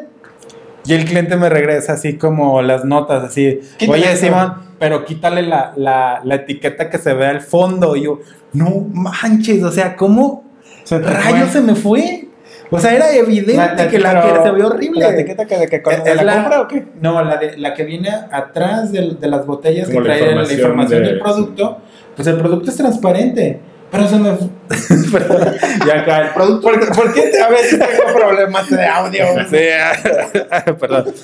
Y 0.86 0.92
el 0.92 1.06
cliente 1.06 1.36
me 1.36 1.48
regresa 1.48 1.94
así 1.94 2.18
como 2.18 2.60
las 2.60 2.84
notas, 2.84 3.24
así, 3.24 3.60
oye. 3.88 4.16
Simón, 4.16 4.54
pero 4.78 5.06
quítale 5.06 5.40
la, 5.40 5.72
la, 5.76 6.20
la, 6.22 6.34
etiqueta 6.34 6.90
que 6.90 6.98
se 6.98 7.14
ve 7.14 7.26
al 7.26 7.40
fondo. 7.40 7.96
Y 7.96 8.02
yo, 8.02 8.20
no 8.52 8.84
manches, 8.92 9.62
o 9.62 9.72
sea, 9.72 9.96
¿cómo 9.96 10.44
Se 10.82 10.98
rayos 10.98 11.48
fue. 11.48 11.52
se 11.52 11.60
me 11.62 11.74
fue? 11.74 12.28
O 12.70 12.78
sea, 12.78 12.94
era 12.94 13.14
evidente 13.14 13.54
La- 13.56 13.74
la- 13.74 13.88
que 13.88 13.98
la 13.98 14.22
que 14.22 14.42
se 14.42 14.50
vio 14.52 14.66
horrible. 14.68 15.00
¿La 15.00 15.10
etiqueta 15.10 15.44
que 15.46 15.56
de, 15.58 15.68
que 15.68 15.82
con- 15.82 15.92
¿Es 15.94 16.04
de 16.04 16.14
la, 16.16 16.22
la- 16.24 16.34
compra 16.34 16.60
o 16.62 16.68
qué? 16.68 16.84
No, 17.00 17.22
la, 17.22 17.36
de, 17.36 17.56
la 17.58 17.74
que 17.74 17.84
viene 17.84 18.08
atrás 18.30 18.90
de, 18.92 19.16
de 19.20 19.28
las 19.28 19.46
botellas 19.46 19.86
Como 19.88 20.00
que 20.00 20.04
trae 20.06 20.20
la 20.20 20.26
información 20.26 20.58
información 20.60 21.02
de- 21.02 21.08
del 21.08 21.18
producto, 21.20 21.78
pues 22.16 22.28
el 22.28 22.36
producto 22.38 22.70
es 22.70 22.76
transparente. 22.76 23.60
Pero 23.92 24.08
se 24.08 24.16
me. 24.16 24.30
Perdón, 25.12 25.54
ya 25.86 26.00
acá, 26.00 26.20
el 26.22 26.28
producto. 26.34 26.62
¿Por, 26.68 26.96
por 26.96 27.14
qué 27.14 27.22
te- 27.28 27.40
a 27.40 27.48
veces 27.48 27.78
tengo 27.78 28.12
problemas 28.12 28.68
de 28.68 28.84
audio? 28.86 29.24
Sí, 29.50 30.72
perdón. 30.80 31.14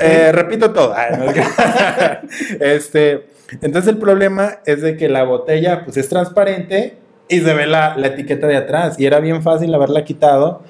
Eh, 0.00 0.30
repito 0.32 0.70
todo. 0.72 0.94
Que- 1.34 2.74
este, 2.74 3.28
entonces 3.60 3.92
el 3.92 3.98
problema 3.98 4.60
es 4.64 4.80
de 4.82 4.96
que 4.96 5.08
la 5.08 5.24
botella 5.24 5.84
pues 5.84 5.96
es 5.98 6.08
transparente 6.08 6.96
y 7.28 7.40
se 7.40 7.54
ve 7.54 7.66
la, 7.66 7.94
la 7.96 8.06
etiqueta 8.08 8.46
de 8.46 8.56
atrás 8.56 8.98
y 8.98 9.06
era 9.06 9.20
bien 9.20 9.42
fácil 9.42 9.74
haberla 9.74 10.04
quitado 10.04 10.62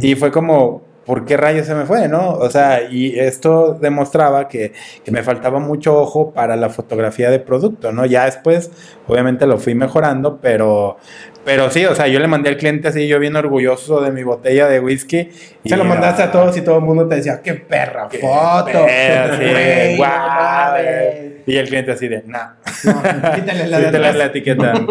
y 0.00 0.14
fue 0.14 0.30
como, 0.30 0.82
¿por 1.04 1.24
qué 1.24 1.36
rayos 1.36 1.66
se 1.66 1.74
me 1.74 1.84
fue? 1.86 2.06
¿No? 2.08 2.30
O 2.34 2.48
sea, 2.50 2.82
y 2.88 3.18
esto 3.18 3.74
demostraba 3.74 4.46
que, 4.48 4.72
que 5.04 5.10
me 5.10 5.22
faltaba 5.24 5.58
mucho 5.58 5.96
ojo 6.00 6.30
para 6.32 6.54
la 6.56 6.70
fotografía 6.70 7.30
de 7.30 7.40
producto, 7.40 7.90
¿no? 7.92 8.06
Ya 8.06 8.24
después, 8.26 8.70
obviamente 9.08 9.46
lo 9.46 9.58
fui 9.58 9.74
mejorando, 9.74 10.38
pero, 10.40 10.98
pero 11.44 11.68
sí, 11.70 11.84
o 11.84 11.94
sea, 11.96 12.06
yo 12.06 12.20
le 12.20 12.28
mandé 12.28 12.50
al 12.50 12.56
cliente 12.56 12.86
así, 12.88 13.08
yo 13.08 13.18
bien 13.18 13.34
orgulloso 13.34 14.00
de 14.00 14.12
mi 14.12 14.22
botella 14.22 14.68
de 14.68 14.78
whisky. 14.78 15.28
y- 15.64 15.68
Se 15.68 15.76
lo 15.76 15.84
mandaste 15.84 16.22
a 16.22 16.30
todos 16.30 16.56
y 16.56 16.60
todo 16.60 16.76
el 16.76 16.82
mundo 16.84 17.08
te 17.08 17.16
decía, 17.16 17.40
qué 17.42 17.54
perra 17.54 18.06
Qué 18.08 18.18
foto. 18.18 18.86
perra, 18.86 19.36
sí, 19.38 20.00
mames. 20.00 21.31
Y 21.46 21.56
el 21.56 21.68
cliente 21.68 21.92
así 21.92 22.08
de, 22.08 22.22
nah. 22.26 22.52
No, 22.84 23.02
quítale 23.34 23.66
la 23.68 23.78
Quítale 23.90 24.24
etiqueta. 24.24 24.74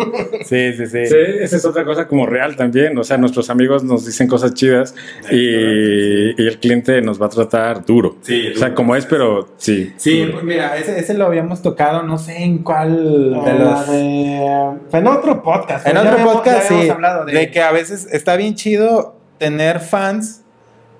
Sí, 0.45 0.73
sí, 0.73 0.85
sí. 0.87 1.05
Sí, 1.05 1.15
esa 1.39 1.55
es 1.57 1.65
otra 1.65 1.85
cosa 1.85 2.07
como 2.07 2.25
real 2.25 2.55
también. 2.55 2.97
O 2.97 3.03
sea, 3.03 3.17
nuestros 3.17 3.49
amigos 3.49 3.83
nos 3.83 4.05
dicen 4.05 4.27
cosas 4.27 4.53
chidas 4.53 4.93
y, 5.29 6.41
y 6.41 6.47
el 6.47 6.57
cliente 6.59 7.01
nos 7.01 7.21
va 7.21 7.27
a 7.27 7.29
tratar 7.29 7.85
duro. 7.85 8.17
Sí, 8.21 8.49
O 8.49 8.57
sea, 8.57 8.67
duro. 8.69 8.75
como 8.75 8.95
es, 8.95 9.05
pero 9.05 9.49
sí. 9.57 9.93
Sí, 9.97 10.19
duro. 10.21 10.33
pues 10.33 10.43
mira, 10.43 10.77
ese, 10.77 10.99
ese 10.99 11.13
lo 11.13 11.25
habíamos 11.25 11.61
tocado, 11.61 12.03
no 12.03 12.17
sé 12.17 12.43
en 12.43 12.59
cuál 12.59 13.33
de 13.45 13.53
los... 13.53 13.87
de- 13.89 14.97
en 14.97 15.07
otro 15.07 15.41
podcast. 15.43 15.87
En 15.87 15.97
otro 15.97 16.11
habíamos- 16.11 16.33
podcast, 16.35 16.67
sí. 16.67 16.89
De 17.33 17.51
que 17.51 17.61
a 17.61 17.71
veces 17.71 18.07
está 18.11 18.35
bien 18.35 18.55
chido 18.55 19.17
tener 19.37 19.79
fans, 19.79 20.40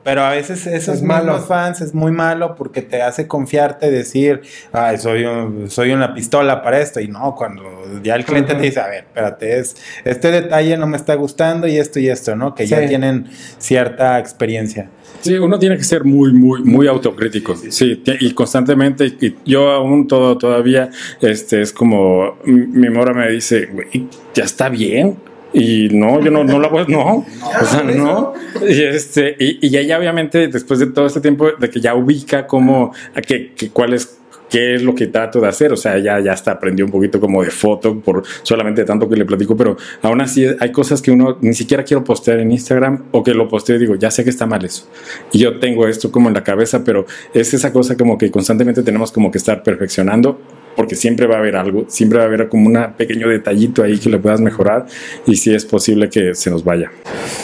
pero 0.03 0.21
a 0.23 0.31
veces 0.31 0.65
esos 0.67 0.95
Es 0.97 1.01
malo. 1.03 1.31
mismos 1.33 1.47
fans 1.47 1.81
es 1.81 1.93
muy 1.93 2.11
malo 2.11 2.55
porque 2.55 2.81
te 2.81 3.01
hace 3.01 3.27
confiarte, 3.27 3.91
decir, 3.91 4.41
ay, 4.71 4.97
soy, 4.97 5.25
un- 5.25 5.69
soy 5.69 5.91
una 5.91 6.13
pistola 6.13 6.61
para 6.63 6.79
esto. 6.79 6.99
Y 6.99 7.07
no, 7.07 7.35
cuando 7.35 7.63
ya 8.03 8.15
el 8.15 8.25
cliente 8.25 8.53
Ujú. 8.53 8.61
te 8.61 8.67
dice, 8.67 8.79
a 8.79 8.87
ver, 8.87 9.03
espérate, 9.05 9.59
es, 9.59 9.75
este 10.05 10.31
detalle 10.31 10.77
no 10.77 10.87
me 10.87 10.97
está 10.97 11.15
gustando 11.15 11.67
y 11.67 11.77
esto 11.77 11.99
y 11.99 12.09
esto, 12.09 12.35
¿no? 12.35 12.55
Que 12.55 12.65
ya 12.67 12.79
Sí. 12.81 12.87
tienen 12.87 13.27
cierta 13.57 14.17
experiencia. 14.19 14.89
Sí, 15.21 15.35
uno 15.35 15.59
tiene 15.59 15.77
que 15.77 15.83
ser 15.83 16.03
muy, 16.03 16.33
muy, 16.33 16.63
muy 16.63 16.87
autocrítico. 16.87 17.55
Sí, 17.55 17.97
ti- 17.97 18.17
y 18.21 18.33
constantemente. 18.33 19.05
Y 19.21 19.35
yo 19.45 19.69
aún 19.69 20.07
todo, 20.07 20.35
todavía, 20.37 20.89
este, 21.21 21.61
es 21.61 21.71
como 21.71 22.37
mi 22.45 22.89
mora 22.89 23.13
me 23.13 23.29
dice, 23.29 23.67
güey, 23.67 24.07
ya 24.33 24.45
está 24.45 24.67
bien. 24.69 25.17
Y 25.53 25.89
no, 25.89 26.21
yo 26.21 26.31
no, 26.31 26.43
no 26.43 26.59
la 26.59 26.69
voy, 26.69 26.85
no, 26.87 27.25
o 27.61 27.65
sea, 27.65 27.83
no. 27.83 28.33
Y 28.67 28.81
este, 28.83 29.35
y, 29.39 29.67
y 29.67 29.77
ella 29.77 29.97
obviamente, 29.99 30.47
después 30.47 30.79
de 30.79 30.87
todo 30.87 31.07
este 31.07 31.19
tiempo, 31.21 31.49
de 31.59 31.69
que 31.69 31.81
ya 31.81 31.93
ubica 31.95 32.47
cómo, 32.47 32.93
a 33.13 33.21
qué, 33.21 33.51
qué- 33.55 33.69
cuál 33.69 33.93
es, 33.93 34.17
qué 34.49 34.75
es 34.75 34.81
lo 34.83 34.95
que 34.95 35.07
trato 35.07 35.41
de 35.41 35.47
hacer. 35.49 35.73
O 35.73 35.77
sea, 35.77 35.97
ya, 35.97 36.19
ya 36.21 36.31
hasta 36.33 36.51
aprendió 36.51 36.85
un 36.85 36.91
poquito 36.91 37.19
como 37.19 37.43
de 37.43 37.49
foto 37.51 37.99
por 37.99 38.23
solamente 38.43 38.83
tanto 38.85 39.09
que 39.09 39.15
le 39.17 39.25
platico, 39.25 39.55
pero 39.57 39.75
aún 40.01 40.21
así 40.21 40.45
hay 40.59 40.71
cosas 40.71 41.01
que 41.01 41.11
uno 41.11 41.37
ni 41.41 41.53
siquiera 41.53 41.83
quiero 41.83 42.03
postear 42.03 42.39
en 42.39 42.51
Instagram 42.51 43.03
o 43.11 43.21
que 43.23 43.33
lo 43.33 43.47
posteo 43.49 43.75
y 43.75 43.79
digo, 43.79 43.95
ya 43.95 44.09
sé 44.11 44.23
que 44.23 44.29
está 44.29 44.45
mal 44.45 44.63
eso. 44.63 44.87
Y 45.33 45.39
yo 45.39 45.59
tengo 45.59 45.85
esto 45.87 46.11
como 46.11 46.29
en 46.29 46.33
la 46.33 46.43
cabeza, 46.43 46.83
pero 46.85 47.05
es 47.33 47.53
esa 47.53 47.73
cosa 47.73 47.97
como 47.97 48.17
que 48.17 48.31
constantemente 48.31 48.83
tenemos 48.83 49.11
como 49.11 49.31
que 49.31 49.37
estar 49.37 49.63
perfeccionando 49.63 50.39
porque 50.75 50.95
siempre 50.95 51.27
va 51.27 51.35
a 51.35 51.39
haber 51.39 51.55
algo, 51.55 51.85
siempre 51.87 52.17
va 52.17 52.25
a 52.25 52.27
haber 52.27 52.49
como 52.49 52.67
un 52.67 52.77
pequeño 52.97 53.27
detallito 53.27 53.83
ahí 53.83 53.97
que 53.97 54.09
le 54.09 54.17
puedas 54.17 54.41
mejorar 54.41 54.85
y 55.25 55.35
si 55.35 55.53
es 55.53 55.65
posible 55.65 56.09
que 56.09 56.35
se 56.35 56.49
nos 56.49 56.63
vaya. 56.63 56.91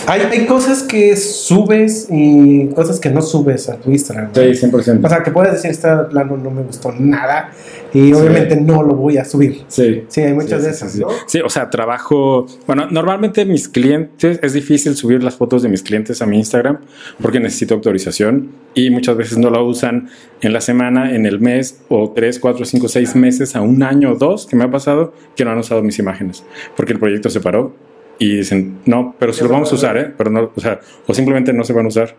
Hay, 0.05 0.21
hay 0.21 0.45
cosas 0.45 0.83
que 0.83 1.15
subes 1.15 2.07
y 2.09 2.67
cosas 2.69 2.99
que 2.99 3.09
no 3.09 3.21
subes 3.21 3.69
a 3.69 3.77
tu 3.77 3.91
Instagram. 3.91 4.27
¿no? 4.27 4.41
100%. 4.41 5.05
O 5.05 5.09
sea, 5.09 5.23
que 5.23 5.31
puedes 5.31 5.53
decir, 5.53 5.71
este 5.71 5.89
plano 6.09 6.37
no 6.37 6.51
me 6.51 6.63
gustó 6.63 6.91
nada 6.97 7.51
y 7.97 8.13
obviamente 8.13 8.55
no 8.55 8.83
lo 8.83 8.95
voy 8.95 9.17
a 9.17 9.25
subir. 9.25 9.63
Sí. 9.67 10.03
Sí, 10.07 10.21
hay 10.21 10.33
muchas 10.33 10.61
Sí, 10.61 10.67
de 10.67 10.73
sí, 10.73 10.77
esas, 10.77 10.91
sí. 10.91 10.99
¿no? 10.99 11.07
Sí, 11.25 11.39
o 11.39 11.49
sea, 11.49 11.69
trabajo. 11.69 12.45
Bueno, 12.67 12.87
normalmente 12.91 13.43
mis 13.45 13.67
clientes 13.67 14.39
es 14.43 14.53
difícil 14.53 14.95
subir 14.95 15.23
las 15.23 15.35
fotos 15.35 15.63
de 15.63 15.69
mis 15.69 15.81
clientes 15.81 16.21
a 16.21 16.25
mi 16.25 16.37
Instagram 16.37 16.79
porque 17.21 17.39
necesito 17.39 17.73
autorización 17.73 18.51
y 18.75 18.89
muchas 18.91 19.17
veces 19.17 19.37
no 19.37 19.49
lo 19.49 19.65
usan 19.65 20.09
en 20.41 20.53
la 20.53 20.61
semana, 20.61 21.15
en 21.15 21.25
el 21.25 21.39
mes 21.39 21.81
o 21.89 22.11
tres, 22.11 22.39
cuatro, 22.39 22.65
cinco, 22.65 22.87
seis 22.87 23.15
meses 23.15 23.55
a 23.55 23.61
un 23.61 23.81
año 23.81 24.11
o 24.11 24.15
dos 24.15 24.45
que 24.45 24.55
me 24.55 24.65
ha 24.65 24.71
pasado 24.71 25.13
que 25.35 25.43
no 25.43 25.51
han 25.51 25.57
usado 25.57 25.81
mis 25.81 25.97
imágenes 25.97 26.43
porque 26.75 26.93
el 26.93 26.99
proyecto 26.99 27.29
se 27.29 27.39
paró 27.39 27.73
y 28.19 28.37
dicen 28.37 28.79
no, 28.85 29.15
pero 29.17 29.33
si 29.33 29.43
lo 29.43 29.49
vamos 29.49 29.71
a 29.71 29.75
usar, 29.75 29.97
¿eh? 29.97 30.13
Pero 30.17 30.29
no, 30.29 30.51
o 30.55 30.59
sea, 30.59 30.79
o 31.07 31.13
simplemente 31.13 31.51
no 31.53 31.63
se 31.63 31.73
van 31.73 31.85
a 31.85 31.87
usar. 31.89 32.15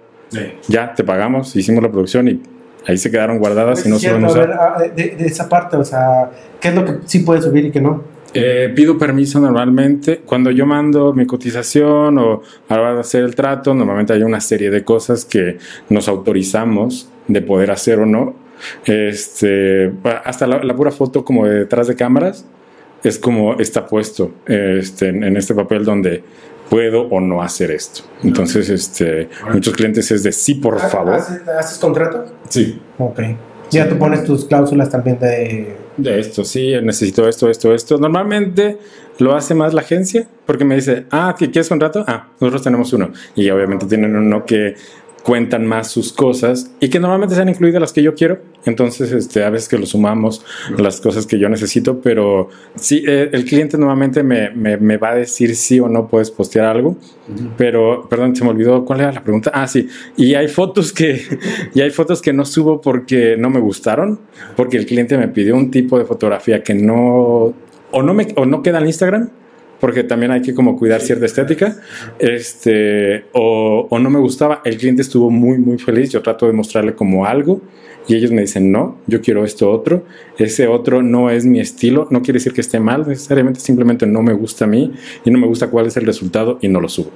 Ya 0.68 0.94
te 0.94 1.04
pagamos, 1.04 1.54
hicimos 1.56 1.82
la 1.82 1.90
producción 1.90 2.28
y 2.28 2.40
ahí 2.88 2.96
se 2.96 3.10
quedaron 3.10 3.38
guardadas 3.38 3.86
y 3.86 3.88
no 3.90 3.98
se 3.98 4.10
van 4.10 4.24
a 4.24 4.28
usar. 4.28 4.42
a 4.42 4.46
ver, 4.46 4.56
ah, 4.58 4.92
de, 4.96 5.16
de 5.16 5.26
esa 5.26 5.48
parte, 5.48 5.76
o 5.76 5.84
sea, 5.84 6.30
¿qué 6.60 6.68
es 6.68 6.74
lo 6.74 6.84
que 6.84 6.94
sí 7.04 7.20
puedes 7.20 7.44
subir 7.44 7.66
y 7.66 7.70
qué 7.70 7.80
no? 7.80 8.02
Eh, 8.34 8.72
pido 8.74 8.98
permiso 8.98 9.40
normalmente. 9.40 10.20
Cuando 10.24 10.50
yo 10.50 10.66
mando 10.66 11.12
mi 11.12 11.26
cotización 11.26 12.18
o 12.18 12.42
de 12.68 13.00
hacer 13.00 13.24
el 13.24 13.34
trato, 13.34 13.74
normalmente 13.74 14.12
hay 14.12 14.22
una 14.22 14.40
serie 14.40 14.70
de 14.70 14.84
cosas 14.84 15.24
que 15.24 15.58
nos 15.88 16.08
autorizamos 16.08 17.08
de 17.26 17.42
poder 17.42 17.70
hacer 17.70 17.98
o 18.00 18.06
no. 18.06 18.34
Este, 18.84 19.92
hasta 20.24 20.46
la, 20.46 20.62
la 20.62 20.74
pura 20.74 20.90
foto 20.90 21.24
como 21.24 21.46
de 21.46 21.60
detrás 21.60 21.86
de 21.86 21.94
cámaras 21.94 22.44
es 23.04 23.18
como 23.18 23.54
está 23.60 23.86
puesto 23.86 24.32
este, 24.46 25.10
en, 25.10 25.22
en 25.22 25.36
este 25.36 25.54
papel 25.54 25.84
donde 25.84 26.24
puedo 26.68 27.02
o 27.02 27.20
no 27.20 27.42
hacer 27.42 27.70
esto. 27.70 28.02
Entonces, 28.22 28.68
este, 28.68 29.28
muchos 29.52 29.74
clientes 29.74 30.10
es 30.10 30.22
de 30.22 30.32
sí, 30.32 30.54
por 30.54 30.78
favor. 30.80 31.14
¿Haces, 31.14 31.46
haces 31.48 31.78
contrato? 31.78 32.26
Sí. 32.48 32.80
Ok. 32.98 33.20
Ya 33.70 33.88
tú 33.88 33.98
pones 33.98 34.24
tus 34.24 34.46
cláusulas 34.46 34.88
también 34.88 35.18
de... 35.18 35.76
De 35.96 36.20
esto, 36.20 36.44
sí, 36.44 36.72
necesito 36.82 37.28
esto, 37.28 37.50
esto, 37.50 37.74
esto. 37.74 37.98
Normalmente 37.98 38.78
lo 39.18 39.34
hace 39.34 39.54
más 39.54 39.74
la 39.74 39.82
agencia 39.82 40.26
porque 40.46 40.64
me 40.64 40.76
dice, 40.76 41.06
ah, 41.10 41.34
¿qué 41.38 41.50
quieres 41.50 41.68
contrato? 41.68 42.04
Ah, 42.06 42.28
nosotros 42.40 42.62
tenemos 42.62 42.92
uno. 42.92 43.10
Y 43.34 43.50
obviamente 43.50 43.84
tienen 43.86 44.16
uno 44.16 44.44
que 44.46 44.74
cuentan 45.28 45.66
más 45.66 45.90
sus 45.90 46.10
cosas 46.14 46.70
y 46.80 46.88
que 46.88 46.98
normalmente 46.98 47.34
sean 47.34 47.50
incluidas 47.50 47.82
las 47.82 47.92
que 47.92 48.02
yo 48.02 48.14
quiero. 48.14 48.38
Entonces, 48.64 49.12
este, 49.12 49.44
a 49.44 49.50
veces 49.50 49.68
que 49.68 49.76
lo 49.76 49.84
sumamos 49.84 50.42
las 50.78 51.02
cosas 51.02 51.26
que 51.26 51.38
yo 51.38 51.50
necesito, 51.50 52.00
pero 52.00 52.48
sí, 52.76 53.04
eh, 53.06 53.28
el 53.30 53.44
cliente 53.44 53.76
normalmente 53.76 54.22
me, 54.22 54.48
me, 54.48 54.78
me 54.78 54.96
va 54.96 55.10
a 55.10 55.16
decir 55.16 55.54
sí 55.54 55.80
o 55.80 55.88
no 55.90 56.08
puedes 56.08 56.30
postear 56.30 56.64
algo. 56.64 56.96
Pero, 57.58 58.08
perdón, 58.08 58.34
se 58.36 58.42
me 58.42 58.48
olvidó 58.48 58.86
cuál 58.86 59.00
era 59.00 59.12
la 59.12 59.22
pregunta. 59.22 59.50
Ah, 59.52 59.68
sí. 59.68 59.86
Y 60.16 60.32
hay 60.32 60.48
fotos 60.48 60.94
que, 60.94 61.20
y 61.74 61.82
hay 61.82 61.90
fotos 61.90 62.22
que 62.22 62.32
no 62.32 62.46
subo 62.46 62.80
porque 62.80 63.36
no 63.36 63.50
me 63.50 63.60
gustaron, 63.60 64.20
porque 64.56 64.78
el 64.78 64.86
cliente 64.86 65.18
me 65.18 65.28
pidió 65.28 65.56
un 65.56 65.70
tipo 65.70 65.98
de 65.98 66.06
fotografía 66.06 66.62
que 66.62 66.72
no, 66.72 67.52
o 67.90 68.02
no 68.02 68.14
me, 68.14 68.28
o 68.36 68.46
no 68.46 68.62
queda 68.62 68.78
en 68.78 68.86
Instagram, 68.86 69.28
porque 69.80 70.04
también 70.04 70.32
hay 70.32 70.42
que 70.42 70.54
como 70.54 70.76
cuidar 70.78 71.00
cierta 71.00 71.26
estética, 71.26 71.76
este, 72.18 73.24
o, 73.32 73.86
o 73.90 73.98
no 73.98 74.10
me 74.10 74.18
gustaba. 74.18 74.60
El 74.64 74.76
cliente 74.76 75.02
estuvo 75.02 75.30
muy, 75.30 75.58
muy 75.58 75.78
feliz. 75.78 76.10
Yo 76.10 76.22
trato 76.22 76.46
de 76.46 76.52
mostrarle 76.52 76.94
como 76.94 77.24
algo. 77.26 77.60
Y 78.06 78.14
ellos 78.16 78.30
me 78.30 78.40
dicen, 78.40 78.72
no, 78.72 78.96
yo 79.06 79.20
quiero 79.20 79.44
esto 79.44 79.70
otro. 79.70 80.04
Ese 80.38 80.66
otro 80.66 81.02
no 81.02 81.28
es 81.28 81.44
mi 81.44 81.60
estilo. 81.60 82.08
No 82.10 82.22
quiere 82.22 82.38
decir 82.38 82.54
que 82.54 82.62
esté 82.62 82.80
mal, 82.80 83.06
necesariamente 83.06 83.60
simplemente 83.60 84.06
no 84.06 84.22
me 84.22 84.32
gusta 84.32 84.64
a 84.64 84.68
mí 84.68 84.94
y 85.26 85.30
no 85.30 85.38
me 85.38 85.46
gusta 85.46 85.68
cuál 85.68 85.86
es 85.86 85.96
el 85.98 86.06
resultado 86.06 86.58
y 86.62 86.68
no 86.68 86.80
lo 86.80 86.88
subo. 86.88 87.10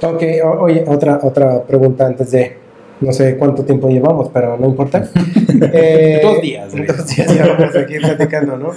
Ok, 0.00 0.22
o- 0.44 0.60
oye, 0.62 0.84
otra, 0.86 1.18
otra 1.22 1.64
pregunta 1.64 2.06
antes 2.06 2.30
de... 2.30 2.56
No 3.00 3.12
sé 3.12 3.36
cuánto 3.36 3.64
tiempo 3.64 3.88
llevamos, 3.88 4.28
pero 4.32 4.56
no 4.58 4.66
importa. 4.66 5.08
Eh, 5.72 6.20
Dos 6.22 6.40
días. 6.40 6.72
Dos 6.72 7.06
días 7.08 7.34
ya 7.36 7.46
vamos 7.54 7.76
aquí 7.76 7.98
platicando, 7.98 8.56
¿no? 8.56 8.70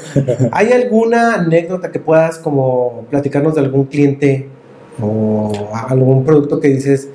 ¿Hay 0.51 0.71
alguna 0.73 1.35
anécdota 1.35 1.91
que 1.91 1.99
puedas 1.99 2.39
como 2.39 3.05
platicarnos 3.09 3.55
de 3.55 3.61
algún 3.61 3.85
cliente 3.85 4.49
o 5.01 5.51
algún 5.89 6.25
producto 6.25 6.59
que 6.59 6.67
dices, 6.67 7.07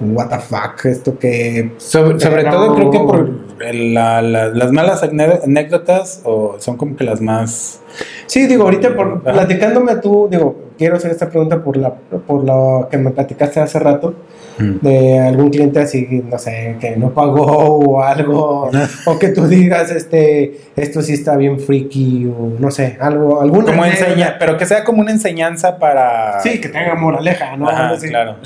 what 0.00 0.28
the 0.28 0.38
fuck, 0.38 0.84
esto 0.84 1.18
que... 1.18 1.72
Sobre, 1.78 2.20
sobre 2.20 2.44
todo 2.44 2.74
creo 2.76 2.90
que 2.90 2.98
por 3.00 3.30
el- 3.66 3.94
la- 3.94 4.22
la- 4.22 4.48
las 4.48 4.70
malas 4.70 5.02
anécdotas 5.02 6.20
o 6.24 6.56
son 6.58 6.76
como 6.76 6.94
que 6.94 7.02
las 7.04 7.20
más... 7.20 7.80
Sí, 8.26 8.46
digo, 8.46 8.64
ahorita 8.64 8.94
por, 8.96 9.22
platicándome 9.22 9.96
tú, 9.96 10.28
digo, 10.30 10.56
quiero 10.78 10.96
hacer 10.96 11.10
esta 11.10 11.28
pregunta 11.28 11.62
por 11.62 11.76
la 11.76 11.92
por 11.94 12.42
lo 12.44 12.88
que 12.90 12.98
me 12.98 13.10
platicaste 13.10 13.60
hace 13.60 13.78
rato 13.78 14.14
de 14.56 15.18
algún 15.18 15.50
cliente 15.50 15.80
así, 15.80 16.22
no 16.30 16.38
sé, 16.38 16.76
que 16.80 16.96
no 16.96 17.10
pagó 17.10 17.44
o 17.44 18.00
algo, 18.02 18.70
o 19.06 19.18
que 19.18 19.28
tú 19.30 19.46
digas, 19.48 19.90
este, 19.90 20.60
esto 20.76 21.02
sí 21.02 21.12
está 21.14 21.36
bien 21.36 21.58
freaky, 21.58 22.26
o 22.26 22.52
no 22.58 22.70
sé, 22.70 22.96
algo, 23.00 23.40
alguna 23.40 23.72
Como 23.72 23.84
enseña, 23.84 24.36
pero 24.38 24.56
que 24.56 24.64
sea 24.64 24.84
como 24.84 25.00
una 25.02 25.10
enseñanza 25.10 25.76
para... 25.78 26.38
Sí, 26.40 26.60
que 26.60 26.68
tenga 26.68 26.94
moraleja, 26.94 27.56
¿no? 27.56 27.68
Ajá, 27.68 27.96
claro. 28.00 28.36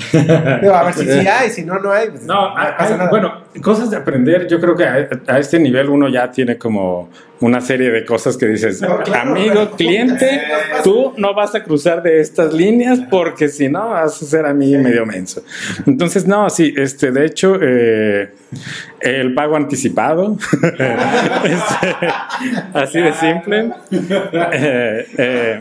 Digo, 0.61 0.73
a 0.73 0.83
ver 0.83 0.93
si 0.95 1.05
sí 1.05 1.27
hay, 1.27 1.49
si 1.51 1.63
no, 1.63 1.77
no 1.79 1.91
hay. 1.91 2.09
pues, 2.09 2.23
No, 2.23 2.57
hay- 2.57 2.73
pasa 2.77 2.93
hay- 2.93 2.97
nada. 2.97 3.09
bueno, 3.11 3.31
cosas 3.63 3.89
de 3.91 3.97
aprender. 3.97 4.47
Yo 4.47 4.59
creo 4.59 4.75
que 4.75 4.85
a, 4.85 5.09
a 5.27 5.39
este 5.39 5.59
nivel 5.59 5.89
uno 5.89 6.07
ya 6.07 6.29
tiene 6.31 6.57
como 6.57 7.09
una 7.41 7.61
serie 7.61 7.89
de 7.89 8.03
cosas 8.05 8.35
que 8.35 8.45
dices, 8.47 8.81
No, 8.81 8.97
claro, 9.01 9.31
amigo, 9.31 9.53
pero- 9.53 9.71
cliente, 9.71 10.41
tú 10.83 11.13
no 11.17 11.33
vas 11.33 11.55
a 11.55 11.63
cruzar 11.63 12.03
de 12.03 12.19
estas 12.19 12.53
líneas 12.53 12.99
porque 13.09 13.47
si 13.47 13.69
no 13.69 13.89
vas 13.89 14.21
a 14.21 14.25
ser 14.25 14.45
a 14.45 14.53
mí 14.53 14.75
medio 14.77 15.05
menso. 15.05 15.41
Entonces, 15.87 16.27
no, 16.27 16.49
sí, 16.49 16.73
este, 16.75 17.11
de 17.11 17.25
hecho, 17.25 17.57
eh, 17.61 18.33
el 18.99 19.33
pago 19.33 19.55
anticipado, 19.55 20.37
este, 21.43 22.07
así 22.73 22.99
de 23.01 23.13
simple. 23.13 23.71
Eh, 23.91 25.07
eh, 25.17 25.59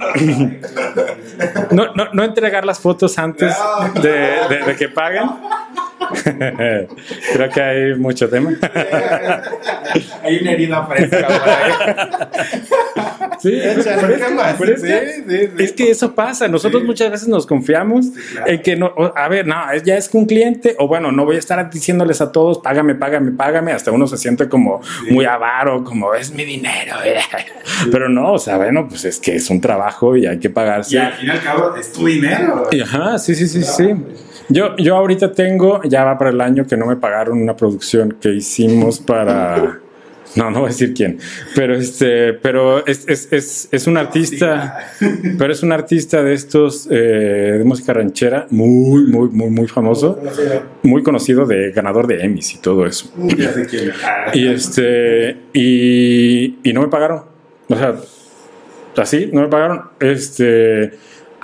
no, 1.70 1.94
no, 1.94 2.08
no 2.12 2.24
entregar 2.24 2.64
las 2.64 2.80
fotos 2.80 3.18
antes 3.18 3.54
de, 4.02 4.08
de- 4.10 4.64
de 4.66 4.76
que 4.76 4.88
paguen. 4.88 5.24
Creo 7.32 7.50
que 7.52 7.62
hay 7.62 7.94
mucho 7.94 8.28
tema. 8.28 8.50
Hay 10.22 10.38
una 10.42 10.52
herida 10.52 10.86
fresca. 10.86 12.28
Sí, 13.40 13.52
es- 13.54 13.86
que- 15.72 15.90
eso 15.92 16.12
pasa. 16.14 16.48
Nosotros 16.48 16.82
muchas 16.82 17.10
veces 17.12 17.28
nos 17.28 17.46
confiamos 17.46 18.06
en 18.46 18.60
que 18.62 18.74
no, 18.74 18.92
a 19.14 19.28
ver, 19.28 19.46
no, 19.46 19.54
ya 19.84 19.96
es 19.96 20.08
que 20.08 20.16
un 20.16 20.26
cliente, 20.26 20.74
o 20.78 20.88
bueno, 20.88 21.12
no 21.12 21.24
voy 21.24 21.36
a 21.36 21.38
estar 21.38 21.70
diciéndoles 21.70 22.20
a 22.20 22.32
todos, 22.32 22.58
págame, 22.58 22.96
págame, 22.96 23.30
págame. 23.32 23.70
Hasta 23.72 23.92
uno 23.92 24.08
se 24.08 24.16
siente 24.16 24.48
como 24.48 24.80
muy 25.10 25.24
avaro, 25.24 25.84
como 25.84 26.14
es 26.14 26.32
mi 26.32 26.44
dinero. 26.44 26.96
Pero 27.92 28.08
no, 28.08 28.32
o 28.32 28.38
sea, 28.40 28.56
bueno, 28.56 28.88
pues 28.88 29.04
es 29.04 29.20
que 29.20 29.36
es 29.36 29.48
un 29.50 29.60
trabajo 29.60 30.16
y 30.16 30.26
hay 30.26 30.38
que 30.40 30.50
pagarse. 30.50 30.96
Y 30.96 30.98
al 30.98 31.12
fin 31.12 31.28
y 31.28 31.30
al 31.30 31.40
cabo 31.42 31.76
es 31.76 31.92
tu 31.92 32.06
dinero. 32.06 32.66
Y 32.72 32.80
Ajá, 32.80 33.18
sí, 33.18 33.36
sí, 33.36 33.46
sí, 33.46 33.62
sí. 33.62 33.94
Yo, 34.48 34.76
yo 34.76 34.96
ahorita 34.96 35.32
tengo, 35.32 35.82
ya 35.84 36.04
va 36.04 36.18
para 36.18 36.30
el 36.30 36.40
año 36.40 36.66
que 36.66 36.76
no 36.76 36.86
me 36.86 36.96
pagaron 36.96 37.40
una 37.40 37.56
producción 37.56 38.16
que 38.20 38.32
hicimos 38.32 38.98
para, 39.06 39.80
No, 40.36 40.50
no 40.50 40.60
voy 40.60 40.66
a 40.66 40.68
decir 40.68 40.94
quién. 40.94 41.18
Pero 41.54 41.74
este, 41.74 42.32
pero 42.34 42.86
es, 42.86 43.06
es, 43.08 43.32
es, 43.32 43.68
es 43.70 43.86
un 43.86 43.96
artista, 43.96 44.78
pero 45.38 45.52
es 45.52 45.62
un 45.62 45.72
artista 45.72 46.22
de 46.22 46.34
estos 46.34 46.88
eh, 46.90 47.56
de 47.58 47.64
música 47.64 47.92
ranchera 47.92 48.46
muy, 48.50 49.04
muy, 49.04 49.28
muy, 49.28 49.50
muy 49.50 49.68
famoso, 49.68 50.20
muy 50.82 51.02
conocido 51.02 51.44
de 51.46 51.72
ganador 51.72 52.06
de 52.06 52.24
Emmys 52.24 52.54
y 52.54 52.58
todo 52.58 52.86
eso. 52.86 53.12
Y 54.32 54.46
este, 54.46 55.36
y, 55.52 56.58
y 56.62 56.72
no 56.72 56.82
me 56.82 56.88
pagaron. 56.88 57.22
O 57.68 57.76
sea, 57.76 57.96
así, 58.96 59.30
no 59.32 59.42
me 59.42 59.48
pagaron. 59.48 59.82
Este, 60.00 60.92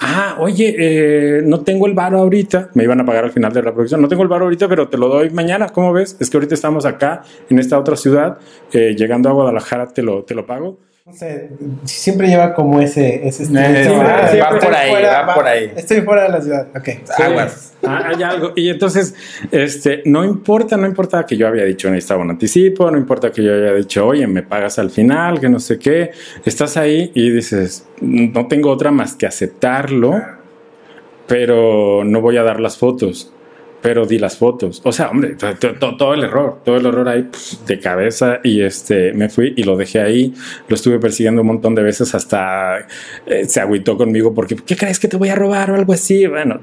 ah, 0.05 0.37
oye, 0.39 0.75
eh, 0.79 1.43
no 1.45 1.61
tengo 1.61 1.87
el 1.87 1.95
varo 1.95 2.19
ahorita. 2.19 2.71
Me 2.75 2.85
iban 2.85 3.01
a 3.01 3.05
pagar 3.05 3.25
al 3.25 3.33
final 3.33 3.53
de 3.53 3.63
la 3.63 3.73
producción. 3.73 4.01
No 4.01 4.09
tengo 4.09 4.23
el 4.23 4.29
varo 4.29 4.45
ahorita, 4.45 4.69
pero 4.69 4.89
te 4.89 4.99
lo 4.99 5.09
doy 5.09 5.31
mañana. 5.31 5.69
¿Cómo 5.71 5.93
ves? 5.93 6.17
Es 6.21 6.31
que 6.31 6.37
ahorita 6.37 6.55
estamos 6.55 6.85
acá, 6.87 7.23
en 7.49 7.59
esta 7.59 7.79
otra 7.79 7.97
ciudad. 7.97 8.39
eh, 8.73 8.95
llegando 8.97 9.29
a 9.29 9.33
Guadalajara, 9.33 9.87
te 9.89 10.03
lo, 10.03 10.25
te 10.25 10.35
lo 10.35 10.47
pago. 10.47 10.79
No 11.07 11.13
sé, 11.13 11.51
siempre 11.85 12.29
lleva 12.29 12.55
como 12.55 12.81
ese, 12.81 13.29
ese 13.29 13.43
estilo. 13.43 13.61
Eh, 13.61 13.85
Siempre- 13.85 14.09
va 14.09 14.29
siempre 14.31 14.59
por 14.59 14.75
ahí, 14.75 14.91
va 15.05 15.35
por 15.35 15.47
ahí. 15.47 15.71
Estoy 15.77 16.01
fuera 16.01 16.23
de 16.23 16.29
la 16.31 16.41
ciudad. 16.41 16.69
Ok. 16.75 16.89
Aguas. 17.19 17.75
Ah, 17.83 18.05
hay 18.09 18.23
algo. 18.23 18.53
Y 18.57 18.71
entonces, 18.71 19.15
este, 19.53 20.01
no 20.07 20.25
importa, 20.25 20.79
no 20.79 20.87
importa 20.87 21.27
que 21.27 21.37
yo 21.37 21.47
había 21.47 21.65
dicho 21.65 21.91
necesitaba 21.91 22.23
un 22.23 22.31
anticipo, 22.31 22.91
no 22.91 22.97
importa 22.97 23.31
que 23.31 23.43
yo 23.45 23.53
haya 23.53 23.75
dicho, 23.75 24.07
oye, 24.07 24.27
me 24.27 24.43
pagas 24.43 24.79
al 24.79 24.89
final, 24.89 25.41
que 25.41 25.51
no 25.51 25.59
sé 25.61 25.79
qué. 25.79 26.13
Estás 26.47 26.79
ahí 26.79 27.11
y 27.15 27.29
dices, 27.31 27.87
no 28.01 28.47
tengo 28.49 28.71
otra 28.71 28.91
más 28.91 29.15
que 29.15 29.27
aceptarlo, 29.27 30.15
pero 31.27 32.03
no 32.05 32.23
voy 32.23 32.39
a 32.39 32.43
dar 32.45 32.61
las 32.61 32.79
fotos. 32.79 33.31
Pero 33.85 34.07
di 34.07 34.19
las 34.19 34.39
fotos. 34.39 34.81
O 34.83 34.93
sea, 34.93 35.11
hombre, 35.11 35.35
to- 35.37 35.57
to- 35.57 35.75
to- 35.75 35.95
todo 35.99 36.15
el 36.15 36.25
error, 36.25 36.63
todo 36.65 36.79
el 36.79 36.87
error 36.87 37.07
ahí 37.07 37.25
pf, 37.25 37.67
de 37.67 37.79
cabeza. 37.79 38.41
Y 38.43 38.63
este, 38.63 39.13
me 39.13 39.29
fui 39.29 39.53
y 39.59 39.63
lo 39.63 39.77
dejé 39.77 40.01
ahí. 40.01 40.33
Lo 40.69 40.75
estuve 40.75 40.99
persiguiendo 40.99 41.43
un 41.43 41.49
montón 41.49 41.75
de 41.75 41.83
veces 41.83 42.15
hasta 42.15 42.79
eh, 43.27 43.45
se 43.47 43.61
agüitó 43.61 43.99
conmigo 43.99 44.33
porque, 44.33 44.57
¿qué 44.57 44.75
crees 44.75 44.99
que 44.99 45.07
te 45.07 45.19
voy 45.19 45.29
a 45.29 45.35
robar 45.35 45.71
o 45.71 45.75
algo 45.75 45.93
así? 45.93 46.27
Bueno, 46.27 46.59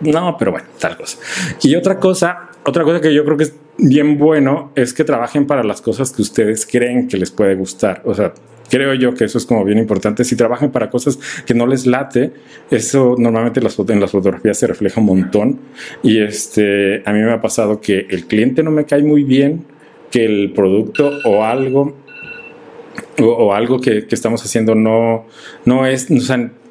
no, 0.00 0.36
pero 0.38 0.52
bueno, 0.52 0.68
tal 0.78 0.96
cosa. 0.96 1.18
Y 1.60 1.74
otra 1.74 1.98
cosa, 1.98 2.50
otra 2.64 2.84
cosa 2.84 3.00
que 3.00 3.12
yo 3.12 3.24
creo 3.24 3.36
que 3.36 3.44
es 3.44 3.54
bien 3.76 4.16
bueno 4.16 4.70
es 4.76 4.94
que 4.94 5.02
trabajen 5.02 5.48
para 5.48 5.64
las 5.64 5.82
cosas 5.82 6.12
que 6.12 6.22
ustedes 6.22 6.66
creen 6.70 7.08
que 7.08 7.16
les 7.16 7.32
puede 7.32 7.56
gustar. 7.56 8.00
O 8.04 8.14
sea, 8.14 8.32
creo 8.68 8.94
yo 8.94 9.14
que 9.14 9.24
eso 9.24 9.38
es 9.38 9.46
como 9.46 9.64
bien 9.64 9.78
importante. 9.78 10.24
Si 10.24 10.36
trabajan 10.36 10.72
para 10.72 10.90
cosas 10.90 11.18
que 11.46 11.54
no 11.54 11.66
les 11.66 11.86
late, 11.86 12.32
eso 12.70 13.16
normalmente 13.18 13.60
en 13.60 14.00
las 14.00 14.10
fotografías 14.10 14.58
se 14.58 14.66
refleja 14.66 15.00
un 15.00 15.06
montón. 15.06 15.60
Y 16.02 16.18
este, 16.18 17.02
a 17.04 17.12
mí 17.12 17.20
me 17.20 17.32
ha 17.32 17.40
pasado 17.40 17.80
que 17.80 18.06
el 18.10 18.26
cliente 18.26 18.62
no 18.62 18.70
me 18.70 18.84
cae 18.84 19.02
muy 19.02 19.24
bien, 19.24 19.64
que 20.10 20.24
el 20.24 20.52
producto 20.52 21.10
o 21.24 21.44
algo 21.44 21.96
o, 23.20 23.54
algo 23.54 23.80
que, 23.80 24.06
estamos 24.10 24.44
haciendo 24.44 24.74
no, 24.74 25.26
no 25.64 25.86
es, 25.86 26.10
o 26.10 26.20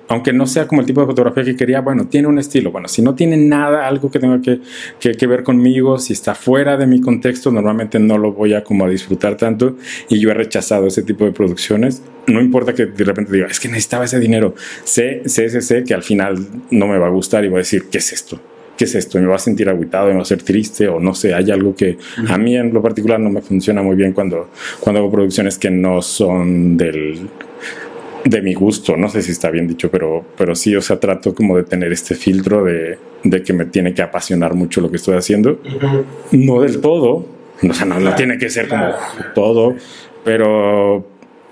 aunque 0.07 0.33
no 0.33 0.45
sea 0.47 0.67
como 0.67 0.81
el 0.81 0.87
tipo 0.87 1.01
de 1.01 1.07
fotografía 1.07 1.43
que 1.43 1.55
quería, 1.55 1.81
bueno, 1.81 2.07
tiene 2.07 2.27
un 2.27 2.37
estilo. 2.37 2.71
Bueno, 2.71 2.87
si 2.87 3.01
no 3.01 3.15
tiene 3.15 3.37
nada, 3.37 3.87
algo 3.87 4.11
que 4.11 4.19
tenga 4.19 4.41
que, 4.41 4.59
que, 4.99 5.13
que 5.13 5.27
ver 5.27 5.43
conmigo, 5.43 5.97
si 5.97 6.13
está 6.13 6.35
fuera 6.35 6.77
de 6.77 6.87
mi 6.87 7.01
contexto, 7.01 7.51
normalmente 7.51 7.99
no 7.99 8.17
lo 8.17 8.33
voy 8.33 8.53
a 8.53 8.63
como 8.63 8.85
a 8.85 8.89
disfrutar 8.89 9.37
tanto 9.37 9.77
y 10.09 10.19
yo 10.19 10.31
he 10.31 10.33
rechazado 10.33 10.87
ese 10.87 11.03
tipo 11.03 11.25
de 11.25 11.31
producciones. 11.31 12.01
No 12.27 12.41
importa 12.41 12.73
que 12.73 12.85
de 12.85 13.03
repente 13.03 13.33
diga, 13.33 13.47
es 13.47 13.59
que 13.59 13.67
necesitaba 13.67 14.05
ese 14.05 14.19
dinero. 14.19 14.55
Sé, 14.83 15.21
sé, 15.25 15.49
sé, 15.49 15.61
sé 15.61 15.83
que 15.83 15.93
al 15.93 16.03
final 16.03 16.37
no 16.71 16.87
me 16.87 16.97
va 16.97 17.07
a 17.07 17.11
gustar 17.11 17.43
y 17.45 17.47
voy 17.47 17.57
a 17.57 17.59
decir, 17.59 17.85
¿qué 17.91 17.97
es 17.97 18.13
esto? 18.13 18.39
¿Qué 18.77 18.85
es 18.85 18.95
esto? 18.95 19.19
Me 19.19 19.27
va 19.27 19.35
a 19.35 19.39
sentir 19.39 19.69
agüitado, 19.69 20.07
me 20.07 20.15
va 20.15 20.21
a 20.21 20.25
ser 20.25 20.41
triste 20.41 20.87
o 20.87 20.99
no 20.99 21.13
sé, 21.13 21.33
hay 21.33 21.51
algo 21.51 21.75
que 21.75 21.97
a 22.27 22.37
mí 22.39 22.55
en 22.55 22.73
lo 22.73 22.81
particular 22.81 23.19
no 23.19 23.29
me 23.29 23.41
funciona 23.41 23.83
muy 23.83 23.95
bien 23.95 24.13
cuando, 24.13 24.49
cuando 24.79 24.99
hago 24.99 25.11
producciones 25.11 25.59
que 25.59 25.69
no 25.69 26.01
son 26.01 26.75
del, 26.75 27.29
de 28.26 28.41
mi 28.41 28.53
gusto, 28.53 28.95
no 28.97 29.09
sé 29.09 29.21
si 29.21 29.32
está 29.32 29.49
bien 29.51 29.67
dicho, 29.67 29.89
pero, 29.91 30.24
pero 30.38 30.55
sí, 30.55 30.76
o 30.76 30.82
sea, 30.82 30.99
trato 30.99 31.34
como 31.36 31.57
de 31.57 31.63
tener 31.63 31.91
este 31.91 32.15
filtro 32.15 32.63
de, 32.63 32.97
de 33.24 33.43
que 33.43 33.53
me 33.53 33.65
tiene 33.65 33.93
que 33.93 34.01
apasionar 34.01 34.53
mucho 34.53 34.80
lo 34.82 34.89
que 34.89 34.97
estoy 34.97 35.15
haciendo. 35.17 35.59
No 36.32 36.61
del 36.61 36.80
todo, 36.82 37.26
o 37.69 37.74
sea, 37.74 37.86
no, 37.86 37.99
no 37.99 38.15
tiene 38.15 38.38
que 38.38 38.49
ser 38.49 38.67
como 38.67 38.89
todo, 39.36 39.76
pero... 40.24 41.05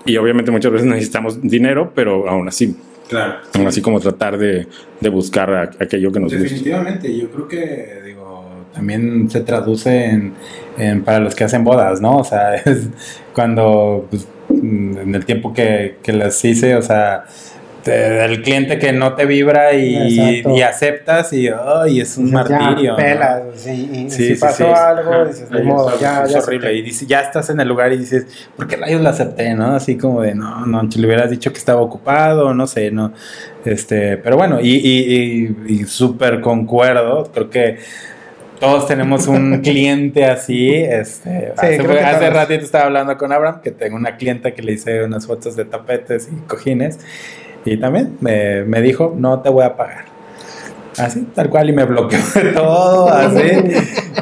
Y 0.04 0.16
obviamente 0.16 0.50
muchas 0.50 0.72
veces 0.72 0.86
necesitamos 0.86 1.40
dinero, 1.42 1.92
pero 1.94 2.28
aún 2.28 2.48
así, 2.48 2.74
Claro. 3.08 3.34
aún 3.54 3.66
así 3.68 3.80
como 3.82 4.00
tratar 4.00 4.36
de, 4.36 4.66
de 5.00 5.08
buscar 5.10 5.52
a- 5.54 5.70
aquello 5.78 6.10
que 6.10 6.18
nos 6.18 6.32
gusta. 6.32 6.42
Definitivamente, 6.42 7.16
yo 7.16 7.30
creo 7.30 7.46
que, 7.46 8.00
digo, 8.06 8.44
también 8.74 9.30
se 9.30 9.42
traduce 9.42 10.06
en, 10.06 10.32
en 10.76 11.04
para 11.04 11.20
los 11.20 11.34
que 11.36 11.44
hacen 11.44 11.62
bodas, 11.62 12.00
¿no? 12.00 12.16
O 12.18 12.24
sea, 12.24 12.54
es 12.64 12.88
cuando, 13.32 14.06
pues, 14.10 14.26
en 14.60 15.14
el 15.14 15.24
tiempo 15.24 15.52
que, 15.52 15.96
que 16.02 16.12
las 16.12 16.44
hice, 16.44 16.76
o 16.76 16.82
sea, 16.82 17.24
te- 17.82 18.24
el 18.24 18.42
cliente 18.42 18.78
que 18.78 18.92
no 18.92 19.14
te 19.14 19.26
vibra 19.26 19.72
y, 19.74 20.62
aceptas 20.62 21.32
y, 21.32 21.48
ay, 21.48 22.00
es 22.00 22.16
un 22.16 22.30
martirio. 22.30 22.82
Ya, 22.82 22.90
¿no? 22.90 22.96
pelas, 22.96 23.42
sí, 23.56 23.90
y 23.92 24.10
Sí, 24.10 24.24
si 24.28 24.34
sí, 24.36 24.40
pasó 24.40 24.66
sí. 24.66 24.72
algo, 24.72 25.24
dices, 25.24 25.50
de 25.50 25.62
modo, 25.64 25.92
es 25.94 26.00
ya, 26.00 26.22
es 26.22 26.30
ya 26.30 26.38
horrible. 26.38 26.68
acepté. 26.68 26.74
Y 26.78 26.82
dices, 26.82 27.08
ya 27.08 27.20
estás 27.22 27.50
en 27.50 27.58
el 27.60 27.66
lugar 27.68 27.92
y 27.92 27.98
dices, 27.98 28.26
¿por 28.56 28.68
qué 28.68 28.76
rayos 28.76 29.00
lo 29.00 29.08
acepté? 29.08 29.52
¿No? 29.54 29.74
Así 29.74 29.96
como 29.96 30.22
de, 30.22 30.34
no, 30.34 30.64
no, 30.64 30.88
si 30.92 31.00
le 31.00 31.06
hubieras 31.08 31.28
dicho 31.30 31.52
que 31.52 31.58
estaba 31.58 31.80
ocupado, 31.80 32.54
no 32.54 32.66
sé, 32.68 32.90
no. 32.92 33.12
Este, 33.64 34.16
pero 34.16 34.36
bueno, 34.36 34.60
y, 34.60 34.74
y, 34.76 35.54
y, 35.68 35.72
y 35.80 35.84
súper 35.84 36.40
concuerdo, 36.40 37.30
creo 37.34 37.50
que 37.50 37.78
todos 38.62 38.86
tenemos 38.86 39.26
un 39.26 39.58
cliente 39.62 40.24
así. 40.24 40.70
Este, 40.72 41.52
hace, 41.56 41.78
que 41.78 41.98
hace 42.00 42.18
todos. 42.20 42.32
ratito 42.34 42.64
estaba 42.64 42.84
hablando 42.84 43.16
con 43.18 43.32
Abraham, 43.32 43.60
que 43.60 43.72
tengo 43.72 43.96
una 43.96 44.16
clienta 44.16 44.52
que 44.52 44.62
le 44.62 44.72
hice 44.72 45.02
unas 45.02 45.26
fotos 45.26 45.56
de 45.56 45.64
tapetes 45.64 46.28
y 46.32 46.36
cojines, 46.46 47.00
y 47.64 47.76
también 47.76 48.16
me, 48.20 48.62
me 48.62 48.80
dijo, 48.80 49.14
no 49.16 49.40
te 49.40 49.48
voy 49.50 49.64
a 49.64 49.76
pagar. 49.76 50.04
Así, 50.96 51.26
tal 51.34 51.50
cual, 51.50 51.70
y 51.70 51.72
me 51.72 51.84
bloqueó 51.84 52.18
de 52.34 52.50
todo, 52.54 53.08
así. 53.08 53.42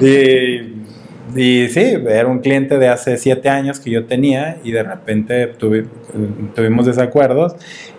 Y, 0.00 0.80
y 1.38 1.68
sí, 1.68 1.80
era 2.08 2.26
un 2.26 2.38
cliente 2.38 2.78
de 2.78 2.88
hace 2.88 3.18
siete 3.18 3.48
años 3.50 3.78
que 3.78 3.90
yo 3.90 4.06
tenía 4.06 4.56
y 4.64 4.72
de 4.72 4.82
repente 4.82 5.52
tuvi- 5.58 5.86
tuvimos 6.54 6.86
desacuerdos 6.86 7.54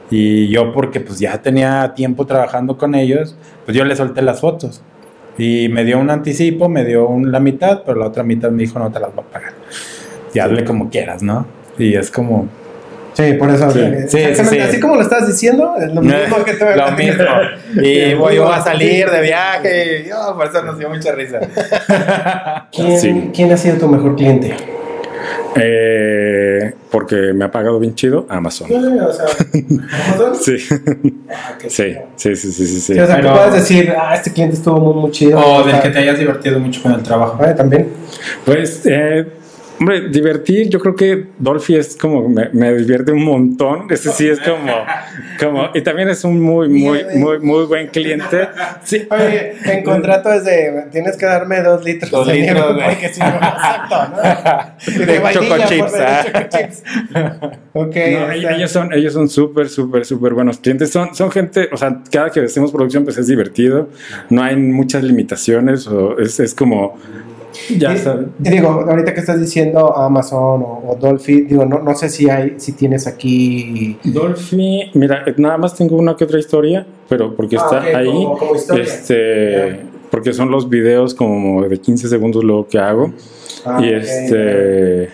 y 0.10 0.50
yo 0.50 0.74
porque 0.74 1.00
pues 1.00 1.20
ya 1.20 1.42
tenía 1.42 1.94
tiempo 1.96 2.26
trabajando 2.26 2.78
con 2.78 2.96
ellos, 2.96 3.36
pues 3.66 3.78
yo 3.78 3.86
le 3.86 3.96
solté 3.96 4.22
las 4.22 4.42
fotos 4.42 4.82
y 5.38 5.70
me 5.70 5.84
dio 5.84 6.00
un 6.00 6.10
anticipo, 6.10 6.70
me 6.70 6.84
dio 6.86 7.08
un- 7.08 7.32
la 7.32 7.40
mitad, 7.40 7.84
pero 7.86 8.00
la 8.00 8.08
otra 8.08 8.24
mitad 8.24 8.50
me 8.52 8.64
dijo 8.64 8.80
no 8.80 8.92
te 8.92 9.00
las 9.00 9.14
voy 9.16 9.24
a 9.30 9.34
pagar. 9.34 9.54
Y 10.34 10.40
hazle 10.40 10.64
como 10.64 10.90
quieras, 10.90 11.22
¿no? 11.24 11.46
Y 11.78 11.96
es 11.96 12.10
como, 12.12 12.48
Sí, 13.14 13.34
por 13.34 13.50
eso. 13.50 13.70
Sí, 13.72 13.82
sí, 14.08 14.18
sí, 14.36 14.46
sí. 14.46 14.60
Así 14.60 14.80
como 14.80 14.96
lo 14.96 15.02
estás 15.02 15.28
diciendo, 15.28 15.76
es 15.78 15.94
lo 15.94 16.02
mismo 16.02 16.42
que 16.46 16.54
te 16.54 16.64
voy 16.64 16.74
a 16.80 16.90
lo 16.90 16.92
mismo. 16.98 17.26
Y 17.84 18.14
voy 18.16 18.36
yo 18.36 18.50
a 18.50 18.62
salir 18.62 19.10
de 19.10 19.22
viaje 19.22 20.06
y 20.08 20.12
oh, 20.14 20.34
por 20.34 20.48
eso 20.48 20.64
nos 20.64 20.80
dio 20.80 20.90
mucha 20.90 21.12
risa. 21.12 21.40
¿Quién, 22.72 23.32
quién 23.36 23.52
ha 23.52 23.58
sido 23.58 23.78
tu 23.78 23.90
mejor 23.90 24.16
cliente? 24.16 24.56
Eh, 25.58 26.41
porque 26.92 27.34
me 27.34 27.46
ha 27.46 27.52
pagado 27.52 27.80
bien 27.80 27.96
chido 27.96 28.26
Amazon. 28.30 28.68
o 28.72 29.12
sea, 29.14 29.26
Amazon. 30.08 30.36
Sí. 30.42 30.58
sí, 30.60 30.70
sí, 31.70 31.96
sí, 32.18 32.36
sí, 32.36 32.52
sí, 32.52 32.68
sí. 32.68 32.94
Sí, 32.94 33.00
o 33.00 33.08
sea, 33.08 33.16
que 33.16 33.22
Pero- 33.22 33.34
puedes 33.36 33.54
decir, 33.54 33.94
ah, 33.98 34.14
este 34.16 34.32
cliente 34.34 34.56
estuvo 34.58 34.80
muy, 34.80 35.02
muy 35.02 35.12
chido. 35.12 35.40
O 35.40 35.64
del 35.64 35.72
sea, 35.72 35.82
que 35.82 35.90
te 35.90 36.00
hayas 36.00 36.20
divertido 36.20 36.60
mucho 36.60 36.82
con 36.84 36.92
el 36.94 37.02
trabajo. 37.04 37.38
ah, 37.42 37.56
también. 37.56 37.88
Pues, 38.46 38.82
eh, 38.86 39.26
hombre, 39.82 40.10
divertir, 40.10 40.70
yo 40.70 40.80
creo 40.80 40.96
que 40.96 41.26
Dolphy 41.40 41.76
es 41.76 41.98
como, 41.98 42.30
me, 42.30 42.50
me 42.54 42.72
divierte 42.76 43.12
un 43.12 43.26
montón. 43.26 43.88
Ese 43.90 44.12
sí 44.12 44.30
es 44.30 44.40
como, 44.40 44.72
como, 45.40 45.70
y 45.74 45.82
también 45.82 46.08
es 46.10 46.24
un 46.24 46.40
muy, 46.40 46.70
muy, 46.70 47.04
muy, 47.16 47.40
muy 47.40 47.66
buen 47.66 47.88
cliente. 47.88 48.48
Sí, 48.84 49.08
Oye, 49.10 49.56
en 49.66 49.84
contrato 49.84 50.32
es 50.32 50.46
de, 50.46 50.86
tienes 50.92 51.18
que 51.18 51.26
darme 51.26 51.62
dos 51.62 51.84
litros 51.84 52.12
Dos 52.12 52.28
de 52.28 52.36
litros, 52.36 52.56
nieve 52.56 52.74
güey. 52.74 52.90
porque 52.90 53.10
si 53.10 53.20
no, 53.20 53.26
acepto, 53.42 54.08
¿no? 54.10 55.06
De 55.06 55.20
vainilla, 55.20 55.58
choco 55.58 55.68
chips, 55.68 55.94
ah. 56.00 56.26
choco 56.26 56.58
chips. 56.58 56.84
Ok. 57.74 57.96
No, 57.96 58.32
está. 58.32 58.56
ellos 58.56 58.72
son, 58.72 58.94
ellos 58.94 59.14
son 59.14 59.30
súper, 59.30 59.70
súper, 59.70 60.06
súper 60.06 60.34
buenos 60.34 60.60
clientes. 60.60 60.92
Son, 60.92 61.16
son 61.16 61.32
gente, 61.32 61.70
o 61.72 61.78
sea, 61.78 62.02
cada 62.12 62.30
que 62.30 62.42
hacemos 62.42 62.72
producción, 62.72 63.04
pues 63.04 63.18
es 63.18 63.28
divertido. 63.28 63.90
No 64.30 64.44
hay 64.44 64.56
muchas 64.58 65.04
limitaciones. 65.04 65.88
O 65.88 66.20
es, 66.20 66.40
es 66.40 66.54
como, 66.54 67.00
ya. 67.78 67.94
Y 68.44 68.50
digo, 68.50 68.70
ahorita 68.70 69.14
que 69.14 69.20
estás 69.20 69.40
diciendo 69.40 69.96
Amazon 69.96 70.62
o, 70.64 70.84
o 70.88 70.98
Dolphy, 71.00 71.42
digo, 71.42 71.66
no, 71.66 71.80
no 71.80 71.94
sé 71.96 72.10
si 72.10 72.30
hay, 72.30 72.56
si 72.58 72.74
tienes 72.74 73.08
aquí. 73.08 73.98
Dolphy, 74.04 74.92
mira, 74.94 75.24
nada 75.38 75.58
más 75.58 75.76
tengo 75.76 75.96
una 75.98 76.16
que 76.16 76.24
otra 76.24 76.40
historia, 76.40 76.86
pero 77.10 77.36
porque 77.36 77.58
Ah, 77.58 77.64
está 77.84 77.98
ahí. 78.00 78.08
como- 78.08 78.38
como. 78.38 78.56
Este, 78.56 79.70
Ya. 79.70 79.80
porque 80.10 80.34
son 80.34 80.50
los 80.52 80.70
videos 80.70 81.14
como 81.14 81.62
de 81.68 81.78
15 81.80 82.08
segundos 82.08 82.44
luego 82.44 82.68
que 82.68 82.80
hago. 82.80 83.14
Ah, 83.66 83.80
y 83.84 83.94
este. 83.94 85.10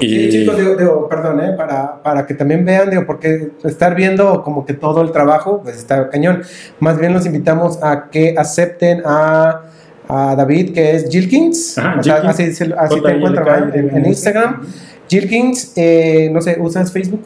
Y 0.00 0.08
Sí, 0.08 0.28
chicos, 0.30 0.58
digo, 0.58 0.74
digo, 0.76 1.08
perdón, 1.08 1.40
¿eh? 1.40 1.52
para, 1.56 2.02
para 2.02 2.26
que 2.26 2.34
también 2.34 2.64
vean, 2.64 2.90
digo, 2.90 3.04
porque 3.06 3.52
estar 3.62 3.94
viendo 3.94 4.42
como 4.42 4.66
que 4.66 4.74
todo 4.74 5.00
el 5.02 5.12
trabajo, 5.12 5.60
pues 5.62 5.76
está 5.78 6.10
cañón. 6.10 6.42
Más 6.80 6.98
bien 6.98 7.12
los 7.12 7.24
invitamos 7.26 7.78
a 7.82 8.10
que 8.10 8.34
acepten 8.36 9.02
a 9.04 9.62
a 10.08 10.34
David, 10.36 10.72
que 10.74 10.96
es 10.96 11.08
Gilkins. 11.10 11.78
Ajá, 11.78 12.00
O 12.00 12.02
sea, 12.02 12.14
Gilkins. 12.20 12.34
así, 12.40 12.54
se- 12.54 12.74
así 12.76 13.00
te 13.02 13.10
encuentran 13.10 13.72
en, 13.74 13.96
en. 13.96 14.06
Instagram. 14.06 14.66
Gilkins, 15.08 15.72
eh, 15.76 16.30
no 16.32 16.40
sé, 16.40 16.56
¿usas 16.60 16.90
Facebook? 16.92 17.22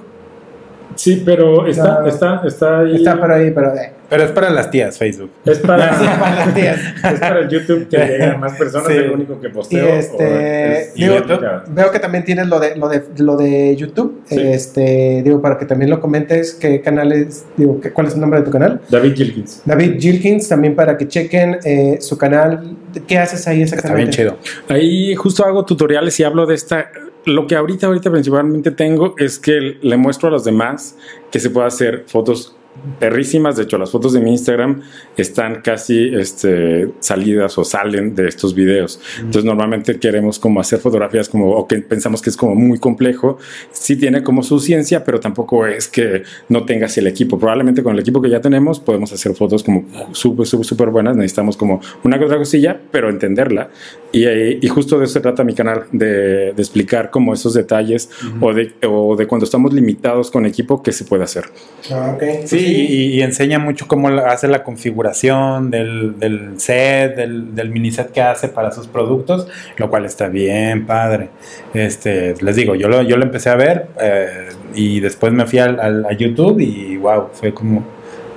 Sí, 0.98 1.22
pero 1.24 1.66
está, 1.66 2.00
No. 2.00 2.06
está, 2.08 2.42
está 2.44 2.80
ahí. 2.80 2.96
Está 2.96 3.16
por 3.18 3.30
ahí, 3.30 3.52
pero... 3.52 3.72
eh, 3.74 3.92
Pero 4.10 4.24
es 4.24 4.30
para 4.32 4.50
las 4.50 4.68
tías, 4.68 4.98
Facebook. 4.98 5.30
Es 5.44 5.58
para, 5.60 5.90
para 6.18 6.34
las 6.46 6.54
tías. 6.54 6.78
es 7.04 7.20
para 7.20 7.38
el 7.38 7.48
YouTube 7.48 7.88
que 7.88 7.98
llegan 7.98 8.40
más 8.40 8.56
personas, 8.56 8.88
Sí. 8.88 8.94
es 8.94 9.06
lo 9.06 9.14
único 9.14 9.40
que 9.40 9.46
Y 9.46 9.50
posteo. 9.50 9.86
este, 9.86 10.72
es- 10.80 10.92
y 10.96 11.02
digo, 11.04 11.18
YouTube. 11.18 11.40
veo 11.68 11.90
que 11.92 11.98
también 12.00 12.24
tienes 12.24 12.48
lo 12.48 12.58
de, 12.58 12.74
lo 12.74 12.88
de, 12.88 13.04
lo 13.18 13.36
de 13.36 13.76
YouTube. 13.76 14.22
Sí. 14.26 14.40
Este, 14.40 15.22
digo, 15.24 15.40
para 15.40 15.56
que 15.56 15.66
también 15.66 15.88
lo 15.90 16.00
comentes, 16.00 16.54
qué 16.54 16.80
canales, 16.80 17.44
digo, 17.56 17.80
cuál 17.94 18.08
es 18.08 18.14
el 18.14 18.20
nombre 18.20 18.40
de 18.40 18.46
tu 18.46 18.50
canal. 18.50 18.80
David 18.90 19.14
Gilkins. 19.14 19.62
David 19.64 20.00
Gilkins, 20.00 20.48
también 20.48 20.74
para 20.74 20.96
que 20.98 21.06
chequen 21.06 21.58
eh, 21.64 21.98
su 22.00 22.18
canal. 22.18 22.76
¿Qué 23.06 23.18
haces 23.18 23.46
ahí 23.46 23.62
Está 23.62 23.76
exactamente? 23.76 24.24
bien 24.24 24.36
chido. 24.36 24.38
Ahí 24.68 25.14
justo 25.14 25.44
hago 25.44 25.64
tutoriales 25.64 26.18
y 26.18 26.24
hablo 26.24 26.44
de 26.44 26.56
esta. 26.56 26.90
Lo 27.28 27.46
que 27.46 27.56
ahorita, 27.56 27.86
ahorita 27.86 28.10
principalmente 28.10 28.70
tengo 28.70 29.14
es 29.18 29.38
que 29.38 29.76
le 29.82 29.96
muestro 29.98 30.28
a 30.28 30.32
los 30.32 30.44
demás 30.44 30.96
que 31.30 31.38
se 31.38 31.50
puede 31.50 31.66
hacer 31.66 32.04
fotos 32.06 32.56
perrísimas. 32.98 33.56
De 33.56 33.64
hecho, 33.64 33.78
las 33.78 33.90
fotos 33.90 34.12
de 34.12 34.20
mi 34.20 34.30
Instagram 34.30 34.82
están 35.16 35.62
casi 35.62 36.08
este, 36.14 36.90
salidas 37.00 37.56
o 37.58 37.64
salen 37.64 38.14
de 38.14 38.28
estos 38.28 38.54
videos. 38.54 39.00
Entonces, 39.18 39.44
normalmente 39.44 39.98
queremos 39.98 40.38
como 40.38 40.60
hacer 40.60 40.78
fotografías 40.78 41.28
como, 41.28 41.50
o 41.52 41.66
que 41.66 41.78
pensamos 41.78 42.22
que 42.22 42.30
es 42.30 42.36
como 42.36 42.54
muy 42.54 42.78
complejo. 42.78 43.38
Sí 43.72 43.96
tiene 43.96 44.22
como 44.22 44.42
su 44.42 44.58
ciencia, 44.60 45.04
pero 45.04 45.20
tampoco 45.20 45.66
es 45.66 45.88
que 45.88 46.22
no 46.48 46.64
tengas 46.64 46.96
el 46.98 47.06
equipo. 47.06 47.38
Probablemente 47.38 47.82
con 47.82 47.94
el 47.94 48.00
equipo 48.00 48.20
que 48.22 48.30
ya 48.30 48.40
tenemos 48.40 48.80
podemos 48.80 49.12
hacer 49.12 49.34
fotos 49.34 49.62
como 49.62 49.84
súper, 50.12 50.46
súper, 50.46 50.66
súper 50.66 50.90
buenas. 50.90 51.16
Necesitamos 51.16 51.56
como 51.56 51.80
una 52.04 52.18
que 52.18 52.24
otra 52.24 52.38
cosilla, 52.38 52.80
pero 52.90 53.08
entenderla. 53.10 53.70
Y, 54.12 54.24
ahí- 54.24 54.58
y 54.62 54.68
justo 54.68 54.98
de 54.98 55.04
eso 55.04 55.14
se 55.14 55.20
trata 55.20 55.44
mi 55.44 55.54
canal, 55.54 55.84
de, 55.92 56.52
de 56.52 56.62
explicar 56.62 57.10
como 57.10 57.34
esos 57.34 57.54
detalles 57.54 58.08
o, 58.40 58.52
de, 58.54 58.72
o 58.86 59.16
de 59.16 59.26
cuando 59.26 59.44
estamos 59.44 59.72
limitados 59.72 60.30
con 60.30 60.46
equipo, 60.46 60.82
qué 60.82 60.92
se 60.92 61.04
puede 61.04 61.24
hacer. 61.24 61.44
Ah, 61.90 62.12
ok. 62.14 62.22
Sí, 62.46 62.67
y, 62.68 63.14
y 63.16 63.22
enseña 63.22 63.58
mucho 63.58 63.86
cómo 63.86 64.08
hace 64.08 64.48
la 64.48 64.62
configuración 64.64 65.70
del, 65.70 66.18
del 66.18 66.60
set, 66.60 67.16
del, 67.16 67.54
del 67.54 67.70
mini 67.70 67.90
set 67.90 68.10
que 68.12 68.20
hace 68.22 68.48
para 68.48 68.70
sus 68.72 68.86
productos, 68.86 69.48
lo 69.76 69.88
cual 69.90 70.04
está 70.04 70.28
bien 70.28 70.86
padre. 70.86 71.30
Este, 71.74 72.34
les 72.40 72.56
digo, 72.56 72.74
yo 72.74 72.88
lo, 72.88 73.02
yo 73.02 73.16
lo 73.16 73.24
empecé 73.24 73.50
a 73.50 73.56
ver 73.56 73.86
eh, 74.00 74.48
y 74.74 75.00
después 75.00 75.32
me 75.32 75.46
fui 75.46 75.58
al, 75.58 75.80
al- 75.80 76.04
a 76.06 76.12
YouTube 76.12 76.60
y 76.60 76.96
wow, 76.96 77.28
fue 77.32 77.52
como, 77.54 77.84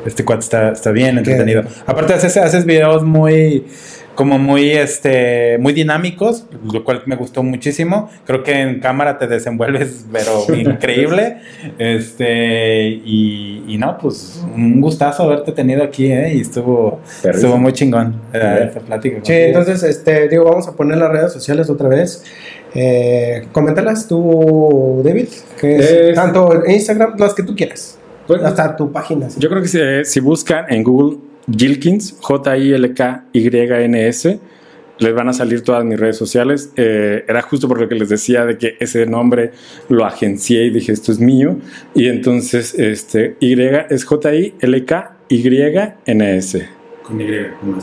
este 0.06 0.26
cuate 0.26 0.41
está, 0.41 0.72
está 0.72 0.91
bien 0.91 1.18
entretenido. 1.18 1.64
Aparte 1.86 2.14
haces, 2.14 2.36
haces 2.38 2.66
videos 2.66 3.03
muy 3.03 3.66
como 4.15 4.38
muy 4.38 4.71
este 4.71 5.57
muy 5.59 5.73
dinámicos, 5.73 6.45
lo 6.71 6.83
cual 6.83 7.01
me 7.05 7.15
gustó 7.15 7.43
muchísimo. 7.43 8.09
Creo 8.25 8.43
que 8.43 8.53
en 8.59 8.79
cámara 8.79 9.17
te 9.17 9.27
desenvuelves 9.27 10.05
pero 10.11 10.45
increíble. 10.55 11.38
Este 11.79 12.88
y, 12.89 13.63
y 13.67 13.77
no, 13.77 13.97
pues 13.97 14.43
un 14.55 14.81
gustazo 14.81 15.23
haberte 15.23 15.51
tenido 15.51 15.83
aquí, 15.83 16.11
¿eh? 16.11 16.33
Y 16.35 16.41
estuvo 16.41 16.99
estuvo 17.23 17.57
muy 17.57 17.73
chingón 17.73 18.21
eh, 18.33 18.65
esta 18.67 18.79
plática. 18.81 19.19
Sí, 19.23 19.33
entonces, 19.33 19.83
este, 19.83 20.27
digo, 20.27 20.45
vamos 20.45 20.67
a 20.67 20.73
poner 20.75 20.97
las 20.97 21.09
redes 21.11 21.31
sociales 21.33 21.69
otra 21.69 21.88
vez. 21.88 22.23
Eh, 22.73 23.47
coméntalas 23.51 24.07
tú, 24.07 25.01
David, 25.03 25.27
que 25.59 25.75
es, 25.77 25.91
Es- 25.91 26.15
tanto 26.15 26.63
en 26.63 26.71
Instagram, 26.71 27.15
las 27.17 27.33
que 27.33 27.43
tú 27.43 27.53
quieras, 27.55 27.97
Pues, 28.27 28.41
hasta 28.43 28.75
tu 28.75 28.91
página. 28.91 29.29
sí. 29.29 29.39
Yo 29.39 29.49
creo 29.49 29.61
que 29.61 29.67
si, 29.67 29.79
si 30.05 30.19
buscan 30.21 30.65
en 30.69 30.83
Google 30.83 31.17
Gilkins, 31.49 32.15
J-I-L-K-Y-N-S, 33.34 34.39
les 34.99 35.13
van 35.15 35.27
a 35.30 35.34
salir 35.34 35.61
todas 35.63 35.84
mis 35.84 35.99
redes 35.99 36.15
sociales. 36.18 36.72
Eh, 36.77 37.26
era 37.27 37.41
justo 37.41 37.68
por 37.68 37.80
lo 37.81 37.89
que 37.89 37.95
les 37.95 38.09
decía 38.09 38.45
de 38.45 38.57
que 38.57 38.76
ese 38.80 39.05
nombre 39.07 39.51
lo 39.89 40.05
agencié 40.05 40.65
y 40.65 40.69
dije, 40.69 40.91
esto 40.91 41.11
es 41.11 41.19
mío. 41.19 41.57
Y 41.95 42.07
entonces, 42.07 42.76
este, 42.77 43.35
Y 43.39 43.59
es 43.59 44.03
J-I-L-K-Y-N-S. 45.30 46.68
con 47.03 47.19
Y. 47.19 47.26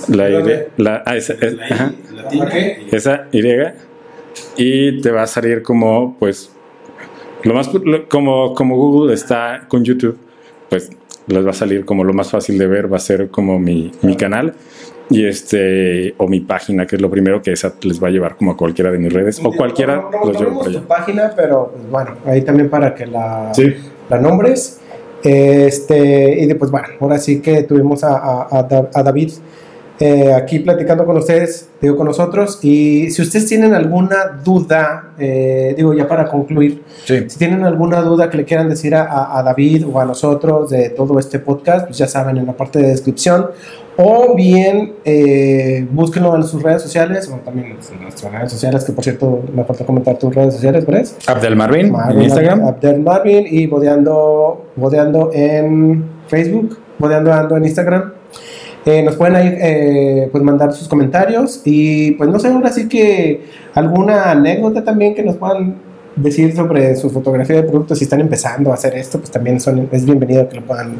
La 0.08 0.30
Y, 0.30 0.34
la, 0.76 1.02
ah, 1.04 1.16
esa, 1.16 1.32
es- 1.34 1.56
ajá, 1.70 1.92
y- 2.30 2.94
esa 2.94 3.26
Y. 3.32 3.42
Y 4.56 5.00
te 5.00 5.10
va 5.10 5.22
a 5.22 5.26
salir 5.26 5.62
como, 5.62 6.16
pues, 6.18 6.52
lo 7.42 7.54
más, 7.54 7.72
lo- 7.74 8.08
como, 8.08 8.54
como 8.54 8.76
Google 8.76 9.12
está 9.14 9.64
con 9.68 9.84
YouTube, 9.84 10.16
pues 10.70 10.90
les 11.28 11.44
va 11.46 11.50
a 11.50 11.54
salir 11.54 11.84
como 11.84 12.04
lo 12.04 12.12
más 12.12 12.30
fácil 12.30 12.58
de 12.58 12.66
ver, 12.66 12.92
va 12.92 12.96
a 12.96 13.00
ser 13.00 13.28
como 13.28 13.58
mi, 13.58 13.92
mi 14.02 14.16
canal 14.16 14.54
y 15.10 15.24
este, 15.26 16.14
o 16.18 16.28
mi 16.28 16.40
página, 16.40 16.86
que 16.86 16.96
es 16.96 17.02
lo 17.02 17.10
primero 17.10 17.40
que 17.40 17.52
esa 17.52 17.72
les 17.82 18.02
va 18.02 18.08
a 18.08 18.10
llevar 18.10 18.36
como 18.36 18.50
a 18.52 18.56
cualquiera 18.56 18.90
de 18.90 18.98
mis 18.98 19.12
redes, 19.12 19.40
o 19.42 19.52
cualquiera 19.52 19.96
No, 19.96 20.10
no, 20.10 20.20
no 20.20 20.26
los 20.26 20.38
llevo 20.40 20.54
por 20.54 20.64
tu 20.64 20.70
allá. 20.70 20.86
página, 20.86 21.32
pero 21.34 21.72
pues, 21.74 21.90
bueno, 21.90 22.10
ahí 22.26 22.42
también 22.42 22.68
para 22.68 22.94
que 22.94 23.06
la, 23.06 23.50
Sí. 23.54 23.74
la 24.10 24.18
nombres. 24.18 24.80
Este, 25.22 26.40
y 26.40 26.46
después, 26.46 26.70
bueno, 26.70 26.88
ahora 27.00 27.18
sí 27.18 27.40
que 27.40 27.62
tuvimos 27.64 28.04
a, 28.04 28.16
a- 28.16 28.88
a 28.94 29.02
David 29.02 29.30
eh, 30.00 30.32
aquí 30.32 30.60
platicando 30.60 31.04
con 31.04 31.16
ustedes, 31.16 31.68
digo, 31.80 31.96
con 31.96 32.06
nosotros. 32.06 32.60
Y 32.62 33.10
si 33.10 33.22
ustedes 33.22 33.46
tienen 33.46 33.74
alguna 33.74 34.40
duda, 34.44 35.10
eh, 35.18 35.74
digo, 35.76 35.92
ya 35.94 36.06
para 36.06 36.26
concluir, 36.28 36.82
Sí. 37.04 37.24
si 37.28 37.38
tienen 37.38 37.64
alguna 37.64 38.00
duda 38.02 38.30
que 38.30 38.36
le 38.36 38.44
quieran 38.44 38.68
decir 38.68 38.94
a, 38.94 39.36
a- 39.38 39.42
David 39.42 39.86
o 39.92 39.98
a 39.98 40.04
nosotros 40.04 40.70
de 40.70 40.90
todo 40.90 41.18
este 41.18 41.38
podcast, 41.40 41.86
pues 41.86 41.98
ya 41.98 42.06
saben 42.06 42.36
en 42.36 42.46
la 42.46 42.52
parte 42.52 42.78
de 42.78 42.88
descripción. 42.88 43.46
O 44.00 44.36
bien 44.36 44.92
eh, 45.04 45.84
búsquenlo 45.90 46.36
en 46.36 46.44
sus 46.44 46.62
redes 46.62 46.80
sociales, 46.82 47.28
o 47.28 47.36
también 47.38 47.76
en 47.90 48.02
nuestras 48.02 48.32
redes 48.32 48.52
sociales, 48.52 48.84
que 48.84 48.92
por 48.92 49.02
cierto 49.02 49.42
me 49.52 49.64
falta 49.64 49.84
comentar 49.84 50.16
tus 50.16 50.32
redes 50.32 50.54
sociales, 50.54 50.86
¿verdad? 50.86 51.04
Abdel 51.26 51.56
Marvin, 51.56 51.86
en 51.86 51.92
Marvin, 51.92 52.22
Instagram. 52.22 52.62
Abdel 52.64 53.00
Marvin 53.00 53.44
y 53.50 53.66
bodeando, 53.66 54.66
bodeando 54.76 55.30
en 55.34 56.04
Facebook, 56.28 56.78
bodeando 56.96 57.32
ando 57.32 57.56
en 57.56 57.64
Instagram. 57.64 58.12
Eh, 58.90 59.02
nos 59.02 59.16
pueden 59.16 59.36
ahí 59.36 59.54
eh, 59.60 60.28
pues 60.32 60.42
mandar 60.42 60.72
sus 60.72 60.88
comentarios 60.88 61.60
y 61.66 62.12
pues 62.12 62.30
no 62.30 62.38
sé, 62.38 62.48
ahora 62.48 62.72
sí 62.72 62.88
que 62.88 63.42
alguna 63.74 64.30
anécdota 64.30 64.82
también 64.82 65.14
que 65.14 65.22
nos 65.22 65.36
puedan 65.36 65.74
decir 66.22 66.54
sobre 66.54 66.96
su 66.96 67.10
fotografía 67.10 67.56
de 67.56 67.62
productos 67.62 67.98
si 67.98 68.04
están 68.04 68.20
empezando 68.20 68.70
a 68.70 68.74
hacer 68.74 68.94
esto, 68.96 69.18
pues 69.18 69.30
también 69.30 69.60
son, 69.60 69.88
es 69.92 70.04
bienvenido 70.04 70.48
que 70.48 70.56
lo 70.56 70.62
puedan, 70.66 70.96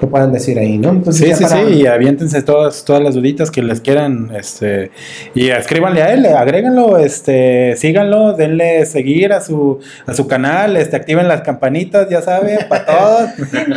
lo 0.00 0.08
puedan 0.08 0.32
decir 0.32 0.58
ahí, 0.58 0.78
¿no? 0.78 0.90
Entonces, 0.90 1.28
Sí, 1.28 1.34
sí, 1.34 1.42
para- 1.44 1.66
sí, 1.68 1.74
y 1.74 1.86
aviéntense 1.86 2.42
todas, 2.42 2.84
todas 2.84 3.02
las 3.02 3.14
duditas 3.14 3.50
que 3.50 3.62
les 3.62 3.80
quieran, 3.80 4.30
este, 4.34 4.90
y 5.34 5.48
escríbanle 5.50 6.02
a 6.02 6.12
él, 6.14 6.26
agréganlo, 6.26 6.98
este, 6.98 7.74
síganlo, 7.76 8.34
denle 8.34 8.86
seguir 8.86 9.32
a 9.32 9.40
su, 9.40 9.78
a 10.06 10.14
su 10.14 10.26
canal, 10.26 10.76
este, 10.76 10.96
activen 10.96 11.28
las 11.28 11.42
campanitas, 11.42 12.08
ya 12.08 12.22
saben, 12.22 12.58
para 12.68 12.86
todos. 12.86 13.30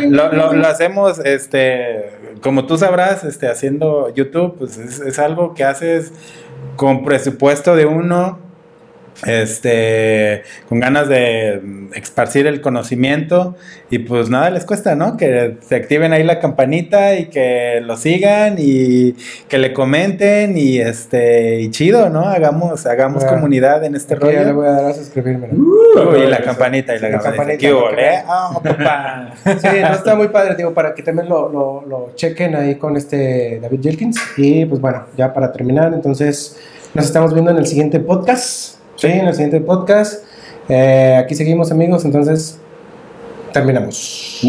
lo, 0.08 0.32
lo- 0.32 0.52
lo 0.52 0.66
hacemos, 0.66 1.18
este, 1.24 2.10
como 2.40 2.66
tú 2.66 2.76
sabrás, 2.78 3.24
este, 3.24 3.48
haciendo 3.48 4.12
YouTube, 4.14 4.56
pues 4.58 4.76
es, 4.78 5.00
es 5.00 5.18
algo 5.18 5.54
que 5.54 5.64
haces 5.64 6.12
con 6.76 7.04
presupuesto 7.04 7.76
de 7.76 7.86
uno, 7.86 8.38
este, 9.26 10.42
con 10.68 10.80
ganas 10.80 11.08
de 11.08 11.60
esparcir 11.94 12.46
el 12.46 12.60
conocimiento 12.60 13.56
y 13.90 14.00
pues 14.00 14.28
nada 14.30 14.50
les 14.50 14.64
cuesta, 14.64 14.94
¿no? 14.96 15.16
Que 15.16 15.56
se 15.66 15.76
activen 15.76 16.12
ahí 16.12 16.22
la 16.24 16.40
campanita 16.40 17.14
y 17.16 17.26
que 17.26 17.80
lo 17.82 17.96
sigan 17.96 18.56
y 18.58 19.12
que 19.48 19.58
le 19.58 19.72
comenten 19.72 20.58
y 20.58 20.78
este, 20.78 21.60
y 21.60 21.70
chido, 21.70 22.10
¿no? 22.10 22.22
Hagamos, 22.22 22.86
hagamos 22.86 23.22
Bueno, 23.22 23.36
comunidad 23.36 23.84
en 23.84 23.94
este 23.94 24.14
Aquí 24.14 24.26
ya 24.26 24.30
le 24.32 24.38
rollo. 24.44 24.54
voy 24.56 24.66
a 24.66 24.72
dar 24.72 24.84
a 24.86 24.94
suscribirme. 24.94 25.48
¿no? 25.52 25.64
Uy, 26.10 26.20
y 26.20 26.26
la 26.26 26.40
campanita 26.42 26.94
y 26.96 26.98
la 26.98 27.08
La 27.10 27.18
campanita. 27.20 27.36
campanita, 27.36 27.58
¿Qué 27.58 27.72
hubo, 27.72 27.84
para 27.84 27.96
que 27.96 28.14
eh? 28.14 28.22
Ah. 28.26 29.34
Sí, 29.44 29.68
no 29.80 29.92
está 29.94 30.14
muy 30.16 30.28
padre, 30.28 30.54
digo, 30.56 30.74
para 30.74 30.94
que 30.94 31.02
también 31.02 31.28
lo, 31.28 31.48
lo, 31.48 31.84
lo 31.86 32.12
chequen 32.14 32.54
ahí 32.56 32.74
con 32.76 32.96
este 32.96 33.60
David 33.60 33.80
Jelkins. 33.82 34.18
Y 34.36 34.64
pues 34.66 34.80
bueno, 34.80 35.06
ya 35.16 35.32
para 35.32 35.52
terminar, 35.52 35.92
entonces 35.94 36.58
nos 36.94 37.04
estamos 37.06 37.32
viendo 37.32 37.50
en 37.50 37.58
el 37.58 37.66
siguiente 37.66 38.00
podcast. 38.00 38.73
Sí, 38.96 39.06
en 39.08 39.26
el 39.26 39.34
siguiente 39.34 39.60
podcast. 39.60 40.24
Eh, 40.68 41.16
aquí 41.18 41.34
seguimos, 41.34 41.70
amigos, 41.70 42.04
entonces 42.04 42.58
terminamos. 43.52 44.40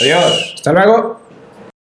Adiós. 0.00 0.52
Hasta 0.56 0.72
luego. 0.72 1.27